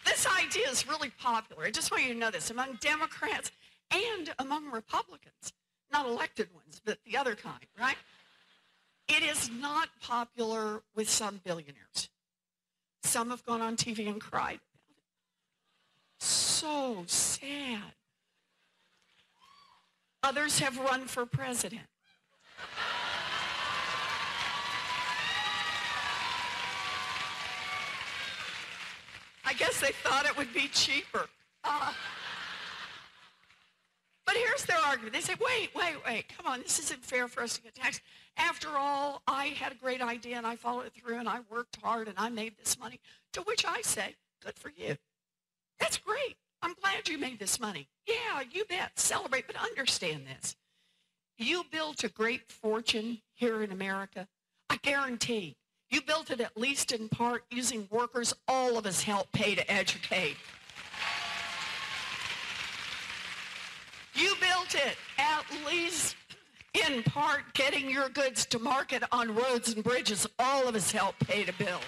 this 0.03 0.27
idea 0.27 0.67
is 0.67 0.87
really 0.87 1.11
popular. 1.11 1.65
I 1.65 1.71
just 1.71 1.91
want 1.91 2.03
you 2.03 2.13
to 2.13 2.19
know 2.19 2.31
this 2.31 2.49
among 2.49 2.79
Democrats 2.81 3.51
and 3.91 4.33
among 4.39 4.71
Republicans. 4.71 5.53
Not 5.93 6.07
elected 6.07 6.47
ones, 6.55 6.81
but 6.83 6.97
the 7.05 7.17
other 7.17 7.35
kind, 7.35 7.65
right? 7.79 7.97
It 9.11 9.23
is 9.23 9.49
not 9.49 9.89
popular 10.01 10.83
with 10.95 11.09
some 11.09 11.41
billionaires. 11.43 12.09
Some 13.03 13.29
have 13.31 13.45
gone 13.45 13.59
on 13.61 13.75
TV 13.75 14.07
and 14.07 14.21
cried. 14.21 14.61
So 16.21 17.03
sad. 17.07 17.93
Others 20.23 20.59
have 20.59 20.77
run 20.77 21.07
for 21.07 21.25
president. 21.25 21.81
I 29.43 29.53
guess 29.53 29.81
they 29.81 29.91
thought 29.91 30.25
it 30.25 30.38
would 30.38 30.53
be 30.53 30.69
cheaper. 30.69 31.25
Uh, 31.65 31.91
but 34.25 34.38
here's 34.38 34.63
their 34.63 34.77
argument. 34.77 35.13
They 35.13 35.19
say, 35.19 35.35
wait, 35.45 35.71
wait, 35.75 35.95
wait, 36.05 36.25
come 36.38 36.47
on, 36.47 36.61
this 36.61 36.79
isn't 36.79 37.03
fair 37.03 37.27
for 37.27 37.43
us 37.43 37.57
to 37.57 37.61
get 37.61 37.75
taxed. 37.75 38.01
After 38.37 38.69
all, 38.69 39.21
I 39.27 39.47
had 39.47 39.71
a 39.71 39.75
great 39.75 40.01
idea 40.01 40.37
and 40.37 40.47
I 40.47 40.55
followed 40.55 40.91
through 40.93 41.17
and 41.17 41.29
I 41.29 41.39
worked 41.49 41.77
hard 41.81 42.07
and 42.07 42.17
I 42.17 42.29
made 42.29 42.57
this 42.57 42.79
money. 42.79 42.99
To 43.33 43.41
which 43.41 43.65
I 43.65 43.81
say, 43.81 44.15
good 44.43 44.57
for 44.57 44.71
you. 44.75 44.97
That's 45.79 45.97
great. 45.97 46.37
I'm 46.61 46.73
glad 46.81 47.07
you 47.07 47.17
made 47.17 47.39
this 47.39 47.59
money. 47.59 47.87
Yeah, 48.07 48.43
you 48.51 48.65
bet. 48.65 48.97
Celebrate, 48.99 49.47
but 49.47 49.55
understand 49.55 50.23
this. 50.27 50.55
You 51.37 51.63
built 51.71 52.03
a 52.03 52.09
great 52.09 52.51
fortune 52.51 53.19
here 53.33 53.63
in 53.63 53.71
America. 53.71 54.27
I 54.69 54.77
guarantee 54.77 55.55
you 55.91 56.01
built 56.01 56.31
it 56.31 56.39
at 56.39 56.55
least 56.55 56.93
in 56.93 57.09
part 57.09 57.43
using 57.51 57.87
workers 57.91 58.33
all 58.47 58.77
of 58.77 58.85
us 58.85 59.03
help 59.03 59.31
pay 59.33 59.55
to 59.55 59.71
educate. 59.71 60.37
You 64.13 64.33
built 64.39 64.73
it 64.73 64.95
at 65.17 65.43
least 65.67 66.15
in 66.73 67.03
part 67.03 67.53
getting 67.53 67.89
your 67.89 68.10
goods 68.10 68.45
to 68.48 68.60
market 68.60 69.03
on 69.11 69.35
roads 69.35 69.73
and 69.73 69.84
bridges 69.84 70.27
all 70.39 70.68
of 70.68 70.76
us 70.76 70.91
help 70.91 71.15
pay 71.19 71.43
to 71.43 71.53
build. 71.53 71.81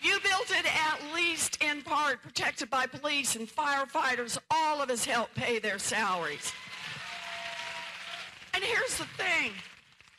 You 0.00 0.18
built 0.20 0.50
it 0.50 0.66
at 0.66 1.14
least 1.14 1.62
in 1.62 1.82
part 1.82 2.22
protected 2.22 2.68
by 2.68 2.86
police 2.86 3.36
and 3.36 3.48
firefighters. 3.48 4.36
All 4.50 4.82
of 4.82 4.90
us 4.90 5.04
help 5.04 5.32
pay 5.34 5.60
their 5.60 5.78
salaries. 5.78 6.52
And 8.54 8.64
here's 8.64 8.98
the 8.98 9.04
thing. 9.16 9.52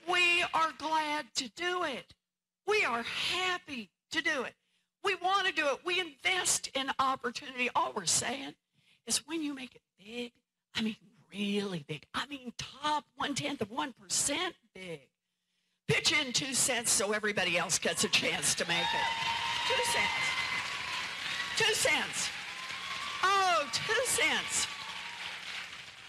We 0.09 0.43
are 0.53 0.71
glad 0.77 1.25
to 1.35 1.49
do 1.49 1.83
it. 1.83 2.13
We 2.65 2.85
are 2.85 3.03
happy 3.03 3.89
to 4.11 4.21
do 4.21 4.43
it. 4.43 4.53
We 5.03 5.15
want 5.15 5.47
to 5.47 5.53
do 5.53 5.67
it. 5.67 5.79
We 5.83 5.99
invest 5.99 6.69
in 6.73 6.89
opportunity. 6.97 7.69
All 7.75 7.91
we're 7.93 8.05
saying 8.05 8.53
is 9.05 9.27
when 9.27 9.43
you 9.43 9.53
make 9.53 9.75
it 9.75 9.81
big, 9.99 10.31
I 10.75 10.81
mean 10.81 10.95
really 11.33 11.83
big. 11.87 12.05
I 12.13 12.25
mean 12.27 12.53
top 12.57 13.05
one-tenth 13.15 13.61
of 13.61 13.71
1% 13.71 14.37
big. 14.73 15.01
Pitch 15.87 16.13
in 16.13 16.31
two 16.31 16.53
cents 16.53 16.91
so 16.91 17.11
everybody 17.11 17.57
else 17.57 17.77
gets 17.77 18.03
a 18.03 18.09
chance 18.09 18.55
to 18.55 18.67
make 18.67 18.77
it. 18.77 19.67
Two 19.67 19.83
cents. 19.91 20.33
Two 21.57 21.73
cents. 21.73 22.29
Oh, 23.23 23.67
two 23.71 24.05
cents. 24.05 24.67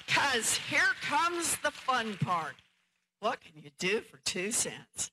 Because 0.07 0.57
here 0.57 0.81
comes 1.03 1.57
the 1.57 1.71
fun 1.71 2.17
part. 2.19 2.55
What 3.21 3.41
can 3.41 3.63
you 3.63 3.71
do 3.79 4.01
for 4.01 4.19
two 4.25 4.53
cents? 4.53 5.11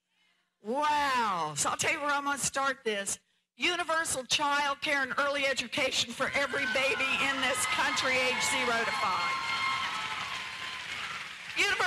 Wow. 0.64 1.54
So 1.56 1.70
I'll 1.70 1.78
tell 1.78 1.94
you 1.94 2.00
where 2.02 2.12
I'm 2.12 2.26
going 2.26 2.38
to 2.38 2.46
start 2.46 2.80
this. 2.84 3.20
Universal 3.58 4.26
child 4.26 4.82
care 4.82 5.02
and 5.02 5.14
early 5.18 5.46
education 5.46 6.12
for 6.12 6.32
every 6.36 6.66
baby 6.74 7.10
in 7.30 7.42
this 7.42 7.66
country 7.68 8.14
age 8.14 8.42
zero 8.52 8.78
to 8.84 8.92
five. 8.92 9.41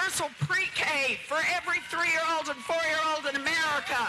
Universal 0.05 0.31
pre-K 0.41 1.19
for 1.27 1.39
every 1.55 1.79
three-year-old 1.89 2.49
and 2.49 2.59
four-year-old 2.59 3.25
in 3.27 3.37
America 3.37 4.07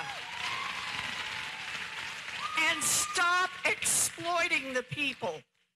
and 2.68 2.84
stop 2.84 3.50
exploiting 3.64 4.74
the 4.74 4.84
people, 4.84 5.36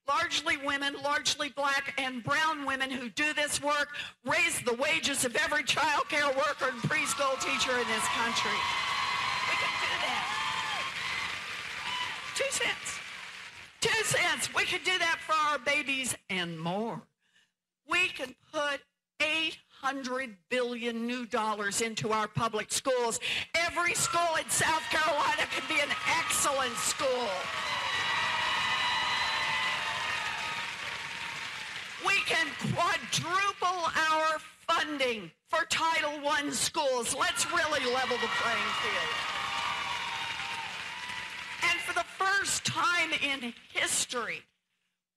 largely 0.10 0.58
women, 0.58 0.94
largely 1.02 1.48
black 1.56 1.94
and 1.98 2.22
brown 2.22 2.66
women 2.66 2.92
who 2.92 3.08
do 3.12 3.34
this 3.34 3.62
work, 3.64 3.96
raise 4.26 4.60
the 4.64 4.74
wages 4.74 5.24
of 5.24 5.38
every 5.38 5.64
child 5.64 6.10
care 6.10 6.28
worker 6.28 6.68
and 6.68 6.82
preschool 6.82 7.40
teacher 7.40 7.72
in 7.80 7.88
this 7.88 8.06
country. 8.10 8.60
We 9.48 9.56
can 9.56 9.72
do 9.80 9.94
that. 10.04 10.26
Two 12.36 12.52
cents. 12.52 13.00
Two 13.80 14.04
cents. 14.04 14.54
We 14.54 14.66
can 14.66 14.82
do 14.84 15.00
that 15.00 15.20
for 15.26 15.36
our 15.50 15.60
babies 15.60 16.14
and 16.30 16.60
more. 16.60 17.02
We 17.90 18.10
can 18.10 18.36
put 18.52 18.82
800 19.82 20.36
billion 20.50 21.08
new 21.08 21.26
dollars 21.26 21.82
into 21.82 22.12
our 22.12 22.28
public 22.28 22.72
schools. 22.72 23.20
Every 23.56 23.94
school 23.94 24.36
in 24.38 24.50
South 24.50 24.84
Carolina 24.90 25.44
can 25.52 25.64
be 25.68 25.82
an 25.82 25.90
excellent 26.20 26.76
school. 26.76 27.30
We 32.06 32.16
can 32.26 32.48
quadruple 32.74 33.92
our 34.12 34.40
funding 34.68 35.32
for 35.48 35.66
Title 35.70 36.28
I 36.28 36.50
schools. 36.50 37.16
Let's 37.18 37.50
really 37.52 37.86
level 37.94 38.18
the 38.18 38.30
playing 38.42 38.72
field. 38.82 39.16
And 41.72 41.80
for 41.82 41.94
the 41.94 42.06
first 42.18 42.66
time 42.66 43.12
in 43.24 43.54
history, 43.74 44.42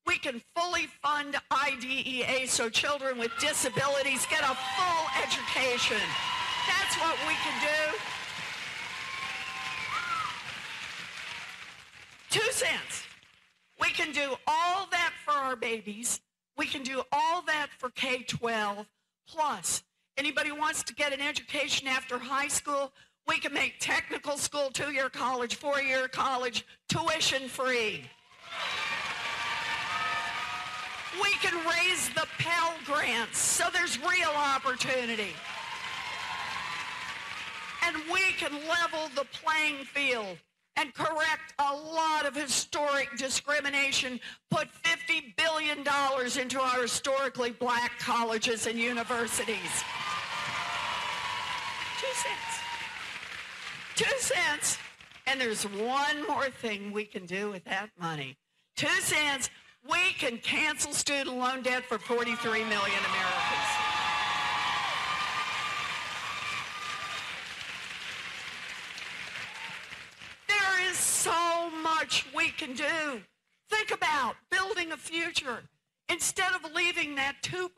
we 0.06 0.18
can 0.18 0.42
fully 0.56 0.86
fund 1.02 1.36
IDEA 1.50 2.46
so 2.46 2.68
children 2.68 3.18
with 3.18 3.30
disabilities 3.40 4.26
get 4.26 4.42
a 4.42 4.54
full 4.76 5.06
education. 5.22 6.00
That's 6.68 6.96
what 7.00 7.16
we 7.26 7.34
can 7.34 7.60
do. 7.60 7.98
Two 12.30 12.52
cents. 12.52 13.04
We 13.80 13.90
can 13.90 14.12
do 14.12 14.36
all 14.46 14.86
that 14.90 15.12
for 15.24 15.32
our 15.32 15.56
babies. 15.56 16.20
We 16.56 16.66
can 16.66 16.82
do 16.82 17.02
all 17.12 17.42
that 17.42 17.68
for 17.78 17.90
K-12. 17.90 18.86
Plus, 19.28 19.82
anybody 20.16 20.52
wants 20.52 20.82
to 20.84 20.94
get 20.94 21.12
an 21.12 21.20
education 21.20 21.88
after 21.88 22.18
high 22.18 22.48
school, 22.48 22.92
we 23.26 23.38
can 23.38 23.52
make 23.52 23.74
technical 23.80 24.36
school, 24.36 24.70
two-year 24.72 25.08
college, 25.08 25.56
four-year 25.56 26.08
college, 26.08 26.66
tuition 26.88 27.48
free. 27.48 28.04
We 31.20 31.30
can 31.42 31.54
raise 31.66 32.08
the 32.10 32.26
Pell 32.38 32.74
Grants 32.84 33.38
so 33.38 33.64
there's 33.72 33.98
real 33.98 34.30
opportunity. 34.34 35.34
And 37.84 37.96
we 38.12 38.32
can 38.38 38.52
level 38.68 39.10
the 39.14 39.26
playing 39.32 39.84
field 39.84 40.38
and 40.76 40.94
correct 40.94 41.52
a 41.58 41.74
lot 41.74 42.26
of 42.26 42.34
historic 42.34 43.16
discrimination, 43.18 44.18
put 44.50 44.68
$50 44.84 45.36
billion 45.36 45.80
into 46.40 46.60
our 46.60 46.82
historically 46.82 47.50
black 47.50 47.98
colleges 47.98 48.66
and 48.66 48.78
universities. 48.78 49.84
Two 52.00 52.06
cents. 52.14 52.58
Two 53.96 54.18
cents. 54.18 54.78
And 55.26 55.40
there's 55.40 55.64
one 55.64 56.26
more 56.26 56.48
thing 56.50 56.92
we 56.92 57.04
can 57.04 57.26
do 57.26 57.50
with 57.50 57.64
that 57.64 57.90
money. 58.00 58.36
Two 58.76 58.88
cents, 59.00 59.50
we 59.88 60.12
can 60.18 60.38
cancel 60.38 60.92
student 60.92 61.36
loan 61.36 61.62
debt 61.62 61.84
for 61.84 61.98
43 61.98 62.60
million 62.60 62.70
Americans. 62.70 63.68
There 70.48 70.90
is 70.90 70.96
so 70.96 71.70
much 71.82 72.26
we 72.36 72.50
can 72.50 72.74
do. 72.74 73.22
Think 73.68 73.90
about 73.92 74.36
building 74.50 74.92
a 74.92 74.96
future. 74.96 75.62
Instead 76.08 76.52
of 76.52 76.72
leaving 76.74 77.14
that 77.14 77.36
2% 77.42 77.68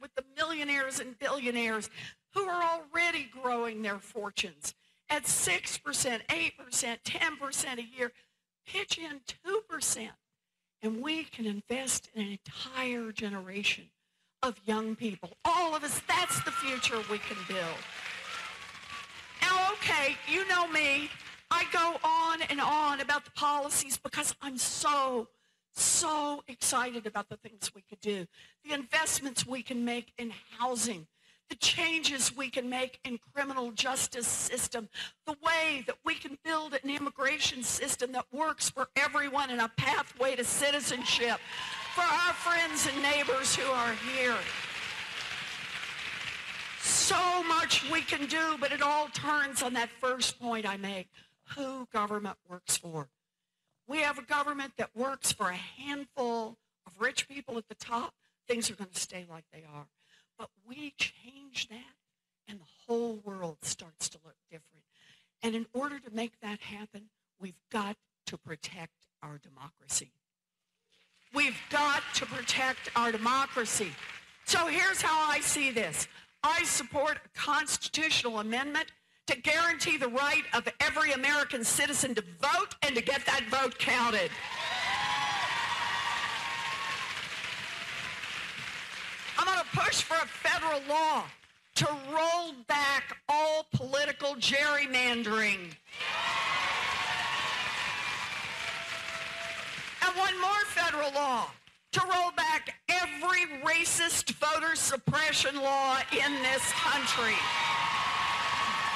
with 0.00 0.14
the 0.14 0.24
millionaires 0.36 0.98
and 0.98 1.18
billionaires 1.18 1.90
who 2.32 2.44
are 2.44 2.62
already 2.62 3.28
growing 3.42 3.82
their 3.82 3.98
fortunes 3.98 4.74
at 5.10 5.24
6%, 5.24 5.80
8%, 5.82 6.98
10% 7.04 7.78
a 7.78 7.82
year, 7.82 8.12
pitch 8.66 8.98
in 8.98 9.20
2%. 9.70 10.08
And 10.86 11.02
we 11.02 11.24
can 11.24 11.46
invest 11.46 12.10
in 12.14 12.22
an 12.22 12.38
entire 12.38 13.10
generation 13.10 13.86
of 14.44 14.54
young 14.66 14.94
people. 14.94 15.30
All 15.44 15.74
of 15.74 15.82
us, 15.82 16.00
that's 16.06 16.40
the 16.44 16.52
future 16.52 16.94
we 17.10 17.18
can 17.18 17.36
build. 17.48 17.80
Now, 19.42 19.72
okay, 19.72 20.14
you 20.30 20.46
know 20.48 20.68
me. 20.68 21.10
I 21.50 21.64
go 21.72 21.96
on 22.04 22.40
and 22.42 22.60
on 22.60 23.00
about 23.00 23.24
the 23.24 23.32
policies 23.32 23.96
because 23.96 24.36
I'm 24.40 24.58
so, 24.58 25.26
so 25.74 26.44
excited 26.46 27.04
about 27.04 27.30
the 27.30 27.36
things 27.36 27.72
we 27.74 27.82
could 27.82 28.00
do. 28.00 28.28
The 28.64 28.72
investments 28.72 29.44
we 29.44 29.64
can 29.64 29.84
make 29.84 30.12
in 30.18 30.32
housing, 30.56 31.08
the 31.48 31.56
changes 31.56 32.36
we 32.36 32.50
can 32.50 32.68
make 32.68 32.98
in 33.04 33.18
criminal 33.34 33.70
justice 33.72 34.26
system, 34.26 34.88
the 35.26 35.36
way 35.44 35.84
that 35.86 35.96
we 36.04 36.14
can 36.14 36.36
build 36.44 36.74
an 36.74 36.90
immigration 36.90 37.62
system 37.62 38.12
that 38.12 38.26
works 38.32 38.68
for 38.70 38.88
everyone 38.96 39.50
and 39.50 39.60
a 39.60 39.70
pathway 39.76 40.34
to 40.36 40.44
citizenship 40.44 41.38
for 41.94 42.02
our 42.02 42.32
friends 42.34 42.88
and 42.92 43.02
neighbors 43.02 43.54
who 43.54 43.70
are 43.70 43.94
here. 44.14 44.36
So 46.80 47.42
much 47.44 47.88
we 47.90 48.00
can 48.00 48.26
do, 48.26 48.56
but 48.60 48.72
it 48.72 48.82
all 48.82 49.08
turns 49.08 49.62
on 49.62 49.74
that 49.74 49.90
first 50.00 50.40
point 50.40 50.66
I 50.66 50.76
make, 50.76 51.08
who 51.56 51.86
government 51.92 52.36
works 52.48 52.76
for. 52.76 53.08
We 53.88 53.98
have 53.98 54.18
a 54.18 54.22
government 54.22 54.72
that 54.78 54.90
works 54.96 55.30
for 55.30 55.50
a 55.50 55.54
handful 55.54 56.56
of 56.86 57.00
rich 57.00 57.28
people 57.28 57.56
at 57.58 57.68
the 57.68 57.76
top. 57.76 58.14
Things 58.48 58.70
are 58.70 58.74
going 58.74 58.90
to 58.90 59.00
stay 59.00 59.26
like 59.30 59.44
they 59.52 59.62
are. 59.72 59.86
But 60.38 60.50
we 60.68 60.94
change 60.98 61.68
that, 61.68 61.94
and 62.48 62.60
the 62.60 62.64
whole 62.86 63.20
world 63.24 63.58
starts 63.62 64.08
to 64.10 64.18
look 64.24 64.36
different. 64.50 64.84
And 65.42 65.54
in 65.54 65.66
order 65.72 65.98
to 65.98 66.10
make 66.10 66.40
that 66.40 66.60
happen, 66.60 67.08
we've 67.40 67.60
got 67.70 67.96
to 68.26 68.36
protect 68.36 69.06
our 69.22 69.38
democracy. 69.38 70.10
We 71.34 71.46
we've 71.46 71.60
got 71.70 72.02
to 72.14 72.26
protect 72.26 72.90
our 72.96 73.12
democracy. 73.12 73.92
So 74.46 74.66
here's 74.66 75.00
how 75.00 75.30
I 75.30 75.40
see 75.40 75.70
this. 75.70 76.08
I 76.42 76.64
support 76.64 77.18
a 77.24 77.38
constitutional 77.38 78.40
amendment 78.40 78.86
to 79.26 79.36
guarantee 79.40 79.96
the 79.96 80.08
right 80.08 80.42
of 80.54 80.68
every 80.80 81.12
American 81.12 81.64
citizen 81.64 82.14
to 82.14 82.24
vote 82.40 82.74
and 82.82 82.94
to 82.94 83.02
get 83.02 83.24
that 83.26 83.42
vote 83.50 83.78
counted. 83.78 84.30
I'm 89.38 89.46
going 89.46 89.58
to 89.58 89.65
push 89.76 90.00
for 90.00 90.14
a 90.14 90.26
federal 90.26 90.80
law 90.88 91.24
to 91.74 91.86
roll 92.10 92.54
back 92.66 93.18
all 93.28 93.66
political 93.74 94.34
gerrymandering. 94.36 95.76
And 100.02 100.16
one 100.16 100.40
more 100.40 100.64
federal 100.68 101.12
law 101.12 101.50
to 101.92 102.00
roll 102.00 102.32
back 102.34 102.74
every 102.88 103.44
racist 103.62 104.32
voter 104.32 104.74
suppression 104.76 105.56
law 105.56 105.98
in 106.10 106.32
this 106.42 106.72
country. 106.72 107.36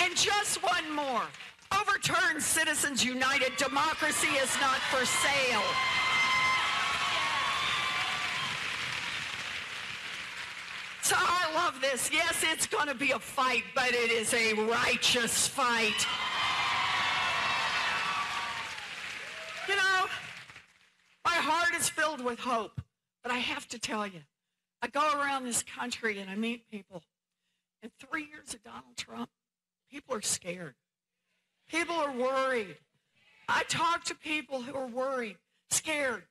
Oh, 0.00 0.04
and 0.04 0.16
just 0.16 0.62
one 0.62 0.94
more. 0.94 1.26
Overturn 2.08 2.40
Citizens 2.40 3.04
United. 3.04 3.56
Democracy 3.56 4.28
is 4.28 4.54
not 4.60 4.78
for 4.90 5.04
sale. 5.04 5.62
So 11.02 11.16
I 11.18 11.52
love 11.54 11.80
this. 11.80 12.10
Yes, 12.12 12.44
it's 12.44 12.66
going 12.66 12.88
to 12.88 12.94
be 12.94 13.12
a 13.12 13.18
fight, 13.18 13.64
but 13.74 13.90
it 13.90 14.10
is 14.10 14.32
a 14.34 14.54
righteous 14.54 15.48
fight. 15.48 16.06
You 19.68 19.76
know, 19.76 20.06
my 21.24 21.32
heart 21.32 21.74
is 21.78 21.88
filled 21.88 22.22
with 22.24 22.38
hope, 22.38 22.80
but 23.22 23.32
I 23.32 23.38
have 23.38 23.66
to 23.68 23.78
tell 23.78 24.06
you, 24.06 24.20
I 24.80 24.88
go 24.88 25.12
around 25.18 25.44
this 25.44 25.62
country 25.62 26.20
and 26.20 26.30
I 26.30 26.36
meet 26.36 26.70
people. 26.70 27.02
In 27.82 27.90
three 27.98 28.26
years 28.26 28.54
of 28.54 28.62
Donald 28.62 28.96
Trump, 28.96 29.30
people 29.90 30.14
are 30.14 30.22
scared. 30.22 30.74
People 31.68 31.96
are 31.96 32.12
worried. 32.12 32.76
I 33.48 33.62
talk 33.64 34.04
to 34.04 34.14
people 34.14 34.62
who 34.62 34.74
are 34.74 34.86
worried, 34.86 35.36
scared 35.70 36.24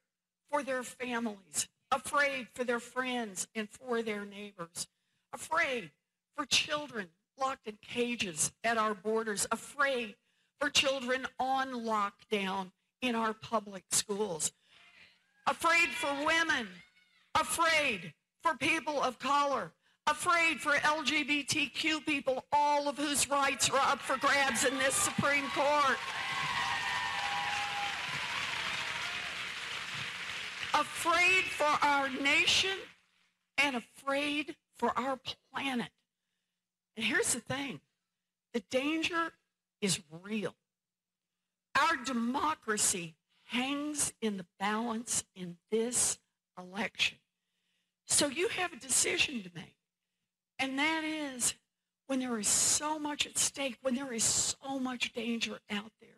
for 0.51 0.63
their 0.63 0.83
families, 0.83 1.67
afraid 1.91 2.47
for 2.53 2.63
their 2.63 2.79
friends 2.79 3.47
and 3.55 3.69
for 3.69 4.01
their 4.01 4.25
neighbors, 4.25 4.87
afraid 5.33 5.91
for 6.35 6.45
children 6.45 7.07
locked 7.39 7.67
in 7.67 7.77
cages 7.81 8.51
at 8.63 8.77
our 8.77 8.93
borders, 8.93 9.47
afraid 9.51 10.15
for 10.59 10.69
children 10.69 11.27
on 11.39 11.71
lockdown 11.71 12.71
in 13.01 13.15
our 13.15 13.33
public 13.33 13.83
schools, 13.91 14.51
afraid 15.45 15.89
for 15.89 16.13
women, 16.25 16.67
afraid 17.35 18.13
for 18.41 18.55
people 18.55 19.01
of 19.01 19.19
color, 19.19 19.71
afraid 20.07 20.59
for 20.59 20.71
LGBTQ 20.71 22.05
people, 22.05 22.45
all 22.51 22.87
of 22.87 22.97
whose 22.97 23.29
rights 23.29 23.69
are 23.69 23.79
up 23.91 23.99
for 23.99 24.17
grabs 24.17 24.63
in 24.63 24.77
this 24.77 24.95
Supreme 24.95 25.47
Court. 25.49 25.97
Afraid 30.73 31.43
for 31.43 31.85
our 31.85 32.09
nation 32.09 32.77
and 33.57 33.75
afraid 33.75 34.55
for 34.77 34.97
our 34.97 35.19
planet. 35.53 35.89
And 36.95 37.05
here's 37.05 37.33
the 37.33 37.39
thing 37.41 37.81
the 38.53 38.63
danger 38.71 39.33
is 39.81 39.99
real. 40.23 40.55
Our 41.79 41.97
democracy 42.05 43.15
hangs 43.45 44.13
in 44.21 44.37
the 44.37 44.45
balance 44.59 45.23
in 45.35 45.57
this 45.69 46.17
election. 46.57 47.17
So 48.07 48.27
you 48.27 48.47
have 48.49 48.73
a 48.73 48.77
decision 48.77 49.43
to 49.43 49.49
make. 49.53 49.76
And 50.59 50.79
that 50.79 51.03
is 51.03 51.53
when 52.07 52.19
there 52.19 52.37
is 52.39 52.47
so 52.47 52.97
much 52.97 53.27
at 53.27 53.37
stake, 53.37 53.77
when 53.81 53.95
there 53.95 54.13
is 54.13 54.23
so 54.23 54.79
much 54.79 55.13
danger 55.13 55.59
out 55.69 55.91
there, 56.01 56.09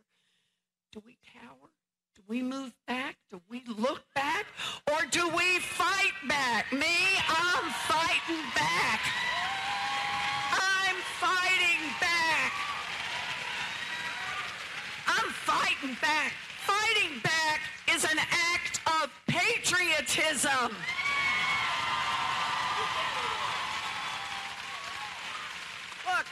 do 0.92 1.02
we 1.06 1.18
cower? 1.34 1.70
Do 2.16 2.22
we 2.28 2.42
move 2.42 2.74
back? 2.88 3.18
Do 3.30 3.42
we 3.50 3.64
look 3.68 4.04
back? 4.16 4.46
Or 4.92 5.06
do 5.12 5.28
we 5.30 5.60
fight 5.60 6.14
back? 6.28 6.72
Me, 6.72 6.96
I'm 7.28 7.70
fighting 7.88 8.44
back. 8.56 9.02
I'm 10.52 10.96
fighting 11.20 11.90
back. 12.00 12.54
I'm 15.08 15.30
fighting 15.32 15.98
back. 16.02 16.34
Fighting 16.66 17.20
back 17.24 17.62
is 17.94 18.04
an 18.06 18.20
act 18.20 18.80
of 18.88 19.12
patriotism. 19.28 20.76
Look, 26.16 26.26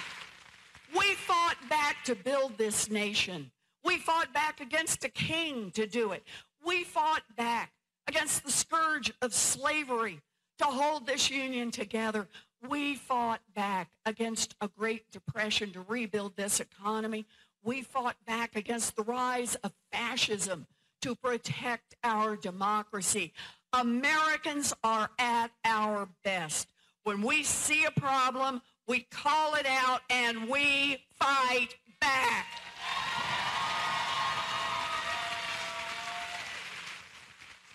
we 0.97 1.13
fought 1.15 1.57
back 1.69 2.03
to 2.05 2.15
build 2.15 2.57
this 2.57 2.89
nation. 2.89 3.51
We 3.83 3.97
fought 3.97 4.33
back 4.33 4.61
against 4.61 5.03
a 5.03 5.09
king 5.09 5.71
to 5.71 5.87
do 5.87 6.11
it. 6.11 6.23
We 6.65 6.83
fought 6.83 7.23
back 7.35 7.71
against 8.07 8.43
the 8.43 8.51
scourge 8.51 9.11
of 9.21 9.33
slavery 9.33 10.21
to 10.59 10.65
hold 10.65 11.05
this 11.05 11.29
union 11.29 11.71
together. 11.71 12.27
We 12.67 12.95
fought 12.95 13.41
back 13.55 13.91
against 14.05 14.55
a 14.61 14.67
Great 14.67 15.11
Depression 15.11 15.71
to 15.71 15.85
rebuild 15.87 16.35
this 16.35 16.59
economy. 16.59 17.25
We 17.63 17.81
fought 17.81 18.15
back 18.25 18.55
against 18.55 18.95
the 18.95 19.03
rise 19.03 19.55
of 19.55 19.73
fascism 19.91 20.67
to 21.01 21.15
protect 21.15 21.95
our 22.03 22.35
democracy. 22.35 23.33
Americans 23.73 24.73
are 24.83 25.09
at 25.19 25.51
our 25.63 26.09
best. 26.23 26.67
When 27.03 27.21
we 27.21 27.43
see 27.43 27.85
a 27.85 27.91
problem, 27.91 28.61
we 28.87 29.01
call 29.11 29.55
it 29.55 29.65
out 29.65 30.01
and 30.09 30.49
we 30.49 30.97
fight 31.19 31.75
back. 31.99 32.45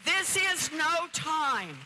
This 0.05 0.37
is 0.37 0.71
no 0.73 1.07
time 1.13 1.77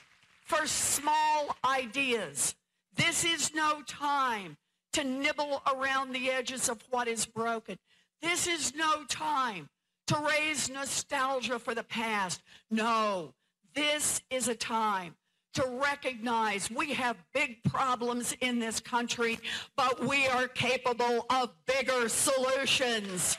for 0.45 0.67
small 0.67 1.57
ideas. 1.65 2.55
This 2.95 3.25
is 3.25 3.53
no 3.55 3.83
time 3.83 4.57
to 4.93 5.05
nibble 5.05 5.61
around 5.75 6.13
the 6.13 6.31
edges 6.31 6.69
of 6.69 6.83
what 6.91 7.09
is 7.09 7.27
broken. 7.27 7.79
This 8.23 8.47
is 8.47 8.75
no 8.75 9.05
time 9.05 9.69
to 10.07 10.17
raise 10.17 10.71
nostalgia 10.71 11.59
for 11.59 11.75
the 11.75 11.83
past. 11.83 12.43
No, 12.71 13.35
this 13.75 14.23
is 14.31 14.49
a 14.49 14.55
time 14.55 15.17
to 15.57 15.67
recognize 15.83 16.71
we 16.71 16.93
have 16.93 17.17
big 17.33 17.63
problems 17.65 18.35
in 18.43 18.59
this 18.59 18.79
country, 18.79 19.39
but 19.75 20.07
we 20.07 20.27
are 20.27 20.49
capable 20.49 21.25
of 21.31 21.51
bigger 21.65 22.11
solutions. 22.11 23.39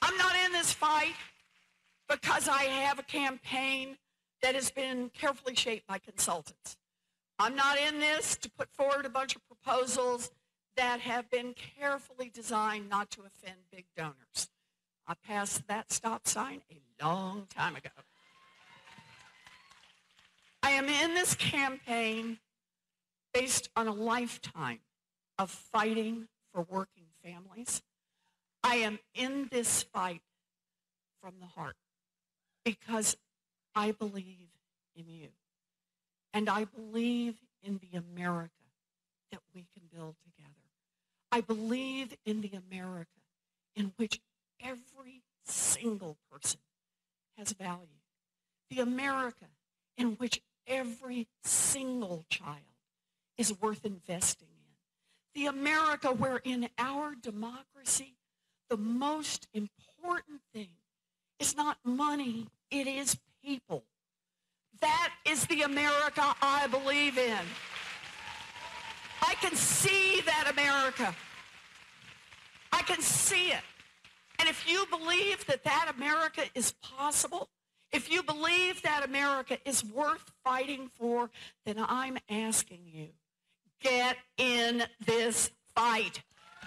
I'm 0.00 0.16
not 0.16 0.36
in 0.44 0.52
this 0.52 0.72
fight 0.72 1.14
because 2.08 2.46
I 2.46 2.62
have 2.62 3.00
a 3.00 3.02
campaign 3.02 3.96
that 4.42 4.54
has 4.54 4.70
been 4.70 5.10
carefully 5.10 5.56
shaped 5.56 5.88
by 5.88 5.98
consultants. 5.98 6.76
I'm 7.40 7.56
not 7.56 7.76
in 7.76 7.98
this 7.98 8.36
to 8.36 8.50
put 8.50 8.70
forward 8.70 9.04
a 9.04 9.10
bunch 9.10 9.34
of 9.34 9.42
proposals 9.48 10.30
that 10.76 11.00
have 11.00 11.28
been 11.28 11.54
carefully 11.54 12.30
designed 12.32 12.88
not 12.88 13.10
to 13.10 13.22
offend 13.22 13.56
big 13.72 13.86
donors. 13.96 14.48
I 15.08 15.14
passed 15.14 15.66
that 15.68 15.92
stop 15.92 16.26
sign 16.26 16.62
a 16.70 17.04
long 17.04 17.46
time 17.54 17.76
ago. 17.76 17.90
I 20.62 20.70
am 20.70 20.88
in 20.88 21.14
this 21.14 21.34
campaign 21.34 22.38
based 23.32 23.68
on 23.76 23.86
a 23.86 23.92
lifetime 23.92 24.80
of 25.38 25.50
fighting 25.50 26.26
for 26.52 26.66
working 26.68 27.04
families. 27.22 27.82
I 28.64 28.76
am 28.76 28.98
in 29.14 29.48
this 29.50 29.84
fight 29.84 30.22
from 31.22 31.34
the 31.40 31.46
heart 31.46 31.76
because 32.64 33.16
I 33.76 33.92
believe 33.92 34.48
in 34.96 35.04
you. 35.08 35.28
And 36.34 36.48
I 36.48 36.64
believe 36.64 37.36
in 37.62 37.78
the 37.78 37.98
America 37.98 38.50
that 39.30 39.40
we 39.54 39.66
can 39.72 39.84
build 39.94 40.16
together. 40.24 40.50
I 41.30 41.42
believe 41.42 42.16
in 42.24 42.40
the 42.40 42.52
America 42.70 43.10
in 43.76 43.92
which 43.96 44.20
every 44.60 45.22
single 45.44 46.16
person 46.30 46.60
has 47.36 47.52
value. 47.52 47.86
The 48.70 48.80
America 48.80 49.46
in 49.96 50.12
which 50.12 50.42
every 50.66 51.28
single 51.44 52.24
child 52.28 52.60
is 53.38 53.60
worth 53.60 53.84
investing 53.84 54.48
in. 54.48 55.42
The 55.42 55.46
America 55.46 56.08
where 56.08 56.40
in 56.42 56.68
our 56.78 57.14
democracy, 57.14 58.14
the 58.68 58.76
most 58.76 59.46
important 59.54 60.40
thing 60.52 60.68
is 61.38 61.56
not 61.56 61.78
money, 61.84 62.48
it 62.70 62.86
is 62.86 63.16
people. 63.44 63.84
That 64.80 65.12
is 65.26 65.46
the 65.46 65.62
America 65.62 66.34
I 66.42 66.66
believe 66.66 67.18
in. 67.18 67.38
I 69.22 69.34
can 69.40 69.54
see 69.54 70.20
that 70.22 70.50
America. 70.52 71.14
I 72.72 72.82
can 72.82 73.00
see 73.00 73.48
it. 73.48 73.60
And 74.38 74.48
if 74.48 74.68
you 74.68 74.84
believe 74.90 75.46
that 75.46 75.64
that 75.64 75.92
America 75.96 76.42
is 76.54 76.72
possible, 76.72 77.48
if 77.92 78.10
you 78.10 78.22
believe 78.22 78.82
that 78.82 79.04
America 79.04 79.58
is 79.64 79.84
worth 79.84 80.32
fighting 80.44 80.90
for, 80.98 81.30
then 81.64 81.76
I'm 81.78 82.18
asking 82.28 82.80
you, 82.84 83.08
get 83.80 84.16
in 84.36 84.84
this 85.04 85.50
fight. 85.74 86.22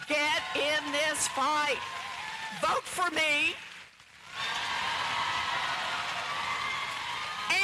Get 0.07 0.41
in 0.55 0.91
this 0.91 1.27
fight. 1.29 1.77
Vote 2.61 2.83
for 2.83 3.09
me. 3.11 3.53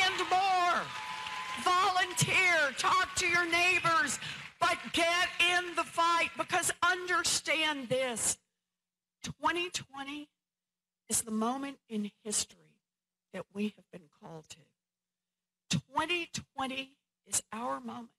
And 0.03 0.29
more. 0.29 0.81
Volunteer. 1.63 2.71
Talk 2.77 3.15
to 3.15 3.27
your 3.27 3.49
neighbors. 3.49 4.19
But 4.59 4.77
get 4.93 5.29
in 5.39 5.75
the 5.75 5.83
fight 5.83 6.29
because 6.37 6.71
understand 6.83 7.89
this. 7.89 8.37
2020 9.25 10.27
is 11.09 11.23
the 11.23 11.31
moment 11.31 11.77
in 11.89 12.11
history 12.23 12.57
that 13.33 13.43
we 13.53 13.73
have 13.75 13.89
been 13.91 14.07
called 14.21 14.45
to. 14.49 14.57
2020 15.71 16.91
is 17.25 17.41
our 17.51 17.79
moment, 17.79 18.11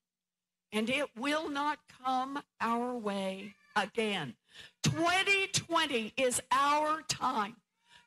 and 0.73 0.91
it 0.91 1.07
will 1.16 1.49
not 1.49 1.78
come 2.05 2.43
our 2.61 2.93
way 2.93 3.55
again. 3.77 4.35
2020 4.83 6.12
is 6.16 6.41
our 6.51 7.03
time 7.03 7.55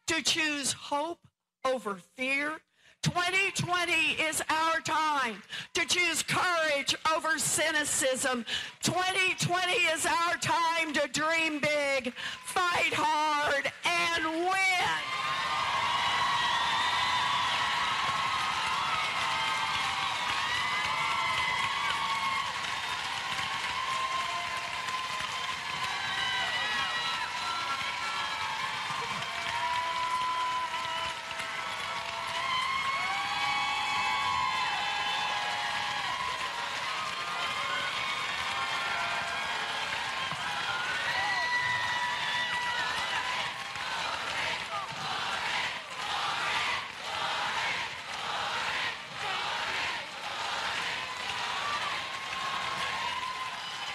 to 0.07 0.21
choose 0.21 0.73
hope 0.73 1.19
over 1.63 1.99
fear. 2.17 2.59
2020 3.01 3.93
is 4.21 4.43
our 4.49 4.81
time 4.81 5.41
to 5.73 5.85
choose 5.85 6.21
courage 6.21 6.93
over 7.15 7.39
cynicism. 7.39 8.45
2020 8.83 9.71
is 9.71 10.05
our 10.05 10.33
time 10.41 10.91
to 10.93 11.07
dream 11.13 11.61
big, 11.61 12.13
fight 12.43 12.93
hard, 12.93 13.71
and 13.85 14.25
win. 14.43 14.59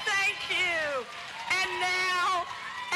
Thank 0.04 0.50
you. 0.50 1.04
And 1.50 1.80
now, 1.80 2.44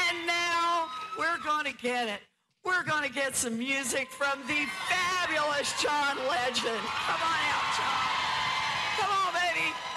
and 0.09 0.27
now, 0.27 0.87
we're 1.17 1.37
going 1.43 1.65
to 1.65 1.67
get 1.81 2.07
it. 2.09 2.19
We're 2.63 2.83
going 2.83 3.03
to 3.03 3.13
get 3.13 3.35
some 3.35 3.57
music 3.57 4.09
from 4.09 4.39
the 4.47 4.65
fabulous 4.87 5.81
John 5.81 6.17
Legend. 6.27 6.83
Come 6.83 7.21
on 7.23 7.39
out, 7.49 7.67
John. 7.77 8.19
Come 8.99 9.11
on, 9.11 9.33
baby. 9.33 9.88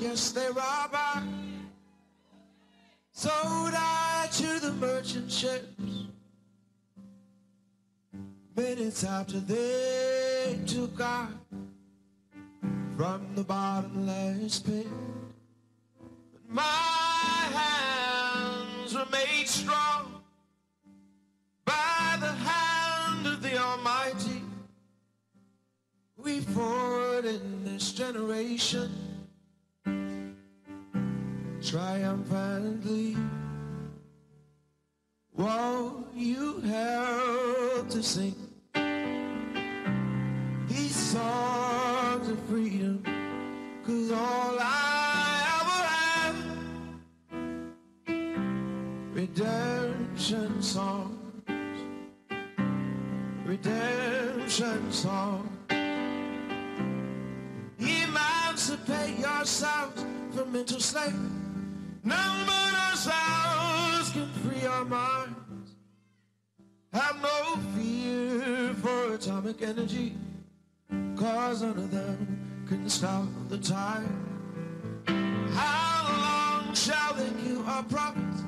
Yes, 0.00 0.32
they 0.32 0.48
rob 0.48 0.90
I. 0.92 1.22
Sold 3.12 3.72
I 3.74 4.28
to 4.32 4.60
the 4.60 4.72
merchant 4.72 5.30
ships. 5.30 5.66
Minutes 8.56 9.04
after 9.04 9.38
they 9.40 10.58
took 10.66 11.00
I 11.00 11.28
from 12.96 13.26
the 13.34 13.44
bottomless 13.44 14.60
pit. 14.60 14.86
My 16.48 16.62
hands 16.62 18.94
were 18.94 19.06
made 19.12 19.46
strong 19.46 20.22
by 21.64 22.16
the 22.20 22.32
hand 22.32 23.26
of 23.26 23.42
the 23.42 23.58
Almighty. 23.58 24.42
We 26.16 26.40
forward 26.40 27.26
in 27.26 27.64
this 27.64 27.92
generation 27.92 28.90
triumphantly. 31.66 33.16
Won't 35.36 36.06
you 36.14 36.60
help 36.60 37.90
to 37.90 38.02
sing 38.02 38.36
these 40.68 40.94
songs 40.94 42.28
of 42.28 42.38
freedom? 42.48 43.02
Cause 43.84 44.12
all 44.12 44.56
I 44.60 45.42
ever 45.58 45.82
have 46.22 46.36
redemption 49.12 50.62
songs, 50.62 51.48
redemption 53.44 54.92
songs. 54.92 55.50
Emancipate 57.80 59.18
yourselves 59.18 60.04
from 60.32 60.52
mental 60.52 60.80
slavery. 60.80 61.45
None 62.06 62.46
but 62.46 62.72
ourselves 62.88 64.10
can 64.12 64.28
free 64.44 64.64
our 64.64 64.84
minds. 64.84 65.74
Have 66.92 67.20
no 67.20 67.56
fear 67.74 68.74
for 68.74 69.14
atomic 69.14 69.60
energy, 69.60 70.14
cause 71.16 71.62
none 71.62 71.76
of 71.76 71.90
them 71.90 72.64
can 72.68 72.88
stop 72.88 73.26
the 73.48 73.58
time. 73.58 74.22
How 75.52 76.62
long 76.62 76.74
shall 76.76 77.12
they 77.14 77.28
kill 77.42 77.66
our 77.66 77.82
prophets 77.82 78.42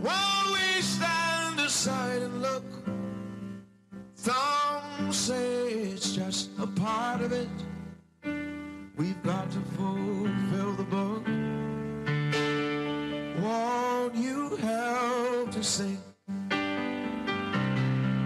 while 0.00 0.52
we 0.52 0.82
stand 0.82 1.60
aside 1.60 2.22
and 2.22 2.42
look? 2.42 2.64
Some 4.14 5.12
say 5.12 5.68
it's 5.70 6.16
just 6.16 6.50
a 6.58 6.66
part 6.66 7.20
of 7.20 7.30
it. 7.30 7.48
We've 8.96 9.22
got 9.22 9.52
to 9.52 9.60
fulfill 9.76 10.72
the 10.72 10.82
book. 10.82 11.45
Sing 15.66 15.98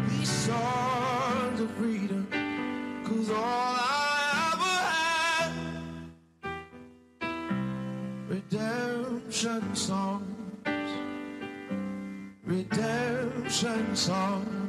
these 0.09 0.29
songs 0.29 1.61
of 1.61 1.71
freedom? 1.71 2.29
Cause 3.03 3.31
all 3.31 3.77
I 3.81 4.53
ever 4.53 4.77
had, 4.93 5.53
redemption 8.29 9.75
songs, 9.75 10.91
redemption 12.45 13.97
songs. 13.97 14.60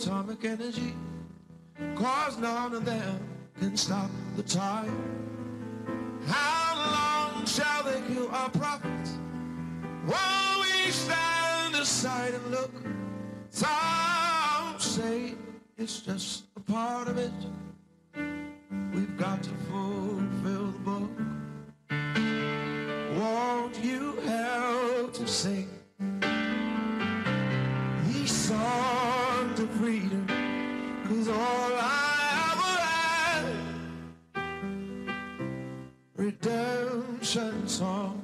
Atomic 0.00 0.44
energy. 0.44 0.94
Cause 1.94 2.38
none 2.38 2.74
of 2.74 2.84
them 2.86 3.20
can 3.58 3.76
stop 3.76 4.10
the 4.36 4.42
time. 4.42 4.96
How 6.26 7.32
long 7.34 7.46
shall 7.46 7.82
they 7.82 8.00
kill 8.08 8.30
our 8.30 8.48
prophets? 8.50 9.18
While 10.06 10.60
we 10.60 10.90
stand 10.90 11.74
aside 11.74 12.32
and 12.32 12.50
look, 12.50 12.72
some 13.50 14.78
say 14.78 15.34
it's 15.76 16.00
just 16.00 16.44
a 16.56 16.60
part 16.60 17.08
of 17.08 17.18
it. 17.18 17.32
We've 18.94 19.16
got 19.18 19.42
to 19.42 19.50
fulfill 19.68 20.66
the 20.72 20.78
book. 20.78 21.39
Won't 23.20 23.76
you 23.84 24.14
help 24.24 25.12
to 25.12 25.26
sing 25.28 25.68
these 28.06 28.32
songs 28.32 29.60
of 29.60 29.70
freedom? 29.72 30.26
Cause 31.06 31.28
all 31.28 31.72
I 31.76 32.54
ever 32.54 32.76
had, 32.88 33.44
redemption 36.16 37.68
songs, 37.68 38.22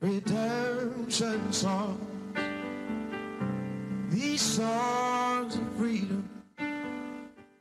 redemption 0.00 1.52
songs, 1.52 2.38
these 4.10 4.42
songs 4.42 5.56
of 5.56 5.72
freedom. 5.76 6.30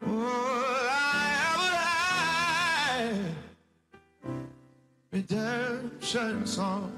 All 0.06 0.14
I 0.14 1.05
redemption 5.16 6.46
songs, 6.46 6.92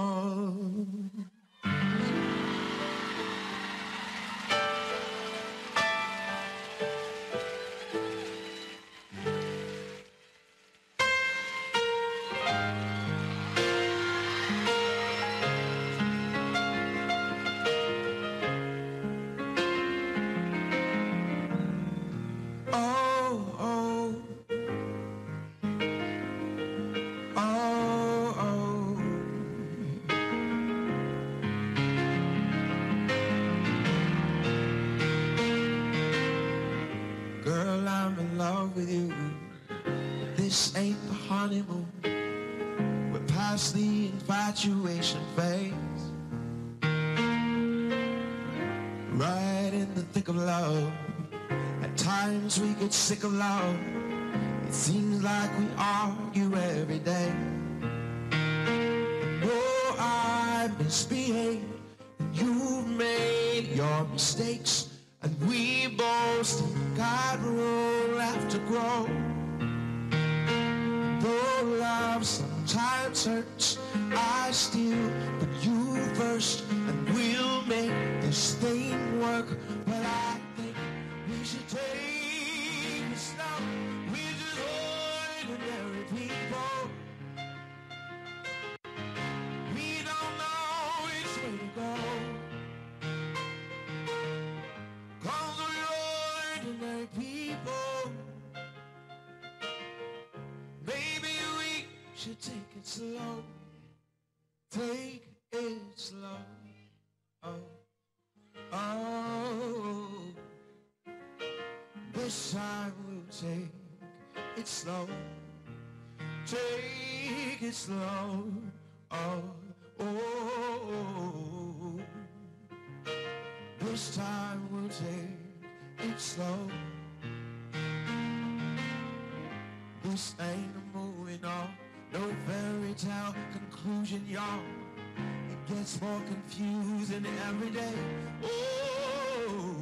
Gets 135.84 136.02
more 136.02 136.22
confusing 136.28 137.26
every 137.50 137.70
day. 137.70 137.94
Oh, 138.42 139.76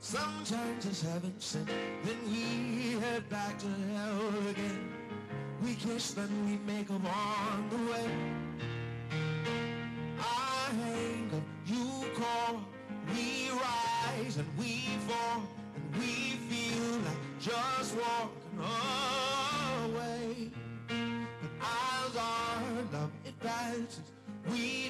sometimes 0.00 0.84
it's 0.84 1.00
heaven 1.00 1.32
sent, 1.38 1.66
then 2.04 2.18
we 2.26 3.00
head 3.00 3.26
back 3.30 3.58
to 3.60 3.66
hell 3.94 4.48
again. 4.50 4.92
We 5.64 5.76
kiss, 5.76 6.10
then 6.10 6.28
we 6.44 6.58
make 6.70 6.90
'em 6.90 7.06
on 7.06 7.70
the 7.70 7.90
way. 7.90 8.45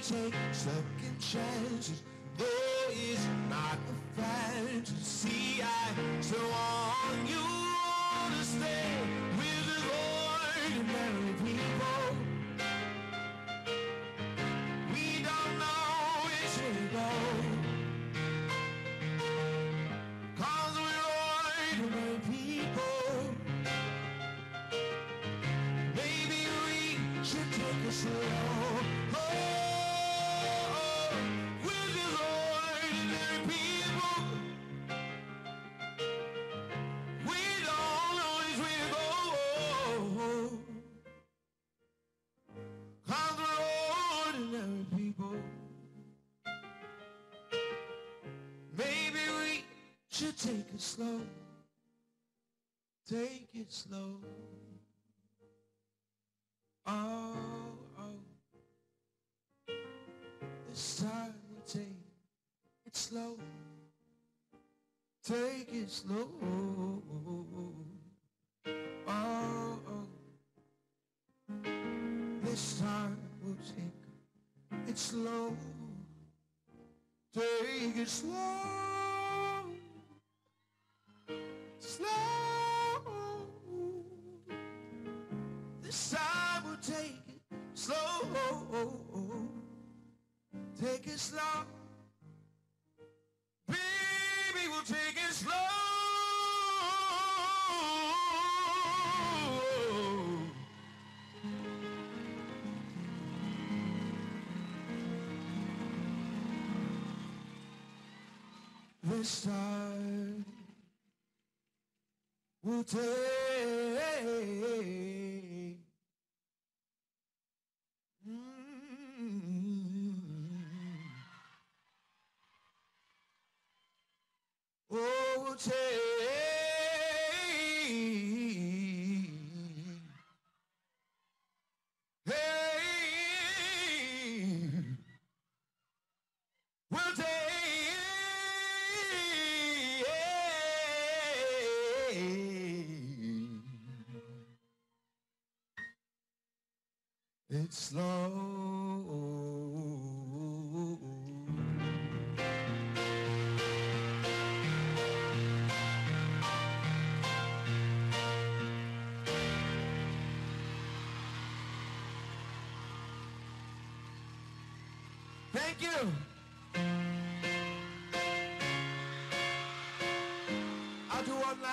Take 0.08 0.34
second 0.52 1.18
chances. 1.18 2.02
Though 2.38 2.44
it's 2.90 3.26
not 3.50 3.76
a 3.90 4.20
fantasy, 4.20 5.60
I 5.62 6.20
still 6.20 6.48
want 6.48 7.28
you 7.28 7.42
to 8.38 8.44
stay 8.44 9.00
with 9.36 9.68
us 9.74 9.84
ordinary 10.70 11.25
Take 53.08 53.50
it 53.54 53.72
slow. 53.72 54.18
Oh, 56.84 57.36
oh. 57.96 58.18
This 60.68 61.04
time 61.04 61.34
we 61.48 61.60
take 61.72 61.82
it 62.84 62.96
slow. 62.96 63.36
Take 65.24 65.72
it 65.72 65.88
slow. 65.88 66.28
Oh, 69.06 69.78
oh. 69.88 70.08
This 72.42 72.80
time 72.80 73.18
we'll 73.40 73.54
take 73.54 74.88
it 74.88 74.98
slow. 74.98 75.56
Take 77.32 77.98
it 77.98 78.08
slow. 78.08 78.95
slow. 87.86 89.38
Take 90.80 91.06
it 91.06 91.18
slow. 91.18 91.40
Baby, 93.68 94.62
we'll 94.70 94.82
take 94.82 95.16
it 95.16 95.32
slow. 95.32 95.52
This 109.04 109.42
time 109.42 110.44
we'll 112.64 112.82
take 112.82 113.55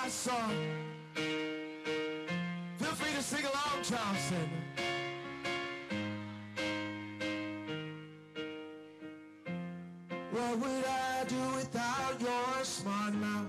song. 0.08 0.54
Feel 1.14 2.94
free 3.00 3.12
to 3.16 3.22
sing 3.22 3.44
along, 3.44 3.82
Johnson. 3.82 4.48
What 10.30 10.58
would 10.58 10.84
I 10.84 11.24
do 11.28 11.56
without 11.56 12.20
your 12.20 12.64
smart 12.64 13.14
mouth 13.14 13.46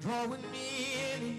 drawing 0.00 0.42
me 0.52 0.96
in? 1.14 1.37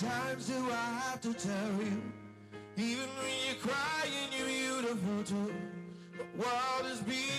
times 0.00 0.48
do 0.48 0.70
I 0.70 1.00
have 1.00 1.20
to 1.22 1.32
tell 1.32 1.72
you? 1.80 2.02
Even 2.76 3.08
when 3.18 3.32
you're 3.46 3.56
crying, 3.56 4.28
you're 4.36 4.46
beautiful 4.46 5.24
too. 5.24 5.54
The 6.18 6.24
world 6.38 6.92
is 6.92 7.00
beautiful. 7.00 7.35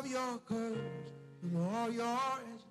Love 0.00 0.10
your 0.10 0.38
curves 0.48 1.12
and 1.42 1.56
all 1.58 1.90
your 1.92 2.06
edges, 2.06 2.62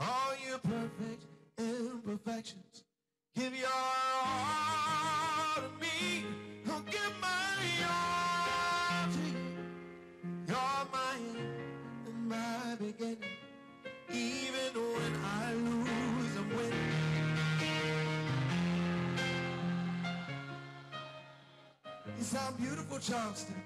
all 0.00 0.32
your 0.44 0.58
perfect 0.58 1.24
imperfections. 1.56 2.82
Give 3.36 3.54
your 3.56 3.68
all 3.68 5.54
to 5.54 5.68
me. 5.80 6.24
I'll 6.68 6.80
give 6.80 7.14
my 7.22 7.28
all 7.88 9.06
to 9.12 9.18
you. 9.20 9.46
You're 10.48 10.86
my 10.92 11.14
end 11.14 11.38
and 12.08 12.28
my 12.28 12.74
beginning. 12.76 13.18
Even 14.10 14.74
when 14.74 15.14
I 15.24 15.54
lose, 15.54 16.36
I'm 16.38 16.48
winning. 16.56 16.90
You 22.18 22.24
sound 22.24 22.56
beautiful, 22.56 22.98
Charleston. 22.98 23.62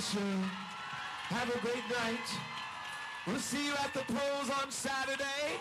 You. 0.00 0.20
Have 1.28 1.54
a 1.54 1.58
great 1.58 1.84
night. 1.90 2.26
We'll 3.26 3.38
see 3.38 3.66
you 3.66 3.74
at 3.84 3.92
the 3.92 4.00
polls 4.10 4.48
on 4.62 4.70
Saturday. 4.70 5.60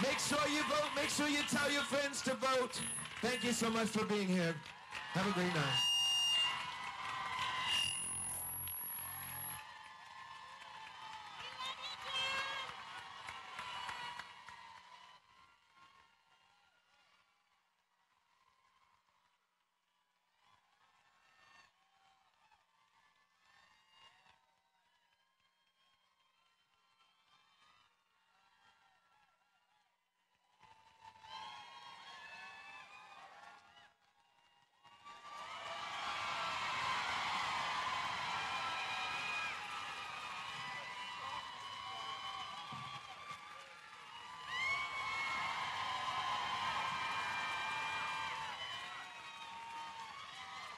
Make 0.00 0.18
sure 0.18 0.38
you 0.50 0.62
vote. 0.62 0.88
Make 0.96 1.10
sure 1.10 1.28
you 1.28 1.42
tell 1.46 1.70
your 1.70 1.82
friends 1.82 2.22
to 2.22 2.34
vote. 2.36 2.80
Thank 3.20 3.44
you 3.44 3.52
so 3.52 3.68
much 3.68 3.88
for 3.88 4.06
being 4.06 4.26
here. 4.26 4.54
Have 5.12 5.28
a 5.28 5.32
great 5.32 5.54
night. 5.54 5.95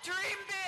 Dream 0.09 0.41
big, 0.49 0.68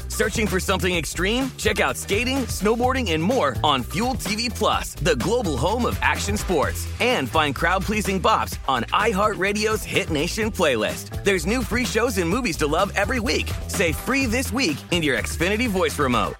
Searching 0.11 0.45
for 0.45 0.59
something 0.59 0.93
extreme? 0.93 1.49
Check 1.57 1.79
out 1.79 1.95
skating, 1.95 2.39
snowboarding, 2.39 3.11
and 3.13 3.23
more 3.23 3.55
on 3.63 3.81
Fuel 3.93 4.15
TV 4.15 4.53
Plus, 4.53 4.93
the 4.95 5.15
global 5.15 5.55
home 5.55 5.85
of 5.85 5.97
action 6.01 6.35
sports. 6.35 6.85
And 6.99 7.29
find 7.29 7.55
crowd-pleasing 7.55 8.21
bops 8.21 8.57
on 8.67 8.83
iHeartRadio's 8.91 9.83
Hit 9.83 10.09
Nation 10.09 10.51
playlist. 10.51 11.23
There's 11.23 11.45
new 11.45 11.63
free 11.63 11.85
shows 11.85 12.17
and 12.17 12.29
movies 12.29 12.57
to 12.57 12.67
love 12.67 12.91
every 12.97 13.21
week. 13.21 13.49
Say 13.67 13.93
free 13.93 14.25
this 14.25 14.51
week 14.51 14.77
in 14.91 15.01
your 15.01 15.17
Xfinity 15.17 15.69
voice 15.69 15.97
remote. 15.97 16.35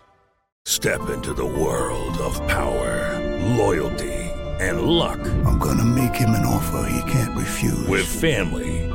Step 0.65 1.09
into 1.09 1.33
the 1.33 1.45
world 1.45 2.17
of 2.17 2.35
power, 2.47 3.17
loyalty, 3.55 4.13
and 4.59 4.81
luck. 4.81 5.19
I'm 5.45 5.59
gonna 5.59 5.85
make 5.85 6.13
him 6.13 6.31
an 6.31 6.45
offer 6.45 6.89
he 6.89 7.11
can't 7.11 7.35
refuse. 7.37 7.87
With 7.87 8.05
family, 8.05 8.90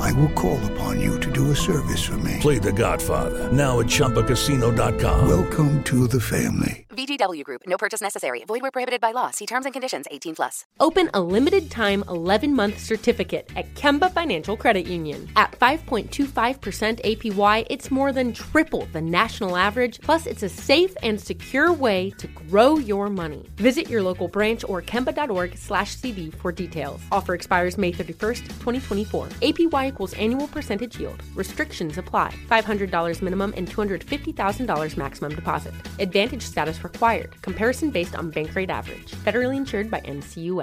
I 0.00 0.12
will 0.12 0.30
call 0.30 0.58
upon 0.72 1.00
you 1.00 1.18
to 1.20 1.30
do 1.32 1.50
a 1.50 1.56
service 1.56 2.04
for 2.04 2.16
me. 2.18 2.38
Play 2.40 2.58
The 2.58 2.72
Godfather 2.72 3.50
now 3.52 3.80
at 3.80 3.86
ChumbaCasino.com. 3.86 5.28
Welcome 5.28 5.82
to 5.84 6.06
the 6.06 6.20
family. 6.20 6.86
VGW 6.90 7.42
Group. 7.44 7.62
No 7.66 7.76
purchase 7.76 8.00
necessary. 8.00 8.44
Void 8.46 8.62
where 8.62 8.70
prohibited 8.70 9.00
by 9.00 9.12
law. 9.12 9.30
See 9.30 9.46
terms 9.46 9.66
and 9.66 9.72
conditions. 9.72 10.06
18 10.10 10.34
plus. 10.36 10.64
Open 10.78 11.10
a 11.12 11.20
limited 11.20 11.70
time 11.70 12.04
11 12.08 12.54
month 12.54 12.78
certificate 12.78 13.50
at 13.56 13.74
Kemba 13.74 14.12
Financial 14.12 14.56
Credit 14.56 14.86
Union. 14.86 15.28
At 15.36 15.52
5.25% 15.52 17.22
APY, 17.32 17.66
it's 17.70 17.90
more 17.90 18.12
than 18.12 18.32
triple 18.32 18.86
the 18.92 19.00
national 19.00 19.56
average. 19.56 20.00
Plus, 20.00 20.26
it's 20.26 20.42
a 20.42 20.48
safe 20.48 20.96
and 21.02 21.20
secure 21.20 21.72
way 21.72 22.10
to 22.18 22.26
grow 22.28 22.78
your 22.78 23.10
money. 23.10 23.48
Visit 23.56 23.88
your 23.88 24.02
local 24.02 24.28
branch 24.28 24.64
or 24.68 24.82
kemba.org 24.82 25.56
slash 25.56 25.96
CD 25.96 26.30
for 26.30 26.52
details. 26.52 27.00
Offer 27.10 27.34
expires 27.34 27.78
May 27.78 27.92
31st, 27.92 28.40
2024. 28.60 29.28
APY 29.42 29.83
equals 29.86 30.14
annual 30.14 30.48
percentage 30.48 30.98
yield. 30.98 31.22
Restrictions 31.34 31.98
apply. 31.98 32.32
$500 32.48 33.20
minimum 33.20 33.52
and 33.56 33.68
$250,000 33.68 34.96
maximum 34.96 35.34
deposit. 35.34 35.74
Advantage 35.98 36.42
status 36.42 36.82
required. 36.82 37.40
Comparison 37.42 37.90
based 37.90 38.16
on 38.16 38.30
bank 38.30 38.54
rate 38.54 38.70
average. 38.70 39.12
Federally 39.12 39.56
insured 39.56 39.90
by 39.90 40.00
NCUA. 40.00 40.62